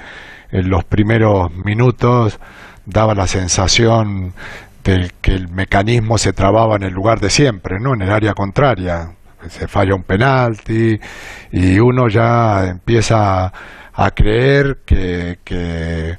en 0.53 0.69
los 0.69 0.83
primeros 0.85 1.51
minutos, 1.65 2.39
daba 2.85 3.15
la 3.15 3.25
sensación 3.27 4.33
de 4.83 5.11
que 5.19 5.31
el 5.31 5.49
mecanismo 5.49 6.17
se 6.17 6.31
trababa 6.31 6.75
en 6.75 6.83
el 6.83 6.93
lugar 6.93 7.19
de 7.19 7.31
siempre, 7.31 7.79
¿no? 7.79 7.95
En 7.95 8.03
el 8.03 8.11
área 8.11 8.33
contraria. 8.33 9.11
Se 9.49 9.67
falla 9.67 9.95
un 9.95 10.03
penalti 10.03 10.99
y 11.51 11.79
uno 11.79 12.07
ya 12.07 12.65
empieza 12.65 13.51
a 13.93 14.11
creer 14.11 14.81
que, 14.85 15.39
que 15.43 16.17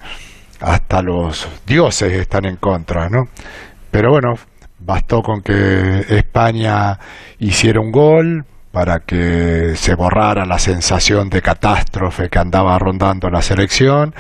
hasta 0.61 1.01
los 1.01 1.49
dioses 1.65 2.13
están 2.13 2.45
en 2.45 2.57
contra, 2.57 3.09
¿no? 3.09 3.29
Pero 3.91 4.11
bueno, 4.11 4.35
bastó 4.81 5.23
con 5.23 5.43
que 5.43 6.01
España 6.09 6.99
hiciera 7.39 7.81
un 7.81 7.93
gol 7.93 8.45
para 8.75 8.99
que 8.99 9.77
se 9.77 9.95
borrara 9.95 10.45
la 10.45 10.59
sensación 10.59 11.31
de 11.31 11.41
catástrofe 11.41 12.29
que 12.29 12.41
andaba 12.41 12.77
rondando 12.77 13.31
la 13.31 13.41
selección 13.41 14.13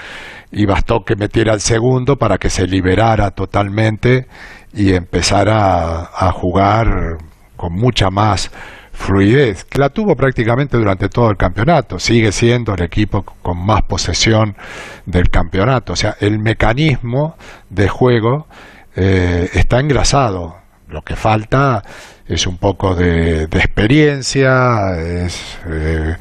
y 0.52 0.64
bastó 0.64 1.05
que 1.05 1.16
metiera 1.16 1.52
el 1.55 1.60
segundo 1.60 2.16
para 2.16 2.39
que 2.39 2.51
se 2.51 2.68
liberara 2.68 3.32
totalmente 3.32 4.28
y 4.72 4.94
empezara 4.94 6.09
a, 6.14 6.31
jugar 6.31 7.18
con 7.56 7.72
mucha 7.72 8.10
más 8.10 8.52
fluidez, 8.93 9.64
que 9.64 9.81
la 9.81 9.89
tuvo 9.89 10.14
prácticamente 10.14 10.76
durante 10.76 11.09
todo 11.09 11.31
el 11.31 11.36
campeonato, 11.36 11.98
sigue 11.98 12.31
siendo 12.31 12.74
el 12.74 12.82
equipo 12.85 13.22
con 13.22 13.59
más 13.59 13.82
posesión 13.82 14.56
del 15.05 15.31
campeonato, 15.31 15.94
o 15.94 15.97
sea, 15.97 16.14
el 16.20 16.39
mecanismo 16.39 17.35
de 17.70 17.89
juego 17.89 18.47
eh, 18.94 19.51
está 19.55 19.81
engrasado, 19.81 20.59
lo 20.86 21.02
que 21.02 21.16
falta 21.16 21.82
es 22.26 22.46
un 22.46 22.59
poco 22.59 22.94
de, 22.94 23.44
experiencia, 23.44 24.96
es 24.98 25.59
eh, 25.66 26.16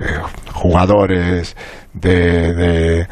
eh, 0.00 0.04
jugadores 0.52 1.56
de 1.92 3.06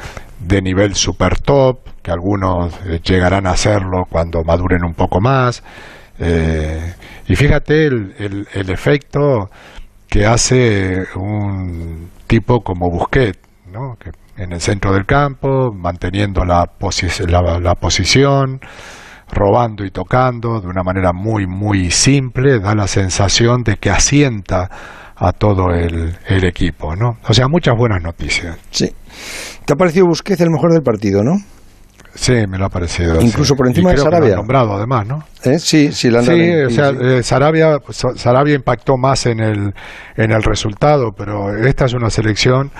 de 0.47 0.61
nivel 0.61 0.94
super 0.94 1.39
top, 1.40 1.78
que 2.02 2.11
algunos 2.11 2.74
eh, 2.86 3.01
llegarán 3.02 3.47
a 3.47 3.52
hacerlo 3.52 4.05
cuando 4.09 4.43
maduren 4.44 4.85
un 4.85 4.94
poco 4.94 5.20
más. 5.20 5.62
Eh, 6.19 6.94
y 7.27 7.35
fíjate 7.35 7.86
el, 7.86 8.47
el, 8.52 8.70
efecto 8.70 9.51
que 10.09 10.27
hace 10.27 11.05
un 11.16 12.11
tipo 12.27 12.61
como 12.62 12.90
Busquet, 12.90 13.39
¿no? 13.73 13.97
que 13.98 14.11
en 14.36 14.52
el 14.52 14.61
centro 14.61 14.93
del 14.93 15.06
campo, 15.06 15.73
manteniendo 15.73 16.44
la, 16.44 16.70
la, 17.27 17.59
la 17.59 17.74
posición, 17.74 18.61
robando 19.30 19.84
y 19.84 19.90
tocando 19.90 20.60
de 20.60 20.66
una 20.68 20.82
manera 20.82 21.12
muy, 21.12 21.46
muy 21.46 21.90
simple, 21.90 22.60
da 22.60 22.74
la 22.74 22.86
sensación 22.86 23.62
de 23.62 23.76
que 23.76 23.90
asienta 23.90 24.70
a 25.16 25.32
todo 25.32 25.70
el, 25.72 26.16
el 26.26 26.44
equipo, 26.44 26.94
¿no? 26.96 27.18
O 27.28 27.32
sea, 27.34 27.46
muchas 27.48 27.74
buenas 27.76 28.02
noticias. 28.02 28.56
Sí. 28.70 28.92
¿Te 29.64 29.72
ha 29.72 29.76
parecido 29.76 30.06
Busquets 30.06 30.40
el 30.40 30.51
mejor 30.51 30.72
del 30.72 30.82
partido, 30.82 31.22
no? 31.22 31.36
Sí, 32.16 32.32
me 32.48 32.59
lo 32.59 32.66
ha 32.66 32.68
parecido. 32.68 33.20
Incluso 33.20 33.55
sí. 33.55 33.59
por 33.59 33.66
encima 33.66 33.90
Y 33.90 33.92
de 33.92 33.96
que 33.96 34.01
lo 34.02 34.06
han 34.06 34.12
Sarabia. 34.12 34.36
nombrado 34.36 34.74
además, 34.74 35.06
¿no? 35.06 35.24
¿Eh? 35.44 35.59
Sí, 35.59 35.90
sí, 35.92 36.10
la 36.10 36.20
han 36.20 36.24
Sí, 36.26 36.51
o 36.66 36.70
sea, 36.70 36.90
sí. 36.90 36.96
eh, 37.01 37.22
Sarabia, 37.24 37.78
Sa- 37.90 38.14
Sarabia 38.16 38.55
impactó 38.55 38.96
más 38.96 39.26
en 39.26 39.40
el, 39.40 39.72
en 40.16 40.30
el 40.30 40.42
resultado, 40.42 41.10
pero 41.16 41.56
esta 41.66 41.86
es 41.86 41.92
una 41.94 42.10
selección 42.10 42.70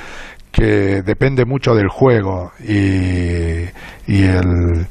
que 0.53 1.03
depende 1.03 1.45
mucho 1.45 1.75
del 1.75 1.89
juego 1.89 2.53
y, 2.61 3.65
y 4.07 4.23
el, 4.23 4.87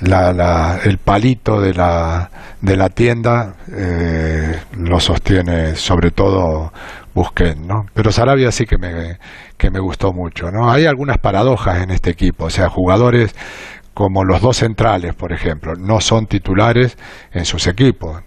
la, 0.00 0.32
la- 0.32 0.80
el 0.84 0.98
palito 0.98 1.60
de 1.60 1.74
la, 1.74 2.30
de 2.60 2.76
la 2.76 2.88
tienda 2.90 3.54
eh, 3.72 4.60
lo 4.78 5.00
sostiene 5.00 5.76
sobre 5.76 6.10
todo 6.10 6.72
Busquets, 7.14 7.58
¿no? 7.58 7.86
Pero 7.94 8.12
Sarabia 8.12 8.52
sí 8.52 8.66
que 8.66 8.76
me, 8.78 9.18
que 9.56 9.70
me 9.70 9.80
gustó 9.80 10.12
mucho, 10.12 10.50
¿no? 10.50 10.70
Hay 10.70 10.86
algunas 10.86 11.18
paradojas 11.18 11.82
en 11.82 11.90
este 11.90 12.10
equipo, 12.10 12.44
o 12.46 12.50
sea, 12.50 12.68
jugadores 12.68 13.34
como 13.94 14.24
los 14.24 14.42
dos 14.42 14.58
centrales, 14.58 15.14
por 15.14 15.32
ejemplo, 15.32 15.74
no 15.76 16.00
son 16.00 16.26
titulares 16.26 16.98
en 17.32 17.44
sus 17.46 17.66
equipos. 17.66 18.22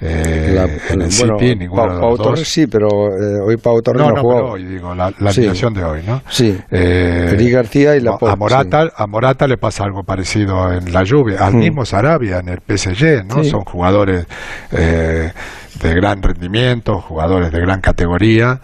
Eh, 0.00 0.52
La- 0.54 0.64
en 0.64 1.02
el 1.02 1.08
bueno, 1.18 1.38
City, 1.40 1.68
Pau, 1.68 2.00
Pau. 2.00 2.16
Torres 2.16 2.46
sí, 2.46 2.66
pero 2.68 2.88
eh, 2.88 3.40
hoy 3.44 3.56
Pau 3.56 3.82
Torres 3.82 4.00
No, 4.02 4.10
no, 4.12 4.22
no, 4.22 4.28
hoy 4.52 4.64
digo, 4.64 4.94
la, 4.94 5.12
la 5.18 5.32
Sí. 5.32 5.42
de 5.42 5.84
hoy, 5.84 6.02
¿no? 6.06 6.22
Sí. 6.28 6.56
Eh, 6.70 7.50
García 7.50 7.96
y 7.96 7.98
a- 7.98 8.02
Laporte, 8.02 8.32
a 8.32 8.36
Morata, 8.36 8.92
a 8.96 9.06
Morata 9.08 9.46
le 9.48 9.56
pasa 9.56 9.82
algo 9.84 10.04
parecido 10.04 10.72
en 10.72 10.92
la 10.92 11.02
lluvia, 11.02 11.44
al 11.44 11.54
Mm. 11.54 11.58
mismo 11.58 11.84
Sarabia 11.84 12.38
en 12.38 12.48
el 12.50 12.60
PSG, 12.60 13.24
¿no? 13.26 13.42
Sí. 13.42 13.50
Son 13.50 13.62
jugadores 13.62 14.26
eh, 14.70 15.32
de 15.82 15.94
gran 15.94 16.22
rendimiento, 16.22 17.00
jugadores 17.00 17.50
de 17.50 17.60
gran 17.60 17.80
categoría, 17.80 18.60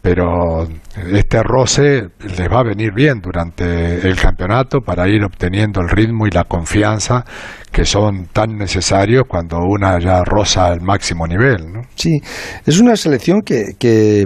pero 0.00 0.66
este 1.12 1.42
roce 1.42 2.08
les 2.20 2.50
va 2.50 2.60
a 2.60 2.62
venir 2.62 2.92
bien 2.94 3.20
durante 3.20 4.06
el 4.08 4.16
campeonato 4.16 4.80
para 4.80 5.08
ir 5.08 5.22
obteniendo 5.24 5.80
el 5.80 5.88
ritmo 5.88 6.26
y 6.26 6.30
la 6.30 6.44
confianza 6.44 7.24
que 7.70 7.84
son 7.84 8.26
tan 8.32 8.56
necesarios 8.56 9.24
cuando 9.28 9.58
una 9.58 9.98
ya 10.00 10.22
roza 10.24 10.66
al 10.68 10.80
máximo 10.80 11.26
nivel, 11.26 11.70
¿no? 11.72 11.82
Sí, 11.94 12.18
es 12.66 12.80
una 12.80 12.96
selección 12.96 13.40
que, 13.42 13.74
que, 13.78 14.24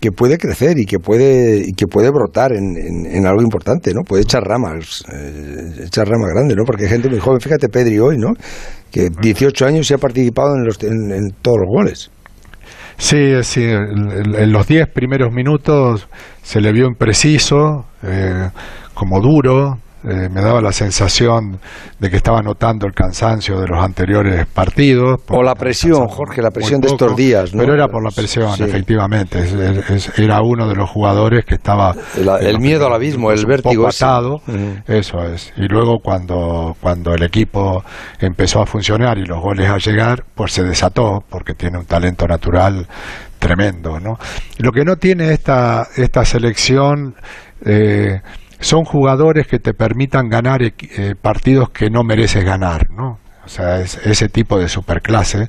que 0.00 0.10
puede 0.12 0.38
crecer 0.38 0.78
y 0.78 0.84
que 0.86 0.98
puede 0.98 1.58
y 1.66 1.72
que 1.72 1.86
puede 1.86 2.10
brotar 2.10 2.52
en, 2.52 2.76
en- 2.76 3.06
en 3.16 3.26
algo 3.26 3.42
importante, 3.42 3.92
¿no? 3.92 4.02
Puede 4.02 4.22
echar 4.22 4.42
ramas, 4.44 5.04
eh, 5.12 5.84
echar 5.86 6.08
ramas 6.08 6.30
grandes, 6.34 6.56
¿no? 6.56 6.64
Porque 6.64 6.84
hay 6.84 6.90
gente 6.90 7.08
muy 7.08 7.18
joven, 7.18 7.40
fíjate 7.40 7.68
Pedri 7.68 7.98
hoy, 7.98 8.16
¿no? 8.18 8.32
Que 8.90 9.08
18 9.10 9.66
años 9.66 9.90
y 9.90 9.94
ha 9.94 9.98
participado 9.98 10.54
en, 10.56 10.64
los, 10.64 10.82
en, 10.82 11.10
en 11.12 11.30
todos 11.42 11.58
los 11.58 11.68
goles. 11.68 12.10
Sí, 12.96 13.32
sí, 13.42 13.64
en 13.64 14.52
los 14.52 14.68
10 14.68 14.86
primeros 14.94 15.32
minutos 15.32 16.06
se 16.42 16.60
le 16.60 16.70
vio 16.72 16.86
impreciso, 16.86 17.86
eh, 18.04 18.50
como 18.94 19.20
duro, 19.20 19.78
eh, 20.06 20.28
me 20.30 20.40
daba 20.42 20.60
la 20.60 20.72
sensación 20.72 21.58
de 21.98 22.10
que 22.10 22.16
estaba 22.16 22.40
notando 22.42 22.86
el 22.86 22.92
cansancio 22.92 23.58
de 23.60 23.66
los 23.68 23.82
anteriores 23.82 24.46
partidos. 24.46 25.20
O 25.28 25.42
la 25.42 25.54
presión, 25.54 26.06
Jorge, 26.08 26.42
la 26.42 26.50
presión 26.50 26.80
de 26.80 26.88
estos 26.88 27.16
días, 27.16 27.54
¿no? 27.54 27.60
Pero 27.60 27.74
era 27.74 27.88
por 27.88 28.04
la 28.04 28.10
presión, 28.10 28.52
Sí. 28.56 28.64
efectivamente. 28.64 29.38
Es- 29.40 29.52
es- 29.52 29.90
es- 29.90 30.18
era 30.18 30.40
uno 30.42 30.68
de 30.68 30.74
los 30.74 30.90
jugadores 30.90 31.44
que 31.44 31.54
estaba... 31.54 31.94
El, 32.16 32.28
el 32.46 32.60
miedo 32.60 32.86
al 32.86 32.92
abismo, 32.94 33.30
el 33.32 33.46
vértigo. 33.46 33.86
atado, 33.88 34.40
eso 34.86 35.22
es. 35.24 35.52
Y 35.56 35.66
luego 35.68 35.98
cuando, 36.02 36.76
cuando 36.80 37.14
el 37.14 37.22
equipo 37.22 37.82
empezó 38.20 38.60
a 38.60 38.66
funcionar 38.66 39.18
y 39.18 39.24
los 39.24 39.40
goles 39.40 39.68
a 39.70 39.78
llegar, 39.78 40.24
pues 40.34 40.52
se 40.52 40.62
desató, 40.62 41.20
porque 41.30 41.54
tiene 41.54 41.78
un 41.78 41.86
talento 41.86 42.26
natural 42.26 42.86
tremendo, 43.38 44.00
¿no? 44.00 44.16
Lo 44.58 44.70
que 44.72 44.84
no 44.84 44.96
tiene 44.96 45.32
esta, 45.32 45.86
esta 45.96 46.24
selección 46.24 47.14
eh, 47.66 48.20
son 48.64 48.84
jugadores 48.84 49.46
que 49.46 49.58
te 49.58 49.74
permitan 49.74 50.30
ganar 50.30 50.62
eh, 50.62 51.14
partidos 51.20 51.68
que 51.68 51.90
no 51.90 52.02
mereces 52.02 52.44
ganar, 52.44 52.90
¿no? 52.90 53.18
O 53.44 53.48
sea, 53.48 53.80
es, 53.80 53.98
ese 54.06 54.30
tipo 54.30 54.58
de 54.58 54.70
superclase, 54.70 55.48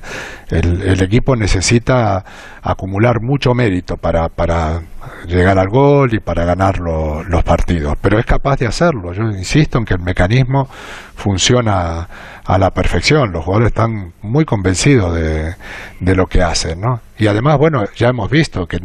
el, 0.50 0.82
el 0.82 1.02
equipo 1.02 1.34
necesita 1.34 2.24
acumular 2.60 3.22
mucho 3.22 3.54
mérito 3.54 3.96
para, 3.96 4.28
para 4.28 4.82
llegar 5.26 5.58
al 5.58 5.68
gol 5.68 6.14
y 6.14 6.20
para 6.20 6.44
ganar 6.44 6.78
lo- 6.78 7.22
los 7.24 7.42
partidos, 7.44 7.96
pero 8.00 8.18
es 8.18 8.26
capaz 8.26 8.56
de 8.58 8.66
hacerlo. 8.66 9.12
Yo 9.12 9.22
insisto 9.24 9.78
en 9.78 9.84
que 9.84 9.94
el 9.94 10.00
mecanismo 10.00 10.68
funciona 11.14 12.08
a 12.44 12.58
la 12.58 12.70
perfección, 12.70 13.32
los 13.32 13.44
jugadores 13.44 13.68
están 13.68 14.12
muy 14.22 14.44
convencidos 14.44 15.14
de, 15.14 15.54
de 16.00 16.14
lo 16.14 16.26
que 16.26 16.42
hacen, 16.42 16.80
¿no? 16.80 17.00
Y 17.18 17.26
además, 17.26 17.58
bueno, 17.58 17.84
ya 17.96 18.08
hemos 18.08 18.30
visto 18.30 18.66
que 18.66 18.78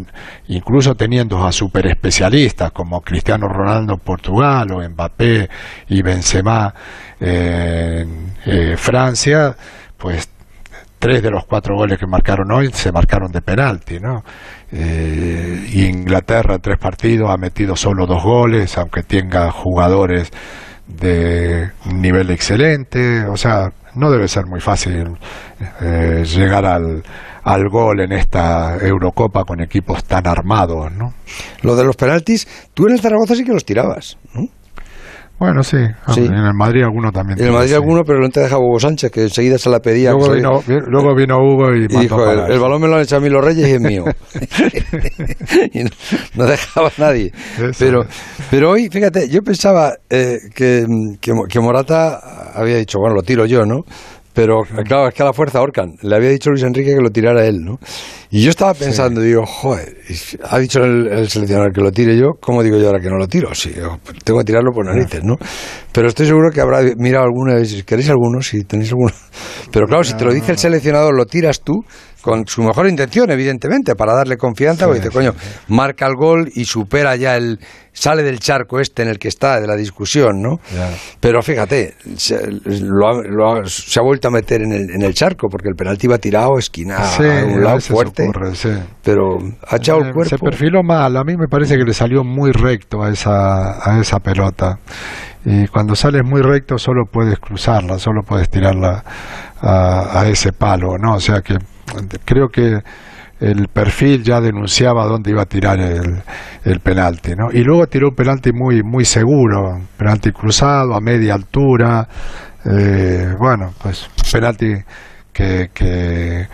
incluso 0.48 0.96
teniendo 0.96 1.46
a 1.46 1.52
super 1.52 1.86
especialistas 1.88 2.72
como 2.72 3.02
Cristiano 3.02 3.48
Ronaldo 3.48 3.94
en 3.94 4.00
Portugal 4.00 4.72
o 4.72 4.82
Mbappé 4.90 5.50
y 5.90 6.02
Benzema 6.02 6.74
en 7.20 8.34
eh, 8.46 8.76
Francia, 8.78 9.56
pues 9.98 10.30
tres 11.02 11.24
de 11.24 11.32
los 11.32 11.46
cuatro 11.48 11.76
goles 11.76 11.98
que 11.98 12.06
marcaron 12.06 12.52
hoy 12.52 12.70
se 12.72 12.92
marcaron 12.92 13.32
de 13.32 13.42
penalti, 13.42 14.00
¿no? 14.00 14.24
Eh, 14.72 15.68
Inglaterra 15.74 16.60
tres 16.60 16.78
partidos 16.78 17.32
ha 17.32 17.38
metido 17.38 17.76
solo 17.76 18.06
dos 18.06 18.24
goles, 18.24 18.78
aunque 18.78 19.02
tenga 19.02 19.50
jugadores 19.50 20.32
de 20.86 21.72
nivel 21.92 22.30
excelente, 22.30 23.26
o 23.26 23.36
sea, 23.36 23.72
no 23.96 24.12
debe 24.12 24.28
ser 24.28 24.46
muy 24.46 24.60
fácil 24.60 25.18
eh, 25.82 26.24
llegar 26.24 26.66
al, 26.66 27.02
al 27.44 27.68
gol 27.68 28.02
en 28.02 28.12
esta 28.12 28.78
Eurocopa 28.78 29.44
con 29.44 29.60
equipos 29.60 30.04
tan 30.04 30.28
armados, 30.28 30.92
¿no? 30.92 31.16
Lo 31.64 31.76
de 31.76 31.84
los 31.84 31.96
penaltis, 31.96 32.48
tú 32.76 32.86
en 32.86 32.94
el 32.94 33.02
Zaragoza 33.02 33.34
sí 33.34 33.44
que 33.44 33.54
los 33.54 33.66
tirabas, 33.66 34.20
¿no? 34.36 34.48
Bueno, 35.42 35.64
sí, 35.64 35.78
Sí. 36.14 36.20
en 36.20 36.36
el 36.36 36.54
Madrid 36.54 36.84
alguno 36.84 37.12
también. 37.12 37.40
En 37.40 37.48
el 37.48 37.52
Madrid 37.52 37.70
sí. 37.70 37.74
alguno, 37.74 38.04
pero 38.06 38.20
no 38.20 38.30
te 38.30 38.42
dejaba 38.42 38.62
Hugo 38.64 38.80
Sánchez, 38.80 39.10
que 39.10 39.24
enseguida 39.24 39.58
se 39.58 39.72
la 39.72 39.80
pedía. 39.80 40.12
Luego 40.12 40.34
vino, 40.34 40.62
luego 40.86 41.16
vino 41.16 41.36
Hugo 41.40 41.74
y, 41.74 41.86
y 41.86 41.88
dijo, 41.88 42.24
el, 42.30 42.60
balón 42.60 42.80
me 42.80 42.88
lo 42.88 42.98
han 42.98 43.02
echado 43.02 43.22
a 43.22 43.24
mí 43.24 43.30
los 43.32 43.44
reyes 43.44 43.68
y 43.68 43.72
es 43.72 43.82
mío. 43.82 44.04
y 45.74 45.84
no, 45.84 45.90
no 46.36 46.46
dejaba 46.46 46.90
a 46.90 47.02
nadie. 47.02 47.32
Pero, 47.80 48.06
pero 48.52 48.70
hoy, 48.70 48.88
fíjate, 48.92 49.30
yo 49.30 49.42
pensaba 49.42 49.96
eh, 50.12 50.38
que, 50.54 50.86
que, 51.20 51.32
que 51.50 51.60
Morata 51.60 52.20
había 52.54 52.78
dicho, 52.78 53.00
bueno, 53.00 53.16
lo 53.16 53.24
tiro 53.24 53.48
yo, 53.48 53.66
¿no? 53.66 53.82
Pero 54.34 54.62
claro, 54.86 55.10
es 55.10 55.14
que 55.14 55.24
a 55.24 55.26
la 55.26 55.34
fuerza 55.34 55.60
ahorcan. 55.60 55.96
Le 56.02 56.16
había 56.16 56.30
dicho 56.30 56.50
Luis 56.50 56.64
Enrique 56.64 56.96
que 56.96 57.02
lo 57.02 57.10
tirara 57.10 57.46
él, 57.46 57.58
¿no? 57.60 57.80
Y 58.30 58.42
yo 58.42 58.50
estaba 58.50 58.74
pensando, 58.74 59.20
digo, 59.20 59.46
joder, 59.46 59.98
ha 60.50 60.58
dicho 60.58 60.80
el, 60.80 61.08
el 61.08 61.30
seleccionador 61.30 61.74
que 61.74 61.82
lo 61.82 61.92
tire 61.92 62.18
yo, 62.18 62.30
¿cómo 62.40 62.64
digo 62.64 62.78
yo 62.78 62.88
ahora 62.88 63.02
que 63.02 63.10
no 63.10 63.18
lo 63.18 63.28
tiro? 63.28 63.54
Sí, 63.54 63.74
yo 63.76 64.00
tengo 64.24 64.40
que 64.40 64.46
tirarlo 64.46 64.72
por 64.72 64.86
narices, 64.86 65.22
¿no? 65.24 65.36
Pero 65.92 66.08
estoy 66.08 66.28
seguro 66.28 66.50
que 66.50 66.62
habrá 66.62 66.82
mirado 66.96 67.26
alguno 67.26 67.60
y 67.60 67.66
si 67.66 67.84
queréis 67.84 68.10
alguno, 68.10 68.42
si 68.42 68.64
tenéis 68.64 68.92
alguno. 68.92 69.14
Pero 69.72 69.86
claro, 69.86 70.06
si 70.06 70.14
te 70.14 70.24
lo 70.24 70.34
dice 70.34 70.54
el 70.54 70.58
seleccionador, 70.58 71.14
lo 71.14 71.26
tiras 71.26 71.62
tú, 71.62 71.84
con 72.22 72.46
su 72.48 72.62
mejor 72.64 72.88
intención, 72.88 73.30
evidentemente, 73.32 73.96
para 73.96 74.14
darle 74.14 74.38
confianza, 74.38 74.86
porque 74.86 75.00
dice, 75.02 75.12
coño, 75.12 75.34
marca 75.68 76.06
el 76.08 76.16
gol 76.16 76.50
y 76.54 76.66
supera 76.66 77.16
ya 77.16 77.36
el. 77.36 77.60
sale 77.94 78.24
del 78.24 78.40
charco 78.40 78.80
este 78.80 79.02
en 79.04 79.10
el 79.10 79.20
que 79.20 79.28
está, 79.28 79.60
de 79.60 79.68
la 79.68 79.76
discusión, 79.76 80.42
¿no? 80.42 80.60
Pero 81.20 81.42
fíjate, 81.42 81.96
se, 82.16 82.40
lo 82.50 83.08
ha, 83.10 83.22
lo 83.24 83.52
ha- 83.54 83.66
se 83.66 84.00
ha 84.00 84.04
vuelto 84.04 84.30
a 84.30 84.32
meter 84.32 84.62
en 84.62 84.72
el, 84.72 84.90
en 84.92 85.02
el 85.02 85.14
charco, 85.14 85.48
porque 85.50 85.68
el 85.70 85.76
penalti 85.76 86.08
va 86.08 86.18
tirado, 86.18 86.58
esquina 86.58 87.04
Sí, 87.04 87.24
a 87.24 87.44
un 87.46 87.64
lado 87.64 87.80
fuerte. 87.82 88.24
ocurre, 88.30 88.56
sí. 88.56 88.70
Pero 89.04 89.38
ha 89.68 89.76
echado 89.76 90.00
el 90.02 90.10
Eh, 90.10 90.14
cuerpo. 90.14 90.30
Se 90.30 90.38
perfiló 90.38 90.84
mal, 90.84 91.18
a 91.18 91.24
mí 91.24 91.36
me 91.36 91.48
parece 91.48 91.76
que 91.78 91.84
le 91.84 91.94
salió 91.94 92.24
muy 92.24 92.52
recto 92.52 93.04
a 93.04 93.10
esa, 93.12 93.90
a 93.92 94.00
esa 94.00 94.20
pelota. 94.20 94.78
Y 95.44 95.68
cuando 95.68 95.96
sales 95.96 96.22
muy 96.24 96.42
recto 96.42 96.78
solo 96.78 97.06
puedes 97.12 97.40
cruzarla, 97.40 97.98
solo 97.98 98.22
puedes 98.22 98.48
tirarla 98.50 99.04
a, 99.60 100.22
a 100.22 100.28
ese 100.30 100.54
palo, 100.54 100.98
¿no? 101.00 101.16
O 101.16 101.20
sea 101.20 101.42
que 101.42 101.56
creo 102.26 102.50
que 102.50 102.80
el 103.40 103.68
perfil 103.70 104.24
ya 104.24 104.40
denunciaba 104.40 105.06
dónde 105.06 105.32
iba 105.32 105.42
a 105.42 105.46
tirar 105.46 105.80
el, 105.80 106.22
el 106.64 106.80
penalti, 106.80 107.32
¿no? 107.36 107.48
Y 107.52 107.64
luego 107.64 107.88
tiró 107.88 108.10
un 108.10 108.16
penalti 108.16 108.52
muy, 108.54 108.84
muy 108.84 109.04
seguro, 109.06 109.82
penalti 109.98 110.32
cruzado, 110.32 110.94
a 110.96 111.02
media 111.02 111.34
altura, 111.34 112.08
eh, 112.66 113.34
bueno, 113.40 113.74
pues 113.82 114.08
penalti 114.32 114.74
que, 115.34 115.72
que 115.74 116.48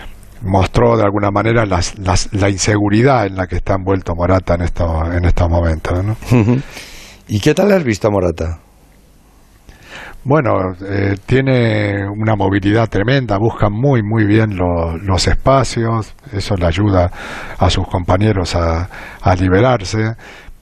mostró 0.43 0.95
de 0.95 1.03
alguna 1.03 1.30
manera 1.30 1.65
las, 1.65 1.97
las- 1.99 2.30
la 2.31 2.49
inseguridad 2.49 3.26
en 3.26 3.35
la 3.35 3.47
que 3.47 3.57
está 3.57 3.73
envuelto 3.73 4.14
Morata 4.15 4.55
en 4.55 4.61
estos, 4.61 5.14
en 5.14 5.26
estos 5.26 5.49
momentos, 5.49 6.05
¿no? 6.05 6.15
¿Y 7.27 7.41
qué 7.41 7.53
tal 7.53 7.72
has 7.73 7.84
visto 7.84 8.07
a 8.07 8.11
Morata? 8.11 8.59
Bueno, 10.29 10.73
eh, 10.85 11.15
tiene 11.25 12.05
una 12.05 12.35
movilidad 12.35 12.89
tremenda, 12.89 13.37
busca 13.37 13.69
muy, 13.69 14.03
muy 14.03 14.25
bien 14.25 14.57
lo- 14.57 14.97
los 14.97 15.25
espacios, 15.25 16.13
eso 16.33 16.57
le 16.57 16.65
ayuda 16.65 17.09
a 17.57 17.69
sus 17.69 17.87
compañeros 17.87 18.53
a, 18.53 18.89
liberarse, 19.39 20.15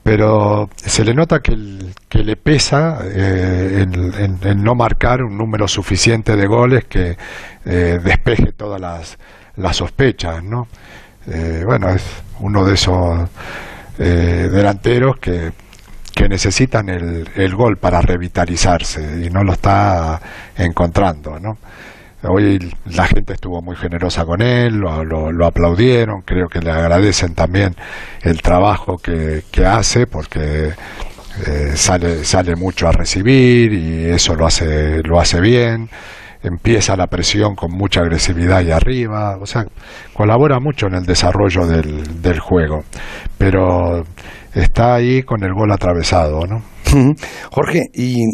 pero 0.04 0.70
se 0.76 1.04
le 1.04 1.14
nota 1.14 1.40
que, 1.40 1.50
el- 1.54 1.92
que 2.08 2.22
le 2.22 2.36
pesa 2.36 3.00
eh, 3.06 3.84
en 4.42 4.62
no 4.62 4.76
marcar 4.76 5.24
un 5.24 5.36
número 5.36 5.66
suficiente 5.66 6.36
de 6.36 6.46
goles 6.46 6.84
que 6.84 7.16
eh, 7.64 7.98
despeje 8.04 8.52
todas 8.52 8.80
las, 8.80 9.18
las 9.56 9.76
sospechas, 9.76 10.44
¿no? 10.44 10.68
Eh, 11.26 11.62
bueno, 11.66 11.88
es 11.90 12.04
uno 12.38 12.64
de 12.64 12.74
esos 12.74 13.28
eh, 13.98 14.48
delanteros 14.52 15.16
que, 15.16 15.50
que 16.16 16.28
necesitan 16.30 16.88
el, 16.88 17.28
el 17.36 17.54
gol 17.54 17.76
para 17.78 18.00
revitalizarse 18.00 19.24
y 19.26 19.30
no 19.30 19.44
lo 19.44 19.52
está 19.52 20.20
encontrando, 20.56 21.38
¿no? 21.38 21.58
Hoy 22.24 22.74
la 22.86 23.06
gente 23.06 23.34
estuvo 23.34 23.62
muy 23.62 23.76
generosa 23.76 24.24
con 24.24 24.42
él, 24.42 24.76
lo, 24.78 25.04
lo- 25.04 25.46
aplaudieron, 25.46 26.22
creo 26.22 26.48
que 26.48 26.60
le 26.60 26.70
agradecen 26.72 27.34
también 27.34 27.76
el 28.22 28.42
trabajo 28.42 28.98
que, 28.98 29.44
que 29.52 29.66
hace 29.66 30.06
porque 30.08 30.72
eh, 31.46 31.72
sale, 31.76 32.24
sale 32.24 32.56
mucho 32.56 32.88
a 32.88 32.92
recibir 32.92 33.72
y 33.74 34.06
eso 34.06 34.34
lo 34.34 34.46
hace, 34.46 35.02
lo 35.02 35.20
hace 35.20 35.40
bien. 35.40 35.90
Empieza 36.42 36.96
la 36.96 37.08
presión 37.08 37.56
con 37.56 37.72
mucha 37.72 38.00
agresividad 38.02 38.62
y 38.62 38.70
arriba, 38.70 39.36
o 39.40 39.46
sea, 39.46 39.66
colabora 40.14 40.60
mucho 40.60 40.86
en 40.86 40.94
el 40.94 41.04
desarrollo 41.06 41.66
del, 41.66 42.22
del 42.22 42.38
juego, 42.40 42.84
pero 43.38 44.04
está 44.62 44.94
ahí 44.94 45.22
con 45.22 45.42
el 45.44 45.52
gol 45.54 45.70
atravesado, 45.72 46.46
¿no? 46.46 46.62
Jorge, 47.50 47.90
y 47.94 48.24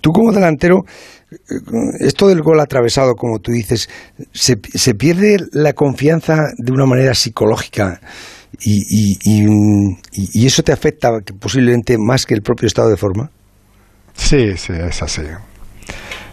tú 0.00 0.12
como 0.12 0.32
delantero, 0.32 0.84
eh, 1.30 1.36
esto 2.00 2.28
del 2.28 2.40
gol 2.40 2.60
atravesado, 2.60 3.14
como 3.14 3.40
tú 3.40 3.52
dices, 3.52 3.88
se, 4.32 4.58
se 4.74 4.94
pierde 4.94 5.38
la 5.52 5.72
confianza 5.72 6.46
de 6.56 6.72
una 6.72 6.86
manera 6.86 7.14
psicológica 7.14 8.00
y, 8.60 8.82
y- 8.88 9.18
y, 9.24 9.98
y- 10.32 10.46
eso 10.46 10.62
te 10.62 10.72
afecta 10.72 11.10
posiblemente 11.38 11.98
más 11.98 12.24
que 12.24 12.34
el 12.34 12.42
propio 12.42 12.66
estado 12.68 12.88
de 12.88 12.96
forma. 12.96 13.30
Sí, 14.14 14.56
sí, 14.56 14.72
es 14.72 15.02
así. 15.02 15.22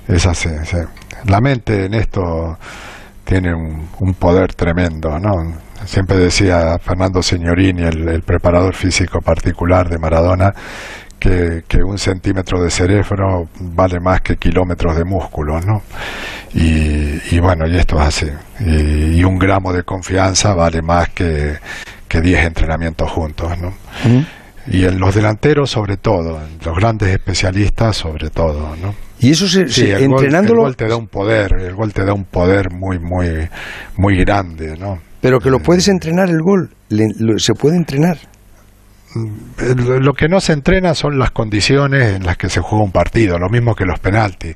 Es 0.08 0.26
así, 0.26 0.50
sí. 0.66 0.78
La 1.28 1.42
mente 1.42 1.86
en 1.86 1.96
esto 1.96 2.58
tiene 3.26 3.54
un, 3.54 3.90
un 4.00 4.14
poder 4.14 4.54
tremendo, 4.54 5.18
¿no? 5.20 5.32
Siempre 5.86 6.18
decía 6.18 6.78
Fernando 6.80 7.22
Signorini, 7.24 7.84
el, 7.84 8.08
el 8.10 8.22
preparador 8.22 8.74
físico 8.76 9.22
particular 9.22 9.90
de 9.90 9.98
Maradona, 9.98 10.54
que, 11.20 11.64
que 11.68 11.84
un 11.84 11.98
centímetro 11.98 12.62
de 12.62 12.70
cerebro 12.70 13.48
vale 13.60 14.00
más 14.00 14.22
que 14.22 14.38
kilómetros 14.38 14.96
de 14.98 15.06
músculo, 15.06 15.60
¿no? 15.62 15.82
Y, 16.54 17.20
y 17.36 17.40
bueno, 17.40 17.68
y 17.68 17.78
esto 17.78 17.96
es 18.02 18.08
así. 18.08 18.28
Y, 18.60 19.20
y 19.20 19.24
un 19.24 19.40
gramo 19.40 19.72
de 19.74 19.84
confianza 19.84 20.54
vale 20.54 20.82
más 20.82 21.10
que, 21.10 21.58
que 22.08 22.22
10 22.22 22.46
entrenamientos 22.46 23.10
juntos, 23.10 23.58
¿no? 23.60 23.74
Y 24.68 24.86
en 24.86 24.98
los 25.00 25.14
delanteros 25.16 25.72
sobre 25.72 25.98
todo, 25.98 26.40
en 26.42 26.58
los 26.66 26.76
grandes 26.78 27.10
especialistas 27.10 27.98
sobre 27.98 28.30
todo, 28.30 28.76
¿no? 28.82 28.94
Y 29.20 29.32
eso 29.32 29.48
se, 29.48 29.68
Sí, 29.70 29.82
se- 29.82 29.94
el 29.94 30.08
gol- 30.10 30.20
entrenándolo, 30.24 30.62
el 30.62 30.66
gol 30.68 30.76
te 30.78 30.88
da 30.88 30.96
un 30.98 31.08
poder, 31.08 31.54
el 31.54 31.74
gol 31.76 31.94
te 31.94 32.04
da 32.06 32.14
un 32.14 32.26
poder 32.26 32.72
muy, 32.72 33.00
muy, 33.00 33.48
muy 33.98 34.18
grande, 34.18 34.76
¿no? 34.78 35.00
Pero 35.24 35.40
que 35.40 35.50
lo 35.50 35.60
puedes 35.60 35.88
entrenar 35.88 36.30
el 36.30 36.42
gol, 36.42 36.70
le- 36.90 37.14
lo- 37.18 37.40
se 37.40 37.54
puede 37.54 37.78
entrenar. 37.78 38.18
Eh, 39.16 39.74
Lo 40.02 40.14
que 40.14 40.28
no 40.28 40.40
se 40.42 40.52
entrena 40.52 40.94
son 40.94 41.18
las 41.18 41.32
condiciones 41.32 42.16
en 42.18 42.26
las 42.26 42.36
que 42.36 42.50
se 42.50 42.60
juega 42.60 42.84
un 42.84 42.92
partido, 42.92 43.40
lo 43.40 43.48
mismo 43.50 43.74
que 43.74 43.86
los 43.86 44.00
penaltis. 44.00 44.54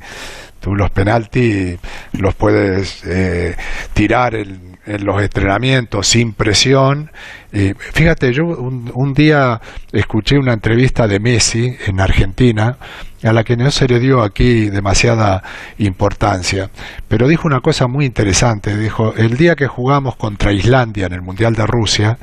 Tú 0.59 0.73
los 0.75 0.89
penaltis 0.89 1.77
los 2.13 2.35
puedes 2.35 3.01
eh, 3.05 3.55
tirar 3.93 4.35
en, 4.35 4.77
en 4.85 5.05
los 5.05 5.21
entrenamientos 5.21 6.05
sin 6.07 6.33
presión. 6.33 7.11
Y 7.53 7.73
fíjate, 7.93 8.33
yo 8.33 8.43
un, 8.45 8.91
un 8.93 9.13
día 9.13 9.61
escuché 9.93 10.37
una 10.37 10.53
entrevista 10.53 11.07
de 11.07 11.19
Messi 11.19 11.73
en 11.85 12.01
Argentina, 12.01 12.75
a 13.23 13.33
la 13.33 13.43
que 13.43 13.57
no 13.57 13.71
se 13.71 13.87
le 13.87 13.99
dio 13.99 14.21
aquí 14.21 14.69
demasiada 14.69 15.43
importancia, 15.79 16.69
pero 17.07 17.27
dijo 17.27 17.47
una 17.47 17.61
cosa 17.61 17.87
muy 17.87 18.05
interesante. 18.05 18.77
Dijo, 18.77 19.13
el 19.15 19.37
día 19.37 19.55
que 19.55 19.67
jugamos 19.67 20.15
contra 20.15 20.51
Islandia 20.51 21.07
en 21.07 21.13
el 21.13 21.21
Mundial 21.21 21.55
de 21.55 21.65
Rusia, 21.65 22.17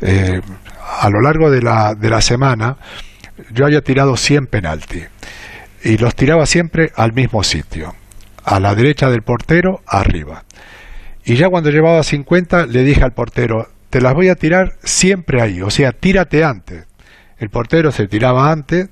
eh, 0.00 0.40
a 1.00 1.10
lo 1.10 1.20
largo 1.20 1.50
de 1.50 1.62
la, 1.62 1.94
de 1.94 2.10
la 2.10 2.20
semana, 2.20 2.76
yo 3.52 3.66
había 3.66 3.80
tirado 3.80 4.16
100 4.16 4.46
penaltis 4.46 5.08
y 5.82 5.98
los 5.98 6.14
tiraba 6.14 6.46
siempre 6.46 6.92
al 6.96 7.12
mismo 7.12 7.42
sitio, 7.42 7.94
a 8.44 8.60
la 8.60 8.74
derecha 8.74 9.10
del 9.10 9.22
portero, 9.22 9.82
arriba. 9.86 10.44
Y 11.24 11.34
ya 11.34 11.48
cuando 11.48 11.70
llevaba 11.70 12.02
50 12.02 12.66
le 12.66 12.84
dije 12.84 13.02
al 13.02 13.12
portero, 13.12 13.68
te 13.90 14.00
las 14.00 14.14
voy 14.14 14.28
a 14.28 14.36
tirar 14.36 14.74
siempre 14.84 15.42
ahí, 15.42 15.60
o 15.60 15.70
sea, 15.70 15.92
tírate 15.92 16.44
antes. 16.44 16.86
El 17.38 17.50
portero 17.50 17.92
se 17.92 18.08
tiraba 18.08 18.50
antes 18.50 18.88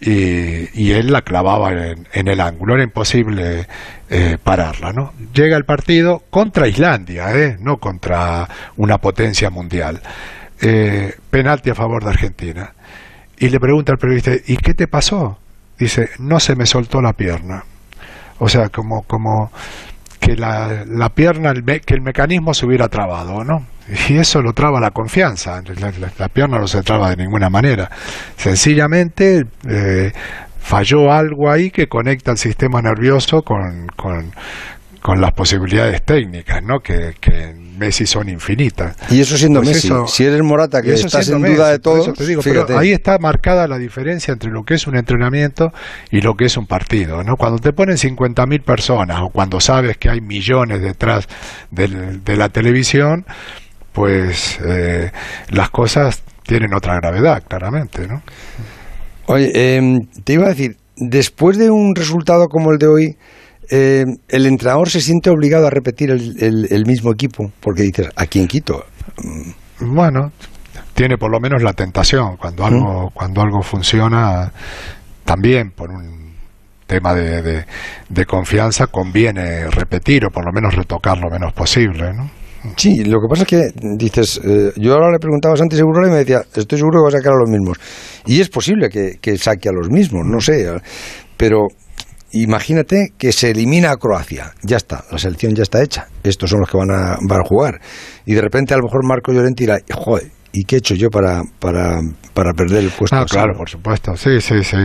y, 0.00 0.92
él 0.92 1.10
la 1.10 1.22
clavaba 1.22 1.72
en, 1.72 2.06
en 2.12 2.28
el 2.28 2.40
ángulo, 2.40 2.74
era 2.74 2.84
imposible 2.84 3.66
eh, 4.08 4.38
pararla. 4.42 4.92
¿no? 4.92 5.12
Llega 5.34 5.56
el 5.56 5.64
partido 5.64 6.22
contra 6.30 6.68
Islandia, 6.68 7.34
¿eh? 7.34 7.56
no 7.60 7.78
contra 7.78 8.48
una 8.76 8.98
potencia 8.98 9.50
mundial. 9.50 10.00
Eh, 10.60 11.14
penalti 11.30 11.70
a 11.70 11.74
favor 11.74 12.04
de 12.04 12.10
Argentina. 12.10 12.72
Y 13.38 13.48
le 13.48 13.58
pregunta 13.60 13.92
al 13.92 13.98
periodista, 13.98 14.32
¿y 14.46 14.56
qué 14.58 14.74
te 14.74 14.86
pasó? 14.86 15.38
Dice, 15.78 16.10
no 16.18 16.40
se 16.40 16.56
me 16.56 16.66
soltó 16.66 17.02
la 17.02 17.14
pierna. 17.14 17.64
O 18.38 18.48
sea, 18.48 18.68
como, 18.68 19.02
como 19.02 19.50
que 20.18 20.36
la, 20.36 20.84
la 20.86 21.08
pierna, 21.10 21.50
el 21.50 21.62
me- 21.62 21.80
que 21.80 21.94
el 21.94 22.00
mecanismo 22.00 22.54
se 22.54 22.66
hubiera 22.66 22.88
trabado, 22.88 23.44
¿no? 23.44 23.66
Y 24.08 24.16
eso 24.16 24.42
lo 24.42 24.52
traba 24.52 24.80
la 24.80 24.90
confianza. 24.90 25.62
La, 26.18 26.28
pierna 26.28 26.58
no 26.58 26.66
se 26.66 26.82
traba 26.82 27.10
de 27.10 27.16
ninguna 27.16 27.48
manera. 27.48 27.88
Sencillamente 28.36 29.46
eh, 29.68 30.12
falló 30.58 31.12
algo 31.12 31.50
ahí 31.50 31.70
que 31.70 31.88
conecta 31.88 32.32
el 32.32 32.38
sistema 32.38 32.82
nervioso 32.82 33.42
con, 33.42 33.86
con, 33.96 34.32
con 35.06 35.20
las 35.20 35.32
posibilidades 35.34 36.02
técnicas, 36.02 36.60
¿no? 36.64 36.80
Que, 36.80 37.14
que 37.20 37.50
en 37.50 37.78
Messi 37.78 38.06
son 38.06 38.28
infinitas. 38.28 38.96
Y 39.08 39.20
eso 39.20 39.36
siendo 39.36 39.60
Pues 39.60 39.76
Messi, 39.76 39.86
eso- 39.86 40.08
si 40.08 40.24
eres 40.24 40.42
Morata, 40.42 40.82
que 40.82 40.94
estás 40.94 41.28
en 41.28 41.38
duda 41.38 41.48
Messi, 41.48 41.62
de 41.70 41.78
todo, 41.78 42.02
eso 42.02 42.12
te 42.12 42.26
digo, 42.26 42.42
pero 42.42 42.66
fíjate. 42.66 42.76
ahí 42.76 42.90
está 42.90 43.16
marcada 43.20 43.68
la 43.68 43.78
diferencia 43.78 44.32
entre 44.32 44.50
lo 44.50 44.64
que 44.64 44.74
es 44.74 44.88
un 44.88 44.96
entrenamiento 44.96 45.68
y 46.10 46.22
lo 46.22 46.34
que 46.34 46.46
es 46.46 46.56
un 46.56 46.66
partido. 46.66 47.22
¿no? 47.22 47.36
Cuando 47.36 47.60
te 47.60 47.72
ponen 47.72 47.98
50.000 47.98 48.64
personas 48.64 49.20
o 49.22 49.28
cuando 49.28 49.60
sabes 49.60 49.96
que 49.96 50.10
hay 50.10 50.20
millones 50.20 50.82
detrás 50.82 51.28
del- 51.70 52.24
de 52.24 52.36
la 52.36 52.48
televisión, 52.48 53.24
pues 53.92 54.58
eh, 54.66 55.12
las 55.50 55.70
cosas 55.70 56.24
tienen 56.42 56.74
otra 56.74 56.96
gravedad, 56.96 57.44
claramente. 57.46 58.08
¿no? 58.08 58.22
Oye, 59.26 59.76
em, 59.76 60.00
te 60.24 60.32
iba 60.32 60.46
a 60.46 60.48
decir, 60.48 60.76
después 60.96 61.58
de 61.58 61.70
un 61.70 61.94
resultado 61.94 62.48
como 62.48 62.72
el 62.72 62.78
de 62.78 62.86
hoy, 62.88 63.16
em, 63.70 64.16
el 64.28 64.46
entrenador 64.46 64.88
se 64.90 65.00
siente 65.00 65.30
obligado 65.30 65.66
a 65.66 65.70
repetir 65.70 66.10
el, 66.10 66.34
el- 66.42 66.68
el 66.70 66.84
mismo 66.86 67.12
equipo, 67.12 67.50
porque 67.60 67.82
dices, 67.82 68.08
¿a 68.16 68.26
quién 68.26 68.46
quito? 68.46 68.84
Bueno, 69.80 70.32
tiene 70.94 71.16
por 71.18 71.30
lo 71.30 71.40
menos 71.40 71.62
la 71.62 71.72
tentación. 71.72 72.36
Cuando 72.36 72.64
algo, 72.64 73.10
cuando 73.12 73.40
algo 73.42 73.62
funciona, 73.62 74.52
también 75.24 75.70
por 75.70 75.90
un 75.90 76.34
tema 76.86 77.14
de, 77.14 77.42
de- 77.42 77.64
de 78.08 78.24
confianza 78.26 78.86
conviene 78.86 79.68
repetir 79.70 80.24
o 80.24 80.30
por 80.30 80.44
lo 80.44 80.52
menos 80.52 80.74
retocar 80.74 81.18
lo 81.18 81.28
menos 81.30 81.52
posible. 81.52 82.12
¿no? 82.14 82.30
Sí, 82.76 83.04
lo 83.04 83.18
que 83.20 83.26
pasa 83.28 83.42
es 83.42 83.48
que 83.48 83.62
dices, 83.96 84.40
eh, 84.44 84.72
yo 84.76 84.94
ahora 84.94 85.10
le 85.12 85.18
preguntaba 85.18 85.54
a 85.54 85.56
Santi 85.56 85.76
Seguro 85.76 86.06
y 86.06 86.10
me 86.10 86.18
decía, 86.18 86.42
estoy 86.54 86.78
seguro 86.78 87.00
que 87.00 87.02
va 87.02 87.08
a 87.08 87.20
sacar 87.20 87.32
a 87.34 87.38
los 87.38 87.50
mismos. 87.50 87.78
Y 88.26 88.40
es 88.40 88.48
posible 88.48 88.88
que, 88.88 89.18
que 89.20 89.36
saque 89.36 89.68
a 89.68 89.72
los 89.72 89.88
mismos, 89.90 90.22
no 90.24 90.40
sé, 90.40 90.62
eh, 90.68 90.78
pero 91.36 91.66
imagínate 92.42 93.12
que 93.18 93.32
se 93.32 93.50
elimina 93.50 93.90
a 93.92 93.96
Croacia, 93.96 94.52
ya 94.62 94.76
está, 94.76 95.04
la 95.10 95.18
selección 95.18 95.54
ya 95.54 95.62
está 95.62 95.82
hecha, 95.82 96.06
estos 96.22 96.50
son 96.50 96.60
los 96.60 96.68
que 96.70 96.76
van 96.76 96.90
a, 96.90 97.16
van 97.28 97.40
a 97.40 97.44
jugar. 97.44 97.80
Y 98.24 98.34
de 98.34 98.40
repente 98.40 98.74
a 98.74 98.76
lo 98.76 98.84
mejor 98.84 99.06
Marco 99.06 99.32
Llorente 99.32 99.64
dirá, 99.64 99.78
joder, 99.92 100.30
¿y 100.52 100.64
qué 100.64 100.76
he 100.76 100.78
hecho 100.78 100.94
yo 100.94 101.08
para, 101.10 101.42
para, 101.58 102.00
para 102.34 102.52
perder 102.52 102.84
el 102.84 102.90
puesto? 102.90 103.16
Ah, 103.16 103.20
así?". 103.22 103.34
claro, 103.34 103.54
por 103.56 103.68
supuesto. 103.68 104.16
Sí, 104.16 104.40
sí, 104.40 104.62
sí. 104.62 104.76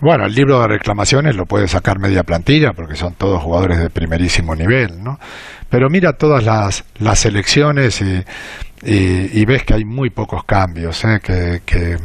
Bueno, 0.00 0.26
el 0.26 0.34
libro 0.34 0.60
de 0.60 0.68
reclamaciones 0.68 1.34
lo 1.34 1.46
puede 1.46 1.66
sacar 1.66 1.98
media 1.98 2.24
plantilla 2.24 2.72
porque 2.74 2.94
son 2.94 3.14
todos 3.14 3.42
jugadores 3.42 3.78
de 3.78 3.88
primerísimo 3.88 4.54
nivel, 4.54 5.02
¿no? 5.02 5.18
Pero 5.70 5.88
mira 5.88 6.12
todas 6.12 6.44
las, 6.44 6.84
las 6.98 7.24
elecciones 7.24 8.02
y, 8.02 8.22
y- 8.84 9.40
y 9.40 9.44
ves 9.46 9.64
que 9.64 9.74
hay 9.74 9.84
muy 9.84 10.10
pocos 10.10 10.44
cambios, 10.44 11.02
¿eh? 11.04 11.20
que, 11.22 11.62
que, 11.64 11.96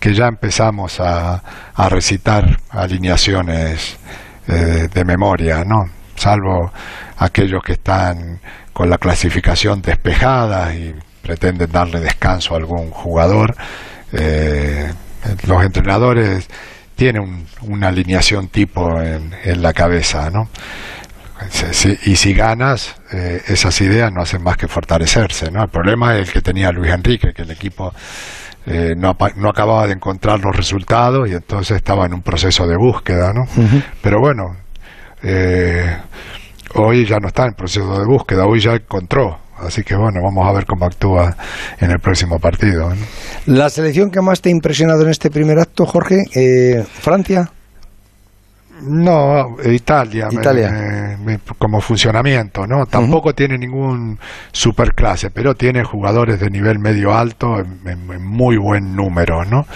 que 0.00 0.14
ya 0.14 0.26
empezamos 0.26 1.00
a, 1.00 1.42
a 1.74 1.88
recitar 1.88 2.58
alineaciones 2.70 3.96
eh, 4.48 4.88
de 4.92 5.04
memoria, 5.04 5.64
¿no? 5.64 5.84
Salvo 6.16 6.72
aquellos 7.18 7.62
que 7.62 7.72
están 7.72 8.40
con 8.72 8.88
la 8.90 8.98
clasificación 8.98 9.82
despejada 9.82 10.74
y 10.74 10.94
pretenden 11.22 11.70
darle 11.72 12.00
descanso 12.00 12.54
a 12.54 12.58
algún 12.58 12.90
jugador. 12.90 13.54
eh, 14.12 14.92
los 15.46 15.64
entrenadores 15.64 16.46
tienen 16.94 17.22
un- 17.22 17.46
una 17.62 17.88
alineación 17.88 18.48
tipo 18.48 19.00
en, 19.02 19.34
en 19.44 19.60
la 19.62 19.72
cabeza, 19.72 20.30
¿no? 20.30 20.48
Y 22.06 22.16
si 22.16 22.32
ganas, 22.32 22.94
eh, 23.12 23.42
esas 23.48 23.78
ideas 23.82 24.10
no 24.12 24.22
hacen 24.22 24.42
más 24.42 24.56
que 24.56 24.68
fortalecerse, 24.68 25.50
¿no? 25.50 25.62
El 25.64 25.68
problema 25.68 26.16
es 26.16 26.28
el 26.28 26.32
que 26.32 26.40
tenía 26.40 26.72
Luis 26.72 26.92
Enrique, 26.92 27.32
que 27.34 27.42
el 27.42 27.50
equipo 27.50 27.92
eh, 28.66 28.94
no, 28.96 29.16
no 29.36 29.48
acababa 29.48 29.86
de 29.86 29.94
encontrar 29.94 30.40
los 30.40 30.56
resultados 30.56 31.28
y 31.28 31.32
entonces 31.32 31.76
estaba 31.76 32.06
en 32.06 32.14
un 32.14 32.22
proceso 32.22 32.66
de 32.66 32.76
búsqueda, 32.76 33.32
¿no? 33.32 33.44
Pero 34.02 34.20
bueno, 34.20 34.56
eh, 35.22 35.96
hoy 36.74 37.06
ya 37.06 37.18
no 37.18 37.28
está 37.28 37.46
en 37.46 37.54
proceso 37.54 37.98
de 37.98 38.04
búsqueda, 38.04 38.44
hoy 38.46 38.60
ya 38.60 38.72
encontró, 38.72 39.38
Así 39.58 39.82
que 39.82 39.96
bueno, 39.96 40.20
vamos 40.22 40.46
a 40.46 40.52
ver 40.52 40.66
cómo 40.66 40.84
actúa 40.84 41.34
en 41.80 41.90
el 41.90 41.98
próximo 41.98 42.38
partido. 42.38 42.92
La 43.46 43.70
selección 43.70 44.10
que 44.10 44.20
más 44.20 44.42
te 44.42 44.50
ha 44.50 44.52
impresionado 44.52 45.02
en 45.02 45.10
este 45.10 45.30
primer 45.30 45.58
acto, 45.58 45.86
Jorge, 45.86 46.24
eh, 46.34 46.84
Francia. 46.86 47.50
No, 48.82 49.56
Italia, 49.64 50.28
Italia. 50.30 50.70
me- 50.70 51.16
me- 51.16 51.38
como 51.58 51.80
funcionamiento, 51.80 52.66
¿no? 52.66 52.86
Tampoco 52.86 53.34
tiene 53.34 53.56
ningún 53.56 54.18
superclase, 54.52 55.30
pero 55.30 55.54
tiene 55.54 55.82
jugadores 55.82 56.38
de 56.40 56.50
nivel 56.50 56.78
medio 56.78 57.14
alto 57.16 57.58
en, 57.60 57.80
en- 57.86 58.10
en 58.12 58.24
muy 58.24 58.56
buen 58.58 58.94
número, 58.94 59.44
¿no? 59.44 59.66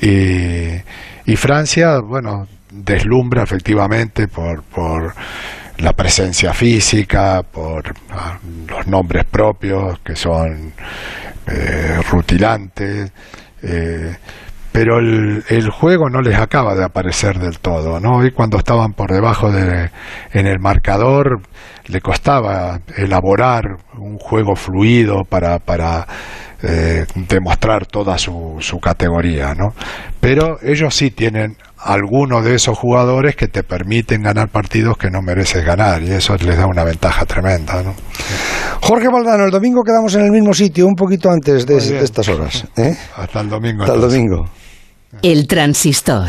Y, 0.00 0.80
y 1.26 1.36
Francia, 1.36 2.00
bueno, 2.00 2.48
deslumbra 2.70 3.42
efectivamente 3.44 4.26
por, 4.28 4.62
por 4.64 5.14
la 5.78 5.92
presencia 5.92 6.52
física, 6.52 7.42
por 7.42 7.94
ah, 8.10 8.38
los 8.68 8.86
nombres 8.86 9.24
propios 9.24 9.98
que 10.00 10.16
son 10.16 10.72
eh, 11.46 12.00
rutilantes. 12.10 13.12
eh, 13.62 14.16
pero 14.72 14.98
el, 14.98 15.44
el 15.48 15.70
juego 15.70 16.08
no 16.08 16.20
les 16.20 16.38
acaba 16.38 16.74
de 16.74 16.84
aparecer 16.84 17.38
del 17.38 17.58
todo, 17.58 18.00
¿no? 18.00 18.18
Hoy 18.18 18.30
cuando 18.30 18.58
estaban 18.58 18.92
por 18.92 19.12
debajo 19.12 19.50
de, 19.50 19.90
en 20.32 20.46
el 20.46 20.60
marcador 20.60 21.40
le 21.86 22.00
costaba 22.00 22.80
elaborar 22.96 23.64
un 23.98 24.16
juego 24.18 24.54
fluido 24.54 25.22
para, 25.28 25.58
para 25.58 26.06
eh, 26.62 27.04
demostrar 27.28 27.86
toda 27.86 28.16
su, 28.16 28.56
su 28.60 28.78
categoría, 28.78 29.54
¿no? 29.54 29.74
Pero 30.20 30.58
ellos 30.62 30.94
sí 30.94 31.10
tienen 31.10 31.56
algunos 31.76 32.44
de 32.44 32.54
esos 32.54 32.78
jugadores 32.78 33.34
que 33.34 33.48
te 33.48 33.62
permiten 33.62 34.22
ganar 34.22 34.48
partidos 34.48 34.98
que 34.98 35.10
no 35.10 35.22
mereces 35.22 35.64
ganar 35.64 36.02
y 36.02 36.10
eso 36.12 36.36
les 36.36 36.56
da 36.58 36.66
una 36.66 36.84
ventaja 36.84 37.24
tremenda, 37.24 37.82
¿no? 37.82 37.94
Jorge 38.82 39.08
Valdano, 39.08 39.44
el 39.44 39.50
domingo 39.50 39.82
quedamos 39.82 40.14
en 40.14 40.26
el 40.26 40.30
mismo 40.30 40.52
sitio, 40.52 40.86
un 40.86 40.94
poquito 40.94 41.30
antes 41.30 41.66
de, 41.66 41.76
estas 42.02 42.28
horas. 42.28 42.66
¿eh? 42.76 42.94
Hasta 43.16 43.40
el 43.40 43.48
domingo. 43.48 43.82
Hasta 43.82 43.94
el 43.94 44.00
domingo. 44.00 44.44
El 45.22 45.46
transistor. 45.46 46.28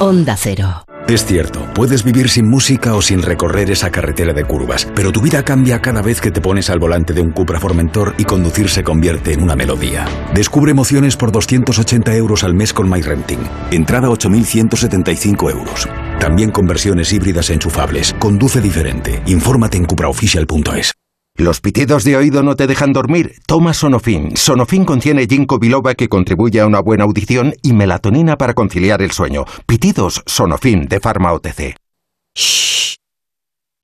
Onda 0.00 0.36
Cero. 0.36 0.84
Es 1.08 1.24
cierto, 1.24 1.66
puedes 1.74 2.04
vivir 2.04 2.28
sin 2.28 2.46
música 2.46 2.94
o 2.94 3.00
sin 3.00 3.22
recorrer 3.22 3.70
esa 3.70 3.90
carretera 3.90 4.34
de 4.34 4.44
curvas, 4.44 4.86
pero 4.94 5.10
tu 5.12 5.22
vida 5.22 5.42
cambia 5.42 5.80
cada 5.80 6.02
vez 6.02 6.20
que 6.20 6.30
te 6.30 6.42
pones 6.42 6.68
al 6.68 6.78
volante 6.78 7.14
de 7.14 7.22
un 7.22 7.30
Cupra 7.30 7.58
Formentor 7.58 8.14
y 8.18 8.24
conducir 8.24 8.68
se 8.68 8.84
convierte 8.84 9.32
en 9.32 9.42
una 9.42 9.56
melodía. 9.56 10.04
Descubre 10.34 10.72
emociones 10.72 11.16
por 11.16 11.32
280 11.32 12.14
euros 12.14 12.44
al 12.44 12.54
mes 12.54 12.74
con 12.74 12.90
MyRenting. 12.90 13.40
Entrada 13.70 14.08
8.175 14.08 15.50
euros. 15.50 15.88
También 16.20 16.50
con 16.50 16.66
versiones 16.66 17.10
híbridas 17.12 17.48
enchufables. 17.48 18.14
Conduce 18.18 18.60
diferente. 18.60 19.22
Infórmate 19.26 19.78
en 19.78 19.86
cupraofficial.es. 19.86 20.97
¿Los 21.38 21.60
pitidos 21.60 22.02
de 22.02 22.16
oído 22.16 22.42
no 22.42 22.56
te 22.56 22.66
dejan 22.66 22.92
dormir? 22.92 23.36
Toma 23.46 23.72
Sonofin. 23.72 24.36
Sonofin 24.36 24.84
contiene 24.84 25.28
ginkgo 25.28 25.60
biloba 25.60 25.94
que 25.94 26.08
contribuye 26.08 26.58
a 26.58 26.66
una 26.66 26.80
buena 26.80 27.04
audición 27.04 27.54
y 27.62 27.74
melatonina 27.74 28.36
para 28.36 28.54
conciliar 28.54 29.02
el 29.02 29.12
sueño. 29.12 29.44
Pitidos 29.64 30.24
Sonofin 30.26 30.88
de 30.88 30.98
Pharma 30.98 31.32
OTC. 31.32 31.76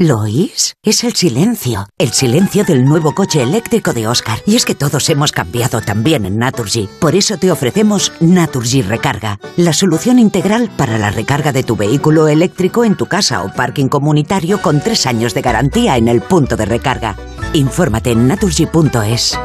¿Lo 0.01 0.23
oís? 0.23 0.75
Es 0.83 1.05
el 1.05 1.15
silencio. 1.15 1.87
El 1.97 2.11
silencio 2.11 2.65
del 2.65 2.85
nuevo 2.85 3.15
coche 3.15 3.41
eléctrico 3.41 3.93
de 3.93 4.09
Oscar. 4.09 4.41
Y 4.45 4.57
es 4.57 4.65
que 4.65 4.75
todos 4.75 5.09
hemos 5.09 5.31
cambiado 5.31 5.81
también 5.81 6.27
en 6.27 6.37
Naturgy. 6.37 6.89
Por 6.99 7.15
eso 7.15 7.37
te 7.37 7.53
ofrecemos 7.53 8.11
Naturgy 8.19 8.83
Recarga. 8.83 9.39
La 9.57 9.73
solución 9.73 10.19
integral 10.19 10.69
para 10.77 10.99
la 10.99 11.13
recarga 11.13 11.53
de 11.53 11.63
tu 11.63 11.77
vehículo 11.77 12.27
eléctrico 12.27 12.85
en 12.85 12.97
tu 12.97 13.07
casa 13.07 13.45
o 13.45 13.55
parking 13.55 13.87
comunitario 13.87 14.61
con 14.61 14.81
tres 14.81 15.07
años 15.07 15.33
de 15.35 15.43
garantía 15.43 15.97
en 15.97 16.09
el 16.09 16.21
punto 16.21 16.57
de 16.57 16.65
recarga. 16.67 17.17
Infórmate 17.55 18.11
en 18.11 18.27
naturgy.es. 18.27 19.39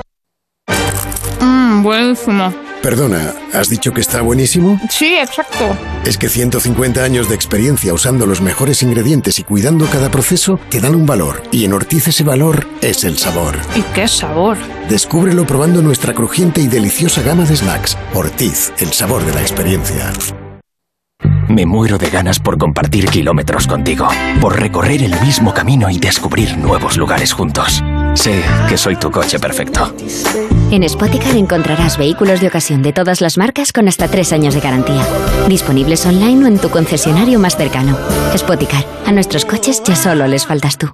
Mmm, 1.39 1.83
buenísimo. 1.83 2.53
Perdona, 2.81 3.33
¿has 3.53 3.69
dicho 3.69 3.91
que 3.91 3.99
está 4.01 4.21
buenísimo? 4.21 4.79
Sí, 4.89 5.13
exacto. 5.15 5.77
Es 6.05 6.17
que 6.17 6.29
150 6.29 7.03
años 7.03 7.27
de 7.27 7.35
experiencia 7.35 7.93
usando 7.93 8.25
los 8.25 8.41
mejores 8.41 8.81
ingredientes 8.83 9.37
y 9.37 9.43
cuidando 9.43 9.85
cada 9.87 10.09
proceso 10.09 10.59
te 10.69 10.79
dan 10.79 10.95
un 10.95 11.05
valor. 11.05 11.43
Y 11.51 11.65
en 11.65 11.73
Ortiz 11.73 12.07
ese 12.07 12.23
valor 12.23 12.65
es 12.81 13.03
el 13.03 13.17
sabor. 13.17 13.57
¿Y 13.75 13.81
qué 13.93 14.07
sabor? 14.07 14.57
Descúbrelo 14.89 15.45
probando 15.45 15.81
nuestra 15.81 16.13
crujiente 16.13 16.61
y 16.61 16.67
deliciosa 16.67 17.21
gama 17.21 17.43
de 17.43 17.57
snacks. 17.57 17.97
Ortiz, 18.13 18.71
el 18.79 18.93
sabor 18.93 19.25
de 19.25 19.33
la 19.33 19.41
experiencia. 19.41 20.11
Me 21.49 21.65
muero 21.65 21.97
de 21.97 22.09
ganas 22.09 22.39
por 22.39 22.57
compartir 22.57 23.07
kilómetros 23.07 23.67
contigo, 23.67 24.07
por 24.39 24.57
recorrer 24.57 25.03
el 25.03 25.19
mismo 25.19 25.53
camino 25.53 25.89
y 25.89 25.97
descubrir 25.97 26.57
nuevos 26.57 26.95
lugares 26.95 27.33
juntos. 27.33 27.83
Sé 28.19 28.43
que 28.67 28.77
soy 28.77 28.97
tu 28.97 29.09
coche 29.09 29.39
perfecto. 29.39 29.93
En 30.71 30.87
Spoticar 30.89 31.37
encontrarás 31.37 31.97
vehículos 31.97 32.41
de 32.41 32.47
ocasión 32.47 32.81
de 32.81 32.91
todas 32.91 33.21
las 33.21 33.37
marcas 33.37 33.71
con 33.71 33.87
hasta 33.87 34.09
tres 34.09 34.33
años 34.33 34.53
de 34.53 34.59
garantía. 34.59 35.07
Disponibles 35.47 36.05
online 36.05 36.43
o 36.43 36.47
en 36.49 36.59
tu 36.59 36.69
concesionario 36.69 37.39
más 37.39 37.55
cercano. 37.55 37.97
Spoticar, 38.35 38.83
a 39.05 39.13
nuestros 39.13 39.45
coches 39.45 39.81
ya 39.85 39.95
solo 39.95 40.27
les 40.27 40.45
faltas 40.45 40.77
tú. 40.77 40.93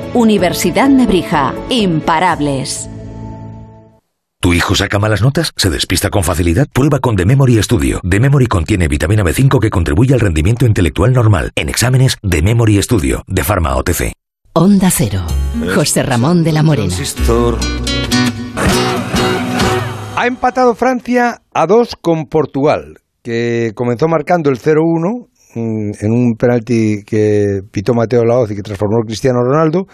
Universidad 0.13 0.89
Nebrija. 0.89 1.53
Imparables. 1.69 2.89
¿Tu 4.41 4.53
hijo 4.53 4.73
saca 4.73 4.97
malas 4.97 5.21
notas? 5.21 5.51
¿Se 5.55 5.69
despista 5.69 6.09
con 6.09 6.23
facilidad? 6.23 6.67
Prueba 6.73 6.97
con 6.97 7.15
The 7.15 7.27
Memory 7.27 7.61
Studio. 7.61 8.01
The 8.09 8.19
Memory 8.19 8.47
contiene 8.47 8.87
vitamina 8.87 9.23
B5 9.23 9.59
que 9.59 9.69
contribuye 9.69 10.15
al 10.15 10.19
rendimiento 10.19 10.65
intelectual 10.65 11.13
normal. 11.13 11.51
En 11.55 11.69
exámenes, 11.69 12.17
The 12.27 12.41
Memory 12.41 12.81
Studio, 12.81 13.23
de 13.27 13.43
Pharma 13.43 13.75
OTC. 13.75 14.13
Onda 14.53 14.89
Cero. 14.89 15.21
José 15.75 16.01
Ramón 16.01 16.43
de 16.43 16.51
la 16.51 16.63
Morena. 16.63 16.93
Ha 20.15 20.27
empatado 20.27 20.75
Francia 20.75 21.43
a 21.53 21.67
dos 21.67 21.95
con 21.95 22.25
Portugal, 22.25 22.97
que 23.21 23.73
comenzó 23.75 24.07
marcando 24.07 24.49
el 24.49 24.59
0-1 24.59 24.79
mm, 24.81 25.30
en 25.55 26.11
un 26.11 26.33
penalti 26.37 27.03
que 27.05 27.61
pitó 27.71 27.93
Mateo 27.93 28.23
Laoz 28.23 28.51
y 28.51 28.55
que 28.55 28.61
transformó 28.61 29.01
Cristiano 29.05 29.39
Ronaldo. 29.43 29.85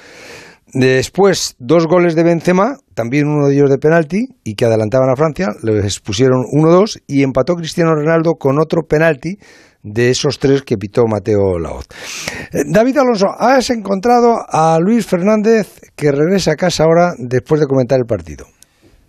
Después, 0.73 1.55
dos 1.59 1.88
goles 1.88 2.13
de 2.13 2.23
Benzema, 2.23 2.75
también 2.93 3.27
uno 3.27 3.47
de 3.47 3.55
ellos 3.55 3.69
de 3.69 3.77
penalti, 3.77 4.27
y 4.43 4.55
que 4.55 4.65
adelantaban 4.65 5.09
a 5.09 5.15
Francia, 5.15 5.47
les 5.63 5.99
pusieron 6.01 6.43
1-2 6.43 7.03
y 7.07 7.23
empató 7.23 7.55
Cristiano 7.55 7.95
Ronaldo 7.95 8.34
con 8.34 8.59
otro 8.59 8.81
penalti 8.84 9.38
de 9.81 10.09
esos 10.09 10.39
tres 10.39 10.63
que 10.63 10.75
pitó 10.75 11.05
Mateo 11.07 11.57
Laoz. 11.57 11.85
Eh, 12.51 12.63
David 12.67 12.97
Alonso, 12.97 13.27
has 13.38 13.69
encontrado 13.69 14.35
a 14.49 14.77
Luis 14.81 15.05
Fernández 15.05 15.79
que 15.95 16.11
regresa 16.11 16.51
a 16.51 16.55
casa 16.55 16.84
ahora 16.84 17.13
después 17.17 17.61
de 17.61 17.67
comentar 17.67 17.97
el 17.97 18.05
partido. 18.05 18.45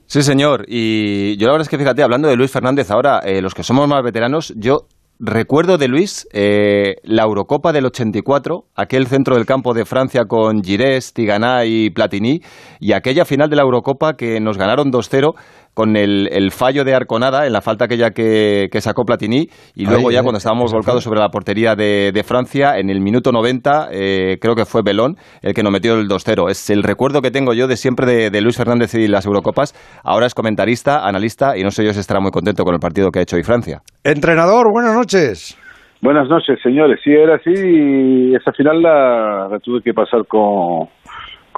Sí, 0.06 0.22
señor. 0.22 0.64
Y 0.68 1.36
yo 1.36 1.46
la 1.46 1.52
verdad 1.52 1.66
es 1.66 1.68
que 1.68 1.76
fíjate, 1.76 2.02
hablando 2.02 2.28
de 2.28 2.36
Luis 2.36 2.50
Fernández 2.50 2.90
ahora, 2.90 3.18
eh, 3.24 3.42
los 3.42 3.54
que 3.54 3.62
somos 3.62 3.88
más 3.88 4.02
veteranos, 4.02 4.54
yo 4.56 4.86
recuerdo 5.20 5.78
de 5.78 5.88
Luis 5.88 6.26
eh, 6.32 6.96
la 7.02 7.24
Eurocopa 7.24 7.72
del 7.72 7.86
84, 7.86 8.64
aquel 8.74 9.06
centro 9.06 9.34
del 9.34 9.46
campo 9.46 9.74
de 9.74 9.84
Francia 9.84 10.24
con 10.26 10.62
Girés, 10.62 11.12
Tigana 11.12 11.64
y 11.64 11.90
Platini, 11.90 12.40
y 12.80 12.92
aquella 12.92 13.24
final 13.24 13.50
de 13.50 13.56
la 13.56 13.62
Eurocopa 13.62 14.14
que 14.14 14.40
nos 14.40 14.58
ganaron 14.58 14.90
2-0 14.90 15.34
con 15.78 15.96
el, 15.96 16.28
el 16.32 16.50
fallo 16.50 16.82
de 16.82 16.92
Arconada 16.92 17.46
en 17.46 17.52
la 17.52 17.60
falta 17.60 17.84
aquella 17.84 18.10
que, 18.10 18.66
que 18.68 18.80
sacó 18.80 19.04
Platini 19.04 19.46
y 19.76 19.86
luego 19.86 20.10
ya 20.10 20.18
eh, 20.18 20.22
cuando 20.24 20.38
estábamos 20.38 20.72
volcados 20.72 21.04
sobre 21.04 21.20
la 21.20 21.28
portería 21.28 21.76
de, 21.76 22.10
de 22.12 22.24
Francia 22.24 22.80
en 22.80 22.90
el 22.90 23.00
minuto 23.00 23.30
90 23.30 23.90
eh, 23.92 24.38
creo 24.40 24.56
que 24.56 24.64
fue 24.64 24.82
Belón 24.84 25.14
el 25.40 25.54
que 25.54 25.62
nos 25.62 25.70
metió 25.70 25.94
el 25.94 26.08
2-0 26.08 26.50
es 26.50 26.68
el 26.70 26.82
recuerdo 26.82 27.22
que 27.22 27.30
tengo 27.30 27.54
yo 27.54 27.68
de 27.68 27.76
siempre 27.76 28.06
de, 28.06 28.30
de 28.30 28.40
Luis 28.40 28.56
Fernández 28.56 28.92
y 28.96 29.06
las 29.06 29.24
Eurocopas 29.24 29.72
ahora 30.02 30.26
es 30.26 30.34
comentarista, 30.34 31.06
analista 31.06 31.56
y 31.56 31.62
no 31.62 31.70
sé 31.70 31.84
yo 31.84 31.92
si 31.92 32.00
estará 32.00 32.18
muy 32.18 32.32
contento 32.32 32.64
con 32.64 32.74
el 32.74 32.80
partido 32.80 33.10
que 33.12 33.20
ha 33.20 33.22
hecho 33.22 33.36
hoy 33.36 33.44
Francia 33.44 33.78
Entrenador, 34.02 34.72
buenas 34.72 34.96
noches. 34.96 35.56
Buenas 36.00 36.28
noches, 36.28 36.60
señores. 36.62 37.00
Sí, 37.02 37.10
era 37.10 37.36
así 37.36 37.50
y 37.50 38.34
esa 38.34 38.52
final 38.52 38.80
la, 38.80 39.48
la 39.50 39.58
tuve 39.58 39.82
que 39.82 39.92
pasar 39.92 40.26
con, 40.26 40.88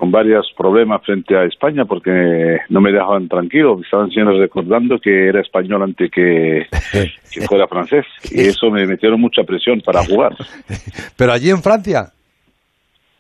con 0.01 0.11
varios 0.11 0.51
problemas 0.57 1.03
frente 1.05 1.37
a 1.37 1.45
España 1.45 1.85
porque 1.85 2.59
no 2.71 2.81
me 2.81 2.91
dejaban 2.91 3.29
tranquilo. 3.29 3.77
Me 3.77 3.83
estaban 3.83 4.11
siempre 4.11 4.39
recordando 4.39 4.99
que 4.99 5.29
era 5.29 5.43
español 5.43 5.83
antes 5.83 6.11
que, 6.11 6.67
que 7.31 7.41
fuera 7.47 7.69
francés. 7.69 8.07
Y 8.31 8.41
eso 8.41 8.71
me 8.71 8.87
metieron 8.87 9.21
mucha 9.21 9.43
presión 9.45 9.83
para 9.83 10.03
jugar. 10.03 10.35
Pero 11.19 11.33
allí 11.33 11.51
en 11.51 11.63
Francia. 11.63 12.07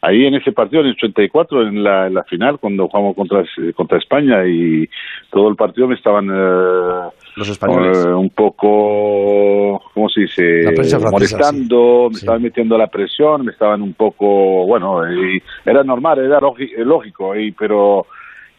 ahí 0.00 0.24
en 0.24 0.36
ese 0.36 0.52
partido, 0.52 0.80
en 0.80 0.86
el 0.88 0.94
84, 0.94 1.68
en 1.68 1.84
la, 1.84 2.06
en 2.06 2.14
la 2.14 2.24
final, 2.24 2.58
cuando 2.58 2.88
jugamos 2.88 3.14
contra, 3.14 3.44
contra 3.74 3.98
España 3.98 4.46
y 4.46 4.88
todo 5.30 5.50
el 5.50 5.56
partido 5.56 5.86
me 5.86 5.96
estaban 5.96 6.30
eh, 6.32 7.10
Los 7.36 7.48
españoles. 7.48 7.96
eh, 8.04 8.08
un 8.12 8.30
poco, 8.30 9.82
¿cómo 9.94 10.08
se 10.08 10.22
dice? 10.22 10.62
La 10.62 10.72
prensa 10.72 10.98
francesa, 10.98 11.36
Molestando, 11.36 12.08
me 12.10 12.16
estaban 12.18 12.42
metiendo 12.42 12.76
la 12.78 12.86
presión, 12.88 13.44
me 13.44 13.52
estaban 13.52 13.82
un 13.82 13.94
poco, 13.94 14.66
bueno, 14.66 15.00
y 15.12 15.42
era 15.64 15.82
normal, 15.84 16.18
era 16.18 16.40
lógi- 16.40 16.76
lógico, 16.78 17.34
y, 17.36 17.52
pero 17.52 18.06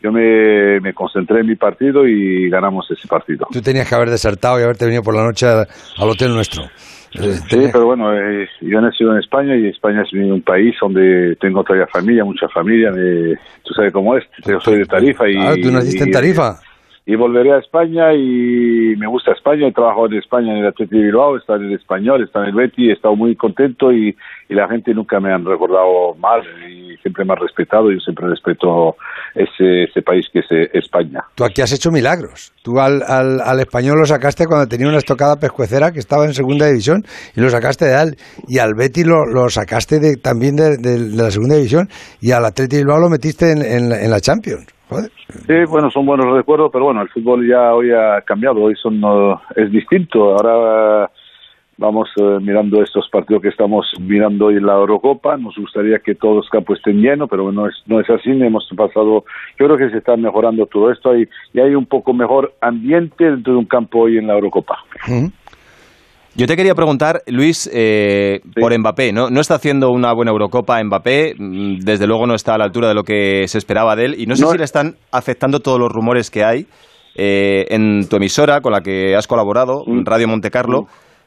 yo 0.01 0.11
me, 0.11 0.79
me 0.79 0.93
concentré 0.93 1.41
en 1.41 1.47
mi 1.47 1.55
partido 1.55 2.07
y 2.07 2.49
ganamos 2.49 2.89
ese 2.89 3.07
partido. 3.07 3.47
Tú 3.51 3.61
tenías 3.61 3.87
que 3.87 3.95
haber 3.95 4.09
desertado 4.09 4.59
y 4.59 4.63
haberte 4.63 4.85
venido 4.85 5.03
por 5.03 5.15
la 5.15 5.23
noche 5.23 5.45
a- 5.47 5.67
al 5.97 6.09
hotel 6.09 6.33
nuestro. 6.33 6.63
Eh, 7.13 7.33
Sí, 7.49 7.59
pero 7.73 7.85
bueno, 7.87 8.13
eh, 8.17 8.47
yo 8.61 8.79
he 8.79 8.81
nacido 8.81 9.11
en 9.11 9.19
España 9.19 9.53
y 9.57 9.67
España 9.67 10.01
es 10.03 10.13
un 10.13 10.41
país 10.43 10.73
donde 10.79 11.35
tengo 11.41 11.61
todavía 11.63 11.85
familia, 11.87 12.23
mucha 12.23 12.47
familia. 12.47 12.89
me- 12.91 13.35
tú 13.63 13.73
sabes 13.75 13.91
cómo 13.91 14.15
es, 14.15 14.23
yo 14.45 14.59
soy 14.61 14.79
de 14.79 14.85
Tarifa 14.85 15.29
y... 15.29 15.35
Ah, 15.37 15.53
tú 15.61 15.71
naciste 15.71 16.05
en 16.05 16.11
Tarifa. 16.11 16.55
Y 16.63 16.70
volveré 17.15 17.53
a 17.53 17.57
España 17.57 18.13
y 18.13 18.95
me 18.97 19.07
gusta 19.07 19.31
España. 19.31 19.67
He 19.67 19.71
trabajado 19.71 20.07
en 20.07 20.13
España 20.13 20.51
en 20.51 20.59
el 20.59 20.67
Atlético 20.67 20.97
de 20.97 21.05
Bilbao, 21.05 21.37
estado 21.37 21.59
en 21.59 21.67
el 21.67 21.73
Español, 21.73 22.23
estado 22.23 22.45
en 22.45 22.51
el 22.51 22.55
Betty, 22.55 22.89
he 22.89 22.93
estado 22.93 23.15
muy 23.15 23.35
contento 23.35 23.91
y, 23.91 24.15
y 24.49 24.53
la 24.53 24.67
gente 24.67 24.93
nunca 24.93 25.19
me 25.19 25.33
han 25.33 25.45
recordado 25.45 26.15
mal 26.15 26.41
y 26.69 26.95
siempre 26.97 27.25
me 27.25 27.33
ha 27.33 27.35
respetado. 27.35 27.91
Yo 27.91 27.99
siempre 27.99 28.27
respeto 28.27 28.95
ese, 29.35 29.83
ese 29.83 30.01
país 30.01 30.27
que 30.31 30.39
es 30.39 30.51
eh, 30.51 30.69
España. 30.73 31.23
Tú 31.35 31.43
aquí 31.43 31.61
has 31.61 31.73
hecho 31.73 31.91
milagros. 31.91 32.53
Tú 32.63 32.79
al, 32.79 33.01
al, 33.07 33.41
al 33.41 33.59
español 33.59 33.97
lo 33.99 34.05
sacaste 34.05 34.45
cuando 34.45 34.67
tenía 34.67 34.87
una 34.87 34.99
estocada 34.99 35.37
pescuecera 35.37 35.91
que 35.91 35.99
estaba 35.99 36.25
en 36.25 36.33
segunda 36.33 36.67
división 36.67 37.03
y 37.35 37.41
lo 37.41 37.49
sacaste 37.49 37.85
de 37.85 37.95
al 37.95 38.15
y 38.47 38.59
al 38.59 38.73
Betty 38.75 39.03
lo, 39.03 39.25
lo 39.25 39.49
sacaste 39.49 39.99
de, 39.99 40.17
también 40.17 40.55
de, 40.55 40.77
la 41.15 41.31
segunda 41.31 41.55
división 41.55 41.89
y 42.21 42.31
al 42.31 42.45
Atlético 42.45 42.75
de 42.75 42.83
Bilbao 42.83 42.99
lo 42.99 43.09
metiste 43.09 43.51
en 43.51 43.89
la 43.89 44.19
Champions. 44.19 44.80
Joder. 44.91 45.09
Sí, 45.47 45.53
bueno, 45.69 45.89
son 45.89 46.05
buenos 46.05 46.35
recuerdos, 46.35 46.69
pero 46.69 46.83
bueno, 46.85 47.01
el 47.01 47.07
fútbol 47.07 47.47
ya 47.47 47.73
hoy 47.73 47.91
ha 47.91 48.19
cambiado, 48.23 48.61
hoy 48.61 48.75
son, 48.75 49.01
es 49.55 49.71
distinto. 49.71 50.35
Ahora 50.35 51.09
vamos 51.77 52.09
eh, 52.17 52.39
mirando 52.41 52.83
estos 52.83 53.07
partidos 53.09 53.41
que 53.41 53.47
estamos 53.47 53.89
mirando 54.01 54.47
hoy 54.47 54.57
en 54.57 54.65
la 54.65 54.73
Eurocopa. 54.73 55.37
Nos 55.37 55.55
gustaría 55.55 55.99
que 55.99 56.15
todos 56.15 56.35
los 56.35 56.49
campos 56.49 56.77
estén 56.77 57.01
llenos, 57.01 57.29
pero 57.29 57.53
no 57.53 57.67
es, 57.67 57.75
no 57.85 58.01
es 58.01 58.09
así. 58.09 58.31
Hemos 58.31 58.67
pasado, 58.75 59.23
yo 59.57 59.65
creo 59.65 59.77
que 59.77 59.89
se 59.91 59.99
está 59.99 60.17
mejorando 60.17 60.65
todo 60.65 60.91
esto 60.91 61.15
y, 61.17 61.29
y 61.53 61.61
hay 61.61 61.73
un 61.73 61.85
poco 61.85 62.13
mejor 62.13 62.53
ambiente 62.59 63.23
dentro 63.23 63.53
de 63.53 63.59
un 63.59 63.65
campo 63.65 63.99
hoy 63.99 64.17
en 64.17 64.27
la 64.27 64.33
Eurocopa. 64.33 64.77
Yo 66.33 66.47
te 66.47 66.55
quería 66.55 66.73
preguntar, 66.75 67.21
Luis, 67.27 67.69
eh, 67.73 68.39
por 68.59 68.77
Mbappé. 68.77 69.11
¿no? 69.11 69.29
no 69.29 69.41
está 69.41 69.55
haciendo 69.55 69.89
una 69.89 70.13
buena 70.13 70.31
Eurocopa 70.31 70.81
Mbappé, 70.81 71.35
mm, 71.37 71.79
desde 71.79 72.07
luego 72.07 72.25
no 72.25 72.35
está 72.35 72.55
a 72.55 72.57
la 72.57 72.63
altura 72.63 72.87
de 72.87 72.93
lo 72.93 73.03
que 73.03 73.47
se 73.47 73.57
esperaba 73.57 73.95
de 73.97 74.05
él. 74.05 74.15
Y 74.17 74.27
no 74.27 74.35
sé 74.35 74.43
No. 74.45 74.51
si 74.51 74.57
le 74.57 74.63
están 74.63 74.95
afectando 75.11 75.59
todos 75.59 75.77
los 75.79 75.91
rumores 75.91 76.31
que 76.31 76.43
hay 76.43 76.65
eh, 77.17 77.65
en 77.69 78.07
tu 78.07 78.15
emisora 78.15 78.61
con 78.61 78.71
la 78.71 78.79
que 78.79 79.15
has 79.17 79.27
colaborado, 79.27 79.83
Radio 80.05 80.29
Monte 80.29 80.49
Carlo. 80.49 80.83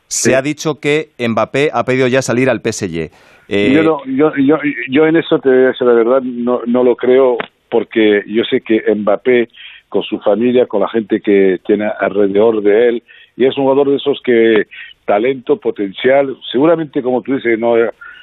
Se 0.06 0.31
Sí. 0.31 0.35
ha 0.35 0.40
dicho 0.40 0.76
que 0.81 1.09
Mbappé 1.18 1.68
ha 1.74 1.85
pedido 1.85 2.09
ya 2.09 2.22
salir 2.22 2.48
al 2.48 2.60
PSG. 2.62 3.10
Eh, 3.48 3.72
yo, 3.74 3.82
no- 3.82 3.98
yo, 4.06 4.32
yo, 4.39 4.56
yo 4.90 5.06
en 5.06 5.16
eso 5.16 5.39
te 5.40 5.51
voy 5.51 5.64
a 5.64 5.66
decir 5.68 5.86
la 5.86 5.93
verdad, 5.93 6.22
no, 6.22 6.60
no 6.66 6.82
lo 6.82 6.97
creo 6.97 7.36
porque 7.70 8.22
yo 8.26 8.43
sé 8.48 8.62
que 8.62 8.81
Mbappé 8.94 9.48
con 9.90 10.02
su 10.02 10.18
familia, 10.20 10.64
con 10.66 10.81
la 10.81 10.89
gente 10.89 11.20
que 11.20 11.59
tiene 11.66 11.85
alrededor 12.01 12.62
de 12.62 12.89
él, 12.89 13.02
y 13.36 13.44
es 13.47 13.56
un 13.59 13.64
jugador 13.64 13.90
de 13.90 13.97
esos 13.97 14.20
que 14.24 14.62
talento, 15.05 15.59
potencial, 15.59 16.36
seguramente 16.51 17.02
como 17.02 17.22
tú 17.22 17.35
dices, 17.35 17.59
no 17.59 17.74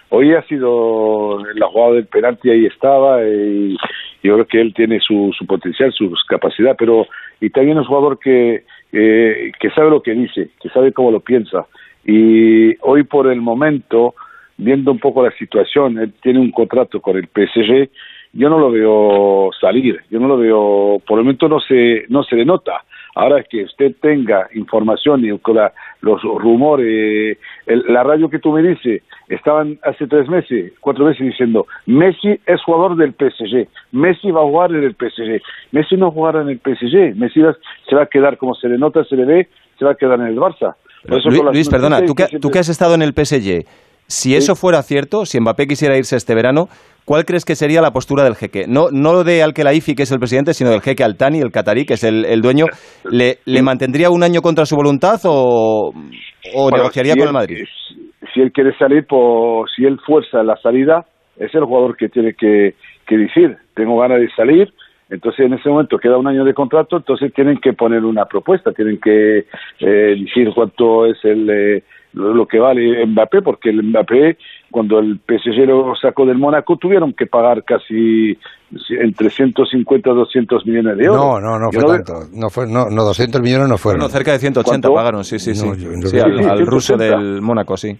hoy 0.10 0.34
ha 0.34 0.42
sido 0.44 1.44
la 1.56 1.68
jugada 1.68 1.94
del 1.94 2.06
penalti 2.06 2.50
ahí 2.50 2.66
estaba 2.66 3.26
y 3.26 3.78
yo 4.24 4.34
creo 4.34 4.46
que 4.46 4.62
él 4.62 4.74
tiene 4.74 5.00
su, 5.00 5.32
su 5.38 5.46
potencial, 5.46 5.94
su 5.94 6.14
capacidad, 6.28 6.76
pero 6.78 7.08
y 7.40 7.50
también 7.50 7.78
un 7.78 7.86
jugador 7.86 8.20
que 8.20 8.64
eh, 8.92 9.52
que 9.60 9.70
sabe 9.72 9.90
lo 9.90 10.02
que 10.02 10.12
dice, 10.12 10.50
que 10.62 10.70
sabe 10.70 10.92
cómo 10.92 11.12
lo 11.12 11.22
piensa 11.22 11.66
y 12.06 12.76
hoy 12.82 13.04
por 13.04 13.32
el 13.32 13.42
momento 13.42 14.16
viendo 14.58 14.92
un 14.92 15.00
poco 15.00 15.24
la 15.24 15.32
situación, 15.38 15.98
él 15.98 16.14
tiene 16.22 16.40
un 16.40 16.52
contrato 16.52 17.02
con 17.02 17.18
el 17.18 17.28
PSG, 17.28 17.90
yo 18.34 18.50
no 18.50 18.60
lo 18.60 18.72
veo 18.72 19.50
salir, 19.60 20.02
yo 20.10 20.20
no 20.20 20.28
lo 20.28 20.38
veo, 20.38 21.02
por 21.06 21.18
el 21.18 21.26
momento 21.26 21.50
no 21.50 21.60
se, 21.60 22.06
no 22.10 22.24
se 22.24 22.36
le 22.36 22.46
nota. 22.46 22.84
Ahora 23.16 23.44
que 23.44 23.64
usted 23.66 23.94
tenga 24.02 24.48
información 24.56 25.26
y 25.26 25.38
con 25.40 25.56
la- 25.56 25.74
los 26.02 26.22
rumores, 26.24 27.38
el- 27.66 27.84
la 27.88 28.04
radio 28.04 28.30
que 28.30 28.40
tú 28.40 28.52
me 28.52 28.62
dices, 28.62 29.02
estaban 29.28 29.78
hace 29.84 30.08
tres 30.08 30.28
meses, 30.30 30.74
cuatro 30.80 31.06
meses 31.06 31.26
diciendo, 31.26 31.68
Messi 31.86 32.40
es 32.46 32.62
jugador 32.64 32.96
del 32.96 33.14
PSG, 33.14 33.68
Messi 33.92 34.32
va 34.32 34.42
a 34.42 34.46
jugar 34.46 34.72
en 34.72 34.84
el 34.84 34.96
PSG, 34.96 35.42
Messi 35.72 35.96
no 35.98 36.12
jugará 36.12 36.42
en 36.42 36.50
el 36.50 36.60
PSG, 36.60 37.16
Messi 37.16 37.42
va- 37.42 37.56
se 37.90 37.96
va 37.96 38.04
a 38.04 38.06
quedar 38.08 38.38
como 38.38 38.56
se 38.56 38.70
le 38.70 38.78
nota, 38.78 39.04
se 39.04 39.16
le 39.16 39.26
ve, 39.26 39.48
se 39.78 39.86
va 39.86 39.92
a 39.92 39.96
quedar 39.96 40.20
en 40.20 40.28
el 40.28 40.38
Barça. 40.38 40.76
Por 41.08 41.18
eso 41.18 41.30
Luis, 41.30 41.44
Luis, 41.52 41.70
perdona, 41.70 42.06
tú 42.06 42.14
que, 42.16 42.40
tú 42.40 42.50
que 42.52 42.60
has 42.60 42.70
estado 42.70 42.94
en 42.96 43.02
el 43.02 43.14
PSG, 43.14 43.66
si 44.12 44.36
eso 44.36 44.56
fuera 44.56 44.82
cierto, 44.84 45.26
si 45.26 45.40
Mbappé 45.40 45.68
quisiera 45.68 45.98
irse 45.98 46.16
este 46.18 46.36
verano, 46.36 46.68
¿cuál 47.06 47.24
crees 47.26 47.46
que 47.46 47.56
sería 47.56 47.82
la 47.82 47.92
postura 47.92 48.24
del 48.24 48.36
jeque? 48.36 48.66
No, 48.68 48.88
no 48.92 49.24
de 49.24 49.42
Al-Khelaifi, 49.42 49.96
que 49.96 50.04
es 50.04 50.12
el 50.12 50.20
presidente, 50.20 50.54
sino 50.54 50.70
del 50.70 50.82
jeque 50.82 51.04
Altani, 51.04 51.40
el 51.40 51.52
catarí, 51.52 51.86
que 51.86 51.94
es 51.96 52.04
el, 52.04 52.26
el 52.26 52.42
dueño. 52.42 52.66
¿Le, 53.10 53.38
¿Le 53.46 53.62
mantendría 53.62 54.10
un 54.10 54.24
año 54.24 54.42
contra 54.42 54.66
su 54.66 54.76
voluntad 54.76 55.20
o, 55.26 55.90
o 55.90 56.62
Bueno, 56.64 56.78
negociaría 56.78 57.14
si 57.14 57.20
con 57.20 57.28
él- 57.28 57.30
el 57.30 57.34
Madrid? 57.34 57.64
Si 58.34 58.40
él 58.42 58.52
quiere 58.52 58.78
salir, 58.78 59.06
por, 59.08 59.70
si 59.76 59.84
él 59.86 59.98
fuerza 60.06 60.44
la 60.44 60.56
salida, 60.58 61.06
es 61.38 61.54
el 61.56 61.64
jugador 61.64 61.98
que 61.98 62.08
tiene 62.10 62.34
que, 62.34 62.76
que 63.08 63.18
decir, 63.18 63.58
tengo 63.76 63.98
ganas 64.00 64.20
de 64.20 64.30
salir, 64.36 64.70
entonces 65.10 65.46
en 65.46 65.54
ese 65.54 65.68
momento 65.70 65.98
queda 65.98 66.18
un 66.18 66.28
año 66.28 66.46
de 66.46 66.54
contrato, 66.54 66.98
entonces 66.98 67.34
tienen 67.34 67.58
que 67.62 67.74
poner 67.74 68.06
una 68.06 68.26
propuesta, 68.26 68.72
tienen 68.72 69.00
que 69.04 69.40
eh, 69.80 70.16
decir 70.24 70.50
cuánto 70.56 71.06
es 71.08 71.18
el, 71.24 71.50
eh, 71.50 71.84
lo, 72.14 72.34
lo 72.34 72.46
que 72.46 72.60
vale 72.60 73.06
Mbappé, 73.06 73.42
porque 73.42 73.70
el 73.70 73.84
Mbappé, 73.84 74.38
cuando 74.70 75.00
el 75.00 75.20
PSG 75.28 75.66
lo 75.68 75.94
sacó 75.96 76.26
del 76.26 76.38
Mónaco, 76.38 76.78
tuvieron 76.78 77.14
que 77.14 77.26
pagar 77.28 77.64
casi 77.64 78.38
entre 78.90 79.30
150 79.30 80.10
y 80.10 80.14
200 80.14 80.66
millones 80.66 80.98
de 80.98 81.06
euros. 81.06 81.20
No, 81.22 81.40
no, 81.40 81.60
no 81.60 81.72
fue 81.72 81.84
veo- 81.84 81.88
tanto. 82.04 82.14
No, 82.34 82.50
fue, 82.50 82.68
no, 82.68 82.90
no, 82.90 83.04
200 83.04 83.42
millones 83.42 83.68
no 83.70 83.78
fueron. 83.78 84.00
Bueno, 84.02 84.12
cerca 84.14 84.32
de 84.32 84.40
180 84.40 84.70
¿Cuánto? 84.88 84.94
pagaron, 84.94 85.24
sí, 85.24 85.40
sí, 85.40 85.54
sí. 85.56 85.68
No, 85.68 85.76
yo- 85.76 85.92
yo 85.94 86.08
Sí, 86.08 86.18
creo 86.18 86.26
al, 86.26 86.40
al 86.60 86.66
ruso 86.68 86.96
180. 86.98 87.18
del 87.18 87.42
Mónaco, 87.42 87.78
sí. 87.78 87.98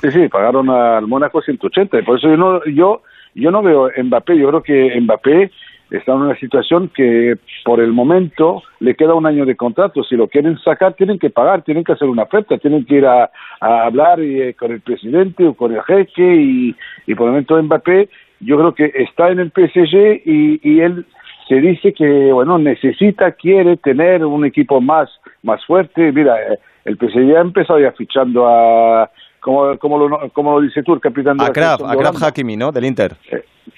Sí, 0.00 0.10
sí, 0.10 0.28
pagaron 0.28 0.68
al 0.70 1.06
Mónaco 1.06 1.40
180. 1.40 1.98
y 1.98 2.02
Por 2.02 2.18
eso 2.18 2.28
yo 2.28 2.36
no, 2.36 2.64
yo, 2.66 3.02
yo 3.34 3.50
no 3.50 3.62
veo 3.62 3.88
Mbappé. 4.02 4.36
Yo 4.38 4.48
creo 4.48 4.62
que 4.62 5.00
Mbappé 5.00 5.50
está 5.96 6.12
en 6.12 6.22
una 6.22 6.36
situación 6.36 6.90
que 6.94 7.36
por 7.64 7.80
el 7.80 7.92
momento 7.92 8.62
le 8.80 8.94
queda 8.94 9.14
un 9.14 9.26
año 9.26 9.46
de 9.46 9.56
contrato. 9.56 10.02
Si 10.04 10.16
lo 10.16 10.28
quieren 10.28 10.58
sacar, 10.58 10.94
tienen 10.94 11.18
que 11.18 11.30
pagar, 11.30 11.62
tienen 11.62 11.84
que 11.84 11.92
hacer 11.92 12.08
una 12.08 12.24
oferta, 12.24 12.58
tienen 12.58 12.84
que 12.84 12.96
ir 12.96 13.06
a, 13.06 13.30
hablar 13.60 14.20
y, 14.20 14.40
eh, 14.40 14.54
con 14.54 14.72
el 14.72 14.80
presidente 14.80 15.46
o 15.46 15.54
con 15.54 15.74
el 15.74 15.82
jeque. 15.82 16.74
Y, 17.06 17.14
por 17.14 17.26
el 17.26 17.32
momento 17.32 17.62
Mbappé, 17.62 18.08
yo 18.40 18.58
creo 18.58 18.74
que 18.74 18.92
está 18.94 19.30
en 19.30 19.40
el 19.40 19.50
PSG 19.50 20.22
y, 20.24 20.60
y 20.62 20.80
él 20.80 21.06
se 21.48 21.56
dice 21.56 21.92
que, 21.92 22.32
bueno, 22.32 22.58
necesita, 22.58 23.32
quiere 23.32 23.76
tener 23.76 24.24
un 24.24 24.44
equipo 24.44 24.80
más, 24.80 25.10
más 25.42 25.64
fuerte. 25.64 26.12
Mira, 26.12 26.36
eh, 26.40 26.58
el 26.84 26.96
PSG 26.96 27.36
ha 27.36 27.40
empezado 27.40 27.78
ya 27.78 27.92
fichando 27.92 28.46
a, 28.46 29.10
como, 29.44 29.76
como, 29.78 29.98
lo, 30.08 30.28
como 30.30 30.52
lo 30.52 30.60
dice 30.62 30.82
tú, 30.82 30.94
el 30.94 31.00
capitán 31.00 31.36
de 31.36 31.44
A 31.44 31.48
la 31.48 31.52
Kraf, 31.52 31.66
selección 31.76 31.88
a 31.90 31.92
de 31.92 31.98
Kraf 31.98 32.10
Holanda. 32.16 32.26
Hakimi, 32.28 32.56
¿no? 32.56 32.72
Del 32.72 32.84
Inter. 32.86 33.12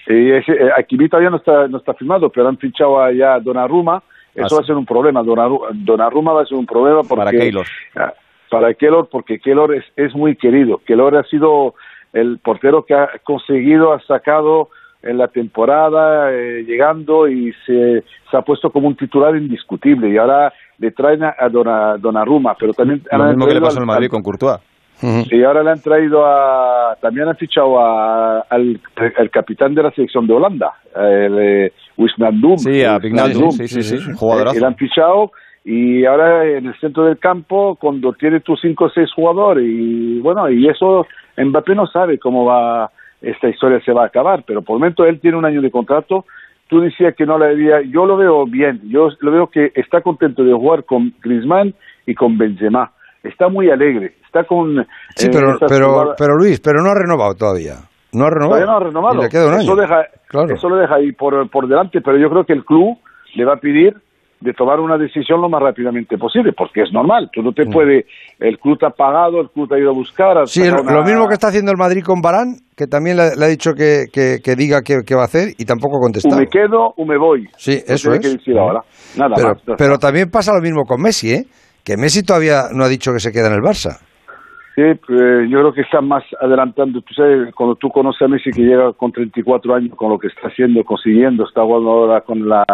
Y 0.07 0.31
ese, 0.31 0.53
eh, 0.53 0.71
Hakimi 0.79 1.09
todavía 1.09 1.31
no 1.31 1.39
está, 1.39 1.67
no 1.67 1.79
está 1.79 1.93
firmado, 1.95 2.31
pero 2.31 2.47
han 2.49 2.57
fichado 2.57 3.03
allá 3.03 3.35
a 3.35 3.41
Donnarumma. 3.41 4.01
Eso 4.33 4.55
Ah, 4.55 4.59
va 4.59 4.63
a 4.63 4.67
ser 4.67 4.77
un 4.77 4.87
problema. 4.87 5.23
Donnarumma, 5.25 5.67
Donnarumma 5.73 6.33
va 6.35 6.43
a 6.43 6.47
ser 6.47 6.57
un 6.57 6.67
problema 6.67 7.03
porque, 7.03 7.17
Para 7.25 7.31
Keylor. 7.33 7.67
Ah, 7.97 8.13
Para 8.49 8.75
Keylor, 8.75 9.09
porque 9.11 9.41
Keylor 9.41 9.75
es, 9.75 9.85
es 9.97 10.15
muy 10.15 10.37
querido. 10.37 10.79
Keylor 10.87 11.17
ha 11.17 11.25
sido 11.25 11.75
el 12.13 12.39
portero 12.39 12.85
que 12.85 12.95
ha 12.95 13.09
conseguido, 13.25 13.93
ha 13.93 14.01
sacado 14.03 14.69
en 15.03 15.19
la 15.19 15.29
temporada, 15.29 16.33
eh, 16.33 16.65
llegando 16.67 17.27
y 17.29 17.53
se, 17.67 18.05
se 18.31 18.37
ha 18.37 18.43
puesto 18.43 18.71
como 18.71 18.87
un 18.89 18.97
titular 18.97 19.35
indiscutible. 19.37 20.09
Y 20.11 20.17
ahora 20.17 20.53
le 20.79 20.91
traen 20.93 21.25
a, 21.25 21.35
a 21.39 21.49
Donna- 21.49 21.97
Donnarumma, 21.99 22.55
pero 22.59 22.73
también 22.73 23.03
Lo 23.11 23.25
mismo 23.25 23.47
que 23.47 23.55
le 23.55 23.61
pasó 23.61 23.81
al- 23.81 23.87
Madrid 23.87 24.09
con 24.09 24.23
Courtois. 24.23 24.59
Y 25.02 25.43
ahora 25.43 25.62
le 25.62 25.70
han 25.70 25.81
traído 25.81 26.24
a. 26.24 26.97
También 27.01 27.28
han 27.28 27.36
fichado 27.36 27.78
a, 27.78 28.40
al, 28.48 28.81
al 29.18 29.31
capitán 29.31 29.74
de 29.74 29.82
la 29.82 29.90
selección 29.90 30.27
de 30.27 30.35
Holanda, 30.35 30.73
el 30.94 31.39
eh, 31.39 31.73
Wijnaldum. 31.97 32.59
Sí, 32.59 32.82
a 32.85 32.97
Wijnaldum. 32.97 33.51
Sí, 33.51 33.68
sí, 33.68 33.82
sí, 33.82 33.97
un 34.09 34.16
jugadorazo. 34.16 34.56
Eh, 34.56 34.60
le 34.60 34.66
han 34.66 34.77
fichado 34.77 35.32
y 35.64 36.05
ahora 36.05 36.47
en 36.47 36.66
el 36.66 36.78
centro 36.78 37.05
del 37.05 37.18
campo, 37.18 37.77
cuando 37.77 38.12
tiene 38.12 38.40
tus 38.40 38.60
cinco 38.60 38.85
o 38.85 38.90
seis 38.90 39.12
jugadores, 39.12 39.64
y 39.66 40.20
bueno, 40.20 40.48
y 40.48 40.68
eso 40.68 41.06
Mbappé 41.36 41.74
no 41.74 41.86
sabe 41.86 42.18
cómo 42.18 42.44
va 42.44 42.90
esta 43.20 43.48
historia 43.48 43.81
se 43.81 43.93
va 43.93 44.05
a 44.05 44.06
acabar, 44.06 44.44
pero 44.47 44.62
por 44.62 44.77
el 44.77 44.81
momento 44.81 45.05
él 45.05 45.20
tiene 45.20 45.36
un 45.36 45.44
año 45.44 45.60
de 45.60 45.70
contrato. 45.70 46.24
Tú 46.68 46.81
decías 46.81 47.14
que 47.14 47.27
no 47.27 47.39
le 47.39 47.47
había, 47.47 47.81
yo 47.82 48.06
lo 48.06 48.16
veo 48.16 48.44
bien, 48.44 48.81
yo 48.89 49.09
lo 49.20 49.31
veo 49.31 49.47
que 49.48 49.73
está 49.74 50.01
contento 50.01 50.43
de 50.43 50.52
jugar 50.52 50.85
con 50.85 51.12
Griezmann 51.23 51.74
y 52.06 52.14
con 52.14 52.39
Benzema. 52.39 52.93
Está 53.28 53.48
muy 53.48 53.70
alegre, 53.70 54.15
está 54.24 54.44
con... 54.44 54.85
Sí, 55.15 55.27
eh, 55.27 55.31
pero, 55.32 55.57
pero, 55.69 56.15
pero 56.19 56.36
Luis, 56.36 56.61
pero 56.61 56.82
no 56.82 56.90
ha 56.90 56.94
renovado 56.94 57.35
todavía. 57.35 57.74
No 58.12 58.24
ha 58.27 58.31
renovado. 58.31 58.61
Todavía 58.62 58.66
no 58.66 58.77
ha 58.77 58.81
renovado. 58.89 59.15
Y 59.20 59.23
le 59.24 59.28
queda 59.28 59.47
un 59.48 59.53
año. 59.55 59.62
Eso, 59.62 59.77
deja, 59.77 60.03
Claro. 60.28 60.55
eso 60.55 60.69
lo 60.69 60.77
deja 60.77 60.94
ahí 60.97 61.12
por, 61.12 61.48
por 61.51 61.69
delante, 61.69 62.01
pero 62.03 62.16
yo 62.19 62.28
creo 62.31 62.44
que 62.44 62.53
el 62.55 62.65
club 62.65 62.97
le 63.35 63.44
va 63.44 63.55
a 63.55 63.59
pedir 63.59 63.94
de 64.39 64.53
tomar 64.53 64.81
una 64.81 64.98
decisión 64.98 65.40
lo 65.40 65.48
más 65.48 65.62
rápidamente 65.62 66.19
posible, 66.19 66.53
porque 66.57 66.82
es 66.82 66.93
normal. 66.93 67.31
Tú 67.32 67.43
no 67.43 67.53
te 67.53 67.65
puede. 67.66 68.05
El 68.39 68.59
club 68.59 68.78
te 68.78 68.85
ha 68.86 68.90
pagado, 68.90 69.40
el 69.40 69.48
club 69.48 69.66
te 69.69 69.77
ha 69.77 69.78
ido 69.78 69.90
a 69.90 69.94
buscar. 69.94 70.47
Sí, 70.47 70.62
lo 70.69 71.03
mismo 71.05 71.27
que 71.27 71.35
está 71.35 71.48
haciendo 71.48 71.73
el 71.73 71.78
Madrid 71.78 72.03
con 72.05 72.20
Barán, 72.20 72.57
que 72.77 72.86
también 72.86 73.16
le, 73.16 73.35
le 73.35 73.44
ha 73.44 73.48
dicho 73.48 73.73
que, 73.73 74.05
que- 74.12 74.39
que 74.44 74.55
diga 74.55 74.82
qué 74.82 74.98
qué 75.07 75.15
va 75.15 75.23
a 75.23 75.24
hacer 75.24 75.48
y 75.59 75.65
tampoco 75.65 75.97
ha 75.97 76.01
O 76.01 76.03
contestado. 76.03 76.39
me 76.39 76.47
quedo 76.48 76.93
o 76.97 77.05
me 77.07 77.16
voy. 77.19 77.48
Sí, 77.57 77.82
eso 77.86 78.11
tiene 78.11 78.16
es. 78.16 78.20
que 78.23 78.39
decir 78.39 78.59
ahora. 78.59 78.81
Nada 79.16 79.35
pero, 79.36 79.48
más. 79.48 79.62
pero 79.78 79.98
también 79.98 80.31
pasa 80.31 80.53
lo 80.55 80.61
mismo 80.61 80.85
con 80.85 81.01
Messi, 81.01 81.32
¿eh? 81.32 81.44
Que 81.87 81.97
Messi 81.97 82.25
todavía 82.25 82.65
no 82.75 82.83
ha 82.83 82.89
dicho 82.89 83.13
que 83.13 83.21
se 83.21 83.31
queda 83.31 83.47
en 83.47 83.55
el 83.55 83.63
Barça. 83.63 84.01
Sí, 84.75 84.83
eh, 84.83 85.47
yo 85.49 85.61
creo 85.61 85.73
que 85.73 85.83
está 85.83 86.01
más 86.01 86.25
adelantando. 86.41 87.01
Tú 87.01 87.15
sabes, 87.15 87.55
cuando 87.55 87.77
tú 87.77 87.91
conoces 87.91 88.23
a 88.23 88.29
Messi 88.29 88.51
que 88.51 88.63
llega 88.63 88.93
con 88.93 89.13
34 89.13 89.73
años, 89.73 89.95
con 89.95 90.11
lo 90.11 90.19
que 90.19 90.27
está 90.27 90.49
haciendo, 90.49 90.83
consiguiendo, 90.83 91.47
está 91.47 91.63
jugando 91.63 91.91
ahora 91.93 92.21
con 92.23 92.49
la 92.49 92.65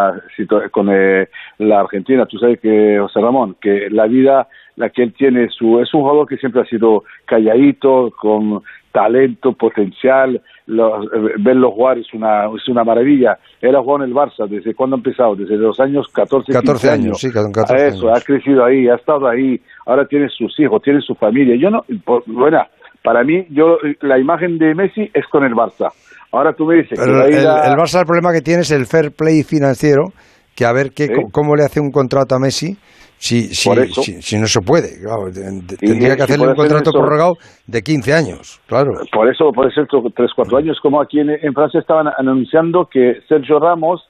con 0.71 0.89
eh, 0.91 1.29
la 1.59 1.81
Argentina. 1.81 2.25
Tú 2.25 2.39
sabes 2.39 2.59
que 2.59 2.97
José 2.99 3.21
Ramón, 3.21 3.55
que 3.61 3.87
la 3.91 4.07
vida, 4.07 4.47
la 4.77 4.89
que 4.89 5.03
él 5.03 5.13
tiene, 5.13 5.47
su 5.49 5.79
es 5.79 5.93
un 5.93 6.01
jugador 6.01 6.27
que 6.27 6.37
siempre 6.37 6.61
ha 6.61 6.65
sido 6.65 7.03
calladito, 7.25 8.11
con 8.19 8.63
talento, 8.93 9.51
potencial. 9.53 10.41
Los, 10.67 11.05
eh, 11.07 11.33
verlo 11.39 11.71
jugar 11.71 11.97
es 11.97 12.13
una 12.13 12.45
es 12.45 12.69
una 12.69 12.85
maravilla. 12.85 13.37
Él 13.59 13.75
ha 13.75 13.81
jugado 13.81 14.05
en 14.05 14.11
el 14.11 14.15
Barça 14.15 14.47
desde 14.47 14.73
cuando 14.73 14.95
ha 14.95 14.99
empezado, 14.99 15.35
desde 15.35 15.57
los 15.57 15.77
años 15.81 16.07
14, 16.13 16.53
14 16.53 16.87
15 16.87 16.89
años, 16.89 17.19
sí, 17.19 17.29
con 17.31 17.51
14 17.51 17.87
Eso, 17.87 18.07
años. 18.07 18.19
ha 18.21 18.23
crecido 18.25 18.63
ahí, 18.63 18.87
ha 18.87 18.95
estado 18.95 19.27
ahí, 19.27 19.59
ahora 19.85 20.05
tiene 20.07 20.29
sus 20.29 20.57
hijos, 20.61 20.81
tiene 20.81 21.01
su 21.01 21.15
familia. 21.15 21.55
Yo 21.59 21.69
no, 21.69 21.83
por- 22.05 22.23
bueno, 22.27 22.59
para 23.03 23.23
mí, 23.25 23.45
yo 23.49 23.77
la 24.01 24.17
imagen 24.17 24.57
de 24.57 24.73
Messi 24.73 25.09
es 25.13 25.25
con 25.27 25.43
el 25.43 25.53
Barça. 25.53 25.89
Ahora 26.31 26.53
tú 26.53 26.65
me 26.65 26.75
dices 26.75 26.97
que 26.97 27.05
Pero 27.05 27.21
a 27.21 27.25
el, 27.27 27.45
a- 27.45 27.75
Barça 27.75 27.99
el 27.99 28.05
problema 28.05 28.31
que 28.31 28.41
tiene 28.41 28.61
es 28.61 28.71
el 28.71 28.85
fair 28.85 29.11
play 29.11 29.43
financiero, 29.43 30.13
que 30.55 30.65
a 30.65 30.71
ver 30.71 30.91
qué, 30.95 31.09
cómo 31.31 31.55
le 31.55 31.63
hace 31.63 31.81
un 31.81 31.91
contrato 31.91 32.35
a 32.35 32.39
Messi 32.39 32.77
si, 33.23 33.55
si, 33.55 33.69
si, 34.03 34.21
si 34.21 34.37
no 34.37 34.47
se 34.47 34.59
puede. 34.59 34.99
Claro, 35.01 35.31
tendría 35.31 36.17
que 36.17 36.23
hacerle 36.23 36.43
puede 36.47 36.51
un 36.51 36.55
contrato 36.57 36.89
eso- 36.89 36.99
prorrogado 36.99 37.37
de 37.65 37.81
15 37.81 38.13
años, 38.13 38.59
claro. 38.67 38.95
Por 39.13 39.29
eso, 39.29 39.53
por 39.53 39.65
eso, 39.65 39.81
tres, 40.13 40.31
cuatro 40.35 40.57
años, 40.57 40.77
como 40.81 40.99
aquí 40.99 41.21
en, 41.21 41.29
en 41.29 41.53
Francia 41.53 41.79
estaban 41.79 42.09
anunciando 42.17 42.89
que 42.91 43.21
Sergio 43.29 43.59
Ramos 43.59 44.03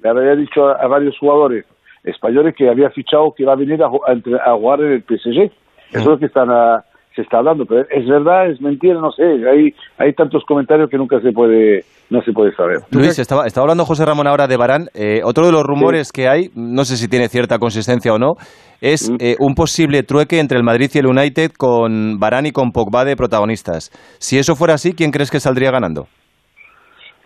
le 0.00 0.10
había 0.10 0.36
dicho 0.36 0.68
a, 0.68 0.74
a 0.74 0.86
varios 0.86 1.16
jugadores 1.18 1.64
españoles 2.04 2.54
que 2.58 2.68
había 2.68 2.90
fichado 2.90 3.32
que 3.34 3.44
iba 3.44 3.54
a 3.54 3.56
venir 3.56 3.82
a, 3.82 3.86
a 3.86 4.54
jugar 4.54 4.80
en 4.82 4.92
el 4.92 5.02
PSG. 5.02 5.50
Eso 5.90 6.00
es 6.00 6.04
lo 6.04 6.18
que 6.18 6.26
están 6.26 6.50
ah, 6.50 6.84
se 7.18 7.22
está 7.22 7.38
hablando, 7.38 7.66
pero 7.66 7.80
es 7.90 8.06
verdad, 8.06 8.48
es 8.48 8.60
mentira, 8.60 9.00
no 9.00 9.10
sé. 9.10 9.24
Hay, 9.24 9.74
hay 9.98 10.12
tantos 10.12 10.44
comentarios 10.44 10.88
que 10.88 10.96
nunca 10.96 11.20
se 11.20 11.32
puede, 11.32 11.84
no 12.10 12.22
se 12.22 12.32
puede 12.32 12.54
saber. 12.54 12.78
Luis, 12.92 13.18
estaba, 13.18 13.44
estaba 13.44 13.64
hablando 13.64 13.84
José 13.84 14.06
Ramón 14.06 14.28
ahora 14.28 14.46
de 14.46 14.56
Barán. 14.56 14.86
Eh, 14.94 15.20
otro 15.24 15.44
de 15.46 15.50
los 15.50 15.64
rumores 15.64 16.12
que 16.12 16.28
hay, 16.28 16.50
no 16.54 16.84
sé 16.84 16.96
si 16.96 17.08
tiene 17.08 17.26
cierta 17.28 17.58
consistencia 17.58 18.14
o 18.14 18.18
no, 18.18 18.34
es 18.80 19.10
eh, 19.18 19.34
un 19.40 19.54
posible 19.54 20.04
trueque 20.04 20.38
entre 20.38 20.58
el 20.58 20.64
Madrid 20.64 20.90
y 20.94 20.98
el 20.98 21.06
United 21.06 21.50
con 21.58 22.20
Barán 22.20 22.46
y 22.46 22.52
con 22.52 22.70
Pogba 22.70 23.04
de 23.04 23.16
protagonistas. 23.16 23.90
Si 24.20 24.38
eso 24.38 24.54
fuera 24.54 24.74
así, 24.74 24.92
¿quién 24.94 25.10
crees 25.10 25.32
que 25.32 25.40
saldría 25.40 25.72
ganando? 25.72 26.04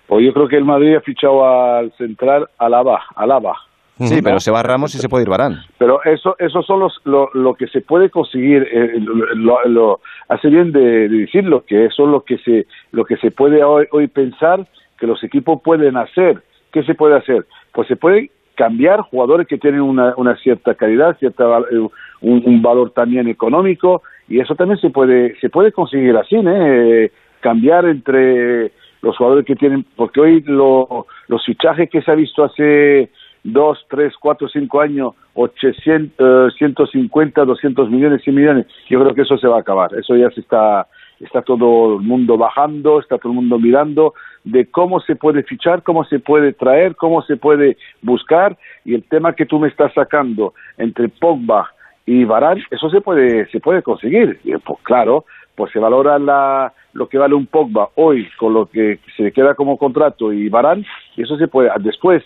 Pues 0.09 0.25
yo 0.25 0.33
creo 0.33 0.49
que 0.49 0.57
el 0.57 0.65
Madrid 0.65 0.97
ha 0.97 1.01
fichado 1.03 1.45
al 1.45 1.93
central 1.99 2.47
Alaba, 2.59 2.99
Alaba. 3.15 3.57
Sí, 3.99 4.17
¿no? 4.17 4.23
pero 4.23 4.41
se 4.41 4.51
va 4.51 4.63
Ramos 4.63 4.95
y 4.95 4.99
se 4.99 5.09
puede 5.09 5.25
ir 5.25 5.29
Barán. 5.31 5.61
Pero 5.79 6.03
eso, 6.05 6.35
eso 6.39 6.63
son 6.63 6.81
los, 6.81 7.01
lo, 7.05 7.29
lo 7.35 7.55
que 7.55 7.67
se 7.69 7.81
puede 7.83 8.11
conseguir. 8.11 8.67
eh, 8.73 8.93
lo, 9.01 9.35
lo- 9.35 9.65
lo- 9.69 10.01
hace 10.29 10.49
bien 10.49 10.73
de, 10.73 11.09
de 11.09 11.19
decirlo 11.19 11.65
que 11.67 11.85
eso 11.87 12.05
es 12.05 12.09
lo 12.09 12.23
que 12.23 12.39
se, 12.39 12.67
lo 12.91 13.05
que 13.05 13.17
se 13.19 13.31
puede 13.31 13.63
hoy, 13.63 13.87
hoy 13.93 14.07
pensar 14.09 14.67
que 14.99 15.07
los 15.07 15.23
equipos 15.23 15.61
pueden 15.63 15.97
hacer. 15.97 16.43
¿Qué 16.73 16.83
se 16.85 16.95
puede 16.95 17.17
hacer? 17.17 17.45
Pues 17.73 17.87
se 17.89 17.97
puede 17.97 18.31
cambiar 18.55 19.01
jugadores 19.01 19.47
que 19.47 19.59
tienen 19.59 19.81
una, 19.83 20.15
una 20.17 20.37
cierta 20.37 20.75
calidad, 20.75 21.17
cierta 21.19 21.45
eh, 21.71 21.79
un, 22.23 22.43
un 22.47 22.63
valor 22.63 22.91
también 22.93 23.29
económico 23.29 24.03
y 24.29 24.41
eso 24.41 24.55
también 24.55 24.79
se 24.79 24.91
puede, 24.91 25.39
se 25.41 25.51
puede 25.51 25.71
conseguir 25.73 26.17
así. 26.17 26.37
Eh, 26.37 27.11
cambiar 27.41 27.85
entre 27.87 28.73
los 29.03 29.17
jugadores 29.17 29.45
que 29.45 29.57
tienen, 29.57 29.85
porque 29.97 30.21
hoy 30.21 30.43
lo- 30.47 31.07
los 31.29 31.45
fichajes 31.45 31.91
que 31.91 32.01
se 32.03 32.11
ha 32.11 32.15
visto 32.15 32.45
hace 32.45 33.11
dos, 33.45 33.85
tres, 33.89 34.15
cuatro, 34.21 34.49
cinco 34.49 34.81
años, 34.81 35.15
800, 35.35 36.53
eh, 36.53 36.57
150, 36.57 37.45
200 37.45 37.91
millones, 37.91 38.23
100 38.23 38.37
millones, 38.37 38.67
yo 38.89 39.01
creo 39.01 39.15
que 39.15 39.23
eso 39.23 39.37
se 39.39 39.49
va 39.49 39.57
a 39.57 39.61
acabar. 39.61 39.95
Eso 39.95 40.17
ya 40.17 40.31
se 40.31 40.41
está, 40.41 40.87
está 41.21 41.43
todo 41.43 41.97
el 41.99 42.03
mundo 42.03 42.37
bajando, 42.37 43.01
está 43.01 43.19
todo 43.19 43.33
el 43.33 43.37
mundo 43.37 43.59
mirando 43.59 44.15
de 44.45 44.67
cómo 44.71 45.01
se 45.01 45.17
puede 45.17 45.43
fichar, 45.43 45.83
cómo 45.83 46.05
se 46.05 46.19
puede 46.19 46.53
traer, 46.53 46.97
cómo 46.97 47.23
se 47.23 47.37
puede 47.37 47.77
buscar 48.01 48.57
y 48.85 48.95
el 48.95 49.05
tema 49.05 49.35
que 49.35 49.47
tú 49.47 49.59
me 49.59 49.69
estás 49.69 49.93
sacando 49.95 50.55
entre 50.79 51.09
Pogba 51.09 51.71
y 52.07 52.25
Varane, 52.25 52.65
eso 52.71 52.91
se 52.91 53.01
puede, 53.01 53.49
se 53.51 53.61
puede 53.61 53.83
conseguir. 53.83 54.41
Pues 54.65 54.79
claro, 54.83 55.25
pues 55.55 55.73
se 55.73 55.79
valora 55.79 56.19
la, 56.19 56.73
lo 56.93 57.09
que 57.09 57.19
vale 57.19 57.35
un 57.35 57.47
Pogba 57.47 57.91
hoy 57.95 58.29
con 58.39 58.55
lo 58.55 58.67
que 58.67 58.99
se 59.17 59.31
queda 59.33 59.55
como 59.55 59.79
contrato 59.79 60.33
y 60.33 60.49
Varane, 60.49 60.85
y 61.17 61.23
eso 61.23 61.37
se 61.37 61.47
puede. 61.47 61.71
Después, 61.81 62.25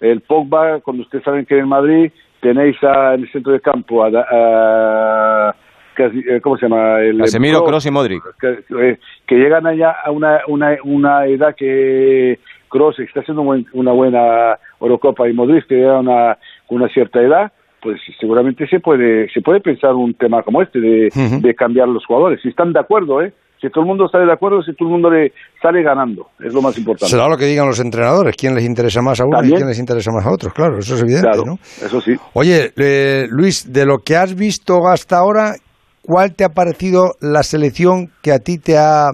el 0.00 0.20
Pogba, 0.22 0.80
cuando 0.80 1.02
ustedes 1.02 1.24
saben 1.24 1.44
que 1.46 1.58
en 1.58 1.68
Madrid 1.68 2.10
tenéis 2.40 2.76
a- 2.82 3.14
en 3.14 3.22
el 3.22 3.32
centro 3.32 3.52
de 3.52 3.60
campo 3.60 4.02
a, 4.04 4.08
a- 4.08 5.54
casi- 5.94 6.24
eh, 6.28 6.40
¿cómo 6.40 6.56
se 6.56 6.66
llama? 6.68 7.00
El, 7.00 7.18
Casemiro, 7.18 7.64
Kroos, 7.64 7.86
y 7.86 7.90
Modric. 7.90 8.22
que, 8.40 8.58
eh, 8.80 8.98
que 9.26 9.34
llegan 9.36 9.66
allá 9.66 9.94
a 10.04 10.10
una, 10.10 10.40
una, 10.48 10.76
una 10.84 11.26
edad 11.26 11.54
que 11.56 12.38
Kroos 12.68 12.98
está 13.00 13.20
haciendo 13.20 13.42
buen- 13.42 13.66
una 13.72 13.92
buena 13.92 14.58
Eurocopa 14.80 15.28
y 15.28 15.32
Modric 15.32 15.66
que 15.66 15.74
llega 15.76 15.98
a 15.98 16.38
una 16.68 16.88
cierta 16.88 17.20
edad, 17.20 17.52
pues 17.82 18.00
seguramente 18.18 18.66
se 18.68 18.78
puede 18.80 19.28
se 19.30 19.40
puede 19.40 19.60
pensar 19.60 19.94
un 19.94 20.14
tema 20.14 20.42
como 20.42 20.62
este 20.62 20.80
de, 20.80 21.08
de 21.40 21.54
cambiar 21.54 21.88
los 21.88 22.04
jugadores. 22.06 22.40
Si 22.42 22.48
están 22.48 22.72
de 22.72 22.80
acuerdo, 22.80 23.22
¿eh? 23.22 23.32
Si 23.60 23.68
todo 23.68 23.82
el 23.82 23.88
mundo 23.88 24.08
sale 24.08 24.24
de 24.24 24.32
acuerdo, 24.32 24.62
si 24.62 24.72
todo 24.74 24.88
el 24.88 24.92
mundo 24.92 25.10
le 25.10 25.32
sale 25.60 25.82
ganando, 25.82 26.28
es 26.40 26.54
lo 26.54 26.62
más 26.62 26.76
importante. 26.78 27.10
Será 27.10 27.28
lo 27.28 27.36
que 27.36 27.44
digan 27.44 27.66
los 27.66 27.78
entrenadores, 27.80 28.34
quién 28.36 28.54
les 28.54 28.64
interesa 28.64 29.02
más 29.02 29.20
a 29.20 29.24
uno 29.26 29.38
y 29.44 29.50
quién 29.52 29.66
les 29.68 29.78
interesa 29.78 30.10
más 30.12 30.24
a 30.26 30.32
otros, 30.32 30.52
claro, 30.54 30.78
eso 30.78 30.94
es 30.94 31.02
evidente, 31.02 31.28
Claro, 31.28 31.44
¿no? 31.44 31.54
eso 31.54 32.00
sí. 32.00 32.14
Oye, 32.32 32.72
eh, 32.76 33.26
Luis, 33.30 33.70
de 33.72 33.84
lo 33.84 33.98
que 33.98 34.16
has 34.16 34.34
visto 34.34 34.86
hasta 34.88 35.18
ahora, 35.18 35.54
¿cuál 36.02 36.34
te 36.34 36.44
ha 36.44 36.48
parecido 36.48 37.12
la 37.20 37.42
selección 37.42 38.08
que 38.22 38.32
a 38.32 38.38
ti 38.38 38.58
te 38.58 38.78
ha... 38.78 39.08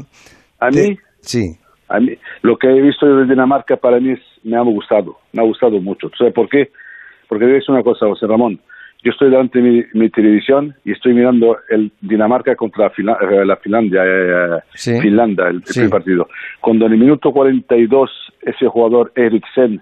A 0.60 0.68
te- 0.70 0.90
mí, 0.90 0.96
Sí. 1.20 1.42
a 1.88 1.98
mí, 1.98 2.16
lo 2.42 2.56
que 2.56 2.68
he 2.68 2.80
visto 2.80 3.04
de 3.06 3.26
Dinamarca 3.26 3.76
para 3.76 3.98
mí 3.98 4.12
es, 4.12 4.20
me 4.44 4.56
ha 4.56 4.62
gustado, 4.62 5.16
me 5.32 5.42
ha 5.42 5.44
gustado 5.44 5.80
mucho. 5.80 6.08
¿Tú 6.08 6.16
sabes 6.18 6.32
por 6.34 6.48
qué? 6.48 6.68
Porque 7.28 7.56
es 7.56 7.68
una 7.68 7.82
cosa, 7.82 8.06
José 8.06 8.26
Ramón. 8.28 8.60
Yo 9.02 9.12
estoy 9.12 9.30
delante 9.30 9.60
de 9.60 9.70
mi, 9.70 9.84
mi 9.94 10.10
televisión 10.10 10.74
y 10.84 10.92
estoy 10.92 11.14
mirando 11.14 11.58
el 11.68 11.92
Dinamarca 12.00 12.56
contra 12.56 12.90
Fila- 12.90 13.18
eh, 13.20 13.44
la 13.44 13.56
Finlandia, 13.56 14.02
eh, 14.04 14.58
Sí. 14.74 15.00
Finlandia, 15.00 15.48
el, 15.48 15.56
el 15.56 15.64
Sí. 15.64 15.74
primer 15.74 15.90
partido. 15.90 16.28
Cuando 16.60 16.86
en 16.86 16.92
el 16.92 16.98
minuto 16.98 17.30
42 17.32 18.10
ese 18.42 18.66
jugador 18.66 19.12
Eriksen 19.14 19.80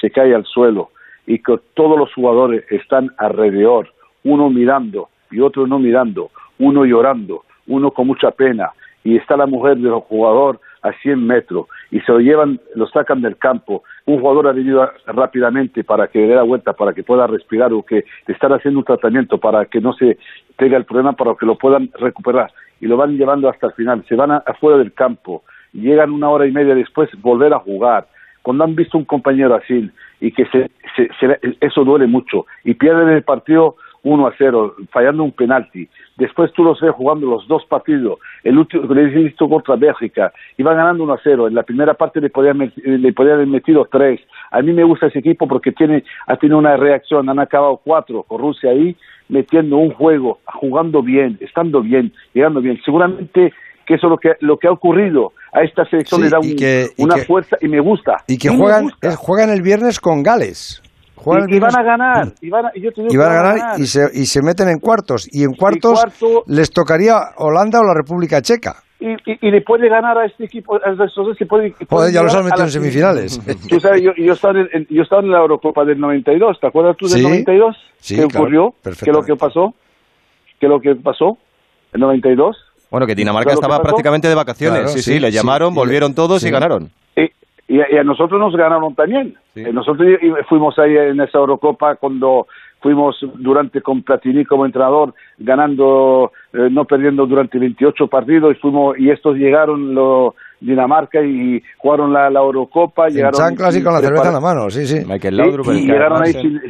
se 0.00 0.10
cae 0.10 0.34
al 0.34 0.44
suelo 0.44 0.90
y 1.26 1.38
que 1.38 1.58
todos 1.74 1.98
los 1.98 2.12
jugadores 2.12 2.64
están 2.70 3.10
alrededor, 3.18 3.88
uno 4.24 4.50
mirando 4.50 5.08
y 5.30 5.40
otro 5.40 5.66
no 5.66 5.78
mirando, 5.78 6.30
uno 6.58 6.84
llorando, 6.84 7.44
uno 7.66 7.90
con 7.90 8.06
mucha 8.06 8.30
pena, 8.30 8.70
y 9.04 9.16
está 9.16 9.36
la 9.36 9.46
mujer 9.46 9.76
del 9.78 9.92
jugador 9.94 10.60
a 10.82 10.92
100 11.02 11.26
metros 11.26 11.66
y 11.90 12.00
se 12.00 12.12
lo 12.12 12.18
llevan, 12.20 12.60
lo 12.74 12.86
sacan 12.88 13.22
del 13.22 13.36
campo. 13.38 13.82
Un 14.06 14.20
jugador 14.20 14.48
ha 14.48 14.52
venido 14.52 14.88
rápidamente 15.06 15.82
para 15.84 16.06
que 16.08 16.20
le 16.20 16.28
dé 16.28 16.34
la 16.36 16.42
vuelta, 16.44 16.72
para 16.72 16.92
que 16.94 17.02
pueda 17.02 17.26
respirar 17.26 17.72
o 17.72 17.82
que 17.82 18.04
le 18.26 18.34
están 18.34 18.52
haciendo 18.52 18.78
un 18.80 18.84
tratamiento 18.84 19.38
para 19.38 19.66
que 19.66 19.80
no 19.80 19.92
se 19.92 20.16
tenga 20.56 20.76
el 20.76 20.84
problema, 20.84 21.12
para 21.14 21.34
que 21.34 21.44
lo 21.44 21.56
puedan 21.58 21.90
recuperar. 21.98 22.52
Y 22.80 22.86
lo 22.86 22.96
van 22.96 23.16
llevando 23.16 23.48
hasta 23.48 23.66
el 23.68 23.72
final. 23.72 24.04
Se 24.08 24.14
van 24.14 24.30
afuera 24.30 24.78
del 24.78 24.92
campo 24.92 25.42
llegan 25.72 26.10
una 26.12 26.30
hora 26.30 26.46
y 26.46 26.52
media 26.52 26.74
después 26.74 27.10
volver 27.20 27.52
a 27.52 27.58
jugar. 27.58 28.06
Cuando 28.42 28.64
han 28.64 28.74
visto 28.76 28.96
un 28.96 29.04
compañero 29.04 29.54
así 29.54 29.90
y 30.20 30.30
que 30.32 30.46
se- 30.46 30.70
se- 30.96 31.38
eso 31.60 31.84
duele 31.84 32.06
mucho 32.06 32.46
y 32.64 32.74
pierden 32.74 33.08
el 33.08 33.22
partido 33.22 33.76
1 34.06 34.26
a 34.26 34.32
0, 34.38 34.76
fallando 34.92 35.24
un 35.24 35.32
penalti. 35.32 35.88
Después 36.16 36.52
tú 36.52 36.62
los 36.62 36.80
ves 36.80 36.92
jugando 36.92 37.26
los 37.26 37.46
dos 37.48 37.64
partidos. 37.66 38.18
El 38.44 38.56
último 38.58 38.84
he 38.94 39.04
visto 39.06 39.48
contra 39.48 39.76
Bélgica, 39.76 40.32
iban 40.56 40.76
ganando 40.76 41.04
1 41.04 41.12
a 41.12 41.20
0. 41.22 41.48
En 41.48 41.54
la 41.54 41.62
primera 41.64 41.94
parte 41.94 42.20
le 42.20 42.30
podían, 42.30 42.58
met- 42.58 42.76
le 42.76 43.12
podían 43.12 43.34
haber 43.34 43.48
metido 43.48 43.86
tres. 43.90 44.20
A 44.50 44.62
mí 44.62 44.72
me 44.72 44.84
gusta 44.84 45.06
ese 45.08 45.18
equipo 45.18 45.46
porque 45.48 45.72
tiene, 45.72 46.04
ha 46.26 46.36
tenido 46.36 46.58
una 46.58 46.76
reacción. 46.76 47.28
Han 47.28 47.38
acabado 47.40 47.80
cuatro 47.82 48.22
con 48.22 48.40
Rusia 48.40 48.70
ahí, 48.70 48.96
metiendo 49.28 49.76
un 49.76 49.90
juego, 49.92 50.38
jugando 50.44 51.02
bien, 51.02 51.36
estando 51.40 51.82
bien, 51.82 52.12
llegando 52.32 52.60
bien. 52.60 52.78
Seguramente 52.84 53.52
que 53.84 53.94
eso 53.94 54.06
es 54.06 54.10
lo 54.10 54.18
que, 54.18 54.32
lo 54.40 54.56
que 54.58 54.68
ha 54.68 54.72
ocurrido. 54.72 55.32
A 55.52 55.62
esta 55.62 55.84
selección 55.86 56.20
Sí, 56.20 56.24
le 56.24 56.30
da 56.30 56.38
un- 56.38 56.56
que- 56.56 56.86
y 56.96 57.02
una 57.04 57.14
que- 57.16 57.22
fuerza 57.24 57.56
y 57.60 57.68
me 57.68 57.80
gusta. 57.80 58.24
Y 58.28 58.36
que 58.38 58.48
juegan, 58.50 58.84
gusta. 58.84 59.08
eh, 59.08 59.14
juegan 59.16 59.50
el 59.50 59.62
viernes 59.62 60.00
con 60.00 60.22
Gales. 60.22 60.82
Juegan 61.16 61.44
el 61.48 61.54
Y, 61.54 61.56
y 61.56 61.60
van 61.60 61.76
a 61.78 61.82
ganar. 61.82 62.32
Y 62.40 62.50
van 62.50 62.66
a, 62.66 62.70
y 62.74 62.80
yo 62.82 62.92
te 62.92 63.00
digo 63.02 63.08
y 63.08 63.12
que 63.12 63.18
van 63.18 63.32
a 63.32 63.42
ganar 63.42 63.80
y 63.80 63.86
se, 63.86 64.08
y 64.14 64.26
se 64.26 64.42
meten 64.42 64.68
en 64.68 64.78
cuartos. 64.78 65.26
Y 65.32 65.42
en 65.44 65.52
cuartos 65.54 65.94
cuarto- 66.00 66.44
les 66.46 66.70
tocaría 66.70 67.16
Holanda 67.38 67.80
o 67.80 67.84
la 67.84 67.94
República 67.94 68.40
Checa. 68.42 68.76
y, 69.00 69.10
y, 69.30 69.48
y 69.48 69.50
le 69.50 69.62
puede 69.62 69.88
ganar 69.88 70.16
a 70.18 70.26
este 70.26 70.44
equipo, 70.44 70.76
a 70.76 70.90
estos 70.92 71.26
dos 71.26 71.36
que 71.38 71.46
puede, 71.46 71.70
Joder, 71.72 71.86
pueden 71.88 72.14
ya 72.14 72.22
los 72.22 72.34
han 72.34 72.44
metido 72.44 72.64
en 72.64 72.70
semifinales. 72.70 73.40
Tú 73.68 73.80
sabes, 73.80 74.02
yo, 74.02 74.10
yo, 74.16 74.32
estaba 74.34 74.60
en, 74.60 74.86
yo 74.88 75.02
estaba 75.02 75.22
en 75.22 75.30
la 75.30 75.38
Eurocopa 75.40 75.84
del 75.84 75.98
92, 75.98 76.58
¿te 76.60 76.66
acuerdas 76.66 76.96
tú 76.98 77.06
del 77.08 77.18
Sí. 77.18 77.22
92? 77.22 77.76
Sí, 77.98 78.16
¿Qué 78.16 78.26
claro, 78.26 78.44
ocurrió? 78.44 78.74
¿Qué 79.02 79.10
lo 79.10 79.22
que 79.22 79.34
pasó? 79.36 79.74
¿Qué 80.60 80.66
lo 80.68 80.80
que 80.80 80.94
pasó? 80.96 81.38
¿En 81.92 82.00
92? 82.00 82.56
Bueno, 82.90 83.06
que 83.06 83.14
Dinamarca 83.14 83.50
¿Sabes 83.50 83.56
lo 83.56 83.60
que 83.60 83.64
estaba 83.64 83.76
pasó? 83.78 83.82
prácticamente 83.88 84.28
de 84.28 84.34
vacaciones. 84.34 84.78
Claro, 84.80 84.92
sí, 84.94 85.02
sí, 85.02 85.12
sí, 85.14 85.18
le 85.20 85.30
llamaron, 85.32 85.74
volvieron 85.74 86.14
todos 86.14 86.40
sí. 86.42 86.48
y 86.48 86.50
ganaron. 86.50 86.90
Y, 87.68 87.76
y 87.76 87.80
a, 87.80 87.92
y 87.92 87.96
a 87.98 88.04
nosotros 88.04 88.38
nos 88.40 88.54
ganaron 88.56 88.94
también. 88.94 89.34
Eh, 89.54 89.72
Nosotros 89.72 90.06
fuimos 90.48 90.78
ahí 90.78 90.96
en 90.96 91.20
esa 91.20 91.38
Eurocopa 91.38 91.96
cuando 91.96 92.46
fuimos 92.80 93.16
durante 93.36 93.80
con 93.82 94.02
Platini 94.02 94.44
como 94.44 94.66
entrenador 94.66 95.14
ganando, 95.38 96.32
eh, 96.52 96.68
no 96.70 96.84
perdiendo 96.84 97.26
durante 97.26 97.58
28 97.58 98.06
partidos 98.08 98.54
y 98.56 98.60
fuimos 98.60 98.98
y 98.98 99.10
estos 99.10 99.36
llegaron 99.36 99.94
lo, 99.94 100.34
Dinamarca 100.60 101.20
y 101.22 101.62
jugaron 101.78 102.12
la, 102.12 102.30
la 102.30 102.40
Eurocopa. 102.40 103.08
Llegaron 103.08 103.38
chanclas 103.40 103.76
y 103.76 103.82
con 103.82 103.92
la 103.94 104.00
cerveza 104.00 104.28
en 104.28 104.34
la 104.34 104.40
mano, 104.40 104.70
sí, 104.70 104.86
sí. 104.86 105.04
Michael 105.06 105.40
y, 105.74 105.86
llegaron 105.86 106.22
ahí 106.22 106.32
sin- 106.32 106.60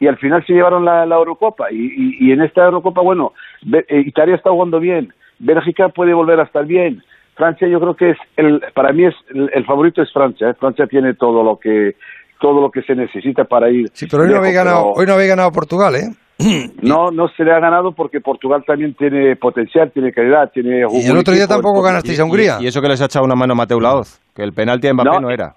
y 0.00 0.06
al 0.08 0.16
final 0.18 0.44
se 0.46 0.52
llevaron 0.54 0.84
la, 0.84 1.06
la 1.06 1.16
Eurocopa 1.16 1.70
y, 1.70 1.76
y- 1.76 2.16
y 2.28 2.32
en 2.32 2.42
esta 2.42 2.64
Eurocopa 2.64 3.00
bueno 3.02 3.32
eh, 3.72 4.02
Italia 4.04 4.34
está 4.34 4.50
jugando 4.50 4.80
bien 4.80 5.12
Bélgica 5.38 5.88
puede 5.90 6.12
volver 6.14 6.40
a 6.40 6.44
estar 6.44 6.64
bien 6.66 7.02
Francia 7.34 7.66
yo 7.68 7.80
creo 7.80 7.94
que 7.96 8.10
es 8.10 8.18
el 8.36 8.62
para 8.74 8.92
mí 8.92 9.04
es 9.06 9.14
el, 9.34 9.50
el 9.54 9.64
favorito 9.64 10.02
es 10.02 10.12
Francia 10.12 10.50
¿eh? 10.50 10.54
Francia 10.54 10.86
tiene 10.86 11.14
todo 11.14 11.42
lo 11.42 11.58
que 11.58 11.96
todo 12.40 12.60
lo 12.60 12.70
que 12.70 12.82
se 12.82 12.94
necesita 12.94 13.44
para 13.44 13.70
ir 13.70 13.88
Sí, 13.92 14.06
pero 14.10 14.22
hoy 14.24 14.28
no, 14.28 14.34
lejos, 14.34 14.40
habéis 14.46 14.54
ganado, 14.56 14.82
pero 14.82 15.00
hoy 15.00 15.06
no 15.06 15.12
habéis 15.14 15.28
ganado 15.30 15.52
Portugal, 15.52 15.94
¿eh? 15.96 16.08
no 16.82 17.10
no 17.10 17.28
se 17.28 17.44
le 17.44 17.52
ha 17.52 17.60
ganado 17.60 17.92
porque 17.92 18.20
Portugal 18.20 18.64
también 18.66 18.94
tiene 18.94 19.36
potencial 19.36 19.90
tiene 19.92 20.12
calidad 20.12 20.50
tiene 20.52 20.80
Y 20.90 21.06
el 21.06 21.16
otro 21.16 21.34
día 21.34 21.46
tampoco 21.46 21.82
ganasteis 21.82 22.18
a 22.20 22.24
Hungría. 22.24 22.58
Y, 22.60 22.64
y 22.64 22.66
eso 22.68 22.80
que 22.82 22.88
les 22.88 23.00
ha 23.00 23.04
echado 23.06 23.24
una 23.24 23.34
mano 23.34 23.52
a 23.52 23.56
Mateo 23.56 23.78
Laoz, 23.80 24.20
que 24.34 24.42
el 24.42 24.52
penalti 24.52 24.86
de 24.88 24.92
Mbappé 24.94 25.10
no, 25.10 25.20
No. 25.20 25.30
era. 25.30 25.54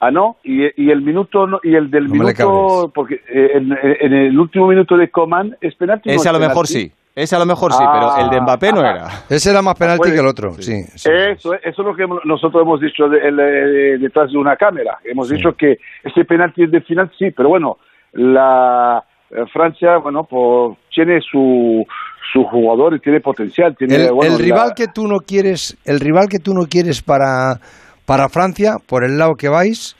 Ah, 0.00 0.10
no, 0.10 0.36
y, 0.44 0.64
y 0.82 0.90
el 0.90 1.00
minuto 1.00 1.46
no- 1.46 1.60
y 1.62 1.74
el 1.74 1.90
del 1.90 2.08
No 2.08 2.12
minuto, 2.14 2.92
porque 2.94 3.14
eh, 3.28 3.52
en, 3.54 3.72
en 4.00 4.12
el 4.12 4.38
último 4.38 4.66
minuto 4.68 4.96
de 4.98 5.08
Coman 5.08 5.56
es 5.62 5.74
penalti. 5.76 6.10
no 6.10 6.14
Ese 6.14 6.28
es 6.28 6.34
a 6.34 6.38
lo 6.38 6.46
mejor 6.46 6.66
sí. 6.66 6.92
Ese 7.14 7.36
a 7.36 7.38
lo 7.38 7.46
mejor 7.46 7.72
sí, 7.72 7.78
pero 7.92 8.16
el 8.16 8.28
de 8.30 8.40
Mbappé 8.40 8.72
no 8.72 8.80
era. 8.80 9.24
Ese 9.28 9.50
era 9.50 9.62
más 9.62 9.76
penalti 9.76 10.10
que 10.10 10.18
el 10.18 10.26
otro, 10.26 10.54
sí. 10.54 10.82
sí. 10.96 11.08
Eso, 11.08 11.54
eso 11.54 11.58
es 11.62 11.78
lo 11.78 11.94
que 11.94 12.06
nosotros 12.24 12.62
hemos 12.62 12.80
dicho 12.80 13.08
de- 13.08 13.18
el, 13.18 13.38
eh, 13.38 13.98
detrás 13.98 14.32
de 14.32 14.38
una 14.38 14.56
cámara. 14.56 14.98
Hemos 15.04 15.28
dicho 15.28 15.52
que 15.56 15.78
ese 16.02 16.24
penalti 16.24 16.64
es 16.64 16.72
de 16.72 16.80
final, 16.80 17.10
sí, 17.16 17.30
pero 17.30 17.50
bueno, 17.50 17.78
la 18.12 19.04
eh, 19.30 19.44
Francia, 19.52 19.98
bueno, 19.98 20.24
pues 20.24 20.76
tiene 20.92 21.20
su, 21.20 21.86
su 22.32 22.44
jugador 22.44 22.94
y 22.96 23.00
tiene 23.00 23.20
potencial. 23.20 23.76
Tiene, 23.76 23.94
El, 24.06 24.12
bueno, 24.12 24.32
el 24.34 24.38
rival 24.40 24.68
la- 24.70 24.74
que 24.74 24.88
tú 24.88 25.06
no 25.06 25.18
quieres, 25.20 25.76
el 25.84 26.00
rival 26.00 26.28
que 26.28 26.40
tú 26.40 26.52
no 26.52 26.66
quieres 26.66 27.00
para, 27.02 27.60
para 28.06 28.28
Francia, 28.28 28.76
por 28.84 29.04
el 29.04 29.18
lado 29.18 29.34
que 29.36 29.48
vais, 29.48 29.94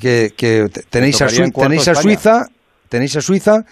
que, 0.00 0.30
que 0.36 0.66
te- 0.72 0.82
tenéis 0.90 1.22
a, 1.22 1.26
tenéis 1.28 1.86
a. 1.88 1.94
Suiza, 1.94 2.46
tenéis 2.88 3.16
a 3.16 3.20
Suiza, 3.20 3.64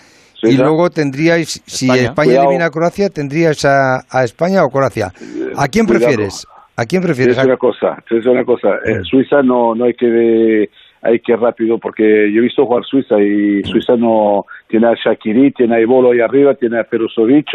y 0.42 0.56
luego 0.56 0.90
tendríais, 0.90 1.62
si 1.66 1.90
España. 1.90 2.40
Elimina 2.42 2.66
a 2.66 2.70
Croacia, 2.70 3.08
tendríais 3.10 3.64
a, 3.64 4.00
a 4.10 4.24
España 4.24 4.64
o 4.64 4.68
Croacia. 4.70 5.12
¿A 5.56 5.68
quién 5.68 5.86
prefieres? 5.86 6.46
¿A 6.76 6.84
quién 6.86 7.02
prefieres? 7.02 7.34
decir 7.36 7.48
una 7.50 7.56
cosa, 7.58 8.02
decir 8.08 8.30
una 8.30 8.44
cosa. 8.44 8.68
Eh, 8.84 9.00
Suiza 9.02 9.42
no, 9.42 9.74
no 9.74 9.84
hay 9.84 9.94
que 9.94 10.06
de- 10.06 10.70
hay 11.00 11.20
que 11.20 11.36
rápido 11.36 11.78
porque 11.78 12.02
yo 12.32 12.40
he 12.40 12.42
visto 12.42 12.66
jugar 12.66 12.84
Suiza 12.84 13.20
y 13.20 13.62
Suiza 13.64 13.96
no 13.96 14.44
tiene 14.68 14.88
a 14.88 14.94
Shakiri, 14.94 15.52
tiene 15.52 15.76
a 15.76 15.80
Ibolo 15.80 16.10
ahí 16.10 16.20
arriba, 16.20 16.54
tiene 16.54 16.80
a 16.80 16.84
Perusovic, 16.84 17.46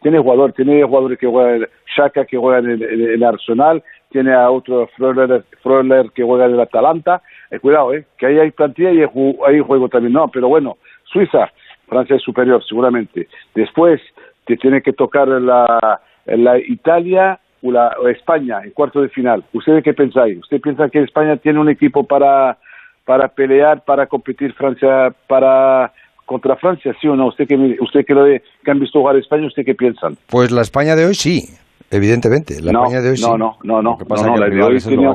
tiene 0.00 0.18
jugador, 0.20 0.52
tiene 0.52 0.82
jugadores 0.84 1.18
que 1.18 1.26
juegan 1.26 1.66
Shaka 1.96 2.24
que 2.26 2.36
juega 2.36 2.58
en 2.60 2.70
el, 2.70 2.82
en 2.82 3.00
el 3.14 3.24
Arsenal, 3.24 3.82
tiene 4.10 4.32
a 4.32 4.48
otro 4.50 4.88
Freuler, 4.96 5.44
Freuler 5.62 6.10
que 6.14 6.22
juega 6.22 6.46
en 6.46 6.52
el 6.54 6.60
Atalanta. 6.60 7.22
Eh, 7.50 7.58
cuidado, 7.58 7.92
eh, 7.92 8.04
que 8.16 8.26
ahí 8.26 8.38
hay 8.38 8.50
plantilla 8.52 8.92
y 8.92 9.00
hay 9.00 9.60
juego 9.60 9.88
también. 9.88 10.12
No, 10.12 10.28
pero 10.28 10.48
bueno, 10.48 10.76
Suiza, 11.04 11.50
Francia 11.92 12.16
es 12.16 12.22
superior 12.22 12.64
seguramente. 12.66 13.28
Después 13.54 14.00
te 14.46 14.56
tiene 14.56 14.80
que 14.80 14.92
tocar 14.94 15.28
la, 15.28 16.00
la 16.26 16.58
Italia 16.58 17.38
o, 17.62 17.70
la, 17.70 17.94
o 18.02 18.08
España 18.08 18.60
en 18.64 18.70
cuarto 18.70 19.02
de 19.02 19.08
final. 19.10 19.44
¿Ustedes 19.52 19.84
qué 19.84 19.92
pensáis? 19.92 20.38
¿Usted 20.38 20.60
piensa 20.60 20.88
que 20.88 21.00
España 21.02 21.36
tiene 21.36 21.60
un 21.60 21.68
equipo 21.68 22.04
para, 22.04 22.56
para 23.04 23.28
pelear, 23.28 23.84
para 23.84 24.06
competir 24.06 24.54
Francia, 24.54 25.12
para 25.28 25.92
contra 26.24 26.56
Francia, 26.56 26.94
sí 27.00 27.08
o 27.08 27.14
no? 27.14 27.26
¿Usted 27.26 27.46
que, 27.46 27.56
usted 27.80 28.04
que, 28.06 28.14
lo 28.14 28.24
de- 28.24 28.42
que 28.64 28.70
han 28.70 28.80
visto 28.80 28.98
jugar 29.00 29.16
a 29.16 29.18
España, 29.18 29.46
¿usted 29.46 29.64
qué 29.64 29.74
piensan? 29.74 30.16
Pues 30.28 30.50
la 30.50 30.62
España 30.62 30.96
de 30.96 31.04
hoy 31.06 31.14
sí, 31.14 31.44
evidentemente. 31.90 32.60
La 32.62 32.72
no, 32.72 32.84
España 32.84 33.02
de 33.02 33.10
hoy 33.10 33.16
sí. 33.18 33.22
no, 33.22 33.36
no, 33.36 33.58
no, 33.62 33.82
no, 33.82 33.98
no, 34.08 34.26
no, 34.26 34.36
la 34.38 34.48
de 34.48 34.62
hoy 34.62 34.76
es 34.76 34.84
tenía- 34.88 35.14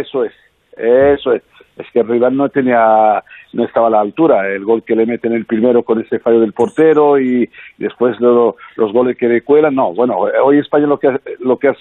eso 0.00 0.24
es, 0.24 0.32
eso 0.78 1.32
es. 1.32 1.42
Es 1.76 1.86
que 1.92 2.00
el 2.00 2.08
rival 2.08 2.34
no 2.36 2.48
tenía, 2.48 3.22
no 3.52 3.64
estaba 3.64 3.88
a 3.88 3.90
la 3.90 4.00
altura. 4.00 4.48
El 4.48 4.64
gol 4.64 4.82
que 4.82 4.96
le 4.96 5.04
meten 5.04 5.32
el 5.34 5.44
primero 5.44 5.82
con 5.82 6.00
ese 6.00 6.18
fallo 6.18 6.40
del 6.40 6.54
portero 6.54 7.18
y 7.20 7.48
después 7.76 8.18
lo- 8.20 8.56
los 8.76 8.92
goles 8.92 9.16
que 9.18 9.28
le 9.28 9.42
cuelan. 9.42 9.74
No, 9.74 9.92
bueno, 9.92 10.16
hoy 10.18 10.58
España 10.58 10.86
lo 10.86 10.98
que 10.98 11.18
lo 11.40 11.58
que 11.58 11.72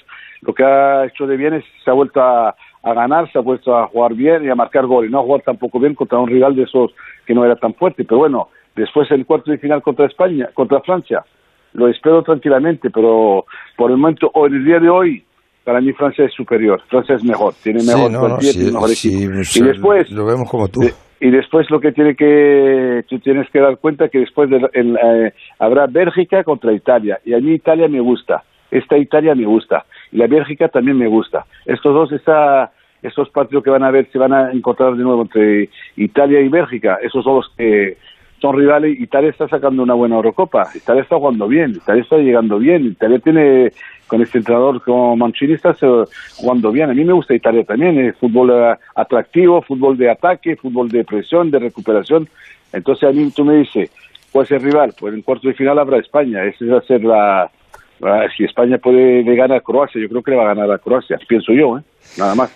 lo 0.42 0.54
que 0.54 0.64
ha 0.64 1.06
hecho 1.06 1.26
de 1.28 1.38
bien 1.38 1.54
es 1.54 1.64
se 1.84 1.90
ha 1.90 1.94
vuelto 1.94 2.22
a, 2.22 2.50
a 2.84 2.94
ganar, 2.94 3.32
se 3.32 3.38
ha 3.38 3.42
vuelto 3.42 3.76
a 3.78 3.88
jugar 3.88 4.14
bien 4.14 4.44
y 4.44 4.50
a 4.50 4.56
marcar 4.56 4.86
goles. 4.86 5.10
No 5.10 5.20
a 5.20 5.24
jugar 5.24 5.42
tampoco 5.44 5.80
bien 5.80 5.96
contra 5.96 6.20
un 6.20 6.28
rival 6.28 6.56
de 6.56 6.64
esos 6.64 6.94
que 7.26 7.34
no 7.34 7.46
era 7.46 7.56
tan 7.56 7.74
fuerte. 7.74 8.04
Pero 8.04 8.18
bueno, 8.20 8.50
después 8.76 9.10
el 9.12 9.26
cuarto 9.26 9.50
de 9.52 9.58
final 9.60 9.82
contra 9.82 10.08
España, 10.08 10.50
contra 10.54 10.82
Francia, 10.82 11.24
lo 11.74 11.88
espero 11.88 12.22
tranquilamente, 12.24 12.90
pero 12.90 13.46
por 13.76 13.92
el 13.92 13.98
momento, 13.98 14.30
o 14.34 14.48
en 14.48 14.56
el 14.56 14.66
día 14.66 14.80
de 14.80 14.90
hoy, 14.90 15.25
para 15.66 15.82
mí 15.82 15.92
Francia 15.94 16.24
es 16.26 16.34
superior, 16.34 16.82
Francia 16.88 17.16
es 17.16 17.24
mejor, 17.24 17.54
tiene 17.62 17.82
Sí, 17.82 17.88
mejor 17.88 18.12
no, 18.12 18.20
no, 18.20 18.26
plantilla, 18.28 18.52
sí, 18.54 18.72
mejor 18.72 18.90
sí, 18.90 19.44
sí, 19.44 19.60
y 19.60 19.64
después, 19.64 20.12
lo 20.12 20.26
vemos 20.26 20.50
como 20.50 20.68
tú. 20.68 20.82
y 21.20 21.30
después 21.32 21.70
lo 21.72 21.80
que 21.80 21.92
tiene 21.92 22.16
que 22.16 23.04
tú 23.10 23.20
tienes 23.20 23.50
que 23.50 23.60
dar 23.60 23.78
cuenta 23.78 24.08
que 24.08 24.20
después 24.20 24.50
de, 24.50 24.70
el, 24.74 24.96
eh, 24.96 25.34
habrá 25.60 25.88
Bélgica 25.88 26.44
contra 26.44 26.72
Italia 26.72 27.20
y 27.26 27.34
a 27.34 27.40
mí 27.40 27.54
Italia 27.54 27.88
me 27.88 28.00
gusta, 28.00 28.44
esta 28.70 28.98
Italia 28.98 29.34
me 29.34 29.46
gusta 29.46 29.86
y 30.12 30.18
la 30.18 30.28
Bélgica 30.28 30.70
también 30.70 30.98
me 30.98 31.08
gusta. 31.08 31.46
Estos 31.66 31.94
dos 31.94 32.12
está 32.12 32.72
estos 33.02 33.30
partidos 33.30 33.64
que 33.64 33.70
van 33.70 33.84
a 33.84 33.92
ver 33.92 34.08
se 34.12 34.20
van 34.20 34.34
a 34.34 34.52
encontrar 34.52 34.96
de 34.96 35.04
nuevo 35.04 35.24
entre 35.24 35.70
Italia 35.96 36.42
y 36.42 36.48
Bélgica, 36.48 37.00
esos 37.02 37.24
son 37.24 37.38
los 37.38 37.50
que 37.58 37.98
son 38.41 38.57
rivales. 38.57 38.99
Italia 38.99 39.30
está 39.30 39.48
sacando 39.48 39.84
una 39.84 39.94
buena 39.94 40.16
Eurocopa. 40.16 40.70
Italia 40.76 41.03
está 41.03 41.18
jugando 41.18 41.48
bien. 41.48 41.72
Italia 41.72 42.03
está 42.03 42.18
llegando 42.18 42.60
bien. 42.60 42.86
Italia 42.86 43.20
tiene, 43.20 43.72
con 44.07 44.22
este 44.22 44.40
entrenador 44.40 44.82
como 44.84 45.16
Mancini, 45.16 45.53
está 45.53 45.76
jugando 46.38 46.72
bien. 46.72 46.90
A 46.90 46.94
mí 46.94 47.03
me 47.03 47.14
gusta 47.14 47.34
Italia 47.34 47.64
también. 47.64 47.98
Es 47.99 48.18
fútbol 48.18 48.52
eh, 48.52 48.76
atractivo, 48.95 49.62
fútbol 49.62 49.98
de 49.98 50.12
ataque, 50.12 50.56
fútbol 50.56 50.90
de 50.90 51.03
presión, 51.03 51.49
de 51.52 51.60
recuperación. 51.60 52.28
Entonces 52.74 53.10
a 53.10 53.12
mí 53.14 53.32
tú 53.32 53.45
me 53.45 53.56
dices, 53.56 53.90
¿cuál 54.32 54.45
es 54.45 54.52
el 54.52 54.62
rival? 54.62 54.94
Pues 54.99 55.14
en 55.14 55.22
cuarto 55.22 55.48
de 55.48 55.53
final 55.53 55.80
habrá 55.80 55.98
España. 55.98 56.44
Esa 56.44 56.66
va 56.66 56.78
a 56.80 56.82
ser 56.82 57.03
la... 57.03 57.49
Si 58.36 58.44
España 58.44 58.78
puede 58.78 59.24
le 59.24 59.36
ganar 59.36 59.57
a 59.57 59.62
Croacia, 59.62 60.02
yo 60.02 60.10
creo 60.10 60.22
que 60.22 60.32
le 60.32 60.38
va 60.38 60.44
a 60.44 60.53
ganar 60.53 60.70
a 60.70 60.78
Croacia. 60.78 61.18
Pienso 61.28 61.53
yo, 61.53 61.78
¿eh? 61.78 61.82
Nada 62.18 62.36
más. 62.36 62.53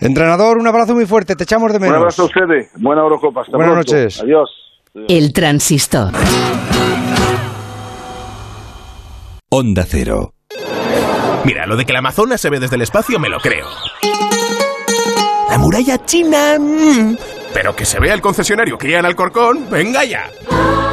Entrenador, 0.00 0.56
un 0.58 0.66
abrazo 0.66 0.94
muy 0.94 1.04
fuerte, 1.06 1.36
te 1.36 1.42
echamos 1.44 1.70
de 1.72 1.76
Un 1.78 1.82
menos. 1.82 1.96
abrazo 1.98 2.22
a 2.22 2.24
ustedes. 2.24 2.72
Buena 2.80 3.02
Eurocopa. 3.02 3.42
Hasta 3.42 3.56
Buenas 3.56 3.74
pronto. 3.74 3.92
noches. 3.92 4.22
Adiós. 4.22 4.67
El 4.94 5.32
transistor. 5.32 6.12
Onda 9.50 9.84
Cero. 9.88 10.34
Mira, 11.44 11.66
lo 11.66 11.76
de 11.76 11.84
que 11.84 11.92
el 11.92 11.96
Amazonas 11.98 12.40
se 12.40 12.50
ve 12.50 12.60
desde 12.60 12.76
el 12.76 12.82
espacio 12.82 13.18
me 13.18 13.28
lo 13.28 13.38
creo. 13.38 13.66
La 15.50 15.58
muralla 15.58 16.04
china... 16.04 16.58
mm, 16.58 17.16
Pero 17.54 17.74
que 17.74 17.84
se 17.86 17.98
vea 18.00 18.12
el 18.14 18.20
concesionario 18.20 18.76
Kia 18.76 18.98
en 18.98 19.06
Alcorcón, 19.06 19.66
venga 19.70 20.04
ya. 20.04 20.28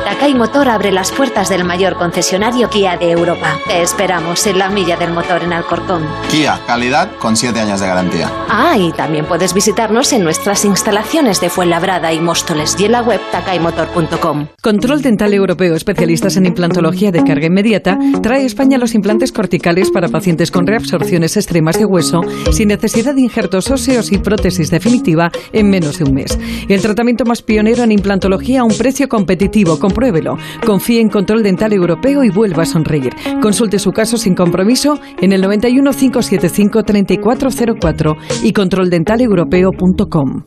Takai 0.05 0.35
Motor 0.35 0.69
abre 0.69 0.91
las 0.91 1.11
puertas 1.11 1.49
del 1.49 1.63
mayor 1.63 1.95
concesionario 1.95 2.69
Kia 2.69 2.95
de 2.95 3.09
Europa. 3.09 3.57
Te 3.65 3.81
esperamos 3.81 4.45
en 4.45 4.59
la 4.59 4.69
milla 4.69 4.97
del 4.97 5.11
motor 5.11 5.41
en 5.41 5.51
Alcorcón. 5.51 6.03
Kia, 6.29 6.59
calidad 6.67 7.09
con 7.17 7.35
7 7.35 7.59
años 7.59 7.79
de 7.79 7.87
garantía. 7.87 8.31
Ah, 8.47 8.77
y 8.77 8.91
también 8.91 9.25
puedes 9.25 9.55
visitarnos 9.55 10.13
en 10.13 10.23
nuestras 10.23 10.63
instalaciones 10.63 11.41
de 11.41 11.49
Fuenlabrada 11.49 12.13
y 12.13 12.19
Móstoles 12.19 12.75
y 12.79 12.85
en 12.85 12.91
la 12.91 13.01
web 13.01 13.19
takaimotor.com. 13.31 14.47
Control 14.61 15.01
Dental 15.01 15.33
Europeo, 15.33 15.73
especialistas 15.73 16.37
en 16.37 16.45
implantología 16.45 17.11
de 17.11 17.23
carga 17.23 17.47
inmediata, 17.47 17.97
trae 18.21 18.43
a 18.43 18.45
España 18.45 18.77
los 18.77 18.93
implantes 18.93 19.31
corticales 19.31 19.89
para 19.89 20.09
pacientes 20.09 20.51
con 20.51 20.67
reabsorciones 20.67 21.35
extremas 21.35 21.79
de 21.79 21.85
hueso, 21.85 22.21
sin 22.51 22.67
necesidad 22.67 23.15
de 23.15 23.21
injertos 23.21 23.71
óseos 23.71 24.11
y 24.11 24.19
prótesis 24.19 24.69
definitiva 24.69 25.31
en 25.51 25.71
menos 25.71 25.97
de 25.97 26.03
un 26.03 26.13
mes. 26.13 26.37
El 26.69 26.83
tratamiento 26.83 27.25
más 27.25 27.41
pionero 27.41 27.81
en 27.81 27.91
implantología 27.91 28.61
a 28.61 28.65
un 28.65 28.77
precio 28.77 29.09
competitivo. 29.09 29.79
Compruébelo. 29.95 30.37
Confíe 30.65 30.99
en 30.99 31.07
Control 31.07 31.41
Dental 31.41 31.71
Europeo 31.71 32.25
y 32.25 32.29
vuelva 32.29 32.63
a 32.63 32.65
sonreír. 32.65 33.15
Consulte 33.41 33.79
su 33.79 33.93
caso 33.93 34.17
sin 34.17 34.35
compromiso 34.35 34.99
en 35.21 35.31
el 35.31 35.39
91 35.39 35.91
575 35.91 36.83
3404 36.83 38.17
y 38.43 38.51
controldentalepropeo.com. 38.51 40.43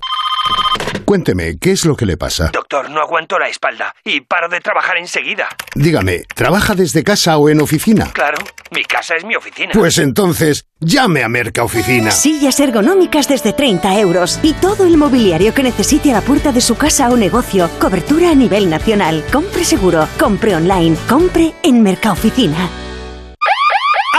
Cuénteme, 1.08 1.56
¿qué 1.58 1.72
es 1.72 1.86
lo 1.86 1.96
que 1.96 2.04
le 2.04 2.18
pasa? 2.18 2.50
Doctor, 2.52 2.90
no 2.90 3.00
aguanto 3.00 3.38
la 3.38 3.48
espalda 3.48 3.94
y 4.04 4.20
paro 4.20 4.46
de 4.50 4.60
trabajar 4.60 4.98
enseguida. 4.98 5.48
Dígame, 5.74 6.24
¿trabaja 6.34 6.74
desde 6.74 7.02
casa 7.02 7.38
o 7.38 7.48
en 7.48 7.62
oficina? 7.62 8.10
Claro, 8.12 8.36
mi 8.72 8.84
casa 8.84 9.16
es 9.16 9.24
mi 9.24 9.34
oficina. 9.34 9.70
Pues 9.72 9.96
entonces, 9.96 10.66
llame 10.80 11.24
a 11.24 11.30
Merca 11.30 11.64
Oficina. 11.64 12.10
Sillas 12.10 12.60
ergonómicas 12.60 13.26
desde 13.26 13.54
30 13.54 13.98
euros 14.00 14.38
y 14.42 14.52
todo 14.52 14.86
el 14.86 14.98
mobiliario 14.98 15.54
que 15.54 15.62
necesite 15.62 16.10
a 16.10 16.16
la 16.16 16.20
puerta 16.20 16.52
de 16.52 16.60
su 16.60 16.76
casa 16.76 17.08
o 17.08 17.16
negocio. 17.16 17.70
Cobertura 17.80 18.32
a 18.32 18.34
nivel 18.34 18.68
nacional. 18.68 19.24
Compre 19.32 19.64
seguro, 19.64 20.06
compre 20.18 20.56
online, 20.56 20.94
compre 21.08 21.54
en 21.62 21.82
Mercaoficina. 21.82 22.68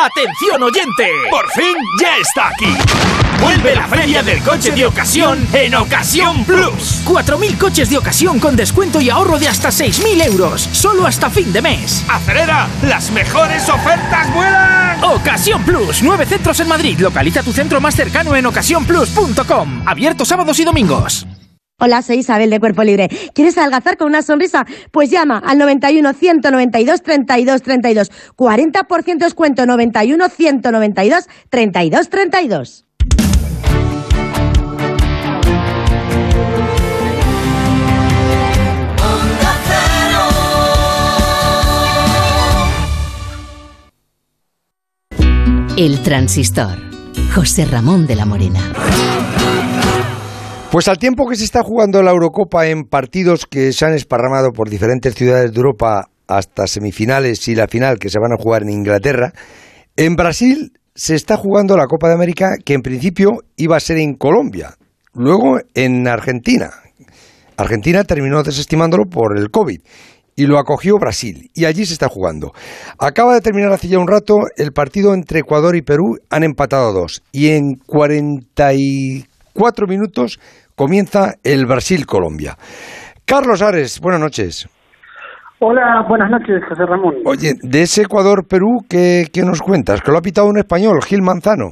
¡Atención 0.01 0.63
oyente! 0.63 1.11
¡Por 1.29 1.49
fin 1.51 1.75
ya 2.01 2.15
está 2.17 2.47
aquí! 2.47 2.73
Vuelve 3.41 3.75
la 3.75 3.85
feria 3.85 4.23
del 4.23 4.41
coche 4.41 4.71
de 4.71 4.85
ocasión 4.85 5.45
en 5.51 5.75
Ocasión 5.75 6.45
Plus. 6.45 7.03
4.000 7.05 7.57
coches 7.57 7.89
de 7.89 7.97
ocasión 7.97 8.39
con 8.39 8.55
descuento 8.55 9.01
y 9.01 9.09
ahorro 9.09 9.37
de 9.37 9.49
hasta 9.49 9.69
6.000 9.69 10.25
euros. 10.25 10.69
Solo 10.71 11.05
hasta 11.05 11.29
fin 11.29 11.51
de 11.51 11.61
mes. 11.61 12.05
¡Acelera! 12.07 12.69
¡Las 12.83 13.11
mejores 13.11 13.67
ofertas 13.67 14.33
vuelan! 14.33 15.03
Ocasión 15.03 15.63
Plus. 15.63 16.01
Nueve 16.01 16.25
centros 16.25 16.61
en 16.61 16.69
Madrid. 16.69 16.97
Localiza 16.97 17.43
tu 17.43 17.51
centro 17.51 17.81
más 17.81 17.93
cercano 17.93 18.37
en 18.37 18.45
ocasiónplus.com. 18.45 19.83
Abierto 19.85 20.23
sábados 20.23 20.59
y 20.59 20.63
domingos. 20.63 21.27
Hola, 21.81 22.01
soy 22.01 22.17
Isabel 22.17 22.49
de 22.49 22.59
Cuerpo 22.59 22.83
Libre. 22.83 23.09
¿Quieres 23.33 23.57
adelgazar 23.57 23.95
con 23.95 24.07
una 24.07 24.21
sonrisa? 24.21 24.65
Pues 24.91 25.09
llama 25.09 25.37
al 25.37 25.57
91 25.57 26.13
192 26.13 27.01
32 27.01 27.61
32. 27.61 28.11
40% 28.35 29.17
descuento 29.17 29.65
91 29.65 30.27
192 30.27 31.29
32 31.49 32.09
32. 32.09 32.85
El 45.77 46.03
transistor. 46.03 46.77
José 47.33 47.63
Ramón 47.63 48.05
de 48.05 48.15
la 48.17 48.25
Morena. 48.25 48.59
Pues 50.71 50.87
al 50.87 50.99
tiempo 50.99 51.27
que 51.27 51.35
se 51.35 51.45
está 51.45 51.63
jugando 51.63 52.03
la 52.03 52.11
Eurocopa 52.11 52.67
en 52.67 52.83
partidos 52.83 53.47
que 53.47 53.73
se 53.73 53.85
han 53.85 53.95
esparramado 53.95 54.51
por 54.51 54.69
diferentes 54.69 55.15
ciudades 55.15 55.51
de 55.51 55.57
Europa 55.57 56.09
hasta 56.27 56.67
semifinales 56.67 57.47
y 57.47 57.55
la 57.55 57.67
final 57.67 57.97
que 57.97 58.09
se 58.09 58.19
van 58.19 58.33
a 58.33 58.37
jugar 58.41 58.61
en 58.61 58.69
Inglaterra, 58.69 59.33
en 59.97 60.15
Brasil 60.15 60.73
se 60.93 61.15
está 61.15 61.37
jugando 61.37 61.75
la 61.75 61.87
Copa 61.87 62.07
de 62.09 62.13
América 62.13 62.55
que 62.63 62.75
en 62.75 62.83
principio 62.83 63.31
iba 63.57 63.77
a 63.77 63.79
ser 63.79 63.97
en 63.97 64.13
Colombia, 64.13 64.75
luego 65.15 65.57
en 65.73 66.07
Argentina. 66.07 66.69
Argentina 67.57 68.03
terminó 68.03 68.43
desestimándolo 68.43 69.05
por 69.09 69.39
el 69.39 69.49
COVID 69.49 69.81
y 70.35 70.45
lo 70.45 70.59
acogió 70.59 70.97
Brasil 70.99 71.49
y 71.55 71.65
allí 71.65 71.83
se 71.87 71.93
está 71.93 72.09
jugando. 72.09 72.53
Acaba 72.99 73.33
de 73.33 73.41
terminar 73.41 73.73
hace 73.73 73.87
ya 73.87 73.97
un 73.97 74.07
rato 74.07 74.35
el 74.55 74.71
partido 74.71 75.15
entre 75.15 75.39
Ecuador 75.39 75.75
y 75.75 75.81
Perú, 75.81 76.17
han 76.29 76.43
empatado 76.43 76.93
dos 76.93 77.23
y 77.31 77.49
en 77.49 77.73
44 79.53 79.87
minutos 79.87 80.39
comienza 80.75 81.35
el 81.43 81.65
Brasil-Colombia. 81.65 82.55
Carlos 83.25 83.61
Ares, 83.61 83.99
buenas 84.01 84.21
noches. 84.21 84.67
Hola, 85.59 86.05
buenas 86.07 86.31
noches, 86.31 86.63
José 86.69 86.85
Ramón. 86.85 87.15
Oye, 87.25 87.53
de 87.61 87.81
ese 87.81 88.03
Ecuador-Perú, 88.03 88.85
¿qué, 88.89 89.25
¿qué, 89.33 89.41
nos 89.41 89.61
cuentas? 89.61 90.01
Que 90.01 90.11
lo 90.11 90.17
ha 90.17 90.21
pitado 90.21 90.47
un 90.47 90.57
español, 90.57 91.01
Gil 91.03 91.21
Manzano. 91.21 91.71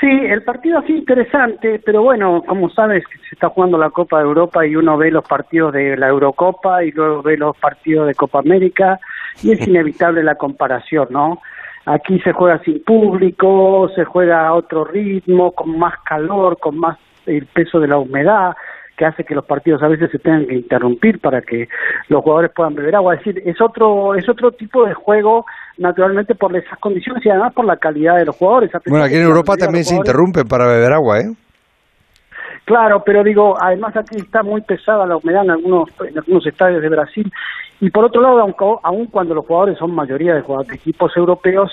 Sí, 0.00 0.08
el 0.10 0.42
partido 0.42 0.80
así 0.80 0.92
interesante, 0.92 1.80
pero 1.84 2.02
bueno, 2.02 2.42
como 2.46 2.68
sabes, 2.68 3.04
se 3.28 3.36
está 3.36 3.48
jugando 3.48 3.78
la 3.78 3.90
Copa 3.90 4.18
de 4.18 4.24
Europa 4.24 4.66
y 4.66 4.74
uno 4.74 4.98
ve 4.98 5.10
los 5.10 5.26
partidos 5.26 5.72
de 5.72 5.96
la 5.96 6.08
Eurocopa 6.08 6.82
y 6.82 6.90
luego 6.90 7.22
ve 7.22 7.36
los 7.36 7.56
partidos 7.56 8.08
de 8.08 8.14
Copa 8.14 8.40
América 8.40 8.98
y 9.42 9.52
es 9.52 9.60
inevitable 9.68 10.24
la 10.24 10.34
comparación, 10.34 11.06
¿no? 11.10 11.38
Aquí 11.86 12.18
se 12.20 12.32
juega 12.32 12.62
sin 12.62 12.82
público, 12.82 13.90
se 13.94 14.04
juega 14.04 14.46
a 14.46 14.54
otro 14.54 14.84
ritmo, 14.84 15.52
con 15.52 15.78
más 15.78 15.94
calor, 16.04 16.58
con 16.58 16.78
más 16.78 16.98
el 17.26 17.46
peso 17.46 17.78
de 17.78 17.88
la 17.88 17.98
humedad, 17.98 18.54
que 18.96 19.04
hace 19.04 19.24
que 19.24 19.34
los 19.34 19.44
partidos 19.44 19.82
a 19.82 19.88
veces 19.88 20.10
se 20.10 20.18
tengan 20.18 20.46
que 20.46 20.54
interrumpir 20.54 21.20
para 21.20 21.42
que 21.42 21.68
los 22.08 22.22
jugadores 22.22 22.52
puedan 22.54 22.74
beber 22.74 22.96
agua. 22.96 23.14
Es 23.14 23.24
decir, 23.24 23.42
es 23.44 23.60
otro, 23.60 24.14
es 24.14 24.28
otro 24.28 24.52
tipo 24.52 24.86
de 24.86 24.94
juego, 24.94 25.44
naturalmente 25.78 26.34
por 26.34 26.56
esas 26.56 26.78
condiciones 26.78 27.24
y 27.26 27.28
además 27.28 27.52
por 27.52 27.64
la 27.64 27.76
calidad 27.76 28.16
de 28.16 28.26
los 28.26 28.36
jugadores. 28.36 28.70
Bueno, 28.86 29.04
aquí 29.04 29.16
en 29.16 29.22
Europa 29.22 29.56
también 29.56 29.84
se 29.84 29.96
interrumpe 29.96 30.44
para 30.44 30.66
beber 30.66 30.92
agua, 30.92 31.20
¿eh? 31.20 31.32
Claro, 32.64 33.02
pero 33.04 33.22
digo, 33.22 33.60
además 33.60 33.94
aquí 33.94 34.16
está 34.16 34.42
muy 34.42 34.62
pesada 34.62 35.04
la 35.04 35.16
humedad 35.16 35.44
en 35.44 35.50
algunos, 35.50 35.90
en 36.00 36.16
algunos 36.16 36.46
estadios 36.46 36.80
de 36.80 36.88
Brasil. 36.88 37.30
Y 37.80 37.90
por 37.90 38.04
otro 38.04 38.22
lado, 38.22 38.40
aunque, 38.40 38.64
aun 38.82 39.06
cuando 39.06 39.34
los 39.34 39.46
jugadores 39.46 39.78
son 39.78 39.94
mayoría 39.94 40.34
de, 40.34 40.42
jugadores, 40.42 40.70
de 40.70 40.76
equipos 40.76 41.16
europeos, 41.16 41.72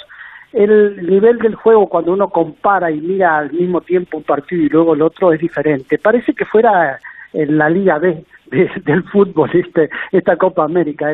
el 0.54 1.08
nivel 1.08 1.38
del 1.38 1.56
juego 1.56 1.88
cuando 1.88 2.12
uno 2.12 2.30
compara 2.30 2.92
y 2.92 3.00
mira 3.00 3.38
al 3.38 3.52
mismo 3.52 3.82
tiempo 3.82 4.18
un 4.18 4.24
partido 4.24 4.64
y 4.64 4.70
luego 4.70 4.94
el 4.94 5.02
otro 5.02 5.32
es 5.32 5.40
diferente. 5.40 5.98
Parece 5.98 6.34
que 6.34 6.46
fuera 6.46 7.00
en 7.34 7.58
la 7.58 7.70
Liga 7.70 8.00
B 8.00 8.24
de, 8.52 8.70
del 8.86 9.04
fútbol 9.04 9.50
este, 9.54 9.90
esta 10.12 10.36
Copa 10.36 10.66
América. 10.66 11.08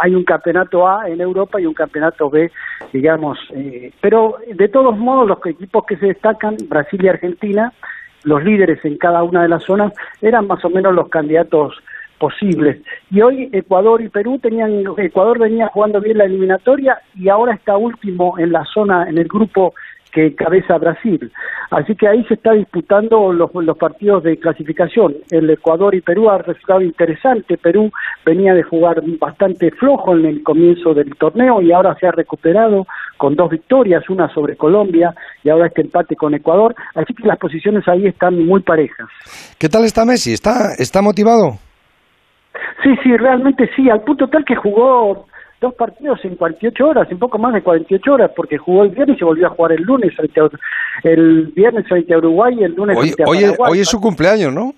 Hay 0.00 0.14
un 0.14 0.24
campeonato 0.24 0.86
A 0.86 1.08
en 1.08 1.20
Europa 1.20 1.60
y 1.60 1.66
un 1.66 1.74
campeonato 1.74 2.30
B, 2.30 2.50
digamos. 2.92 3.38
Eh, 3.54 3.92
pero 4.00 4.36
de 4.46 4.68
todos 4.68 4.96
modos, 4.96 5.26
los 5.26 5.46
equipos 5.46 5.84
que 5.86 5.96
se 5.96 6.06
destacan, 6.06 6.56
Brasil 6.68 7.02
y 7.02 7.08
Argentina, 7.08 7.72
los 8.24 8.44
líderes 8.44 8.84
en 8.84 8.98
cada 8.98 9.22
una 9.22 9.42
de 9.42 9.48
las 9.48 9.64
zonas, 9.64 9.92
eran 10.20 10.46
más 10.46 10.64
o 10.64 10.70
menos 10.70 10.94
los 10.94 11.08
candidatos 11.08 11.82
posibles. 12.22 12.76
Y 13.10 13.20
hoy 13.20 13.50
Ecuador 13.52 14.00
y 14.00 14.08
Perú 14.08 14.38
tenían, 14.38 14.84
Ecuador 14.96 15.40
venía 15.40 15.66
jugando 15.74 16.00
bien 16.00 16.18
la 16.18 16.24
eliminatoria 16.26 16.98
y 17.16 17.28
ahora 17.28 17.52
está 17.52 17.76
último 17.76 18.38
en 18.38 18.52
la 18.52 18.64
zona, 18.72 19.08
en 19.08 19.18
el 19.18 19.26
grupo 19.26 19.74
que 20.12 20.36
cabeza 20.36 20.78
Brasil. 20.78 21.32
Así 21.70 21.96
que 21.96 22.06
ahí 22.06 22.22
se 22.28 22.34
está 22.34 22.52
disputando 22.52 23.32
los, 23.32 23.50
los, 23.52 23.76
partidos 23.76 24.22
de 24.22 24.36
clasificación. 24.36 25.16
El 25.30 25.50
Ecuador 25.50 25.96
y 25.96 26.00
Perú 26.00 26.30
ha 26.30 26.38
resultado 26.38 26.82
interesante. 26.82 27.56
Perú 27.56 27.90
venía 28.24 28.54
de 28.54 28.62
jugar 28.62 29.02
bastante 29.18 29.72
flojo 29.72 30.14
en 30.14 30.26
el 30.26 30.44
comienzo 30.44 30.94
del 30.94 31.16
torneo 31.16 31.60
y 31.60 31.72
ahora 31.72 31.96
se 31.98 32.06
ha 32.06 32.12
recuperado 32.12 32.86
con 33.16 33.34
dos 33.34 33.50
victorias, 33.50 34.08
una 34.08 34.32
sobre 34.32 34.56
Colombia 34.56 35.12
y 35.42 35.48
ahora 35.48 35.66
este 35.66 35.80
empate 35.80 36.14
con 36.14 36.34
Ecuador. 36.34 36.72
Así 36.94 37.14
que 37.14 37.26
las 37.26 37.38
posiciones 37.38 37.88
ahí 37.88 38.06
están 38.06 38.46
muy 38.46 38.60
parejas. 38.60 39.08
¿Qué 39.58 39.68
tal 39.68 39.84
está 39.84 40.04
Messi? 40.04 40.32
¿Está, 40.32 40.74
está 40.78 41.02
motivado? 41.02 41.58
Sí, 42.82 42.96
sí, 43.02 43.16
realmente 43.16 43.70
sí, 43.74 43.88
al 43.88 44.02
punto 44.02 44.28
tal 44.28 44.44
que 44.44 44.56
jugó 44.56 45.26
dos 45.60 45.74
partidos 45.74 46.22
en 46.24 46.36
48 46.36 46.86
horas, 46.86 47.08
un 47.10 47.18
poco 47.18 47.38
más 47.38 47.54
de 47.54 47.62
48 47.62 48.12
horas, 48.12 48.30
porque 48.34 48.58
jugó 48.58 48.82
el 48.82 48.90
viernes 48.90 49.16
y 49.16 49.18
se 49.20 49.24
volvió 49.24 49.46
a 49.46 49.50
jugar 49.50 49.72
el 49.72 49.82
lunes 49.82 50.14
frente 50.14 50.40
a, 50.40 50.48
el 51.04 51.52
viernes 51.54 51.86
frente 51.86 52.12
a 52.12 52.18
Uruguay 52.18 52.56
y 52.58 52.64
el 52.64 52.74
lunes 52.74 52.96
hoy, 52.96 53.06
frente 53.06 53.22
a 53.22 53.26
hoy, 53.26 53.40
Paraguay. 53.42 53.72
hoy 53.72 53.80
es 53.80 53.88
su 53.88 54.00
cumpleaños, 54.00 54.52
¿no? 54.52 54.74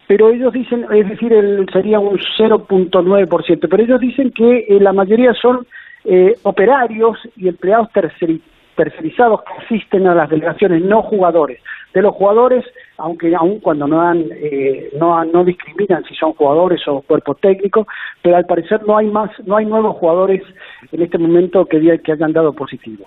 Pero 0.06 0.30
ellos 0.30 0.52
dicen, 0.52 0.86
es 0.92 1.08
decir, 1.08 1.32
el, 1.32 1.68
sería 1.72 1.98
un 1.98 2.16
0.9%, 2.38 3.66
pero 3.68 3.82
ellos 3.82 3.98
dicen 4.00 4.30
que 4.30 4.66
eh, 4.68 4.78
la 4.80 4.92
mayoría 4.92 5.34
son 5.34 5.66
eh, 6.04 6.34
operarios 6.42 7.18
y 7.36 7.48
empleados 7.48 7.88
terceri- 7.92 8.40
tercerizados 8.76 9.40
que 9.42 9.64
asisten 9.64 10.06
a 10.06 10.14
las 10.14 10.30
delegaciones, 10.30 10.82
no 10.82 11.02
jugadores. 11.02 11.60
De 11.92 12.02
los 12.02 12.14
jugadores, 12.14 12.64
aunque 12.98 13.34
aún 13.34 13.58
cuando 13.60 13.88
no 13.88 14.00
han, 14.00 14.24
eh, 14.30 14.90
no, 15.00 15.24
no 15.24 15.42
discriminan 15.44 16.04
si 16.04 16.14
son 16.14 16.32
jugadores 16.34 16.86
o 16.86 17.00
cuerpo 17.00 17.34
técnico, 17.34 17.86
pero 18.22 18.36
al 18.36 18.46
parecer 18.46 18.86
no 18.86 18.96
hay 18.96 19.06
más, 19.06 19.30
no 19.46 19.56
hay 19.56 19.66
nuevos 19.66 19.96
jugadores 19.96 20.42
en 20.92 21.02
este 21.02 21.18
momento 21.18 21.64
que, 21.66 21.80
que 22.04 22.12
hayan 22.12 22.32
dado 22.32 22.52
positivo. 22.52 23.04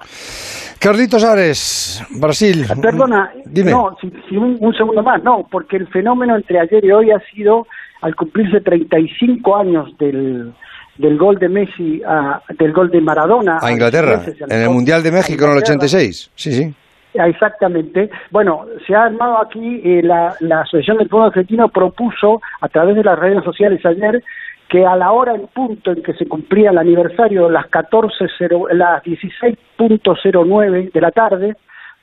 Carlitos 0.80 1.24
Ares, 1.24 2.04
Brasil. 2.20 2.66
Perdona, 2.82 3.32
Dime. 3.46 3.72
no, 3.72 3.96
si, 4.02 4.12
si 4.28 4.36
un, 4.36 4.58
un 4.60 4.74
segundo 4.74 5.04
más, 5.04 5.24
no, 5.24 5.48
porque 5.50 5.78
el 5.78 5.88
fenómeno 5.88 6.36
entre 6.36 6.60
ayer 6.60 6.84
y 6.84 6.92
hoy 6.92 7.12
ha 7.12 7.20
sido, 7.32 7.68
al 8.02 8.16
cumplirse 8.16 8.62
35 8.62 9.56
años 9.56 9.96
del, 10.00 10.52
del 10.98 11.18
gol 11.18 11.38
de 11.40 11.50
Messi, 11.50 12.02
a- 12.06 12.42
del 12.58 12.72
gol 12.74 12.90
de 12.92 13.02
Maradona. 13.02 13.60
A 13.62 13.72
Inglaterra, 13.72 14.22
en 14.50 14.62
el 14.62 14.70
Mundial 14.70 15.02
de 15.04 15.12
México 15.12 15.46
en 15.46 15.52
el 15.52 15.58
Inglaterra. 15.58 15.76
86. 15.88 16.32
Sí, 16.36 16.52
sí. 16.54 16.74
Ah, 17.20 17.28
Exactamente. 17.28 18.10
Bueno, 18.30 18.66
se 18.88 18.96
ha 18.96 19.04
armado 19.06 19.40
aquí, 19.42 19.82
eh, 19.84 20.02
la, 20.04 20.34
la 20.40 20.62
Asociación 20.62 20.98
del 20.98 21.10
Fútbol 21.10 21.28
Argentino 21.28 21.68
propuso 21.70 22.42
a 22.62 22.68
través 22.70 22.96
de 22.96 23.04
las 23.04 23.20
redes 23.20 23.44
sociales 23.44 23.86
ayer 23.86 24.24
que 24.70 24.86
a 24.86 24.96
la 24.96 25.12
hora 25.12 25.34
en 25.36 25.48
punto 25.48 25.92
en 25.92 26.02
que 26.02 26.14
se 26.14 26.26
cumplía 26.26 26.70
el 26.70 26.78
aniversario, 26.78 27.50
las 27.50 27.66
14.0, 27.70 28.70
las 28.74 29.04
16.09 29.04 30.92
de 30.94 31.02
la 31.02 31.12
tarde, 31.12 31.56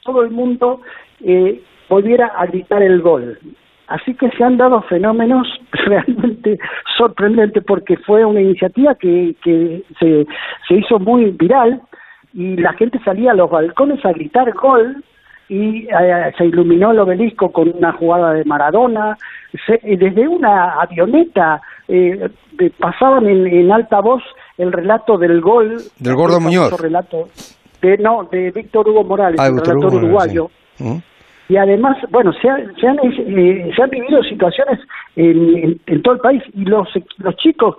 todo 0.04 0.22
el 0.22 0.30
mundo 0.30 0.82
eh, 1.24 1.62
volviera 1.88 2.26
a 2.26 2.44
gritar 2.46 2.82
el 2.82 3.00
gol. 3.00 3.38
Así 3.88 4.14
que 4.14 4.30
se 4.30 4.44
han 4.44 4.56
dado 4.58 4.82
fenómenos 4.82 5.46
realmente 5.72 6.58
sorprendentes 6.96 7.64
porque 7.64 7.96
fue 7.98 8.24
una 8.24 8.40
iniciativa 8.40 8.94
que, 8.94 9.34
que 9.42 9.82
se, 9.98 10.26
se 10.66 10.74
hizo 10.74 10.98
muy 10.98 11.30
viral 11.30 11.80
y 12.34 12.56
la 12.56 12.72
gente 12.74 12.98
salía 13.04 13.32
a 13.32 13.34
los 13.34 13.50
balcones 13.50 14.04
a 14.04 14.12
gritar 14.12 14.52
gol 14.52 15.02
y 15.48 15.86
eh, 15.88 16.32
se 16.36 16.44
iluminó 16.44 16.90
el 16.90 16.98
obelisco 16.98 17.50
con 17.50 17.72
una 17.74 17.92
jugada 17.94 18.34
de 18.34 18.44
Maradona, 18.44 19.16
se- 19.66 19.80
eh, 19.82 19.96
desde 19.96 20.28
una 20.28 20.72
avioneta 20.74 21.62
eh, 21.88 22.28
de- 22.52 22.70
pasaban 22.70 23.26
en, 23.26 23.46
en 23.46 23.72
alta 23.72 24.00
voz 24.00 24.22
el 24.58 24.70
relato 24.72 25.16
del 25.16 25.40
gol, 25.40 25.78
Del 25.98 26.14
Gordo 26.14 26.38
Muñoz. 26.40 26.78
relato 26.78 27.28
de 27.80 27.96
no 27.96 28.24
de 28.30 28.50
Víctor 28.50 28.86
Hugo 28.88 29.04
Morales, 29.04 29.40
Ah, 29.40 29.46
el 29.46 29.56
relator 29.56 29.94
uruguayo. 29.94 30.50
sí. 30.74 30.84
Ujú. 30.84 31.00
Y 31.48 31.56
además, 31.56 31.96
bueno, 32.10 32.32
se, 32.34 32.48
ha- 32.48 32.72
se, 32.80 32.86
han, 32.86 32.98
eh, 33.02 33.70
se 33.74 33.82
han 33.82 33.90
vivido 33.90 34.22
situaciones 34.22 34.78
en, 35.16 35.80
en- 35.86 36.02
todo 36.02 36.14
el 36.14 36.20
país 36.20 36.42
y 36.54 36.64
los, 36.64 36.88
los 37.18 37.36
chicos 37.36 37.76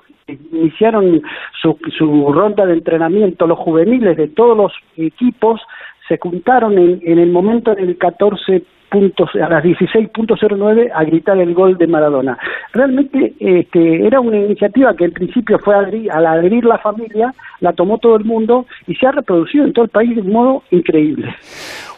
iniciaron 0.52 1.22
su, 1.62 1.78
su 1.98 2.32
ronda 2.34 2.66
de 2.66 2.74
entrenamiento, 2.74 3.48
los 3.48 3.58
juveniles 3.60 4.18
de 4.18 4.28
todos 4.28 4.56
los 4.58 4.74
equipos, 4.98 5.62
se 6.08 6.18
juntaron 6.18 6.78
en, 6.78 7.00
en 7.04 7.20
el 7.20 7.32
momento 7.32 7.72
en 7.78 7.80
el 7.90 7.98
14 7.98 8.64
puntos, 8.90 9.30
a 9.36 9.50
las 9.50 9.64
16.09 9.64 10.92
a 10.94 11.04
gritar 11.04 11.38
el 11.38 11.54
gol 11.54 11.78
de 11.78 11.88
Maradona. 11.88 12.38
Realmente 12.74 13.34
este, 13.40 14.06
era 14.06 14.20
una 14.20 14.38
iniciativa 14.38 14.96
que 14.96 15.06
en 15.06 15.14
principio 15.14 15.60
fue 15.60 15.76
adherir- 15.76 16.12
al 16.12 16.26
adherir 16.26 16.66
la 16.66 16.78
familia, 16.80 17.34
la 17.60 17.74
tomó 17.74 17.98
todo 17.98 18.16
el 18.16 18.26
mundo 18.26 18.66
y 18.88 18.96
se 18.96 19.08
ha 19.08 19.12
reproducido 19.12 19.66
en 19.66 19.74
todo 19.74 19.86
el 19.86 19.92
país 19.92 20.16
de 20.16 20.22
un 20.22 20.32
modo 20.32 20.64
increíble. 20.72 21.34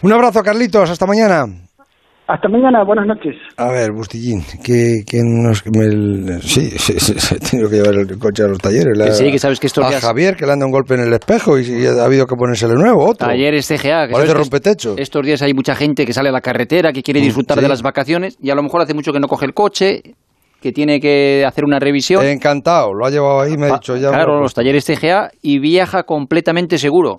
Un 0.01 0.11
abrazo, 0.11 0.41
Carlitos. 0.43 0.89
Hasta 0.89 1.05
mañana. 1.05 1.45
Hasta 2.27 2.47
mañana, 2.47 2.83
buenas 2.85 3.05
noches. 3.07 3.35
A 3.57 3.67
ver, 3.71 3.91
Bustillín, 3.91 4.41
que, 4.63 5.03
que 5.05 5.19
nos... 5.21 5.63
me 5.65 5.85
el- 5.85 6.41
sí, 6.41 6.69
sí, 6.77 6.93
sí, 6.97 7.13
sí, 7.19 7.35
he 7.35 7.39
tenido 7.39 7.69
que 7.69 7.75
llevar 7.77 7.93
el 7.95 8.17
coche 8.17 8.43
a 8.43 8.47
los 8.47 8.57
talleres. 8.57 8.97
Que 8.97 9.11
sí, 9.11 9.31
que 9.31 9.37
sabes 9.39 9.59
que 9.59 9.67
estos 9.67 9.83
a 9.83 9.89
días- 9.89 10.01
Javier, 10.01 10.37
que 10.37 10.45
le 10.45 10.53
anda 10.53 10.65
un 10.65 10.71
golpe 10.71 10.93
en 10.93 11.01
el 11.01 11.11
espejo 11.11 11.59
y, 11.59 11.63
y 11.67 11.85
ha 11.87 12.05
habido 12.05 12.25
que 12.27 12.35
ponérsele 12.37 12.75
nuevo, 12.75 13.03
otro. 13.03 13.27
Talleres 13.27 13.67
CGA. 13.67 14.07
Que 14.07 14.13
Parece 14.13 14.33
rompetecho. 14.33 14.95
Estos 14.97 15.25
días 15.25 15.41
hay 15.41 15.53
mucha 15.53 15.75
gente 15.75 16.05
que 16.05 16.13
sale 16.13 16.29
a 16.29 16.31
la 16.31 16.39
carretera, 16.41 16.93
que 16.93 17.03
quiere 17.03 17.19
Mm, 17.19 17.23
disfrutar 17.23 17.57
sí. 17.57 17.63
de 17.63 17.67
las 17.69 17.81
vacaciones 17.81 18.37
y 18.41 18.49
a 18.49 18.55
lo 18.55 18.63
mejor 18.63 18.81
hace 18.81 18.93
mucho 18.93 19.11
que 19.11 19.19
no 19.19 19.27
coge 19.27 19.45
el 19.47 19.53
coche, 19.53 20.01
que 20.61 20.71
tiene 20.71 21.01
que 21.01 21.43
hacer 21.45 21.65
una 21.65 21.79
revisión. 21.79 22.23
Encantado, 22.25 22.93
lo 22.93 23.05
ha 23.05 23.09
llevado 23.09 23.41
ahí, 23.41 23.57
me 23.57 23.65
ha 23.67 23.73
dicho 23.73 23.97
ya. 23.97 24.07
claro, 24.09 24.39
los 24.39 24.53
talleres 24.53 24.85
CGA 24.85 25.31
y 25.41 25.59
viaja 25.59 26.03
completamente 26.03 26.77
seguro. 26.77 27.17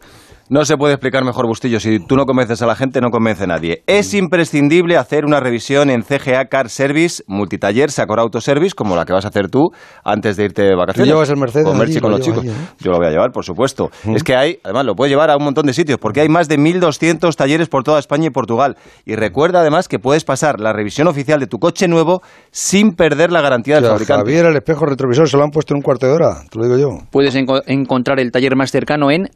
No 0.54 0.66
se 0.66 0.76
puede 0.76 0.92
explicar 0.92 1.24
mejor, 1.24 1.46
Bustillo. 1.46 1.80
Si 1.80 1.98
tú 1.98 2.14
no 2.14 2.26
convences 2.26 2.60
a 2.60 2.66
la 2.66 2.74
gente, 2.76 3.00
no 3.00 3.08
convence 3.08 3.44
a 3.44 3.46
nadie. 3.46 3.82
Es 3.86 4.12
imprescindible 4.12 4.98
hacer 4.98 5.24
una 5.24 5.40
revisión 5.40 5.88
en 5.88 6.02
CGA 6.02 6.44
Car 6.50 6.68
Service, 6.68 7.22
multitaller, 7.26 7.90
Sacor 7.90 8.20
Auto 8.20 8.38
Service, 8.42 8.74
como 8.74 8.94
la 8.94 9.06
que 9.06 9.14
vas 9.14 9.24
a 9.24 9.28
hacer 9.28 9.48
tú 9.48 9.70
antes 10.04 10.36
de 10.36 10.44
irte 10.44 10.60
de 10.60 10.74
vacaciones. 10.76 11.08
llevas 11.08 11.30
el 11.30 11.38
Mercedes 11.38 11.64
Con 11.66 11.78
Merchi, 11.78 11.92
allí, 11.94 12.00
con 12.02 12.10
lo 12.10 12.18
los 12.18 12.26
chicos. 12.26 12.42
ahí, 12.44 12.50
¿eh? 12.50 12.54
Yo 12.80 12.90
lo 12.90 12.98
voy 12.98 13.06
a 13.06 13.10
llevar, 13.10 13.32
por 13.32 13.46
supuesto. 13.46 13.90
Es 14.14 14.22
que 14.22 14.36
hay, 14.36 14.58
además, 14.62 14.84
lo 14.84 14.94
puedes 14.94 15.10
llevar 15.10 15.30
a 15.30 15.38
un 15.38 15.42
montón 15.44 15.64
de 15.64 15.72
sitios, 15.72 15.98
porque 15.98 16.20
hay 16.20 16.28
más 16.28 16.48
de 16.48 16.58
1.200 16.58 17.34
talleres 17.34 17.70
por 17.70 17.82
toda 17.82 17.98
España 17.98 18.26
y 18.26 18.30
Portugal. 18.30 18.76
Y 19.06 19.16
recuerda, 19.16 19.60
además, 19.60 19.88
que 19.88 19.98
puedes 20.00 20.22
pasar 20.24 20.60
la 20.60 20.74
revisión 20.74 21.08
oficial 21.08 21.40
de 21.40 21.46
tu 21.46 21.56
coche 21.60 21.88
nuevo 21.88 22.20
sin 22.50 22.92
perder 22.94 23.32
la 23.32 23.40
garantía 23.40 23.76
del 23.76 23.84
o 23.84 23.86
sea, 23.86 23.94
fabricante. 23.94 24.24
Javier, 24.26 24.44
el 24.44 24.56
espejo 24.56 24.84
retrovisor 24.84 25.30
se 25.30 25.38
lo 25.38 25.44
han 25.44 25.50
puesto 25.50 25.72
en 25.72 25.76
un 25.78 25.82
cuarto 25.82 26.04
de 26.04 26.12
hora, 26.12 26.42
te 26.50 26.58
lo 26.58 26.64
digo 26.66 26.76
yo. 26.76 27.06
Puedes 27.10 27.34
enco- 27.36 27.62
encontrar 27.64 28.20
el 28.20 28.30
taller 28.30 28.54
más 28.54 28.70
cercano 28.70 29.10
en 29.10 29.30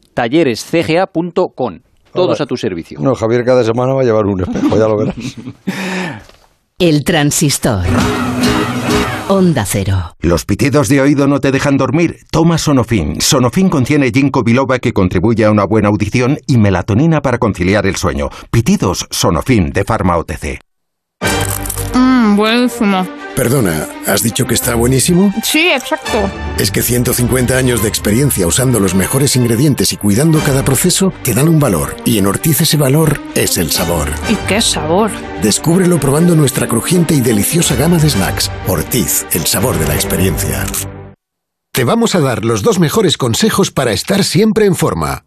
Todos 2.13 2.41
a 2.41 2.45
tu 2.45 2.57
servicio. 2.57 2.99
No, 2.99 3.15
Javier 3.15 3.43
cada 3.45 3.63
semana 3.63 3.93
va 3.93 4.01
a 4.01 4.05
llevar 4.05 4.25
un 4.25 4.41
espejo, 4.41 4.77
ya 4.77 4.87
lo 4.87 4.97
verás. 4.97 5.15
El 6.79 7.03
transistor. 7.03 7.85
Onda 9.29 9.65
Cero. 9.65 10.15
¿Los 10.19 10.45
pitidos 10.45 10.87
de 10.87 11.01
oído 11.01 11.27
no 11.27 11.39
te 11.39 11.51
dejan 11.51 11.75
dormir? 11.75 12.19
Toma 12.31 12.57
Sonofin. 12.57 13.19
Sonofin 13.19 13.69
contiene 13.69 14.11
ginkgo 14.11 14.41
biloba 14.43 14.79
que 14.79 14.93
contribuye 14.93 15.43
a 15.43 15.51
una 15.51 15.65
buena 15.65 15.89
audición 15.89 16.37
y 16.47 16.57
melatonina 16.57 17.21
para 17.21 17.37
conciliar 17.37 17.85
el 17.85 17.97
sueño. 17.97 18.29
Pitidos 18.51 19.05
Sonofin 19.11 19.71
de 19.71 19.83
Pharma 19.83 20.17
OTC. 20.17 20.59
Mmm, 21.93 22.37
buenísimo. 22.37 23.05
Perdona, 23.37 23.87
¿has 24.07 24.23
dicho 24.23 24.47
que 24.47 24.55
está 24.55 24.73
buenísimo? 24.73 25.31
Sí, 25.43 25.69
exacto. 25.69 26.27
Es 26.57 26.71
que 26.71 26.81
150 26.81 27.55
años 27.55 27.83
de 27.83 27.87
experiencia 27.87 28.47
usando 28.47 28.79
los 28.79 28.95
mejores 28.95 29.35
ingredientes 29.35 29.93
y 29.93 29.97
cuidando 29.97 30.39
cada 30.39 30.65
proceso 30.65 31.13
te 31.21 31.35
dan 31.35 31.47
un 31.47 31.59
valor. 31.59 31.95
Y 32.03 32.17
en 32.17 32.25
Ortiz 32.25 32.61
ese 32.61 32.77
valor 32.77 33.21
es 33.35 33.59
el 33.59 33.69
sabor. 33.69 34.09
¿Y 34.27 34.33
qué 34.47 34.59
sabor? 34.59 35.11
Descúbrelo 35.43 35.99
probando 35.99 36.35
nuestra 36.35 36.67
crujiente 36.67 37.13
y 37.13 37.21
deliciosa 37.21 37.75
gama 37.75 37.99
de 37.99 38.09
snacks. 38.09 38.49
Ortiz, 38.65 39.27
el 39.31 39.45
sabor 39.45 39.77
de 39.77 39.87
la 39.87 39.93
experiencia. 39.93 40.65
Te 41.71 41.83
vamos 41.83 42.15
a 42.15 42.21
dar 42.21 42.43
los 42.43 42.63
dos 42.63 42.79
mejores 42.79 43.17
consejos 43.17 43.69
para 43.69 43.91
estar 43.91 44.23
siempre 44.23 44.65
en 44.65 44.75
forma. 44.75 45.26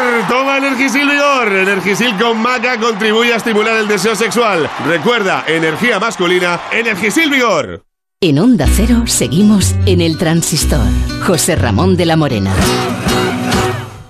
Toma 0.27 0.57
Energisil 0.57 1.07
Vigor. 1.07 1.47
Energisil 1.53 2.17
con 2.17 2.41
maca 2.41 2.77
contribuye 2.79 3.33
a 3.33 3.37
estimular 3.37 3.77
el 3.77 3.87
deseo 3.87 4.15
sexual. 4.15 4.69
Recuerda, 4.85 5.45
energía 5.47 5.99
masculina, 5.99 6.59
Energisil 6.71 7.29
Vigor. 7.29 7.83
En 8.19 8.37
Onda 8.37 8.67
Cero 8.67 9.03
seguimos 9.05 9.75
en 9.85 10.01
el 10.01 10.17
transistor. 10.17 10.85
José 11.25 11.55
Ramón 11.55 11.95
de 11.95 12.05
la 12.05 12.17
Morena. 12.17 12.53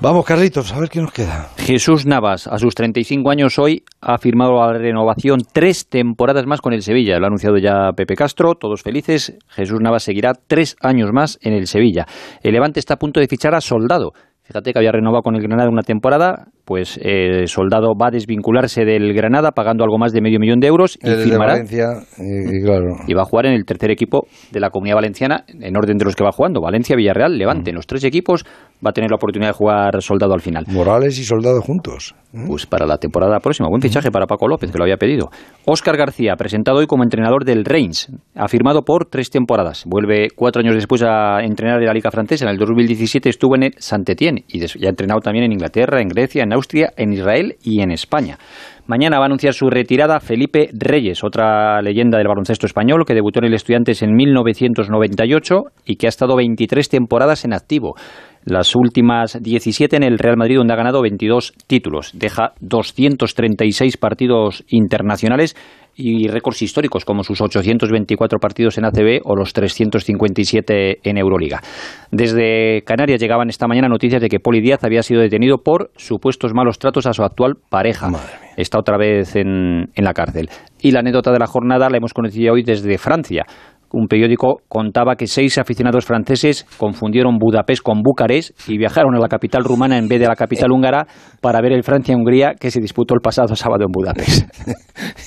Vamos, 0.01 0.25
Carlitos, 0.25 0.73
a 0.73 0.79
ver 0.79 0.89
qué 0.89 0.99
nos 0.99 1.13
queda. 1.13 1.49
Jesús 1.57 2.07
Navas, 2.07 2.47
a 2.47 2.57
sus 2.57 2.73
35 2.73 3.29
años 3.29 3.59
hoy, 3.59 3.83
ha 4.01 4.17
firmado 4.17 4.53
la 4.53 4.73
renovación 4.73 5.41
tres 5.53 5.87
temporadas 5.87 6.47
más 6.47 6.59
con 6.59 6.73
el 6.73 6.81
Sevilla. 6.81 7.19
Lo 7.19 7.25
ha 7.25 7.27
anunciado 7.27 7.59
ya 7.59 7.91
Pepe 7.95 8.15
Castro, 8.15 8.55
todos 8.55 8.81
felices. 8.81 9.37
Jesús 9.49 9.79
Navas 9.79 10.01
seguirá 10.01 10.33
tres 10.33 10.75
años 10.81 11.11
más 11.13 11.37
en 11.43 11.53
el 11.53 11.67
Sevilla. 11.67 12.07
El 12.41 12.53
Levante 12.53 12.79
está 12.79 12.95
a 12.95 12.97
punto 12.97 13.19
de 13.19 13.27
fichar 13.27 13.53
a 13.53 13.61
Soldado. 13.61 14.13
Fíjate 14.51 14.73
que 14.73 14.79
había 14.79 14.91
renovado 14.91 15.23
con 15.23 15.35
el 15.35 15.41
Granada 15.41 15.69
una 15.69 15.81
temporada, 15.81 16.49
pues 16.71 16.97
eh, 17.03 17.47
Soldado 17.47 17.95
va 18.01 18.07
a 18.07 18.11
desvincularse 18.11 18.85
del 18.85 19.13
Granada 19.13 19.51
pagando 19.51 19.83
algo 19.83 19.97
más 19.97 20.13
de 20.13 20.21
medio 20.21 20.39
millón 20.39 20.61
de 20.61 20.67
euros 20.67 20.97
y 21.03 21.09
El 21.09 21.17
de 21.17 21.23
firmará 21.25 21.51
Valencia, 21.55 21.87
y, 22.17 22.59
y 22.59 22.63
claro. 22.63 22.85
y 23.05 23.13
va 23.13 23.23
a 23.23 23.25
jugar 23.25 23.47
en 23.47 23.53
el 23.55 23.65
tercer 23.65 23.91
equipo 23.91 24.25
de 24.53 24.61
la 24.61 24.69
Comunidad 24.69 24.95
Valenciana, 24.95 25.43
en 25.49 25.75
orden 25.75 25.97
de 25.97 26.05
los 26.05 26.15
que 26.15 26.23
va 26.23 26.31
jugando, 26.31 26.61
Valencia, 26.61 26.95
Villarreal, 26.95 27.37
Levante. 27.37 27.71
En 27.71 27.75
los 27.75 27.85
tres 27.87 28.05
equipos 28.05 28.45
va 28.85 28.91
a 28.91 28.93
tener 28.93 29.09
la 29.11 29.17
oportunidad 29.17 29.49
de 29.49 29.57
jugar 29.57 30.01
Soldado 30.01 30.33
al 30.33 30.39
final. 30.39 30.63
Morales 30.69 31.19
y 31.19 31.25
Soldado 31.25 31.59
juntos. 31.61 32.15
Pues 32.47 32.65
para 32.65 32.85
la 32.85 32.97
temporada 32.97 33.41
próxima. 33.41 33.67
Buen 33.67 33.81
fichaje 33.81 34.09
para 34.09 34.25
Paco 34.25 34.47
López, 34.47 34.71
que 34.71 34.77
lo 34.77 34.85
había 34.85 34.95
pedido. 34.95 35.29
Óscar 35.65 35.97
García, 35.97 36.37
presentado 36.37 36.77
hoy 36.77 36.87
como 36.87 37.03
entrenador 37.03 37.43
del 37.43 37.65
Reims, 37.65 38.09
ha 38.35 38.47
firmado 38.47 38.83
por 38.83 39.05
tres 39.07 39.29
temporadas. 39.29 39.83
Vuelve 39.85 40.29
cuatro 40.33 40.61
años 40.61 40.75
después 40.75 41.03
a 41.03 41.41
entrenar 41.43 41.81
en 41.81 41.87
la 41.87 41.93
Liga 41.93 42.09
Francesa. 42.09 42.45
En 42.45 42.51
el 42.51 42.57
2017 42.57 43.27
estuvo 43.27 43.55
en 43.57 43.63
el 43.63 43.73
Saint-Étienne 43.77 44.45
y 44.47 44.59
des- 44.59 44.77
y 44.77 44.85
ha 44.85 44.89
entrenado 44.89 45.19
también 45.19 45.43
en 45.43 45.51
Inglaterra, 45.51 45.99
en 46.01 46.07
Grecia, 46.07 46.43
en 46.43 46.53
Austria, 46.53 46.60
en 46.97 47.13
Israel 47.13 47.55
y 47.63 47.81
en 47.81 47.91
España. 47.91 48.37
Mañana 48.87 49.19
va 49.19 49.23
a 49.23 49.27
anunciar 49.27 49.53
su 49.53 49.69
retirada 49.69 50.19
Felipe 50.19 50.69
Reyes, 50.73 51.23
otra 51.23 51.81
leyenda 51.81 52.17
del 52.17 52.27
baloncesto 52.27 52.65
español 52.65 53.05
que 53.05 53.13
debutó 53.13 53.39
en 53.39 53.45
el 53.45 53.53
Estudiantes 53.53 54.01
en 54.01 54.13
1998 54.13 55.61
y 55.85 55.95
que 55.95 56.07
ha 56.07 56.09
estado 56.09 56.35
23 56.35 56.89
temporadas 56.89 57.45
en 57.45 57.53
activo. 57.53 57.95
Las 58.43 58.75
últimas 58.75 59.41
17 59.41 59.95
en 59.95 60.03
el 60.03 60.17
Real 60.17 60.35
Madrid, 60.35 60.57
donde 60.57 60.73
ha 60.73 60.77
ganado 60.77 61.01
22 61.03 61.53
títulos. 61.67 62.11
Deja 62.15 62.53
236 62.59 63.97
partidos 63.97 64.63
internacionales 64.67 65.55
y 65.95 66.27
récords 66.27 66.61
históricos, 66.61 67.05
como 67.05 67.23
sus 67.23 67.41
824 67.41 68.39
partidos 68.39 68.77
en 68.77 68.85
ACB 68.85 69.21
o 69.23 69.35
los 69.35 69.53
357 69.53 70.99
en 71.03 71.17
Euroliga. 71.17 71.61
Desde 72.11 72.83
Canarias 72.85 73.19
llegaban 73.19 73.49
esta 73.49 73.67
mañana 73.67 73.87
noticias 73.87 74.21
de 74.21 74.29
que 74.29 74.39
Poli 74.39 74.61
Díaz 74.61 74.83
había 74.83 75.03
sido 75.03 75.21
detenido 75.21 75.59
por 75.59 75.91
supuestos 75.95 76.53
malos 76.53 76.79
tratos 76.79 77.05
a 77.05 77.13
su 77.13 77.23
actual 77.23 77.55
pareja. 77.69 78.09
Está 78.57 78.79
otra 78.79 78.97
vez 78.97 79.35
en, 79.35 79.89
en 79.95 80.03
la 80.03 80.13
cárcel. 80.13 80.49
Y 80.81 80.91
la 80.91 80.99
anécdota 80.99 81.31
de 81.31 81.39
la 81.39 81.47
jornada 81.47 81.89
la 81.89 81.97
hemos 81.97 82.13
conocido 82.13 82.53
hoy 82.53 82.63
desde 82.63 82.97
Francia. 82.97 83.45
Un 83.93 84.07
periódico 84.07 84.57
contaba 84.67 85.15
que 85.15 85.27
seis 85.27 85.57
aficionados 85.57 86.05
franceses 86.05 86.65
confundieron 86.77 87.37
Budapest 87.37 87.81
con 87.81 88.01
Bucarest 88.01 88.51
y 88.69 88.77
viajaron 88.77 89.15
a 89.15 89.19
la 89.19 89.27
capital 89.27 89.63
rumana 89.63 89.97
en 89.97 90.07
vez 90.07 90.19
de 90.19 90.25
a 90.25 90.29
la 90.29 90.35
capital 90.35 90.71
húngara 90.71 91.07
para 91.41 91.61
ver 91.61 91.73
el 91.73 91.83
Francia-Hungría 91.83 92.53
que 92.59 92.71
se 92.71 92.79
disputó 92.79 93.13
el 93.13 93.21
pasado 93.21 93.55
sábado 93.55 93.85
en 93.85 93.91
Budapest. 93.91 94.49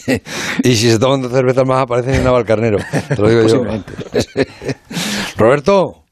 y 0.63 0.75
si 0.75 0.91
se 0.91 0.99
toman 0.99 1.23
dos 1.23 1.33
cervezas 1.33 1.67
más 1.67 1.83
aparecen 1.83 2.15
en 2.15 2.25
Navalcarnero. 2.25 2.79
Te 3.09 3.21
lo 3.21 3.29
digo 3.29 3.47
yo. 3.47 3.63
Roberto. 5.37 6.04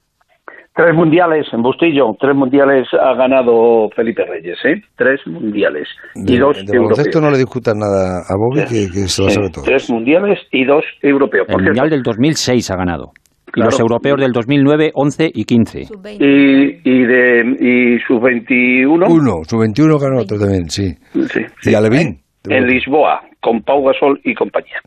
Tres 0.75 0.95
mundiales 0.95 1.47
en 1.53 1.61
Bustillo, 1.61 2.17
tres 2.19 2.35
mundiales 2.35 2.89
ha 2.99 3.15
ganado 3.15 3.91
Felipe 3.95 4.25
Reyes, 4.25 4.57
¿eh? 4.65 4.81
Tres 4.97 5.21
mundiales 5.27 5.87
y 6.15 6.33
De, 6.33 6.39
dos 6.39 6.57
de 6.65 6.77
europeos. 6.77 7.21
no 7.21 7.31
le 7.31 7.37
discutan 7.39 7.79
nada 7.79 8.21
a 8.27 8.35
Bobby, 8.39 8.61
que, 8.65 8.87
que 8.91 9.07
se 9.07 9.23
lo 9.23 9.29
Sí, 9.29 9.35
sabe 9.35 9.51
todo. 9.51 9.65
tres 9.65 9.91
mundiales 9.91 10.39
y 10.51 10.65
dos 10.65 10.83
europeos. 11.03 11.47
El 11.51 11.63
Mundial 11.63 11.91
del 11.91 12.03
2006 12.03 12.71
ha 12.71 12.77
ganado. 12.77 13.11
Y 13.49 13.51
Claro. 13.53 13.71
los 13.71 13.81
europeos 13.81 14.19
del 14.19 14.33
2009, 14.33 14.93
11 14.95 15.31
y 15.35 15.45
15. 15.45 15.81
y, 16.19 16.91
y 16.91 17.05
de 17.05 17.45
y 17.61 17.99
sus 18.07 18.19
21 18.23 19.07
Uno, 19.11 19.45
su 19.47 19.59
21 19.59 19.99
ganó 19.99 20.21
otro 20.23 20.39
también, 20.39 20.71
sí. 20.71 20.89
sí, 21.13 21.41
Y 21.71 21.75
Alevín. 21.75 22.19
en 22.49 22.67
Lisboa 22.67 23.21
con 23.43 23.61
Pau 23.61 23.85
Gasol 23.85 24.19
y 24.25 24.33
compañía. 24.33 24.81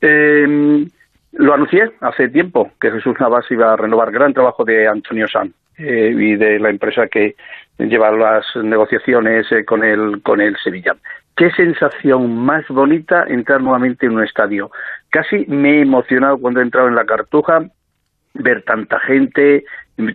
Eh, 0.00 0.86
lo 1.36 1.54
anuncié 1.54 1.90
hace 2.00 2.28
tiempo 2.28 2.72
que 2.80 2.90
Jesús 2.90 3.14
Navas 3.20 3.44
iba 3.50 3.72
a 3.72 3.76
renovar 3.76 4.10
gran 4.10 4.32
trabajo 4.32 4.64
de 4.64 4.88
Antonio 4.88 5.28
San 5.28 5.52
eh, 5.78 6.12
y 6.16 6.36
de 6.36 6.58
la 6.58 6.70
empresa 6.70 7.08
que 7.08 7.36
lleva 7.78 8.10
las 8.10 8.44
negociaciones 8.56 9.50
eh, 9.52 9.64
con 9.64 9.84
el 9.84 10.22
con 10.22 10.40
el 10.40 10.56
Sevilla. 10.56 10.96
Qué 11.36 11.50
sensación 11.50 12.34
más 12.34 12.66
bonita 12.68 13.24
entrar 13.28 13.60
nuevamente 13.60 14.06
en 14.06 14.12
un 14.12 14.24
estadio. 14.24 14.70
Casi 15.10 15.44
me 15.46 15.78
he 15.78 15.82
emocionado 15.82 16.38
cuando 16.38 16.60
he 16.60 16.62
entrado 16.62 16.88
en 16.88 16.94
la 16.94 17.04
Cartuja 17.04 17.66
ver 18.32 18.62
tanta 18.62 18.98
gente, 19.00 19.64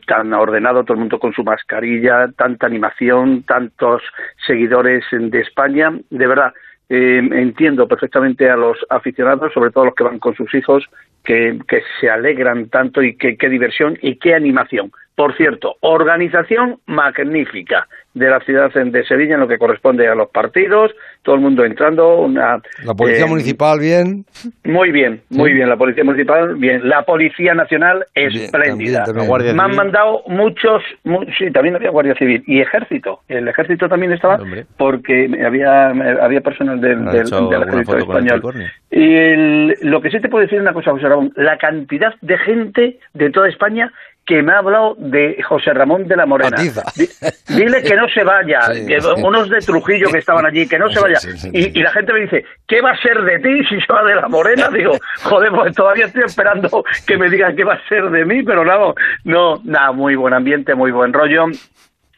tan 0.08 0.34
ordenado, 0.34 0.84
todo 0.84 0.96
el 0.96 1.02
mundo 1.02 1.20
con 1.20 1.34
su 1.34 1.44
mascarilla, 1.44 2.32
tanta 2.36 2.66
animación, 2.66 3.44
tantos 3.44 4.02
seguidores 4.46 5.04
de 5.12 5.40
España. 5.40 5.92
De 6.10 6.28
verdad, 6.28 6.54
eh, 6.94 7.20
entiendo 7.20 7.88
perfectamente 7.88 8.50
a 8.50 8.58
los 8.58 8.78
aficionados, 8.90 9.54
sobre 9.54 9.72
todo 9.72 9.86
los 9.86 9.96
que 9.96 10.04
van 10.04 10.20
con 10.20 10.36
sus 10.36 10.54
hijos, 10.54 10.84
que, 11.24 11.58
que 11.66 11.84
se 12.02 12.10
alegran 12.10 12.68
tanto 12.68 13.02
y 13.02 13.16
qué 13.16 13.48
diversión 13.48 13.98
y 14.02 14.18
qué 14.18 14.36
animación. 14.36 14.92
Por 15.16 15.38
cierto, 15.38 15.78
organización 15.80 16.80
magnífica 16.88 17.88
de 18.14 18.30
la 18.30 18.42
ciudad 18.42 18.74
de 18.74 19.06
Sevilla 19.06 19.36
en 19.36 19.40
lo 19.40 19.48
que 19.48 19.58
corresponde 19.58 20.06
a 20.06 20.16
los 20.16 20.32
partidos, 20.32 20.92
todo 21.24 21.36
el 21.36 21.42
mundo 21.42 21.64
entrando, 21.64 22.20
una 22.22 22.62
La 22.84 22.94
policía 22.96 23.26
eh, 23.26 23.30
municipal, 23.30 23.80
bien. 23.80 24.26
muy 24.64 24.92
bien, 24.92 25.22
muy 25.30 25.50
Sí. 25.50 25.56
bien. 25.56 25.70
La 25.70 25.78
Policía 25.78 26.04
Municipal, 26.04 26.56
bien. 26.56 26.88
La 26.90 27.04
Policía 27.04 27.54
Nacional, 27.54 28.06
espléndida. 28.16 29.04
también. 29.04 29.56
Me 29.56 29.64
han 29.64 29.76
mandado 29.76 30.24
muchos, 30.28 30.82
mu- 31.04 31.24
sí, 31.38 31.52
también 31.52 31.76
había 31.76 31.90
Guardia 31.92 32.16
Civil 32.16 32.44
y 32.48 32.60
Ejército. 32.62 33.20
El 33.28 33.48
Ejército 33.48 33.88
también 33.88 34.12
estaba 34.14 34.40
porque 34.78 35.30
había 35.46 35.90
había 35.90 36.42
personal 36.42 36.80
del, 36.82 37.06
del, 37.06 37.26
del 37.30 37.64
Ejército 37.64 37.96
el 37.96 38.02
español. 38.02 38.42
Y 38.90 39.16
el- 39.16 39.76
lo 39.82 40.02
que 40.02 40.10
sí 40.10 40.20
te 40.20 40.30
puedo 40.30 40.42
decir 40.42 40.58
es 40.58 40.62
una 40.64 40.74
cosa, 40.74 40.92
José 40.92 41.08
Ramón, 41.08 41.32
la 41.36 41.58
cantidad 41.58 42.14
de 42.22 42.38
gente 42.40 43.00
de 43.14 43.30
toda 43.30 43.48
España 43.48 43.92
que 44.32 44.42
me 44.42 44.54
ha 44.54 44.60
hablado 44.60 44.96
de 44.98 45.44
José 45.44 45.74
Ramón 45.74 46.08
de 46.08 46.16
la 46.16 46.26
Morena. 46.26 46.56
Di- 46.96 47.10
Dile 47.54 47.84
que 47.84 47.96
no 47.98 48.08
se 48.08 48.24
vaya, 48.24 48.62
Sí, 48.62 48.86
que 48.88 49.02
unos 49.26 49.50
de 49.50 49.60
Trujillo 49.60 50.10
que 50.10 50.20
estaban 50.20 50.46
allí, 50.46 50.70
que 50.70 50.80
no 50.80 50.90
se 50.90 51.02
vaya. 51.02 51.18
Sí, 51.18 51.38
sí, 51.38 51.50
y, 51.52 51.78
y 51.78 51.84
la 51.84 51.92
gente 51.92 52.14
me 52.14 52.22
dice, 52.22 52.46
¿qué 52.66 52.80
va 52.80 52.92
a 52.92 52.98
ser 53.02 53.22
de 53.24 53.40
ti 53.40 53.66
si 53.66 53.82
se 53.82 53.92
va 53.92 54.06
de 54.06 54.16
la 54.16 54.30
Morena? 54.30 54.70
Digo, 54.74 54.94
joder, 55.24 55.52
pues 55.52 55.76
todavía 55.76 56.06
estoy 56.06 56.24
esperando 56.24 56.82
que 57.06 57.18
me 57.18 57.30
digan 57.30 57.58
qué 57.58 57.66
va 57.66 57.74
a 57.74 57.88
ser 57.90 58.10
de 58.10 58.24
mí, 58.24 58.42
pero 58.44 58.64
no, 58.64 58.96
no, 59.26 59.60
nada, 59.66 59.92
muy 59.92 60.16
buen 60.16 60.34
ambiente, 60.34 60.76
muy 60.76 60.92
buen 60.92 61.12
rollo. 61.12 61.48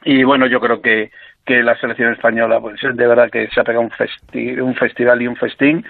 Y 0.03 0.23
bueno, 0.23 0.45
yo 0.45 0.59
creo 0.59 0.81
que, 0.83 1.09
que 1.45 1.63
la 1.63 1.75
selección 1.79 2.13
española, 2.13 2.59
pues 2.59 2.79
de 2.83 3.07
verdad 3.07 3.31
que 3.31 3.47
se 3.47 3.59
ha 3.59 3.63
pegado 3.63 3.83
un, 3.85 3.89
festi- 3.91 4.61
un 4.61 4.75
festival 4.75 5.19
y 5.21 5.27
un 5.27 5.35
festín. 5.35 5.83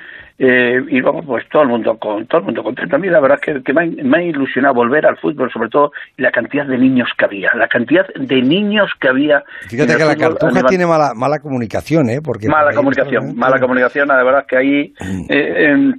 Eh, 0.45 0.83
y 0.89 0.99
vamos, 0.99 1.25
pues 1.25 1.47
todo 1.47 1.61
el 1.61 1.69
mundo 1.69 1.97
con 1.97 2.27
todo 2.27 2.39
el 2.39 2.45
mundo 2.45 2.63
contento. 2.63 2.97
A 2.97 2.99
mí 2.99 3.07
la 3.07 3.21
verdad 3.21 3.39
es 3.41 3.45
que, 3.45 3.63
que 3.63 3.71
me, 3.71 3.83
ha, 3.83 3.85
me 4.03 4.17
ha 4.17 4.23
ilusionado 4.23 4.73
volver 4.73 5.05
al 5.05 5.17
fútbol, 5.17 5.49
sobre 5.49 5.69
todo 5.69 5.93
la 6.17 6.31
cantidad 6.31 6.65
de 6.65 6.77
niños 6.77 7.07
que 7.17 7.23
había, 7.23 7.53
la 7.55 7.69
cantidad 7.69 8.05
de 8.13 8.41
niños 8.41 8.91
que 8.99 9.07
había. 9.07 9.41
Fíjate 9.69 9.95
que 9.95 10.03
la 10.03 10.15
fútbol 10.15 10.37
cartuja 10.37 10.63
tiene 10.63 10.85
mala, 10.85 11.13
mala 11.15 11.39
comunicación, 11.39 12.09
¿eh? 12.09 12.19
Porque 12.21 12.49
mala 12.49 12.73
comunicación, 12.73 13.27
está, 13.29 13.39
mala 13.39 13.57
comunicación, 13.57 14.09
la 14.09 14.21
verdad 14.21 14.41
es 14.41 14.47
que 14.47 14.57
ahí 14.57 14.93
eh, 15.29 15.69
em, 15.69 15.93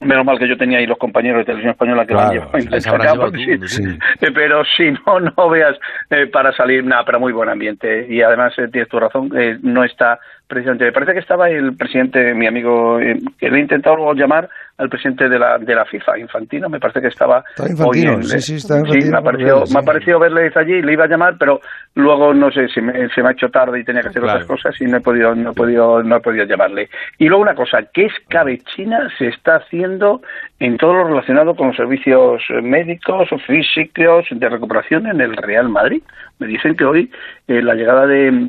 menos 0.00 0.24
mal 0.24 0.38
que 0.38 0.48
yo 0.48 0.56
tenía 0.56 0.78
ahí 0.78 0.86
los 0.86 0.98
compañeros 0.98 1.38
de 1.38 1.44
televisión 1.44 1.72
española 1.72 2.06
que 2.06 2.14
Claro, 2.14 2.34
lo 2.34 2.56
han 2.56 3.00
llevado 3.00 3.30
sí, 3.34 3.68
sí. 3.68 3.82
eh, 4.20 4.30
pero 4.34 4.62
si 4.76 4.90
no, 4.90 5.20
no 5.20 5.48
veas 5.48 5.76
eh, 6.10 6.26
para 6.26 6.52
salir 6.52 6.84
nada, 6.84 7.04
pero 7.04 7.20
muy 7.20 7.32
buen 7.32 7.48
ambiente 7.48 8.06
y 8.08 8.22
además 8.22 8.52
eh, 8.58 8.68
tienes 8.70 8.88
tu 8.88 8.98
razón, 8.98 9.30
eh, 9.36 9.58
no 9.62 9.84
está 9.84 10.18
precisamente. 10.46 10.84
Me 10.86 10.92
parece 10.92 11.12
que 11.14 11.18
estaba 11.20 11.48
el 11.48 11.76
presidente, 11.76 12.34
mi 12.34 12.46
amigo, 12.46 13.00
eh, 13.00 13.18
que 13.38 13.50
le 13.50 13.58
he 13.58 13.60
intentado 13.60 13.96
luego 13.96 14.14
llamar 14.14 14.48
al 14.76 14.88
presidente 14.88 15.28
de 15.28 15.38
la, 15.38 15.56
de 15.58 15.72
la 15.74 15.84
FIFA, 15.84 16.18
Infantino, 16.18 16.68
me 16.68 16.80
parece 16.80 17.00
que 17.00 17.06
estaba 17.06 17.44
hoy 17.86 18.02
en- 18.02 18.24
sí, 18.24 18.40
sí, 18.40 18.54
está 18.56 18.74
sí, 18.74 18.80
Infantino 18.80 19.10
me 19.12 19.18
ha 19.18 19.22
parecido, 19.22 19.54
verle, 19.54 19.66
sí. 19.66 19.72
me 19.74 19.78
ha 19.78 19.82
parecido 19.84 20.18
verle 20.18 20.52
allí, 20.56 20.82
le 20.82 20.92
iba 20.92 21.04
a 21.04 21.08
llamar, 21.08 21.36
pero 21.38 21.60
luego 21.94 22.34
no 22.34 22.50
sé, 22.50 22.66
se 22.68 22.82
me, 22.82 23.08
se 23.10 23.22
me 23.22 23.28
ha 23.28 23.32
hecho 23.32 23.48
tarde 23.50 23.78
y 23.78 23.84
tenía 23.84 24.02
que 24.02 24.08
hacer 24.08 24.22
Claro. 24.22 24.40
otras 24.44 24.48
cosas 24.48 24.80
y 24.80 24.86
no 24.86 24.96
he 24.96 25.00
podido, 25.00 25.32
no 25.36 25.50
he 25.52 25.54
podido, 25.54 26.02
no 26.02 26.16
he 26.16 26.20
podido 26.20 26.44
llamarle. 26.44 26.88
Y 27.18 27.26
luego 27.28 27.42
una 27.42 27.54
cosa, 27.54 27.78
¿qué 27.92 28.06
escabechina 28.06 29.08
se 29.16 29.28
está 29.28 29.56
haciendo 29.56 30.22
en 30.58 30.76
todo 30.76 30.92
lo 30.94 31.04
relacionado 31.04 31.54
con 31.54 31.68
los 31.68 31.76
servicios 31.76 32.42
médicos 32.62 33.30
o 33.32 33.38
físicos 33.38 34.26
de 34.30 34.48
recuperación 34.48 35.06
en 35.06 35.20
el 35.20 35.36
Real 35.36 35.68
Madrid? 35.68 36.02
Me 36.40 36.48
dicen 36.48 36.74
que 36.76 36.84
hoy 36.84 37.10
eh, 37.46 37.62
la 37.62 37.74
llegada 37.74 38.06
de 38.08 38.48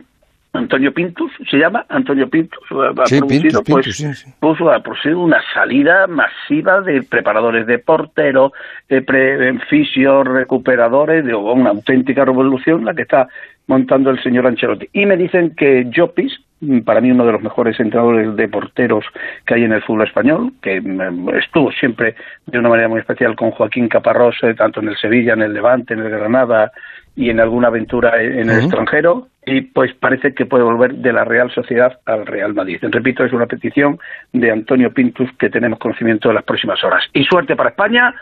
Antonio 0.56 0.94
Pintus, 0.94 1.32
se 1.50 1.58
llama 1.58 1.86
Antonio 1.90 2.30
Pintus, 2.30 2.64
ha 2.72 3.06
Sí, 3.06 3.20
producido, 3.20 3.28
Pintus, 3.28 3.54
pues, 3.54 3.86
Pintus, 3.86 3.98
sí, 3.98 4.14
sí. 4.14 4.34
puso 4.40 4.72
ha 4.72 4.80
producido 4.82 5.20
una 5.20 5.42
salida 5.54 6.08
masiva 6.08 6.82
de 6.82 7.04
preparadores 7.04 7.68
de 7.68 7.80
portero, 7.80 8.54
de 8.90 9.02
pre, 9.02 9.60
fisios, 9.70 10.28
recuperadores, 10.28 11.26
de 11.26 11.36
una 11.36 11.72
auténtica 11.72 12.26
revolución 12.26 12.86
la 12.86 12.94
que 12.94 13.04
está 13.04 13.28
montando 13.68 14.10
el 14.10 14.22
señor 14.22 14.48
Ancelotti. 14.48 14.88
Y 14.94 15.06
me 15.06 15.18
dicen 15.18 15.56
que 15.56 15.90
Jopis, 15.96 16.40
para 16.86 17.02
mí 17.02 17.12
uno 17.12 17.26
de 17.26 17.32
los 17.32 17.42
mejores 17.42 17.80
entrenadores 17.80 18.36
de 18.36 18.48
porteros 18.48 19.06
que 19.46 19.56
hay 19.56 19.64
en 19.64 19.74
el 19.74 19.82
fútbol 19.82 20.08
español, 20.08 20.54
que 20.62 20.82
mm, 20.82 21.30
estuvo 21.36 21.72
siempre 21.72 22.16
de 22.46 22.60
una 22.60 22.70
manera 22.70 22.88
muy 22.88 23.00
especial 23.00 23.36
con 23.36 23.52
Joaquín 23.52 23.88
Caparrós, 23.88 24.36
eh, 24.44 24.54
tanto 24.54 24.80
en 24.80 24.90
el 24.90 24.98
Sevilla, 24.98 25.34
en 25.34 25.42
el 25.42 25.54
Levante, 25.54 25.94
en 25.94 26.02
el 26.02 26.10
Granada 26.10 26.72
y 27.16 27.30
en 27.30 27.40
alguna 27.40 27.70
aventura 27.70 28.22
en 28.22 28.50
el 28.50 28.60
extranjero, 28.60 29.30
y 29.46 29.62
pues 29.62 29.94
parece 29.94 30.34
que 30.34 30.46
puede 30.46 30.64
volver 30.64 30.96
de 30.96 31.14
la 31.14 31.24
Real 31.24 31.50
Sociedad 31.52 31.98
al 32.06 32.26
Real 32.26 32.54
Madrid. 32.54 32.80
Repito, 32.82 33.24
es 33.24 33.32
una 33.32 33.46
petición 33.46 34.00
de 34.34 34.52
Antonio 34.52 34.92
Pintus 34.94 35.30
que 35.40 35.50
tenemos 35.50 35.80
conocimiento 35.80 36.30
en 36.30 36.36
las 36.36 36.44
próximas 36.44 36.84
horas. 36.84 37.04
Y 37.14 37.24
suerte 37.24 37.56
para 37.56 37.70
España 37.70 38.14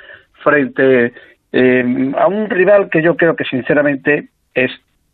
frente 0.44 1.14
eh, 1.52 2.11
a 2.18 2.28
un 2.28 2.49
rival 2.49 2.90
que 2.90 3.02
yo 3.02 3.15
creo 3.15 3.36
que 3.36 3.45
sinceramente 3.45 4.28
es 4.53 4.72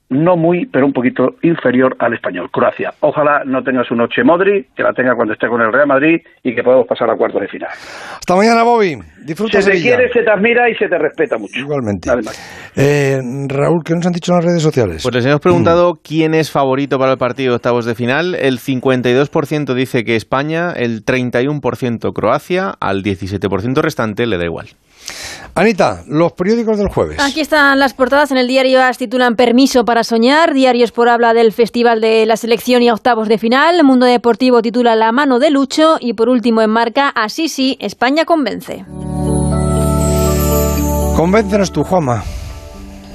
no 0.10 0.36
muy, 0.36 0.66
pero 0.66 0.86
un 0.86 0.94
poquito 0.94 1.36
inferior 1.44 1.96
al 2.00 2.14
español, 2.14 2.50
Croacia. 2.52 2.92
Ojalá 3.02 3.44
no 3.46 3.62
tenga 3.64 3.84
su 3.84 3.96
noche 3.96 4.24
Modri, 4.24 4.66
que 4.76 4.84
la 4.84 4.92
tenga 4.94 5.14
cuando 5.16 5.34
esté 5.34 5.48
con 5.48 5.62
el 5.62 5.72
Real 5.72 5.88
Madrid 5.88 6.18
y 6.44 6.56
que 6.56 6.64
podamos 6.64 6.88
pasar 6.88 7.10
a 7.10 7.16
cuartos 7.16 7.42
de 7.42 7.48
final. 7.48 7.70
Hasta 7.70 8.36
mañana, 8.36 8.64
Bobby. 8.64 8.98
Disfruta 9.24 9.62
Se 9.62 9.70
te 9.70 9.78
Sevilla. 9.78 9.98
quiere, 9.98 10.14
se 10.14 10.24
te 10.24 10.32
admira 10.32 10.70
y 10.70 10.76
se 10.76 10.88
te 10.88 10.98
respeta 10.98 11.38
mucho. 11.38 11.60
Igualmente. 11.60 12.10
Eh, 12.76 13.20
Raúl, 13.48 13.84
¿qué 13.86 13.94
nos 13.94 14.06
han 14.08 14.14
dicho 14.14 14.32
en 14.32 14.38
las 14.38 14.46
redes 14.46 14.64
sociales? 14.64 15.04
Pues 15.04 15.14
les 15.14 15.26
hemos 15.26 15.42
preguntado 15.42 16.00
quién 16.04 16.34
es 16.34 16.50
favorito 16.52 16.98
para 16.98 17.12
el 17.12 17.18
partido 17.18 17.52
de 17.52 17.56
octavos 17.58 17.86
de 17.86 17.94
final. 17.96 18.36
El 18.36 18.58
52% 18.60 19.74
dice 19.76 20.04
que 20.04 20.16
España, 20.16 20.72
el 20.76 21.06
31% 21.06 22.14
Croacia, 22.14 22.74
al 22.80 23.04
17% 23.04 23.82
restante 23.82 24.26
le 24.26 24.38
da 24.38 24.46
igual. 24.46 24.68
Anita, 25.56 26.04
los 26.08 26.34
periódicos 26.34 26.78
del 26.78 26.88
jueves. 26.88 27.20
Aquí 27.20 27.42
están 27.42 27.80
las 27.80 27.94
portadas. 27.94 28.32
En 28.32 28.38
el 28.38 28.48
diario 28.48 28.82
AS 28.82 28.98
titulan 28.98 29.36
Permiso 29.36 29.84
para 29.84 30.04
soñar. 30.04 30.54
Diarios 30.54 30.92
por 30.92 31.10
habla 31.10 31.34
del 31.34 31.52
Festival 31.52 32.02
de 32.02 32.26
la 32.26 32.38
Selección 32.38 32.82
y 32.82 32.90
octavos 32.90 33.28
de 33.28 33.38
final. 33.38 33.84
Mundo 33.84 34.06
Deportivo 34.06 34.62
titula 34.62 34.96
La 34.96 35.12
mano 35.12 35.40
de 35.40 35.50
Lucho. 35.50 35.98
Y 36.00 36.14
por 36.14 36.30
último 36.30 36.62
en 36.62 36.70
marca, 36.70 37.10
así 37.10 37.50
sí, 37.50 37.78
España 37.80 38.26
convence. 38.26 38.86
Convéncenos 41.16 41.72
tú, 41.74 41.84
Juanma. 41.84 42.24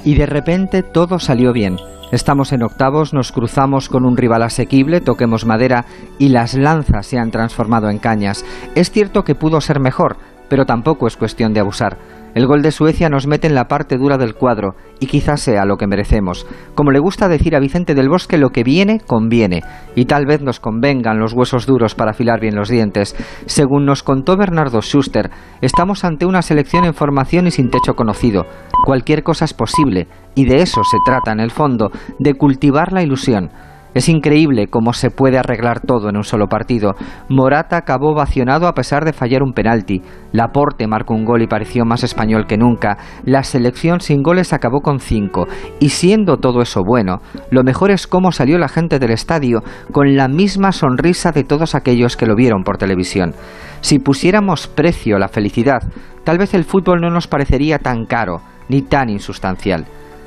Y 0.04 0.14
de 0.16 0.26
repente 0.26 0.82
todo 0.82 1.18
salió 1.18 1.52
bien. 1.52 1.78
Estamos 2.12 2.52
en 2.52 2.62
octavos, 2.62 3.12
nos 3.12 3.32
cruzamos 3.32 3.88
con 3.88 4.04
un 4.04 4.16
rival 4.16 4.42
asequible, 4.42 5.00
toquemos 5.00 5.46
madera 5.46 5.86
y 6.18 6.28
las 6.28 6.54
lanzas 6.54 7.06
se 7.06 7.18
han 7.18 7.30
transformado 7.30 7.88
en 7.88 7.98
cañas. 7.98 8.44
Es 8.74 8.90
cierto 8.90 9.24
que 9.24 9.34
pudo 9.34 9.60
ser 9.60 9.80
mejor, 9.80 10.16
pero 10.48 10.66
tampoco 10.66 11.06
es 11.06 11.16
cuestión 11.16 11.52
de 11.52 11.60
abusar. 11.60 11.98
El 12.34 12.48
gol 12.48 12.62
de 12.62 12.72
Suecia 12.72 13.08
nos 13.08 13.28
mete 13.28 13.46
en 13.46 13.54
la 13.54 13.68
parte 13.68 13.96
dura 13.96 14.18
del 14.18 14.34
cuadro 14.34 14.74
y 14.98 15.06
quizás 15.06 15.40
sea 15.40 15.64
lo 15.64 15.76
que 15.76 15.86
merecemos. 15.86 16.46
Como 16.74 16.90
le 16.90 16.98
gusta 16.98 17.28
decir 17.28 17.54
a 17.54 17.60
Vicente 17.60 17.94
del 17.94 18.08
Bosque, 18.08 18.38
lo 18.38 18.50
que 18.50 18.64
viene, 18.64 18.98
conviene. 18.98 19.62
Y 19.94 20.06
tal 20.06 20.26
vez 20.26 20.42
nos 20.42 20.58
convengan 20.58 21.20
los 21.20 21.32
huesos 21.32 21.64
duros 21.64 21.94
para 21.94 22.10
afilar 22.10 22.40
bien 22.40 22.56
los 22.56 22.68
dientes. 22.68 23.14
Según 23.46 23.86
nos 23.86 24.02
contó 24.02 24.36
Bernardo 24.36 24.82
Schuster, 24.82 25.30
estamos 25.60 26.04
ante 26.04 26.26
una 26.26 26.42
selección 26.42 26.84
en 26.84 26.94
formación 26.94 27.46
y 27.46 27.52
sin 27.52 27.70
techo 27.70 27.94
conocido. 27.94 28.46
Cualquier 28.84 29.22
cosa 29.22 29.44
es 29.44 29.54
posible, 29.54 30.08
y 30.34 30.44
de 30.44 30.56
eso 30.56 30.82
se 30.82 30.98
trata 31.06 31.30
en 31.30 31.38
el 31.38 31.52
fondo, 31.52 31.92
de 32.18 32.34
cultivar 32.34 32.92
la 32.92 33.02
ilusión. 33.04 33.50
Es 33.94 34.08
increíble 34.08 34.66
cómo 34.66 34.92
se 34.92 35.10
puede 35.10 35.38
arreglar 35.38 35.80
todo 35.80 36.08
en 36.08 36.16
un 36.16 36.24
solo 36.24 36.48
partido. 36.48 36.96
Morata 37.28 37.76
acabó 37.76 38.12
vacionado 38.14 38.66
a 38.66 38.74
pesar 38.74 39.04
de 39.04 39.12
fallar 39.12 39.42
un 39.42 39.52
penalti. 39.52 40.02
Laporte 40.32 40.88
marcó 40.88 41.14
un 41.14 41.24
gol 41.24 41.42
y 41.42 41.46
pareció 41.46 41.84
más 41.84 42.02
español 42.02 42.46
que 42.48 42.56
nunca. 42.56 42.98
La 43.24 43.44
selección 43.44 44.00
sin 44.00 44.22
goles 44.22 44.52
acabó 44.52 44.80
con 44.80 44.98
cinco. 44.98 45.46
Y 45.78 45.90
siendo 45.90 46.38
todo 46.38 46.60
eso 46.60 46.82
bueno, 46.84 47.20
lo 47.50 47.62
mejor 47.62 47.92
es 47.92 48.08
cómo 48.08 48.32
salió 48.32 48.58
la 48.58 48.68
gente 48.68 48.98
del 48.98 49.12
estadio 49.12 49.62
con 49.92 50.16
la 50.16 50.26
misma 50.26 50.72
sonrisa 50.72 51.30
de 51.30 51.44
todos 51.44 51.76
aquellos 51.76 52.16
que 52.16 52.26
lo 52.26 52.34
vieron 52.34 52.64
por 52.64 52.78
televisión. 52.78 53.32
Si 53.80 54.00
pusiéramos 54.00 54.66
precio 54.66 55.16
a 55.16 55.20
la 55.20 55.28
felicidad, 55.28 55.82
tal 56.24 56.38
vez 56.38 56.54
el 56.54 56.64
fútbol 56.64 57.00
no 57.00 57.10
nos 57.10 57.28
parecería 57.28 57.78
tan 57.78 58.06
caro 58.06 58.40
ni 58.68 58.82
tan 58.82 59.08
insustancial. 59.08 59.86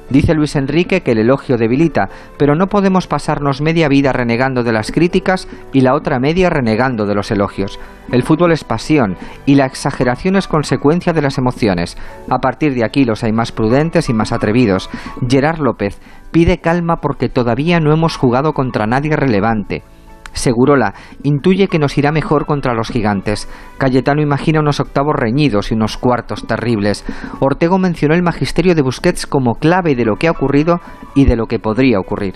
Dice 0.09 0.33
Luis 0.33 0.55
Enrique 0.55 1.01
que 1.01 1.11
el 1.11 1.19
elogio 1.19 1.57
debilita, 1.57 2.09
pero 2.37 2.55
no 2.55 2.67
podemos 2.67 3.07
pasarnos 3.07 3.61
media 3.61 3.89
vida 3.89 4.13
renegando 4.13 4.63
de 4.63 4.71
las 4.71 4.91
críticas 4.91 5.47
y 5.73 5.81
la 5.81 5.95
otra 5.95 6.19
media 6.19 6.49
renegando 6.49 7.05
de 7.05 7.15
los 7.15 7.29
elogios. 7.31 7.79
El 8.11 8.23
fútbol 8.23 8.53
es 8.53 8.63
pasión 8.63 9.17
y 9.45 9.55
la 9.55 9.65
exageración 9.65 10.37
es 10.37 10.47
consecuencia 10.47 11.11
de 11.11 11.21
las 11.21 11.37
emociones. 11.37 11.97
A 12.29 12.39
partir 12.39 12.73
de 12.73 12.85
aquí 12.85 13.03
los 13.03 13.23
hay 13.23 13.33
más 13.33 13.51
prudentes 13.51 14.09
y 14.09 14.13
más 14.13 14.31
atrevidos. 14.31 14.89
Gerard 15.27 15.59
López 15.59 15.99
pide 16.31 16.59
calma 16.59 16.97
porque 17.01 17.29
todavía 17.29 17.79
no 17.79 17.91
hemos 17.91 18.15
jugado 18.15 18.53
contra 18.53 18.87
nadie 18.87 19.15
relevante. 19.15 19.83
Segurola 20.33 20.93
intuye 21.23 21.67
que 21.67 21.79
nos 21.79 21.97
irá 21.97 22.11
mejor 22.11 22.45
contra 22.45 22.73
los 22.73 22.89
gigantes. 22.89 23.47
Cayetano 23.77 24.21
imagina 24.21 24.59
unos 24.59 24.79
octavos 24.79 25.15
reñidos 25.15 25.71
y 25.71 25.75
unos 25.75 25.97
cuartos 25.97 26.45
terribles. 26.45 27.05
Ortego 27.39 27.77
mencionó 27.77 28.15
el 28.15 28.23
magisterio 28.23 28.75
de 28.75 28.81
Busquets 28.81 29.25
como 29.25 29.55
clave 29.55 29.95
de 29.95 30.05
lo 30.05 30.15
que 30.15 30.27
ha 30.27 30.31
ocurrido 30.31 30.79
y 31.15 31.25
de 31.25 31.35
lo 31.35 31.47
que 31.47 31.59
podría 31.59 31.99
ocurrir. 31.99 32.35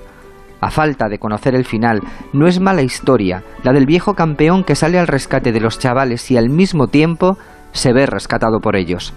A 0.62 0.70
falta 0.70 1.10
de 1.10 1.18
conocer 1.18 1.56
el 1.56 1.66
final, 1.66 2.02
no 2.34 2.48
es 2.48 2.60
mala 2.60 2.84
historia, 2.84 3.44
la 3.64 3.74
del 3.74 3.88
viejo 3.88 4.14
campeón 4.14 4.64
que 4.64 4.76
sale 4.76 5.00
al 5.00 5.08
rescate 5.08 5.52
de 5.52 5.60
los 5.60 5.80
chavales 5.80 6.30
y 6.30 6.38
al 6.38 6.50
mismo 6.50 6.88
tiempo 6.88 7.38
se 7.72 7.94
ve 7.94 8.06
rescatado 8.06 8.60
por 8.60 8.76
ellos. 8.76 9.14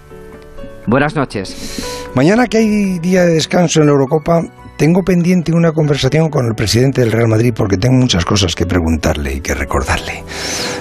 Buenas 0.87 1.15
noches. 1.15 2.11
Mañana 2.15 2.47
que 2.47 2.57
hay 2.57 2.99
día 2.99 3.23
de 3.25 3.33
descanso 3.33 3.81
en 3.81 3.87
la 3.87 3.91
Eurocopa, 3.93 4.41
tengo 4.77 5.03
pendiente 5.03 5.53
una 5.53 5.71
conversación 5.71 6.29
con 6.29 6.45
el 6.45 6.55
presidente 6.55 7.01
del 7.01 7.11
Real 7.11 7.27
Madrid 7.27 7.53
porque 7.55 7.77
tengo 7.77 7.95
muchas 7.95 8.25
cosas 8.25 8.55
que 8.55 8.65
preguntarle 8.65 9.35
y 9.35 9.41
que 9.41 9.53
recordarle. 9.53 10.23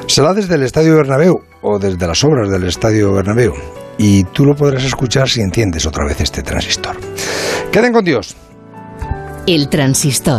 Será 0.07 0.35
desde 0.35 0.57
el 0.57 0.62
Estadio 0.62 0.97
Bernabéu 0.97 1.43
o 1.62 1.79
desde 1.79 2.07
las 2.07 2.23
obras 2.25 2.51
del 2.51 2.65
Estadio 2.65 3.12
Bernabéu 3.12 3.55
y 3.97 4.25
tú 4.25 4.45
lo 4.45 4.57
podrás 4.57 4.85
escuchar 4.85 5.29
si 5.29 5.41
enciendes 5.41 5.87
otra 5.87 6.05
vez 6.05 6.21
este 6.21 6.43
transistor. 6.43 6.97
Queden 7.71 7.93
con 7.93 8.05
Dios. 8.05 8.37
El 9.47 9.69
transistor. 9.69 10.33